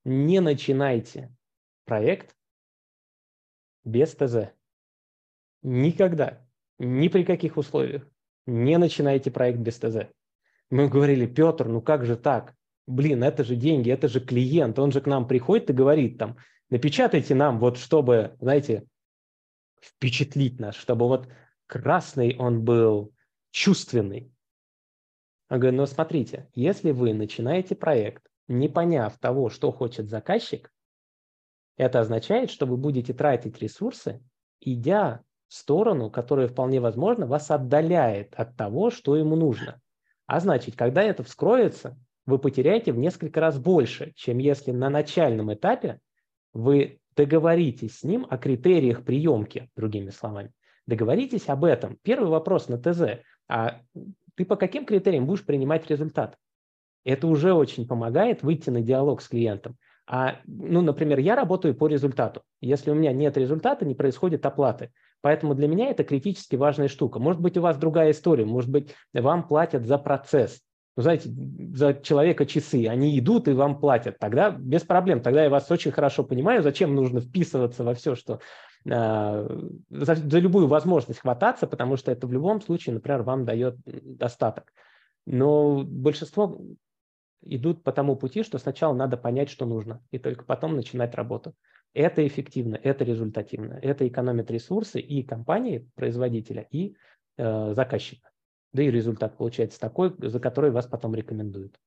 Не 0.06 0.40
начинайте 0.42 1.34
проект 1.86 2.36
без 3.84 4.14
ТЗ. 4.16 4.52
Никогда. 5.62 6.46
Ни 6.80 7.08
при 7.08 7.24
каких 7.24 7.58
условиях. 7.58 8.08
Не 8.46 8.78
начинайте 8.78 9.32
проект 9.32 9.60
без 9.60 9.78
ТЗ. 9.78 10.08
Мы 10.74 10.90
говорили, 10.90 11.28
Петр, 11.28 11.68
ну 11.68 11.84
как 11.84 12.04
же 12.04 12.18
так? 12.18 12.56
Блин, 12.88 13.24
это 13.24 13.44
же 13.44 13.56
деньги, 13.56 13.92
это 13.92 14.08
же 14.08 14.20
клиент. 14.20 14.80
Он 14.80 14.92
же 14.92 15.02
к 15.02 15.06
нам 15.06 15.28
приходит 15.28 15.70
и 15.70 15.74
говорит 15.74 16.18
там, 16.18 16.38
напечатайте 16.72 17.36
нам, 17.36 17.60
вот 17.60 17.78
чтобы, 17.78 18.36
знаете, 18.40 18.88
впечатлить 19.80 20.60
нас, 20.60 20.74
чтобы 20.74 21.08
вот 21.08 21.28
красный 21.68 22.36
он 22.40 22.64
был 22.64 23.14
чувственный. 23.52 24.34
Я 25.52 25.60
говорю, 25.60 25.78
ну 25.78 25.86
смотрите, 25.86 26.50
если 26.56 26.90
вы 26.90 27.14
начинаете 27.14 27.76
проект, 27.76 28.26
не 28.48 28.68
поняв 28.68 29.16
того, 29.20 29.52
что 29.52 29.72
хочет 29.72 30.10
заказчик, 30.10 30.74
это 31.78 32.00
означает, 32.00 32.50
что 32.50 32.66
вы 32.66 32.78
будете 32.78 33.14
тратить 33.14 33.62
ресурсы, 33.62 34.24
идя 34.60 35.22
сторону, 35.50 36.10
которая 36.10 36.48
вполне 36.48 36.80
возможно 36.80 37.28
вас 37.28 37.52
отдаляет 37.52 38.34
от 38.34 38.58
того, 38.58 38.90
что 38.90 39.16
ему 39.16 39.36
нужно. 39.36 39.80
А 40.26 40.40
значит, 40.40 40.76
когда 40.76 41.04
это 41.04 41.24
вскроется, 41.24 41.98
вы 42.26 42.40
потеряете 42.40 42.92
в 42.94 42.98
несколько 42.98 43.40
раз 43.40 43.60
больше, 43.60 44.14
чем 44.16 44.38
если 44.38 44.72
на 44.72 44.90
начальном 44.90 45.54
этапе 45.54 46.00
вы 46.54 47.00
договоритесь 47.16 48.00
с 48.00 48.04
ним 48.04 48.26
о 48.30 48.38
критериях 48.38 49.04
приемки, 49.04 49.70
другими 49.76 50.10
словами. 50.10 50.52
Договоритесь 50.88 51.48
об 51.48 51.66
этом. 51.66 51.98
Первый 52.02 52.30
вопрос 52.30 52.68
на 52.68 52.78
ТЗ. 52.78 53.22
А 53.48 53.82
ты 54.36 54.46
по 54.46 54.56
каким 54.56 54.86
критериям 54.86 55.26
будешь 55.26 55.46
принимать 55.46 55.90
результат? 55.90 56.38
Это 57.04 57.28
уже 57.28 57.54
очень 57.54 57.88
помогает 57.88 58.44
выйти 58.44 58.70
на 58.70 58.82
диалог 58.82 59.22
с 59.22 59.28
клиентом. 59.28 59.78
А, 60.06 60.40
ну, 60.46 60.82
например, 60.82 61.20
я 61.20 61.36
работаю 61.36 61.76
по 61.76 61.88
результату. 61.88 62.44
Если 62.62 62.92
у 62.92 62.96
меня 62.96 63.14
нет 63.14 63.38
результата, 63.38 63.86
не 63.86 63.96
происходит 63.96 64.46
оплаты. 64.46 64.92
Поэтому 65.24 65.56
для 65.56 65.70
меня 65.70 65.90
это 65.90 66.04
критически 66.04 66.58
важная 66.58 66.90
штука. 66.90 67.18
Может 67.18 67.42
быть, 67.42 67.56
у 67.56 67.62
вас 67.62 67.78
другая 67.78 68.12
история, 68.12 68.44
может 68.44 68.70
быть, 68.70 68.94
вам 69.14 69.48
платят 69.48 69.86
за 69.86 69.98
процесс. 69.98 70.60
Ну, 70.98 71.04
знаете, 71.04 71.30
за 71.74 71.94
человека 71.94 72.46
часы, 72.46 72.88
они 72.88 73.18
идут 73.18 73.48
и 73.48 73.54
вам 73.54 73.80
платят. 73.80 74.20
Тогда 74.20 74.52
без 74.52 74.84
проблем, 74.84 75.22
тогда 75.22 75.46
я 75.46 75.50
вас 75.50 75.72
очень 75.72 75.92
хорошо 75.92 76.26
понимаю, 76.26 76.62
зачем 76.62 76.94
нужно 76.94 77.22
вписываться 77.22 77.86
во 77.86 77.94
все, 77.94 78.16
что 78.16 78.42
э, 78.86 79.60
за, 79.90 80.16
за 80.16 80.40
любую 80.40 80.68
возможность 80.68 81.22
хвататься, 81.22 81.68
потому 81.68 81.96
что 81.96 82.12
это 82.12 82.28
в 82.28 82.34
любом 82.34 82.60
случае, 82.60 82.96
например, 82.96 83.24
вам 83.24 83.46
дает 83.46 83.78
достаток. 83.86 84.74
Но 85.26 85.84
большинство 85.86 86.60
идут 87.44 87.82
по 87.82 87.94
тому 87.94 88.18
пути, 88.18 88.44
что 88.44 88.58
сначала 88.58 88.94
надо 88.94 89.16
понять, 89.16 89.50
что 89.50 89.66
нужно, 89.66 90.04
и 90.12 90.20
только 90.20 90.44
потом 90.44 90.76
начинать 90.76 91.16
работу. 91.16 91.56
Это 91.94 92.26
эффективно, 92.26 92.76
это 92.76 93.04
результативно, 93.04 93.74
это 93.74 94.08
экономит 94.08 94.50
ресурсы 94.50 95.00
и 95.00 95.24
компании, 95.24 95.90
производителя, 95.96 96.68
и 96.72 96.96
э, 97.38 97.74
заказчика. 97.74 98.32
Да 98.74 98.82
и 98.82 98.90
результат 98.90 99.38
получается 99.38 99.80
такой, 99.80 100.16
за 100.18 100.40
который 100.40 100.72
вас 100.72 100.88
потом 100.88 101.14
рекомендуют. 101.14 101.80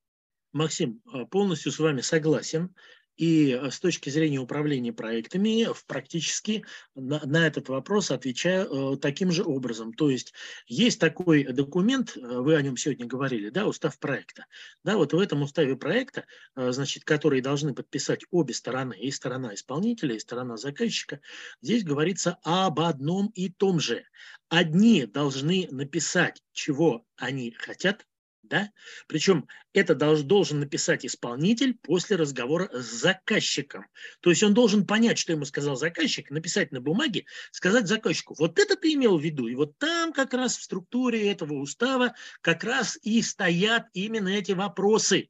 Максим, 0.53 1.03
э, 1.13 1.27
полностью 1.27 1.73
с 1.73 1.79
вами 1.81 2.01
согласен. 2.03 2.75
И 3.17 3.53
э, 3.53 3.71
с 3.71 3.81
точки 3.81 4.11
зрения 4.11 4.39
управления 4.39 4.93
проектами, 4.93 5.73
в 5.73 5.85
практически 5.87 6.65
на, 6.95 7.25
на 7.25 7.47
этот 7.47 7.69
вопрос 7.69 8.11
отвечаю 8.11 8.95
э, 8.95 8.97
таким 8.99 9.31
же 9.31 9.43
образом. 9.43 9.93
То 9.93 10.11
есть 10.11 10.35
есть 10.67 11.01
такой 11.01 11.45
документ, 11.45 12.17
э, 12.17 12.21
вы 12.21 12.57
о 12.57 12.63
нем 12.63 12.77
сегодня 12.77 13.07
говорили, 13.07 13.49
да, 13.49 13.67
устав 13.67 13.99
проекта. 13.99 14.47
Да, 14.85 14.97
вот 14.97 15.13
в 15.13 15.19
этом 15.19 15.43
уставе 15.43 15.77
проекта, 15.77 16.25
значит, 16.55 17.05
который 17.05 17.41
должны 17.41 17.75
подписать 17.75 18.25
обе 18.31 18.55
стороны, 18.55 18.95
и 18.95 19.11
сторона 19.11 19.55
исполнителя, 19.55 20.15
и 20.15 20.21
сторона 20.21 20.57
заказчика, 20.57 21.21
здесь 21.61 21.85
говорится 21.85 22.39
об 22.43 22.81
одном 22.81 23.29
и 23.35 23.49
том 23.49 23.81
же. 23.81 24.05
Одни 24.49 25.07
должны 25.07 25.69
написать, 25.71 26.43
чего 26.53 27.05
они 27.17 27.51
хотят, 27.53 28.07
да? 28.49 28.71
Причем 29.09 29.47
это 29.73 29.95
должен 29.95 30.61
написать 30.61 31.05
исполнитель 31.05 31.75
после 31.75 32.17
разговора 32.17 32.71
с 32.73 32.87
заказчиком. 32.87 33.87
То 34.21 34.31
есть 34.31 34.43
он 34.43 34.55
должен 34.55 34.87
понять, 34.87 35.19
что 35.19 35.33
ему 35.33 35.45
сказал 35.45 35.77
заказчик, 35.77 36.31
написать 36.31 36.73
на 36.73 36.81
бумаге, 36.81 37.27
сказать 37.53 37.87
заказчику, 37.87 38.35
вот 38.39 38.59
это 38.59 38.77
ты 38.77 38.95
имел 38.95 39.19
в 39.19 39.23
виду. 39.23 39.49
И 39.49 39.55
вот 39.55 39.77
там 39.79 40.13
как 40.13 40.35
раз 40.35 40.57
в 40.57 40.63
структуре 40.63 41.31
этого 41.31 41.55
устава 41.55 42.15
как 42.41 42.65
раз 42.65 42.99
и 43.03 43.23
стоят 43.23 43.87
именно 43.93 44.29
эти 44.29 44.53
вопросы. 44.53 45.29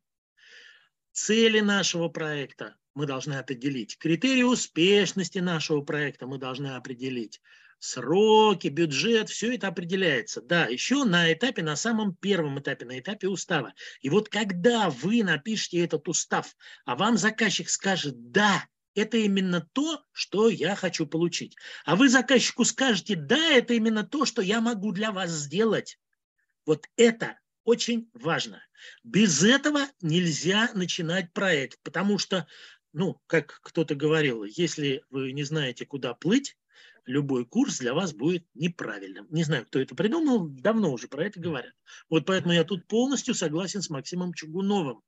Цели 1.13 1.61
нашего 1.61 2.09
проекта 2.09 2.77
мы 2.95 3.07
должны 3.07 3.35
определить. 3.35 3.99
Критерии 3.99 4.43
успешности 4.43 5.39
нашего 5.39 5.81
проекта 5.83 6.27
мы 6.27 6.39
должны 6.39 6.77
определить 6.77 7.41
сроки, 7.87 8.69
бюджет, 8.69 9.31
все 9.31 9.55
это 9.55 9.69
определяется. 9.69 10.43
Да, 10.43 10.67
еще 10.67 11.05
на 11.05 11.33
этапе, 11.33 11.63
на 11.63 11.77
самом 11.77 12.15
первом 12.15 12.59
этапе, 12.59 12.85
на 12.85 12.99
этапе 12.99 13.29
устава. 13.29 13.75
И 14.01 14.11
вот 14.11 14.29
когда 14.29 14.91
вы 14.91 15.23
напишете 15.23 15.85
этот 15.85 16.09
устав, 16.09 16.55
а 16.85 16.97
вам 16.97 17.17
заказчик 17.17 17.69
скажет 17.69 18.33
«да», 18.33 18.67
это 18.95 19.19
именно 19.19 19.61
то, 19.73 20.03
что 20.13 20.49
я 20.49 20.75
хочу 20.75 21.07
получить. 21.07 21.55
А 21.85 21.97
вы 21.97 22.09
заказчику 22.09 22.65
скажете 22.65 23.15
«да, 23.15 23.53
это 23.53 23.75
именно 23.75 24.05
то, 24.05 24.25
что 24.25 24.43
я 24.43 24.61
могу 24.61 24.93
для 24.93 25.13
вас 25.13 25.31
сделать». 25.31 25.99
Вот 26.65 26.87
это 26.97 27.39
очень 27.65 28.09
важно. 28.15 28.63
Без 29.05 29.45
этого 29.45 29.87
нельзя 30.01 30.71
начинать 30.75 31.33
проект, 31.33 31.79
потому 31.83 32.19
что, 32.19 32.47
ну, 32.93 33.21
как 33.27 33.61
кто-то 33.63 33.95
говорил, 33.95 34.45
если 34.45 35.05
вы 35.11 35.33
не 35.33 35.45
знаете, 35.45 35.85
куда 35.85 36.15
плыть, 36.15 36.57
любой 37.07 37.45
курс 37.45 37.79
для 37.79 37.95
вас 37.95 38.13
будет 38.13 38.45
неправильным. 38.55 39.27
Не 39.31 39.45
знаю, 39.45 39.65
кто 39.65 39.79
это 39.79 39.95
придумал, 39.95 40.49
давно 40.49 40.93
уже 40.93 41.09
про 41.09 41.25
это 41.25 41.41
говорят. 41.41 41.73
Вот 42.11 42.27
поэтому 42.27 42.53
я 42.53 42.65
тут 42.65 42.87
полностью 42.87 43.35
согласен 43.35 43.81
с 43.81 43.91
Максимом 43.91 44.35
Чугуновым. 44.35 45.01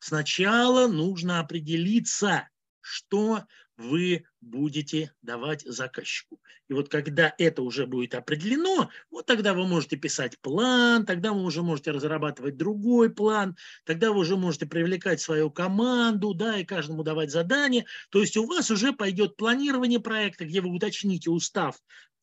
Сначала 0.00 0.86
нужно 0.86 1.40
определиться, 1.40 2.48
что 2.86 3.42
вы 3.76 4.24
будете 4.40 5.12
давать 5.20 5.62
заказчику. 5.62 6.40
И 6.68 6.72
вот 6.72 6.88
когда 6.88 7.34
это 7.36 7.62
уже 7.62 7.86
будет 7.86 8.14
определено, 8.14 8.90
вот 9.10 9.26
тогда 9.26 9.54
вы 9.54 9.66
можете 9.66 9.96
писать 9.96 10.38
план, 10.40 11.04
тогда 11.04 11.32
вы 11.32 11.42
уже 11.42 11.62
можете 11.62 11.90
разрабатывать 11.90 12.56
другой 12.56 13.10
план, 13.10 13.56
тогда 13.84 14.12
вы 14.12 14.20
уже 14.20 14.36
можете 14.36 14.66
привлекать 14.66 15.20
свою 15.20 15.50
команду, 15.50 16.32
да, 16.32 16.58
и 16.58 16.64
каждому 16.64 17.02
давать 17.02 17.32
задание. 17.32 17.86
То 18.10 18.20
есть 18.20 18.36
у 18.36 18.46
вас 18.46 18.70
уже 18.70 18.92
пойдет 18.92 19.36
планирование 19.36 20.00
проекта, 20.00 20.44
где 20.44 20.60
вы 20.60 20.70
уточните 20.70 21.30
устав 21.30 21.76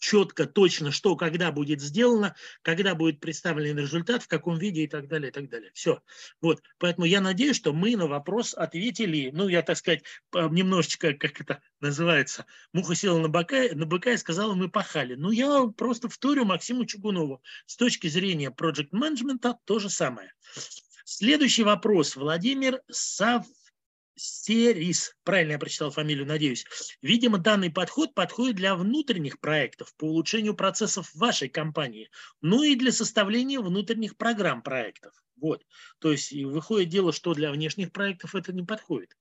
четко, 0.04 0.46
точно, 0.46 0.92
что, 0.92 1.16
когда 1.16 1.50
будет 1.54 1.80
сделано, 1.80 2.36
когда 2.62 2.94
будет 2.94 3.22
представлен 3.22 3.78
результат, 3.78 4.22
в 4.22 4.28
каком 4.28 4.58
виде 4.58 4.82
и 4.82 4.88
так 4.88 5.08
далее, 5.08 5.30
и 5.30 5.32
так 5.32 5.50
далее. 5.50 5.72
Все. 5.74 6.04
Вот. 6.42 6.62
Поэтому 6.78 7.06
я 7.06 7.22
надеюсь, 7.22 7.56
что 7.56 7.72
мы 7.72 7.96
на 7.96 8.08
вопрос 8.08 8.54
ответили. 8.54 9.32
Ну, 9.34 9.48
я, 9.48 9.62
так 9.62 9.78
сказать, 9.78 10.04
немножечко, 10.34 11.14
как 11.14 11.40
это 11.40 11.62
называется, 11.80 12.46
муха 12.74 12.96
села 12.96 13.20
на 13.20 13.30
быка, 13.30 13.70
на 13.74 13.86
быка 13.86 14.12
и 14.12 14.18
сказала, 14.18 14.54
мы 14.56 14.70
пахали. 14.70 15.16
Ну, 15.16 15.32
я 15.32 15.68
просто 15.68 16.10
вторю 16.10 16.44
Максиму 16.44 16.86
Чугунову. 16.86 17.42
С 17.66 17.78
точки 17.78 18.08
зрения 18.08 18.52
project 18.52 18.90
менеджмента 18.92 19.58
то 19.64 19.80
же 19.80 19.90
самое. 19.90 20.34
Следующий 21.06 21.64
вопрос. 21.64 22.18
Владимир 22.18 22.82
Сав 22.92 23.46
Серис, 24.16 25.16
правильно 25.24 25.54
я 25.54 25.60
прочитал 25.60 25.90
фамилию, 25.90 26.26
надеюсь. 26.26 26.66
Видимо, 27.02 27.40
данный 27.40 27.72
подход 27.72 28.14
подходит 28.14 28.56
для 28.56 28.76
внутренних 28.76 29.40
проектов 29.40 29.94
по 29.98 30.06
улучшению 30.06 30.54
процессов 30.56 31.14
вашей 31.16 31.50
компании, 31.50 32.10
ну 32.42 32.62
и 32.64 32.76
для 32.76 32.92
составления 32.92 33.60
внутренних 33.60 34.16
программ 34.16 34.62
проектов. 34.62 35.14
Вот. 35.42 35.64
То 36.00 36.12
есть 36.12 36.32
выходит 36.32 36.90
дело, 36.90 37.12
что 37.12 37.34
для 37.34 37.52
внешних 37.52 37.92
проектов 37.92 38.36
это 38.36 38.54
не 38.54 38.64
подходит. 38.64 39.18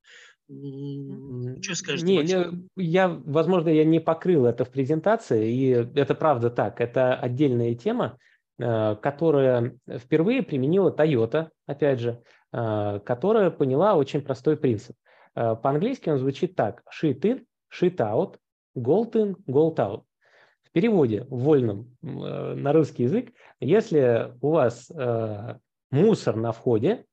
Что 0.49 1.75
скажете? 1.75 2.07
Не, 2.07 2.23
не, 2.23 2.69
я, 2.77 3.09
возможно, 3.09 3.71
я 3.71 3.85
не 3.85 4.01
покрыл 4.01 4.45
это 4.45 4.65
в 4.65 4.71
презентации, 4.71 5.53
и 5.53 5.69
это 5.69 6.15
правда 6.15 6.51
так. 6.51 6.81
Это 6.81 7.15
отдельная 7.15 7.75
тема, 7.75 8.19
э, 8.63 8.97
которая 9.03 9.77
впервые 9.89 10.43
применила 10.43 10.91
Toyota, 10.91 11.51
опять 11.67 12.01
же, 12.01 12.23
Э, 12.53 13.01
которая 13.05 13.51
поняла 13.51 13.95
очень 13.95 14.21
простой 14.21 14.57
принцип. 14.57 14.95
Э, 15.35 15.57
по-английски 15.57 16.11
он 16.11 16.19
звучит 16.19 16.55
так. 16.55 16.83
Shit 16.93 17.21
in, 17.21 17.45
shit 17.73 17.97
out, 17.97 18.37
gold 18.77 19.13
in, 19.13 19.37
gold 19.47 19.77
out. 19.77 20.03
В 20.63 20.71
переводе, 20.71 21.25
в 21.29 21.39
вольном 21.45 21.97
на 22.01 22.73
русский 22.73 23.03
язык, 23.03 23.35
если 23.61 24.33
у 24.41 24.51
вас 24.53 24.91
мусор 25.91 26.37
на 26.37 26.53
входе, 26.53 27.05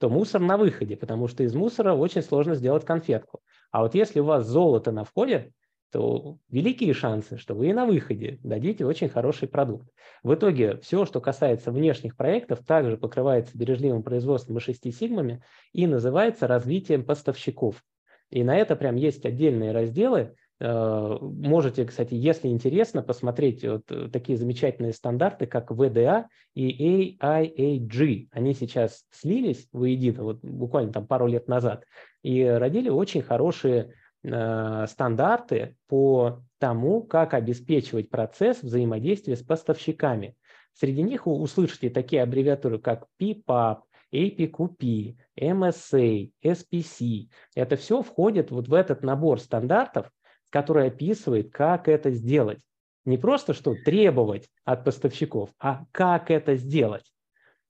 то 0.00 0.08
мусор 0.08 0.40
на 0.40 0.56
выходе, 0.56 0.96
потому 0.96 1.28
что 1.28 1.44
из 1.44 1.54
мусора 1.54 1.92
очень 1.92 2.22
сложно 2.22 2.56
сделать 2.56 2.84
конфетку. 2.84 3.42
А 3.70 3.82
вот 3.82 3.94
если 3.94 4.18
у 4.18 4.24
вас 4.24 4.44
золото 4.44 4.90
на 4.90 5.04
входе, 5.04 5.52
то 5.90 6.38
великие 6.50 6.92
шансы, 6.94 7.38
что 7.38 7.54
вы 7.54 7.68
и 7.68 7.72
на 7.72 7.86
выходе 7.86 8.38
дадите 8.42 8.84
очень 8.84 9.08
хороший 9.08 9.48
продукт. 9.48 9.88
В 10.22 10.34
итоге 10.34 10.78
все, 10.78 11.04
что 11.04 11.20
касается 11.20 11.70
внешних 11.70 12.16
проектов, 12.16 12.64
также 12.64 12.96
покрывается 12.96 13.56
бережливым 13.56 14.02
производством 14.02 14.58
и 14.58 14.60
шести 14.60 14.90
сигмами 14.90 15.42
и 15.72 15.86
называется 15.86 16.46
развитием 16.46 17.04
поставщиков. 17.04 17.82
И 18.30 18.42
на 18.42 18.56
это 18.56 18.74
прям 18.74 18.96
есть 18.96 19.24
отдельные 19.24 19.70
разделы. 19.72 20.34
Э, 20.58 21.18
можете, 21.20 21.84
кстати, 21.84 22.14
если 22.14 22.48
интересно, 22.48 23.02
посмотреть 23.02 23.64
вот 23.64 23.86
такие 24.10 24.36
замечательные 24.36 24.92
стандарты, 24.92 25.46
как 25.46 25.70
VDA 25.70 26.24
и 26.54 27.16
AIAG. 27.20 28.28
Они 28.32 28.54
сейчас 28.54 29.04
слились 29.12 29.68
воедино, 29.72 30.24
вот 30.24 30.40
буквально 30.42 30.92
там 30.92 31.06
пару 31.06 31.28
лет 31.28 31.46
назад, 31.46 31.84
и 32.22 32.42
родили 32.42 32.88
очень 32.88 33.22
хорошие 33.22 33.92
Э, 33.92 33.92
стандарты 34.22 35.76
по 35.88 36.42
тому, 36.58 37.02
как 37.02 37.34
обеспечивать 37.34 38.10
процесс 38.10 38.62
взаимодействия 38.62 39.36
с 39.36 39.42
поставщиками. 39.42 40.36
Среди 40.72 41.02
них 41.02 41.26
вы 41.26 41.34
услышите 41.34 41.90
такие 41.90 42.22
аббревиатуры, 42.22 42.78
как 42.78 43.06
PPAP, 43.20 43.80
APQP, 44.12 45.16
MSA, 45.38 46.30
SPC. 46.44 47.28
Это 47.54 47.76
все 47.76 48.02
входит 48.02 48.50
вот 48.50 48.68
в 48.68 48.74
этот 48.74 49.02
набор 49.02 49.40
стандартов, 49.40 50.10
который 50.50 50.88
описывает, 50.88 51.50
как 51.52 51.88
это 51.88 52.10
сделать. 52.10 52.60
Не 53.04 53.18
просто 53.18 53.54
что 53.54 53.74
требовать 53.74 54.48
от 54.64 54.84
поставщиков, 54.84 55.50
а 55.58 55.84
как 55.92 56.30
это 56.30 56.56
сделать, 56.56 57.12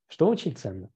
что 0.08 0.28
очень 0.28 0.56
ценно. 0.56 0.90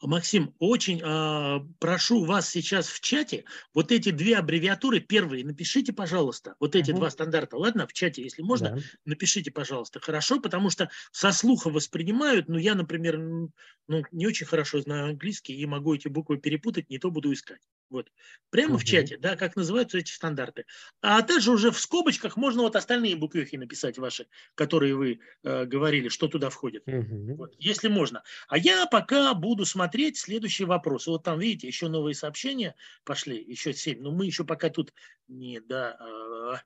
Максим, 0.00 0.54
очень 0.58 1.00
э, 1.02 1.66
прошу 1.78 2.24
вас 2.24 2.48
сейчас 2.48 2.88
в 2.88 3.00
чате 3.00 3.44
вот 3.74 3.92
эти 3.92 4.10
две 4.10 4.36
аббревиатуры, 4.36 5.00
первые, 5.00 5.44
напишите, 5.44 5.92
пожалуйста, 5.92 6.54
вот 6.60 6.74
эти 6.74 6.90
угу. 6.90 7.00
два 7.00 7.10
стандарта, 7.10 7.56
ладно, 7.56 7.86
в 7.86 7.92
чате, 7.92 8.22
если 8.22 8.42
можно, 8.42 8.70
да. 8.70 8.82
напишите, 9.04 9.50
пожалуйста, 9.50 10.00
хорошо, 10.00 10.40
потому 10.40 10.70
что 10.70 10.90
со 11.12 11.32
слуха 11.32 11.70
воспринимают, 11.70 12.48
ну, 12.48 12.58
я, 12.58 12.74
например, 12.74 13.18
ну, 13.18 14.02
не 14.12 14.26
очень 14.26 14.46
хорошо 14.46 14.80
знаю 14.80 15.10
английский 15.10 15.54
и 15.54 15.66
могу 15.66 15.94
эти 15.94 16.08
буквы 16.08 16.38
перепутать, 16.38 16.90
не 16.90 16.98
то 16.98 17.10
буду 17.10 17.32
искать. 17.32 17.60
Вот. 17.88 18.10
Прямо 18.50 18.74
угу. 18.74 18.78
в 18.78 18.84
чате, 18.84 19.16
да, 19.16 19.36
как 19.36 19.54
называются 19.54 19.98
эти 19.98 20.10
стандарты. 20.10 20.66
А 21.00 21.22
также 21.22 21.52
уже 21.52 21.70
в 21.70 21.78
скобочках 21.78 22.36
можно 22.36 22.62
вот 22.62 22.74
остальные 22.74 23.16
буквехи 23.16 23.56
написать 23.56 23.98
ваши, 23.98 24.26
которые 24.54 24.96
вы 24.96 25.20
э, 25.42 25.64
говорили, 25.66 26.08
что 26.08 26.26
туда 26.26 26.50
входит. 26.50 26.82
Угу. 26.86 27.36
Вот, 27.36 27.54
если 27.58 27.88
можно. 27.88 28.22
А 28.48 28.58
я 28.58 28.86
пока 28.86 29.32
буду 29.34 29.64
смотреть 29.64 30.18
следующие 30.18 30.66
вопросы. 30.66 31.10
Вот 31.10 31.22
там, 31.22 31.38
видите, 31.38 31.68
еще 31.68 31.88
новые 31.88 32.14
сообщения 32.14 32.74
пошли, 33.04 33.42
еще 33.42 33.72
семь. 33.72 34.00
Но 34.00 34.10
мы 34.10 34.26
еще 34.26 34.44
пока 34.44 34.68
тут 34.68 34.92
не, 35.28 35.60
да. 35.60 36.62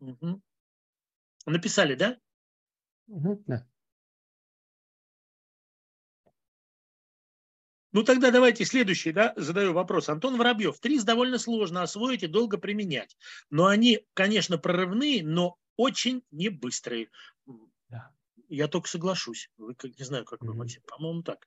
Э, 0.00 0.04
угу. 0.04 0.42
Написали, 1.46 1.94
да? 1.96 2.18
Угу, 3.08 3.44
да. 3.46 3.66
Ну 7.92 8.02
тогда 8.02 8.30
давайте 8.30 8.64
следующий, 8.64 9.12
да, 9.12 9.34
задаю 9.36 9.74
вопрос. 9.74 10.08
Антон 10.08 10.36
Воробьев. 10.36 10.78
ТРИС 10.80 11.04
довольно 11.04 11.38
сложно 11.38 11.82
освоить 11.82 12.22
и 12.22 12.26
долго 12.26 12.56
применять. 12.56 13.16
Но 13.50 13.66
они, 13.66 14.00
конечно, 14.14 14.56
прорывные, 14.56 15.22
но 15.22 15.56
очень 15.76 16.22
не 16.30 16.48
быстрые. 16.48 17.08
Да. 17.90 18.10
Я 18.48 18.68
только 18.68 18.88
соглашусь. 18.88 19.50
Вы 19.58 19.74
как 19.74 19.98
не 19.98 20.04
знаю, 20.04 20.24
как 20.24 20.42
вы, 20.42 20.54
Максим. 20.54 20.82
По-моему, 20.86 21.22
так. 21.22 21.46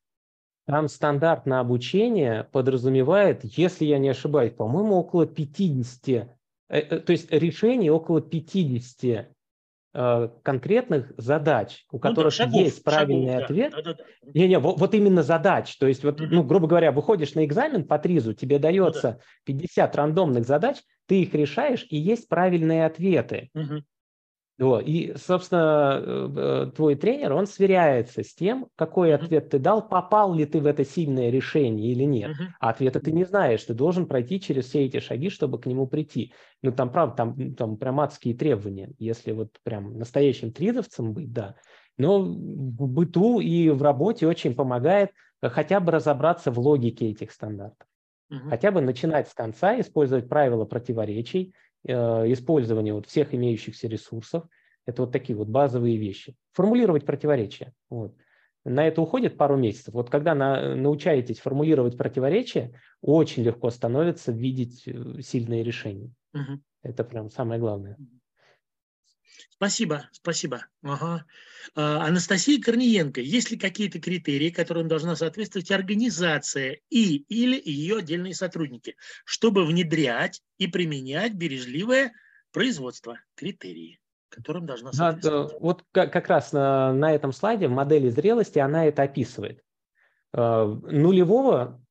Там 0.67 0.87
стандарт 0.87 1.45
на 1.45 1.59
обучение 1.59 2.43
подразумевает, 2.43 3.41
если 3.43 3.85
я 3.85 3.99
не 3.99 4.09
ошибаюсь, 4.09 4.53
по-моему, 4.53 4.95
около 4.95 5.27
50, 5.27 6.07
э, 6.09 6.27
э, 6.69 6.99
то 6.99 7.11
есть 7.11 7.31
решений 7.31 7.89
около 7.89 8.21
50 8.21 9.03
Э, 9.03 9.34
конкретных 10.43 11.13
задач, 11.17 11.85
у 11.89 11.95
ну, 11.95 11.99
которых 11.99 12.33
да, 12.33 12.43
шагов, 12.43 12.61
есть 12.61 12.83
правильный 12.83 13.33
шагов, 13.33 13.43
ответ. 13.43 13.71
Да, 13.71 13.81
да, 13.81 13.93
да. 13.93 14.03
Не-не, 14.33 14.59
вот, 14.59 14.79
вот 14.79 14.93
именно 14.93 15.23
задач. 15.23 15.77
То 15.77 15.87
есть, 15.87 16.03
вот, 16.03 16.19
ну, 16.19 16.43
грубо 16.43 16.67
говоря, 16.67 16.91
выходишь 16.91 17.33
на 17.33 17.45
экзамен 17.45 17.85
по 17.85 17.97
ТРИЗу, 17.97 18.33
тебе 18.33 18.59
дается 18.59 19.19
ну, 19.47 19.53
да. 19.53 19.59
50 19.59 19.95
рандомных 19.95 20.45
задач, 20.45 20.77
ты 21.07 21.21
их 21.21 21.33
решаешь, 21.33 21.85
и 21.89 21.97
есть 21.97 22.27
правильные 22.27 22.85
ответы. 22.85 23.49
Угу. 23.53 23.83
Вот. 24.57 24.83
И, 24.87 25.13
собственно, 25.17 26.01
э, 26.01 26.71
твой 26.73 26.95
тренер, 26.95 27.33
он 27.33 27.45
сверяется 27.45 28.23
с 28.23 28.33
тем, 28.33 28.67
какой 28.75 29.13
ответ 29.13 29.49
ты 29.49 29.59
дал, 29.59 29.85
попал 29.85 30.33
ли 30.33 30.45
ты 30.45 30.61
в 30.61 30.65
это 30.65 30.85
сильное 30.85 31.29
решение 31.29 31.91
или 31.91 32.03
нет. 32.03 32.31
Uh-huh. 32.31 32.47
А 32.61 32.69
ответа 32.69 33.01
ты 33.01 33.11
не 33.11 33.25
знаешь, 33.25 33.63
ты 33.63 33.73
должен 33.73 34.05
пройти 34.05 34.39
через 34.39 34.65
все 34.65 34.85
эти 34.85 34.99
шаги, 34.99 35.29
чтобы 35.29 35.59
к 35.59 35.65
нему 35.65 35.87
прийти. 35.87 36.33
Ну, 36.61 36.71
там, 36.71 36.89
правда, 36.89 37.15
там, 37.15 37.55
там 37.55 37.77
прям 37.77 37.99
адские 37.99 38.33
требования, 38.33 38.91
если 38.97 39.33
вот 39.33 39.49
прям 39.63 39.97
настоящим 39.97 40.53
тридовцем 40.53 41.13
быть, 41.13 41.33
да. 41.33 41.55
Но 41.97 42.21
в 42.21 42.87
быту 42.87 43.41
и 43.41 43.69
в 43.69 43.81
работе 43.83 44.25
очень 44.25 44.55
помогает 44.55 45.11
э, 45.41 45.49
хотя 45.49 45.81
бы 45.81 45.91
разобраться 45.91 46.49
в 46.49 46.59
логике 46.59 47.09
этих 47.09 47.31
стандартов. 47.31 47.87
Uh-huh. 48.31 48.49
Хотя 48.49 48.71
бы 48.71 48.79
начинать 48.79 49.27
с 49.27 49.33
конца, 49.33 49.77
использовать 49.81 50.29
правила 50.29 50.63
противоречий, 50.63 51.53
использование 51.91 52.93
вот 52.93 53.07
всех 53.07 53.33
имеющихся 53.33 53.87
ресурсов. 53.87 54.43
Это 54.85 55.03
вот 55.03 55.11
такие 55.11 55.35
вот 55.35 55.47
базовые 55.47 55.97
вещи. 55.97 56.35
Формулировать 56.53 57.05
противоречия. 57.05 57.73
Вот. 57.89 58.15
На 58.65 58.87
это 58.87 59.01
уходит 59.01 59.37
пару 59.37 59.57
месяцев. 59.57 59.93
Вот 59.93 60.09
когда 60.09 60.33
на, 60.33 60.75
научаетесь 60.75 61.39
формулировать 61.39 61.97
противоречия, 61.97 62.73
очень 63.01 63.43
легко 63.43 63.69
становится 63.69 64.31
видеть 64.31 64.87
э, 64.87 65.21
сильные 65.21 65.63
решения. 65.63 66.11
Угу. 66.33 66.59
Это 66.83 67.03
прям 67.03 67.29
самое 67.29 67.59
главное. 67.59 67.97
Спасибо, 69.49 70.09
спасибо. 70.11 70.65
Ага. 70.83 71.25
А, 71.75 72.05
Анастасия 72.05 72.61
Корниенко. 72.61 73.21
Есть 73.21 73.51
ли 73.51 73.57
какие-то 73.57 73.99
критерии, 73.99 74.49
которым 74.49 74.87
должна 74.87 75.15
соответствовать 75.15 75.71
организация 75.71 76.79
и 76.89 77.17
или 77.29 77.61
ее 77.63 77.97
отдельные 77.97 78.35
сотрудники, 78.35 78.95
чтобы 79.23 79.65
внедрять 79.65 80.41
и 80.57 80.67
применять 80.67 81.33
бережливое 81.33 82.13
производство? 82.51 83.19
Критерии 83.35 83.99
которым 84.29 84.65
должна 84.65 84.91
соответствовать. 84.91 85.51
Да, 85.51 85.57
вот 85.61 85.83
как, 85.93 86.11
как 86.11 86.27
раз 86.27 86.51
на, 86.51 86.91
на 86.91 87.13
этом 87.13 87.31
слайде 87.31 87.69
в 87.69 87.71
модели 87.71 88.09
зрелости 88.09 88.59
она 88.59 88.85
это 88.85 89.03
описывает. 89.03 89.63
А, 90.33 90.65
нулевого, 90.65 91.81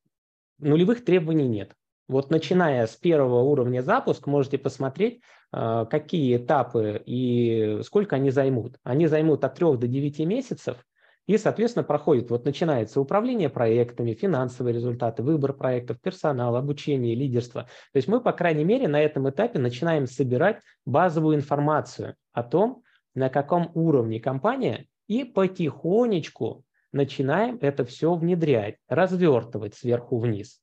нулевых 0.59 1.05
требований 1.05 1.49
нет. 1.49 1.75
Вот 2.07 2.31
начиная 2.31 2.87
с 2.87 2.97
первого 2.97 3.41
уровня 3.41 3.81
запуск, 3.81 4.27
можете 4.27 4.59
посмотреть, 4.59 5.15
э, 5.15 5.21
какие 5.55 6.37
этапы 6.37 7.01
и 7.07 7.81
сколько 7.85 8.17
они 8.17 8.31
займут. 8.31 8.79
Они 8.83 9.07
займут 9.07 9.45
от 9.45 9.55
3 9.55 9.77
до 9.77 9.87
9 9.87 10.19
месяцев, 10.21 10.85
и, 11.27 11.39
соответственно, 11.39 11.85
проходит, 11.85 12.31
вот 12.31 12.45
начинается 12.45 13.01
управление 13.01 13.49
проектами, 13.49 14.13
финансовые 14.13 14.75
результаты, 14.75 15.23
выбор 15.23 15.55
проектов, 15.55 15.99
персонал, 16.01 16.55
обучение, 16.55 17.15
лидерство. 17.15 17.63
То 17.63 17.97
есть 17.97 18.09
мы, 18.09 18.21
по 18.21 18.33
крайней 18.33 18.65
мере, 18.65 18.89
на 18.89 19.01
этом 19.01 19.31
этапе 19.31 19.59
начинаем 19.59 20.07
собирать 20.07 20.61
базовую 20.85 21.37
информацию 21.37 22.17
о 22.33 22.43
том, 22.43 22.83
на 23.15 23.31
каком 23.31 23.71
уровне 23.75 24.21
компания, 24.21 24.87
и 25.07 25.25
потихонечку 25.25 26.65
начинаем 26.93 27.59
это 27.63 27.85
все 27.87 28.15
внедрять, 28.15 28.77
развертывать 28.89 29.75
сверху 29.75 30.19
вниз. 30.19 30.61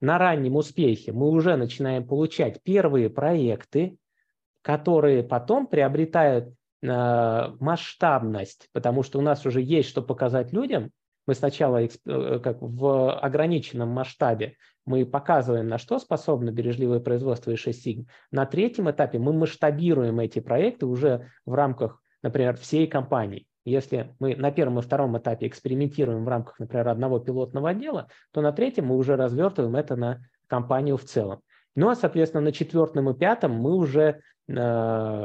На 0.00 0.18
раннем 0.18 0.54
успехе 0.54 1.12
мы 1.12 1.28
уже 1.28 1.56
начинаем 1.56 2.06
получать 2.06 2.62
первые 2.62 3.10
проекты, 3.10 3.96
которые 4.64 5.22
потом 5.22 5.66
приобретают 5.66 6.54
э, 6.82 7.50
масштабность, 7.60 8.70
потому 8.72 9.02
что 9.02 9.18
у 9.18 9.22
нас 9.22 9.44
уже 9.44 9.60
есть 9.60 9.90
что 9.90 10.00
показать 10.00 10.54
людям. 10.54 10.90
Мы 11.26 11.34
сначала 11.34 11.82
э, 11.82 12.38
как 12.38 12.56
в 12.62 13.12
ограниченном 13.12 13.90
масштабе 13.90 14.56
мы 14.86 15.04
показываем, 15.04 15.68
на 15.68 15.76
что 15.76 15.98
способно 15.98 16.50
бережливое 16.50 17.00
производство 17.00 17.50
и 17.50 17.56
6 17.56 17.82
сигм. 17.82 18.06
На 18.30 18.46
третьем 18.46 18.90
этапе 18.90 19.18
мы 19.18 19.34
масштабируем 19.34 20.18
эти 20.20 20.38
проекты 20.38 20.86
уже 20.86 21.28
в 21.44 21.52
рамках, 21.52 22.00
например, 22.22 22.56
всей 22.56 22.86
компании. 22.86 23.46
Если 23.66 24.14
мы 24.18 24.34
на 24.34 24.50
первом 24.50 24.78
и 24.78 24.82
втором 24.82 25.16
этапе 25.18 25.46
экспериментируем 25.46 26.24
в 26.24 26.28
рамках, 26.28 26.58
например, 26.58 26.88
одного 26.88 27.18
пилотного 27.18 27.70
отдела, 27.70 28.08
то 28.32 28.40
на 28.40 28.52
третьем 28.52 28.86
мы 28.86 28.96
уже 28.96 29.16
развертываем 29.16 29.76
это 29.76 29.96
на 29.96 30.20
компанию 30.46 30.96
в 30.96 31.04
целом. 31.04 31.40
Ну 31.76 31.88
а, 31.88 31.96
соответственно, 31.96 32.42
на 32.42 32.52
четвертом 32.52 33.10
и 33.10 33.14
пятом 33.14 33.52
мы 33.52 33.74
уже, 33.74 34.20
как 34.46 35.22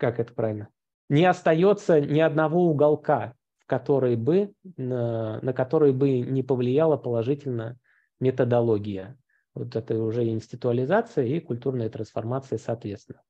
это 0.00 0.32
правильно, 0.34 0.68
не 1.08 1.24
остается 1.24 2.00
ни 2.00 2.20
одного 2.20 2.64
уголка, 2.64 3.34
в 3.58 3.66
который 3.66 4.16
бы, 4.16 4.52
на, 4.76 5.40
который 5.54 5.92
бы 5.92 6.20
не 6.20 6.42
повлияла 6.42 6.96
положительно 6.96 7.78
методология. 8.20 9.16
Вот 9.54 9.76
это 9.76 9.98
уже 9.98 10.26
институализация 10.28 11.26
и 11.26 11.40
культурная 11.40 11.90
трансформация 11.90 12.58
соответственно. 12.58 13.22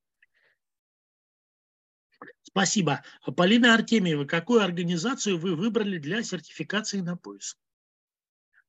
Спасибо. 2.43 3.03
Полина 3.37 3.74
Артемьева, 3.74 4.24
какую 4.24 4.62
организацию 4.62 5.39
вы 5.39 5.57
выбрали 5.57 5.99
для 5.99 6.23
сертификации 6.23 7.01
на 7.01 7.16
пояс? 7.16 7.57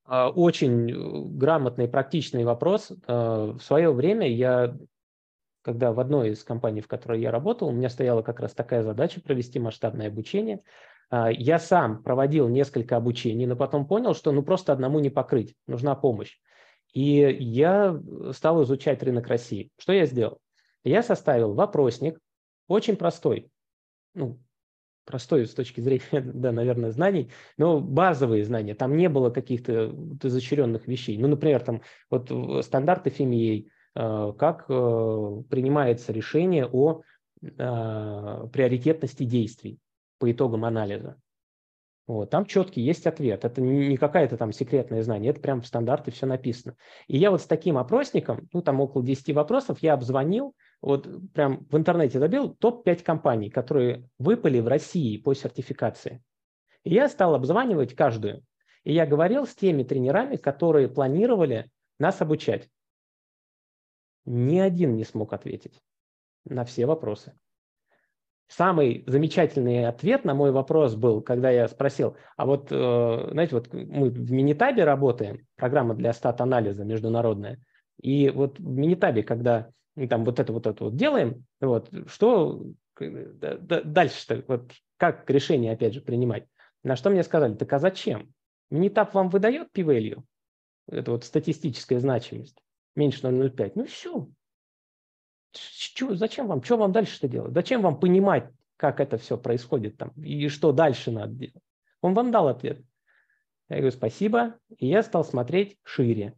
А, 0.05 0.29
очень 0.29 0.91
э, 0.91 0.95
грамотный, 1.37 1.87
практичный 1.87 2.43
вопрос. 2.43 2.91
А, 3.07 3.53
в 3.53 3.61
свое 3.61 3.91
время 3.91 4.29
я, 4.29 4.77
когда 5.63 5.91
в 5.91 5.99
одной 5.99 6.31
из 6.31 6.43
компаний, 6.43 6.81
в 6.81 6.87
которой 6.87 7.21
я 7.21 7.31
работал, 7.31 7.69
у 7.69 7.71
меня 7.71 7.89
стояла 7.89 8.21
как 8.21 8.39
раз 8.39 8.53
такая 8.53 8.83
задача 8.83 9.21
провести 9.21 9.59
масштабное 9.59 10.07
обучение. 10.07 10.61
А, 11.09 11.31
я 11.31 11.57
сам 11.57 12.03
проводил 12.03 12.49
несколько 12.49 12.97
обучений, 12.97 13.45
но 13.45 13.55
потом 13.55 13.87
понял, 13.87 14.13
что 14.13 14.31
ну 14.31 14.43
просто 14.43 14.73
одному 14.73 14.99
не 14.99 15.09
покрыть, 15.09 15.55
нужна 15.65 15.95
помощь. 15.95 16.37
И 16.93 17.01
я 17.39 17.99
стал 18.33 18.61
изучать 18.63 19.01
рынок 19.01 19.27
России. 19.27 19.71
Что 19.79 19.93
я 19.93 20.05
сделал? 20.05 20.39
Я 20.83 21.01
составил 21.01 21.53
вопросник, 21.53 22.19
очень 22.67 22.97
простой, 22.97 23.49
ну, 24.13 24.39
простой 25.05 25.45
с 25.45 25.53
точки 25.53 25.81
зрения, 25.81 26.03
да, 26.11 26.51
наверное, 26.51 26.91
знаний, 26.91 27.31
но 27.57 27.79
базовые 27.79 28.43
знания. 28.43 28.75
Там 28.75 28.95
не 28.95 29.09
было 29.09 29.29
каких-то 29.29 29.95
изощренных 30.21 30.87
вещей. 30.87 31.17
Ну, 31.17 31.27
например, 31.27 31.61
там 31.63 31.81
вот 32.09 32.31
стандарты 32.65 33.09
FMEA, 33.09 33.65
э, 33.65 33.69
как 33.95 34.65
э, 34.69 35.43
принимается 35.49 36.11
решение 36.11 36.65
о 36.65 37.01
э, 37.41 37.47
приоритетности 38.51 39.23
действий 39.23 39.79
по 40.19 40.31
итогам 40.31 40.65
анализа. 40.65 41.17
Вот, 42.05 42.29
там 42.29 42.45
четкий 42.45 42.81
есть 42.81 43.07
ответ. 43.07 43.45
Это 43.45 43.61
не 43.61 43.95
какая-то 43.95 44.35
там 44.35 44.51
секретное 44.51 45.03
знание, 45.03 45.31
это 45.31 45.39
прям 45.39 45.61
в 45.61 45.67
стандарте 45.67 46.11
все 46.11 46.25
написано. 46.25 46.75
И 47.07 47.17
я 47.17 47.31
вот 47.31 47.41
с 47.41 47.45
таким 47.45 47.77
опросником, 47.77 48.49
ну 48.51 48.61
там 48.61 48.81
около 48.81 49.03
10 49.03 49.33
вопросов, 49.33 49.79
я 49.81 49.93
обзвонил 49.93 50.53
вот 50.83 51.07
прям 51.33 51.65
в 51.71 51.77
интернете 51.77 52.19
забил 52.19 52.53
топ-5 52.55 53.03
компаний, 53.03 53.49
которые 53.49 54.09
выпали 54.19 54.59
в 54.59 54.67
России 54.67 55.15
по 55.17 55.33
сертификации. 55.33 56.21
И 56.83 56.93
я 56.93 57.07
стал 57.07 57.35
обзванивать 57.35 57.95
каждую. 57.95 58.43
И 58.83 58.93
я 58.93 59.05
говорил 59.05 59.47
с 59.47 59.55
теми 59.55 59.83
тренерами, 59.83 60.35
которые 60.35 60.89
планировали 60.89 61.71
нас 61.99 62.21
обучать. 62.21 62.67
Ни 64.25 64.59
один 64.59 64.95
не 64.95 65.03
смог 65.03 65.33
ответить 65.33 65.81
на 66.45 66.65
все 66.65 66.85
вопросы. 66.85 67.33
Самый 68.47 69.03
замечательный 69.07 69.87
ответ 69.87 70.25
на 70.25 70.33
мой 70.35 70.51
вопрос 70.51 70.95
был, 70.95 71.21
когда 71.21 71.49
я 71.49 71.67
спросил, 71.67 72.17
а 72.37 72.45
вот, 72.45 72.67
э, 72.71 73.27
знаете, 73.31 73.55
вот 73.55 73.73
мы 73.73 74.09
в 74.09 74.31
Минитабе 74.31 74.83
работаем, 74.83 75.47
программа 75.55 75.95
для 75.95 76.13
стат-анализа 76.13 76.83
международная, 76.83 77.59
и 78.01 78.29
вот 78.29 78.59
в 78.59 78.67
Минитабе, 78.67 79.23
когда 79.23 79.71
там 80.09 80.25
вот 80.25 80.39
это 80.39 80.53
вот 80.53 80.67
это 80.67 80.83
вот 80.83 80.95
делаем, 80.95 81.45
вот, 81.61 81.89
что 82.07 82.63
дальше-то, 82.99 84.43
вот 84.47 84.71
как 84.97 85.27
решение, 85.29 85.71
опять 85.73 85.93
же, 85.93 86.01
принимать? 86.01 86.45
На 86.83 86.95
что 86.95 87.09
мне 87.09 87.23
сказали, 87.23 87.55
так 87.55 87.71
а 87.73 87.79
зачем? 87.79 88.33
Минитап 88.69 89.13
вам 89.13 89.29
выдает 89.29 89.71
p-value, 89.71 90.21
это 90.87 91.11
вот 91.11 91.23
статистическая 91.23 91.99
значимость, 91.99 92.61
меньше 92.95 93.21
0,05, 93.21 93.71
ну 93.75 93.85
все. 93.85 94.27
Чё, 95.51 96.15
зачем 96.15 96.47
вам, 96.47 96.63
что 96.63 96.77
вам 96.77 96.91
дальше-то 96.91 97.27
делать? 97.27 97.53
Зачем 97.53 97.81
вам 97.81 97.99
понимать, 97.99 98.49
как 98.77 98.99
это 98.99 99.17
все 99.17 99.37
происходит 99.37 99.97
там 99.97 100.09
и 100.15 100.47
что 100.49 100.71
дальше 100.71 101.11
надо 101.11 101.33
делать? 101.33 101.63
Он 102.01 102.13
вам 102.13 102.31
дал 102.31 102.47
ответ. 102.47 102.81
Я 103.69 103.77
говорю, 103.77 103.91
спасибо. 103.91 104.55
И 104.77 104.87
я 104.87 105.03
стал 105.03 105.23
смотреть 105.23 105.77
шире. 105.83 106.35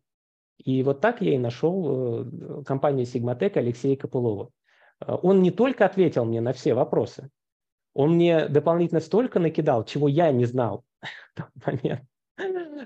И 0.57 0.83
вот 0.83 1.01
так 1.01 1.21
я 1.21 1.35
и 1.35 1.37
нашел 1.37 2.23
э, 2.23 2.63
компанию 2.65 3.05
Sigmatec 3.05 3.57
Алексея 3.57 3.95
Копылова. 3.95 4.51
Э, 4.99 5.17
он 5.21 5.41
не 5.41 5.51
только 5.51 5.85
ответил 5.85 6.25
мне 6.25 6.41
на 6.41 6.53
все 6.53 6.73
вопросы, 6.73 7.29
он 7.93 8.15
мне 8.15 8.47
дополнительно 8.47 8.99
столько 8.99 9.39
накидал, 9.39 9.85
чего 9.85 10.07
я 10.07 10.31
не 10.31 10.45
знал 10.45 10.83
в 11.01 11.41
тот 11.41 11.49
момент, 11.65 12.03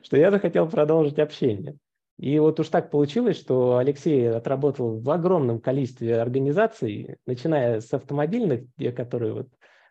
что 0.03 0.17
я 0.17 0.31
захотел 0.31 0.69
продолжить 0.69 1.19
общение. 1.19 1.77
И 2.19 2.37
вот 2.37 2.59
уж 2.59 2.67
так 2.67 2.91
получилось, 2.91 3.37
что 3.37 3.77
Алексей 3.77 4.29
отработал 4.29 4.99
в 4.99 5.09
огромном 5.09 5.61
количестве 5.61 6.19
организаций, 6.21 7.15
начиная 7.25 7.79
с 7.79 7.93
автомобильных, 7.93 8.65
которые 8.95 9.33
вот 9.33 9.47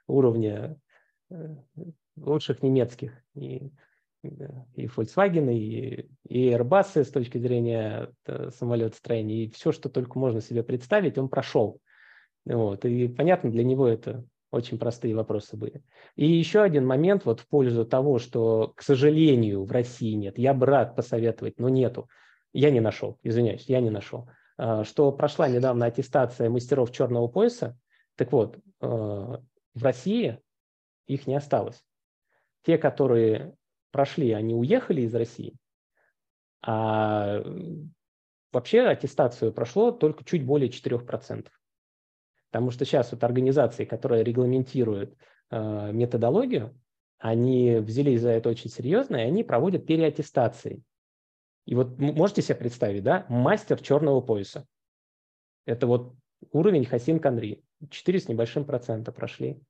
уровня 0.06 0.78
э, 1.30 1.56
лучших 2.16 2.62
немецких, 2.62 3.12
и 3.34 3.70
и 4.74 4.86
Volkswagen, 4.86 5.52
и, 5.52 6.08
и 6.28 6.50
Airbus 6.50 7.04
с 7.04 7.10
точки 7.10 7.38
зрения 7.38 8.12
э, 8.26 8.50
самолетостроения, 8.50 9.44
и 9.44 9.50
все, 9.50 9.72
что 9.72 9.88
только 9.88 10.18
можно 10.18 10.40
себе 10.40 10.62
представить, 10.62 11.18
он 11.18 11.28
прошел. 11.28 11.80
Вот. 12.44 12.84
И 12.84 13.08
понятно, 13.08 13.50
для 13.50 13.64
него 13.64 13.86
это 13.86 14.24
очень 14.50 14.78
простые 14.78 15.14
вопросы 15.14 15.56
были. 15.56 15.82
И 16.16 16.26
еще 16.26 16.62
один 16.62 16.86
момент 16.86 17.24
вот 17.24 17.40
в 17.40 17.46
пользу 17.46 17.84
того, 17.84 18.18
что, 18.18 18.72
к 18.76 18.82
сожалению, 18.82 19.64
в 19.64 19.70
России 19.70 20.12
нет. 20.14 20.38
Я 20.38 20.54
бы 20.54 20.66
рад 20.66 20.96
посоветовать, 20.96 21.58
но 21.58 21.68
нету. 21.68 22.08
Я 22.52 22.70
не 22.70 22.80
нашел, 22.80 23.18
извиняюсь, 23.22 23.66
я 23.68 23.80
не 23.80 23.90
нашел. 23.90 24.28
А, 24.56 24.84
что 24.84 25.12
прошла 25.12 25.48
недавно 25.48 25.86
аттестация 25.86 26.48
мастеров 26.50 26.90
черного 26.92 27.28
пояса. 27.28 27.78
Так 28.16 28.32
вот, 28.32 28.56
э, 28.56 28.60
в 28.86 29.82
России 29.82 30.38
их 31.06 31.26
не 31.26 31.36
осталось. 31.36 31.84
Те, 32.64 32.78
которые 32.78 33.54
прошли, 33.92 34.32
они 34.32 34.54
уехали 34.54 35.02
из 35.02 35.14
России, 35.14 35.56
а 36.60 37.42
вообще 38.52 38.80
аттестацию 38.80 39.52
прошло 39.52 39.92
только 39.92 40.24
чуть 40.24 40.44
более 40.44 40.68
4%. 40.68 41.48
Потому 42.50 42.70
что 42.70 42.84
сейчас 42.84 43.12
вот 43.12 43.22
организации, 43.24 43.84
которые 43.84 44.24
регламентируют 44.24 45.16
э, 45.50 45.92
методологию, 45.92 46.74
они 47.18 47.76
взялись 47.76 48.20
за 48.20 48.30
это 48.30 48.48
очень 48.48 48.70
серьезно, 48.70 49.16
и 49.16 49.20
они 49.20 49.44
проводят 49.44 49.86
переаттестации. 49.86 50.82
И 51.66 51.74
вот 51.74 51.98
можете 51.98 52.42
себе 52.42 52.56
представить, 52.56 53.02
да, 53.02 53.26
мастер 53.28 53.80
черного 53.80 54.20
пояса. 54.20 54.66
Это 55.66 55.86
вот 55.86 56.14
уровень 56.52 56.86
Хасин 56.86 57.18
Канри. 57.18 57.62
4 57.90 58.20
с 58.20 58.28
небольшим 58.28 58.64
процента 58.64 59.12
прошли 59.12 59.60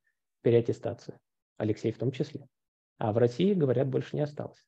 переаттестацию. 0.42 1.18
Алексей 1.56 1.90
в 1.90 1.98
том 1.98 2.12
числе 2.12 2.46
а 2.98 3.12
в 3.12 3.18
России, 3.18 3.54
говорят, 3.54 3.88
больше 3.88 4.16
не 4.16 4.22
осталось. 4.22 4.66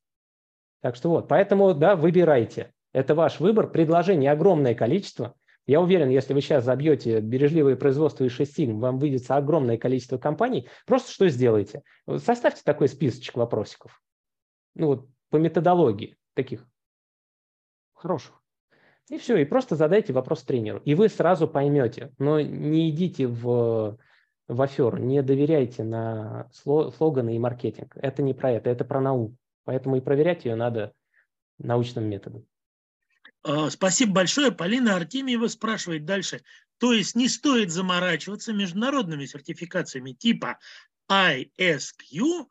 Так 0.80 0.96
что 0.96 1.10
вот, 1.10 1.28
поэтому, 1.28 1.74
да, 1.74 1.96
выбирайте. 1.96 2.72
Это 2.92 3.14
ваш 3.14 3.40
выбор. 3.40 3.70
Предложений 3.70 4.28
огромное 4.28 4.74
количество. 4.74 5.34
Я 5.70 5.80
уверен, 5.80 6.08
если 6.08 6.34
вы 6.34 6.40
сейчас 6.40 6.64
забьете 6.64 7.20
бережливое 7.20 7.76
производство 7.76 8.24
и 8.24 8.28
6 8.28 8.56
сигм, 8.56 8.80
вам 8.80 8.98
выйдется 8.98 9.36
огромное 9.36 9.78
количество 9.78 10.18
компаний. 10.18 10.68
Просто 10.84 11.12
что 11.12 11.28
сделаете? 11.28 11.84
Составьте 12.16 12.62
такой 12.64 12.88
списочек 12.88 13.36
вопросиков. 13.36 14.02
Ну 14.74 14.88
вот 14.88 15.08
по 15.28 15.36
методологии 15.36 16.16
таких 16.34 16.66
хороших. 17.94 18.42
И 19.10 19.18
все, 19.18 19.36
и 19.36 19.44
просто 19.44 19.76
задайте 19.76 20.12
вопрос 20.12 20.42
тренеру. 20.42 20.82
И 20.84 20.96
вы 20.96 21.08
сразу 21.08 21.46
поймете. 21.46 22.12
Но 22.18 22.40
не 22.40 22.90
идите 22.90 23.28
в, 23.28 23.96
в 24.48 24.62
афер, 24.62 24.98
не 24.98 25.22
доверяйте 25.22 25.84
на 25.84 26.50
слоганы 26.50 27.36
и 27.36 27.38
маркетинг. 27.38 27.92
Это 27.94 28.24
не 28.24 28.34
про 28.34 28.50
это, 28.50 28.70
это 28.70 28.84
про 28.84 29.00
науку. 29.00 29.36
Поэтому 29.62 29.94
и 29.94 30.00
проверять 30.00 30.44
ее 30.44 30.56
надо 30.56 30.94
научным 31.58 32.06
методом. 32.06 32.44
А, 33.42 33.70
спасибо 33.70 34.12
большое. 34.12 34.52
Полина 34.52 34.96
Артемьева 34.96 35.48
спрашивает 35.48 36.04
дальше. 36.04 36.42
То 36.78 36.92
есть 36.92 37.14
не 37.14 37.28
стоит 37.28 37.70
заморачиваться 37.70 38.52
международными 38.52 39.26
сертификациями 39.26 40.12
типа 40.12 40.58
ISQ, 41.10 42.46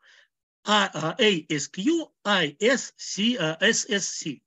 ASQ, 0.66 2.08
ISC, 2.24 3.58
SSC. 3.60 4.40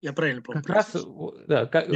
Я 0.00 0.12
правильно 0.12 0.42
помню? 0.42 0.62
Как 0.62 0.70
раз, 0.70 1.06
да, 1.46 1.66
как, 1.66 1.88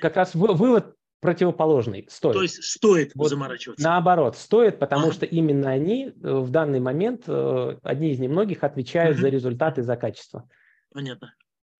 как 0.00 0.16
раз 0.16 0.34
вывод 0.34 0.96
противоположный. 1.20 2.06
Стоит. 2.10 2.34
То 2.34 2.42
есть 2.42 2.64
стоит 2.64 3.12
вот 3.14 3.28
заморачиваться. 3.28 3.86
Наоборот, 3.86 4.36
стоит, 4.36 4.80
потому 4.80 5.06
ага. 5.06 5.12
что 5.12 5.26
именно 5.26 5.70
они 5.70 6.06
э, 6.06 6.10
в 6.12 6.50
данный 6.50 6.80
момент, 6.80 7.24
э, 7.28 7.78
одни 7.82 8.10
из 8.10 8.18
немногих, 8.18 8.64
отвечают 8.64 9.16
угу. 9.16 9.22
за 9.22 9.28
результаты, 9.28 9.82
за 9.84 9.96
качество. 9.96 10.48
Понятно. 10.92 11.32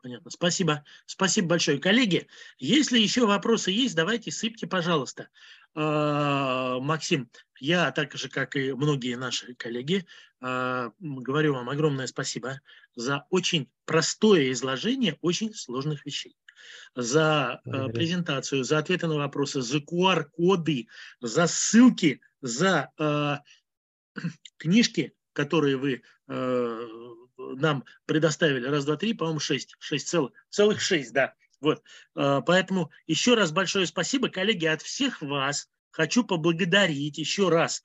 Понятно. 0.02 0.30
Спасибо. 0.32 0.84
Спасибо 1.06 1.48
большое. 1.48 1.78
Коллеги, 1.78 2.26
если 2.58 2.98
еще 2.98 3.24
вопросы 3.24 3.70
есть, 3.70 3.94
давайте 3.94 4.32
сыпьте, 4.32 4.66
пожалуйста. 4.66 5.28
А, 5.74 6.80
Максим, 6.80 7.30
я 7.60 7.92
так 7.92 8.12
же, 8.14 8.28
как 8.28 8.56
и 8.56 8.72
многие 8.72 9.16
наши 9.16 9.54
коллеги, 9.54 10.04
а, 10.40 10.92
говорю 10.98 11.54
вам 11.54 11.70
огромное 11.70 12.08
спасибо 12.08 12.60
за 12.96 13.26
очень 13.30 13.70
простое 13.84 14.50
изложение 14.50 15.16
очень 15.20 15.54
сложных 15.54 16.04
вещей 16.04 16.36
за 16.96 17.60
а, 17.64 17.88
презентацию, 17.88 18.64
за 18.64 18.78
ответы 18.78 19.06
на 19.06 19.16
вопросы, 19.16 19.62
за 19.62 19.78
QR-коды, 19.78 20.88
за 21.20 21.46
ссылки, 21.46 22.20
за 22.40 22.90
книжки, 24.58 25.14
которые 25.32 25.76
вы 25.76 26.02
нам 26.26 27.84
предоставили. 28.06 28.66
Раз, 28.66 28.84
два, 28.84 28.96
три, 28.96 29.14
по-моему, 29.14 29.40
шесть. 29.40 29.74
Шесть 29.78 30.09
целых, 30.09 30.32
целых 30.48 30.80
шесть, 30.80 31.12
да. 31.12 31.34
Вот. 31.60 31.82
А, 32.14 32.40
поэтому 32.40 32.90
еще 33.06 33.34
раз 33.34 33.52
большое 33.52 33.86
спасибо, 33.86 34.28
коллеги, 34.28 34.66
от 34.66 34.82
всех 34.82 35.22
вас. 35.22 35.68
Хочу 35.90 36.24
поблагодарить 36.24 37.18
еще 37.18 37.48
раз 37.48 37.82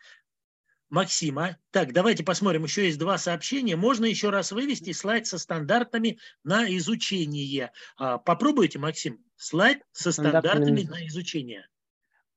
Максима. 0.90 1.58
Так, 1.72 1.92
давайте 1.92 2.24
посмотрим. 2.24 2.64
Еще 2.64 2.86
есть 2.86 2.98
два 2.98 3.18
сообщения. 3.18 3.76
Можно 3.76 4.06
еще 4.06 4.30
раз 4.30 4.52
вывести 4.52 4.94
слайд 4.94 5.28
со 5.28 5.38
стандартами 5.38 6.20
на 6.44 6.66
изучение. 6.78 7.72
А, 7.98 8.18
попробуйте, 8.18 8.80
Максим, 8.80 9.20
слайд 9.36 9.84
со 9.92 10.12
стандартами 10.12 10.84
на 10.84 11.06
изучение. 11.08 11.68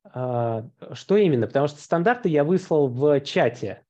А, 0.04 0.68
что 0.94 1.16
именно? 1.16 1.46
Потому 1.46 1.68
что 1.68 1.80
стандарты 1.80 2.28
я 2.28 2.44
выслал 2.44 2.88
в 2.88 3.20
чате. 3.20 3.84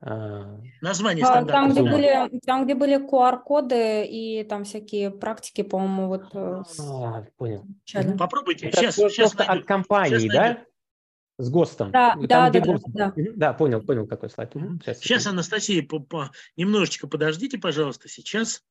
А, 0.00 0.60
Название 0.80 1.24
стандарта. 1.24 1.52
Там, 1.52 1.72
где 1.72 1.82
были, 1.82 2.40
там, 2.40 2.64
где 2.64 2.74
были 2.74 2.96
QR-коды 2.98 4.04
и 4.04 4.44
там 4.44 4.64
всякие 4.64 5.10
практики, 5.10 5.62
по-моему, 5.62 6.08
вот... 6.08 6.34
Э, 6.34 6.62
а, 6.80 7.26
понял. 7.36 7.64
Начали. 7.64 8.16
Попробуйте. 8.16 8.68
Это 8.68 8.78
сейчас, 8.78 8.96
сейчас 8.96 9.32
просто 9.32 9.48
найду. 9.48 9.62
от 9.62 9.66
компании, 9.66 10.18
сейчас 10.18 10.32
да? 10.34 10.42
Найду. 10.42 10.60
С 11.36 11.50
ГОСТом. 11.50 11.90
Да, 11.90 12.10
там, 12.12 12.26
да, 12.26 12.50
да, 12.50 12.60
ГОСТ. 12.60 12.84
да, 12.88 13.12
да. 13.16 13.22
Да, 13.34 13.52
понял, 13.54 13.82
понял, 13.82 14.06
какой 14.06 14.30
слайд. 14.30 14.52
Сейчас, 14.52 14.98
сейчас 15.00 15.26
Анастасия, 15.26 15.82
по, 15.82 15.98
по, 15.98 16.30
немножечко 16.56 17.08
подождите, 17.08 17.58
пожалуйста. 17.58 18.08
Сейчас, 18.08 18.62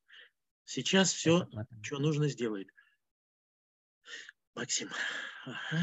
сейчас 0.64 1.12
все, 1.12 1.46
что 1.82 1.98
нужно, 1.98 2.28
сделает. 2.28 2.68
Максим. 4.54 4.88
Ага. 5.44 5.82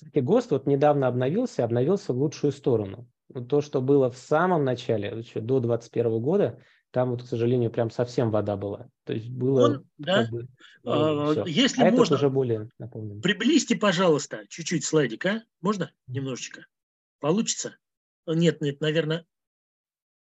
Кстати, 0.00 0.24
ГОСТ 0.24 0.52
вот 0.52 0.66
недавно 0.66 1.08
обновился, 1.08 1.62
обновился 1.62 2.14
в 2.14 2.18
лучшую 2.18 2.52
сторону. 2.52 3.06
То, 3.50 3.60
что 3.60 3.82
было 3.82 4.10
в 4.10 4.16
самом 4.16 4.64
начале, 4.64 5.08
еще 5.08 5.40
до 5.40 5.60
2021 5.60 6.22
года, 6.22 6.62
там 6.90 7.10
вот, 7.10 7.22
к 7.22 7.26
сожалению, 7.26 7.70
прям 7.70 7.90
совсем 7.90 8.30
вода 8.30 8.56
была. 8.56 8.88
То 9.04 9.12
есть 9.12 9.28
было... 9.28 9.64
Он, 9.66 9.88
да? 9.98 10.26
Бы, 10.30 10.48
ну, 10.84 11.42
а, 11.42 11.44
Если 11.46 11.82
а 11.82 11.90
можно, 11.90 12.16
уже 12.16 12.30
более 12.30 12.70
наполнен. 12.78 13.20
приблизьте, 13.20 13.76
пожалуйста, 13.76 14.46
чуть-чуть 14.48 14.86
слайдик, 14.86 15.26
а? 15.26 15.44
Можно? 15.60 15.92
Немножечко. 16.06 16.64
Получится? 17.20 17.76
Нет, 18.26 18.62
нет, 18.62 18.80
наверное. 18.80 19.26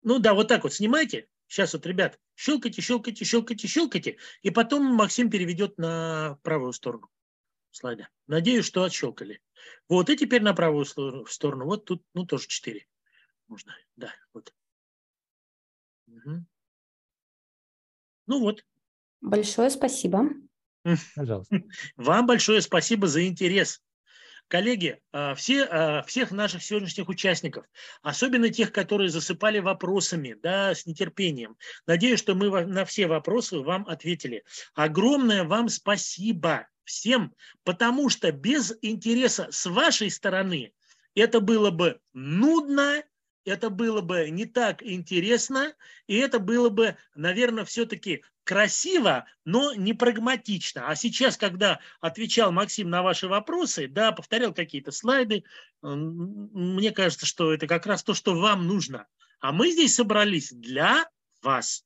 Ну 0.04 0.20
да, 0.20 0.36
вот 0.36 0.50
так 0.50 0.64
вот 0.64 0.74
снимайте. 0.74 1.26
Сейчас 1.48 1.74
вот, 1.74 1.88
ребят, 1.88 2.20
щелкайте, 2.36 2.84
щелкайте, 2.84 3.26
щелкайте, 3.26 3.68
щелкайте. 3.68 4.18
И 4.44 4.52
потом 4.52 4.84
Максим 4.84 5.32
переведет 5.32 5.80
на 5.80 6.38
правую 6.44 6.74
сторону 6.74 7.10
слайда. 7.76 8.08
Надеюсь, 8.28 8.66
что 8.66 8.84
отщелкали. 8.84 9.42
Вот, 9.90 10.10
и 10.10 10.18
теперь 10.18 10.42
на 10.42 10.54
правую 10.54 10.86
сторону. 10.86 11.66
Вот 11.66 11.86
тут, 11.86 12.04
ну, 12.14 12.26
тоже 12.26 12.48
4. 12.48 12.86
Можно, 13.48 13.76
да, 13.96 14.14
вот. 14.34 14.54
Угу. 16.08 16.46
Ну 18.28 18.40
вот. 18.40 18.66
Большое 19.22 19.70
спасибо. 19.70 20.30
Пожалуйста. 21.16 21.62
Вам 21.96 22.26
большое 22.26 22.62
спасибо 22.62 23.08
за 23.08 23.28
интерес. 23.28 23.82
Коллеги, 24.54 25.00
а, 25.12 25.34
все, 25.34 25.64
а, 25.64 26.04
всех 26.04 26.30
наших 26.30 26.62
сегодняшних 26.62 27.10
участников, 27.10 27.66
особенно 28.04 28.50
тех, 28.50 28.72
которые 28.72 29.10
засыпали 29.10 29.58
вопросами, 29.58 30.36
да, 30.44 30.76
с 30.76 30.86
нетерпением. 30.86 31.58
Надеюсь, 31.88 32.20
что 32.20 32.36
мы 32.36 32.64
на 32.64 32.86
все 32.86 33.08
вопросы 33.08 33.58
вам 33.58 33.88
ответили. 33.88 34.44
Огромное 34.76 35.44
вам 35.44 35.70
спасибо 35.70 36.68
всем, 36.84 37.34
потому 37.64 38.10
что 38.10 38.32
без 38.32 38.78
интереса 38.84 39.48
с 39.50 39.66
вашей 39.66 40.12
стороны 40.12 40.72
это 41.16 41.40
было 41.40 41.72
бы 41.72 42.00
нудно, 42.14 43.04
это 43.46 43.70
было 43.70 44.02
бы 44.02 44.30
не 44.30 44.46
так 44.46 44.84
интересно, 44.84 45.74
и 46.08 46.16
это 46.18 46.40
было 46.40 46.70
бы, 46.70 46.98
наверное, 47.16 47.66
все-таки 47.66 48.24
красиво, 48.44 49.26
но 49.46 49.74
не 49.74 49.94
прагматично. 49.94 50.88
А 50.88 50.96
сейчас, 50.96 51.38
когда 51.38 51.80
отвечал 52.02 52.52
Максим 52.52 52.90
на 52.90 53.02
ваши 53.02 53.28
вопросы, 53.28 53.88
да, 53.88 54.12
повторял 54.12 54.54
какие-то 54.54 54.92
слайды, 54.92 55.44
мне 55.82 56.92
кажется, 56.92 57.26
что 57.26 57.54
это 57.54 57.68
как 57.68 57.86
раз 57.86 58.04
то, 58.04 58.14
что 58.14 58.36
вам 58.36 58.68
нужно. 58.68 59.08
А 59.40 59.52
мы 59.52 59.72
здесь 59.72 59.96
собрались 59.96 60.52
для 60.52 61.06
вас. 61.42 61.86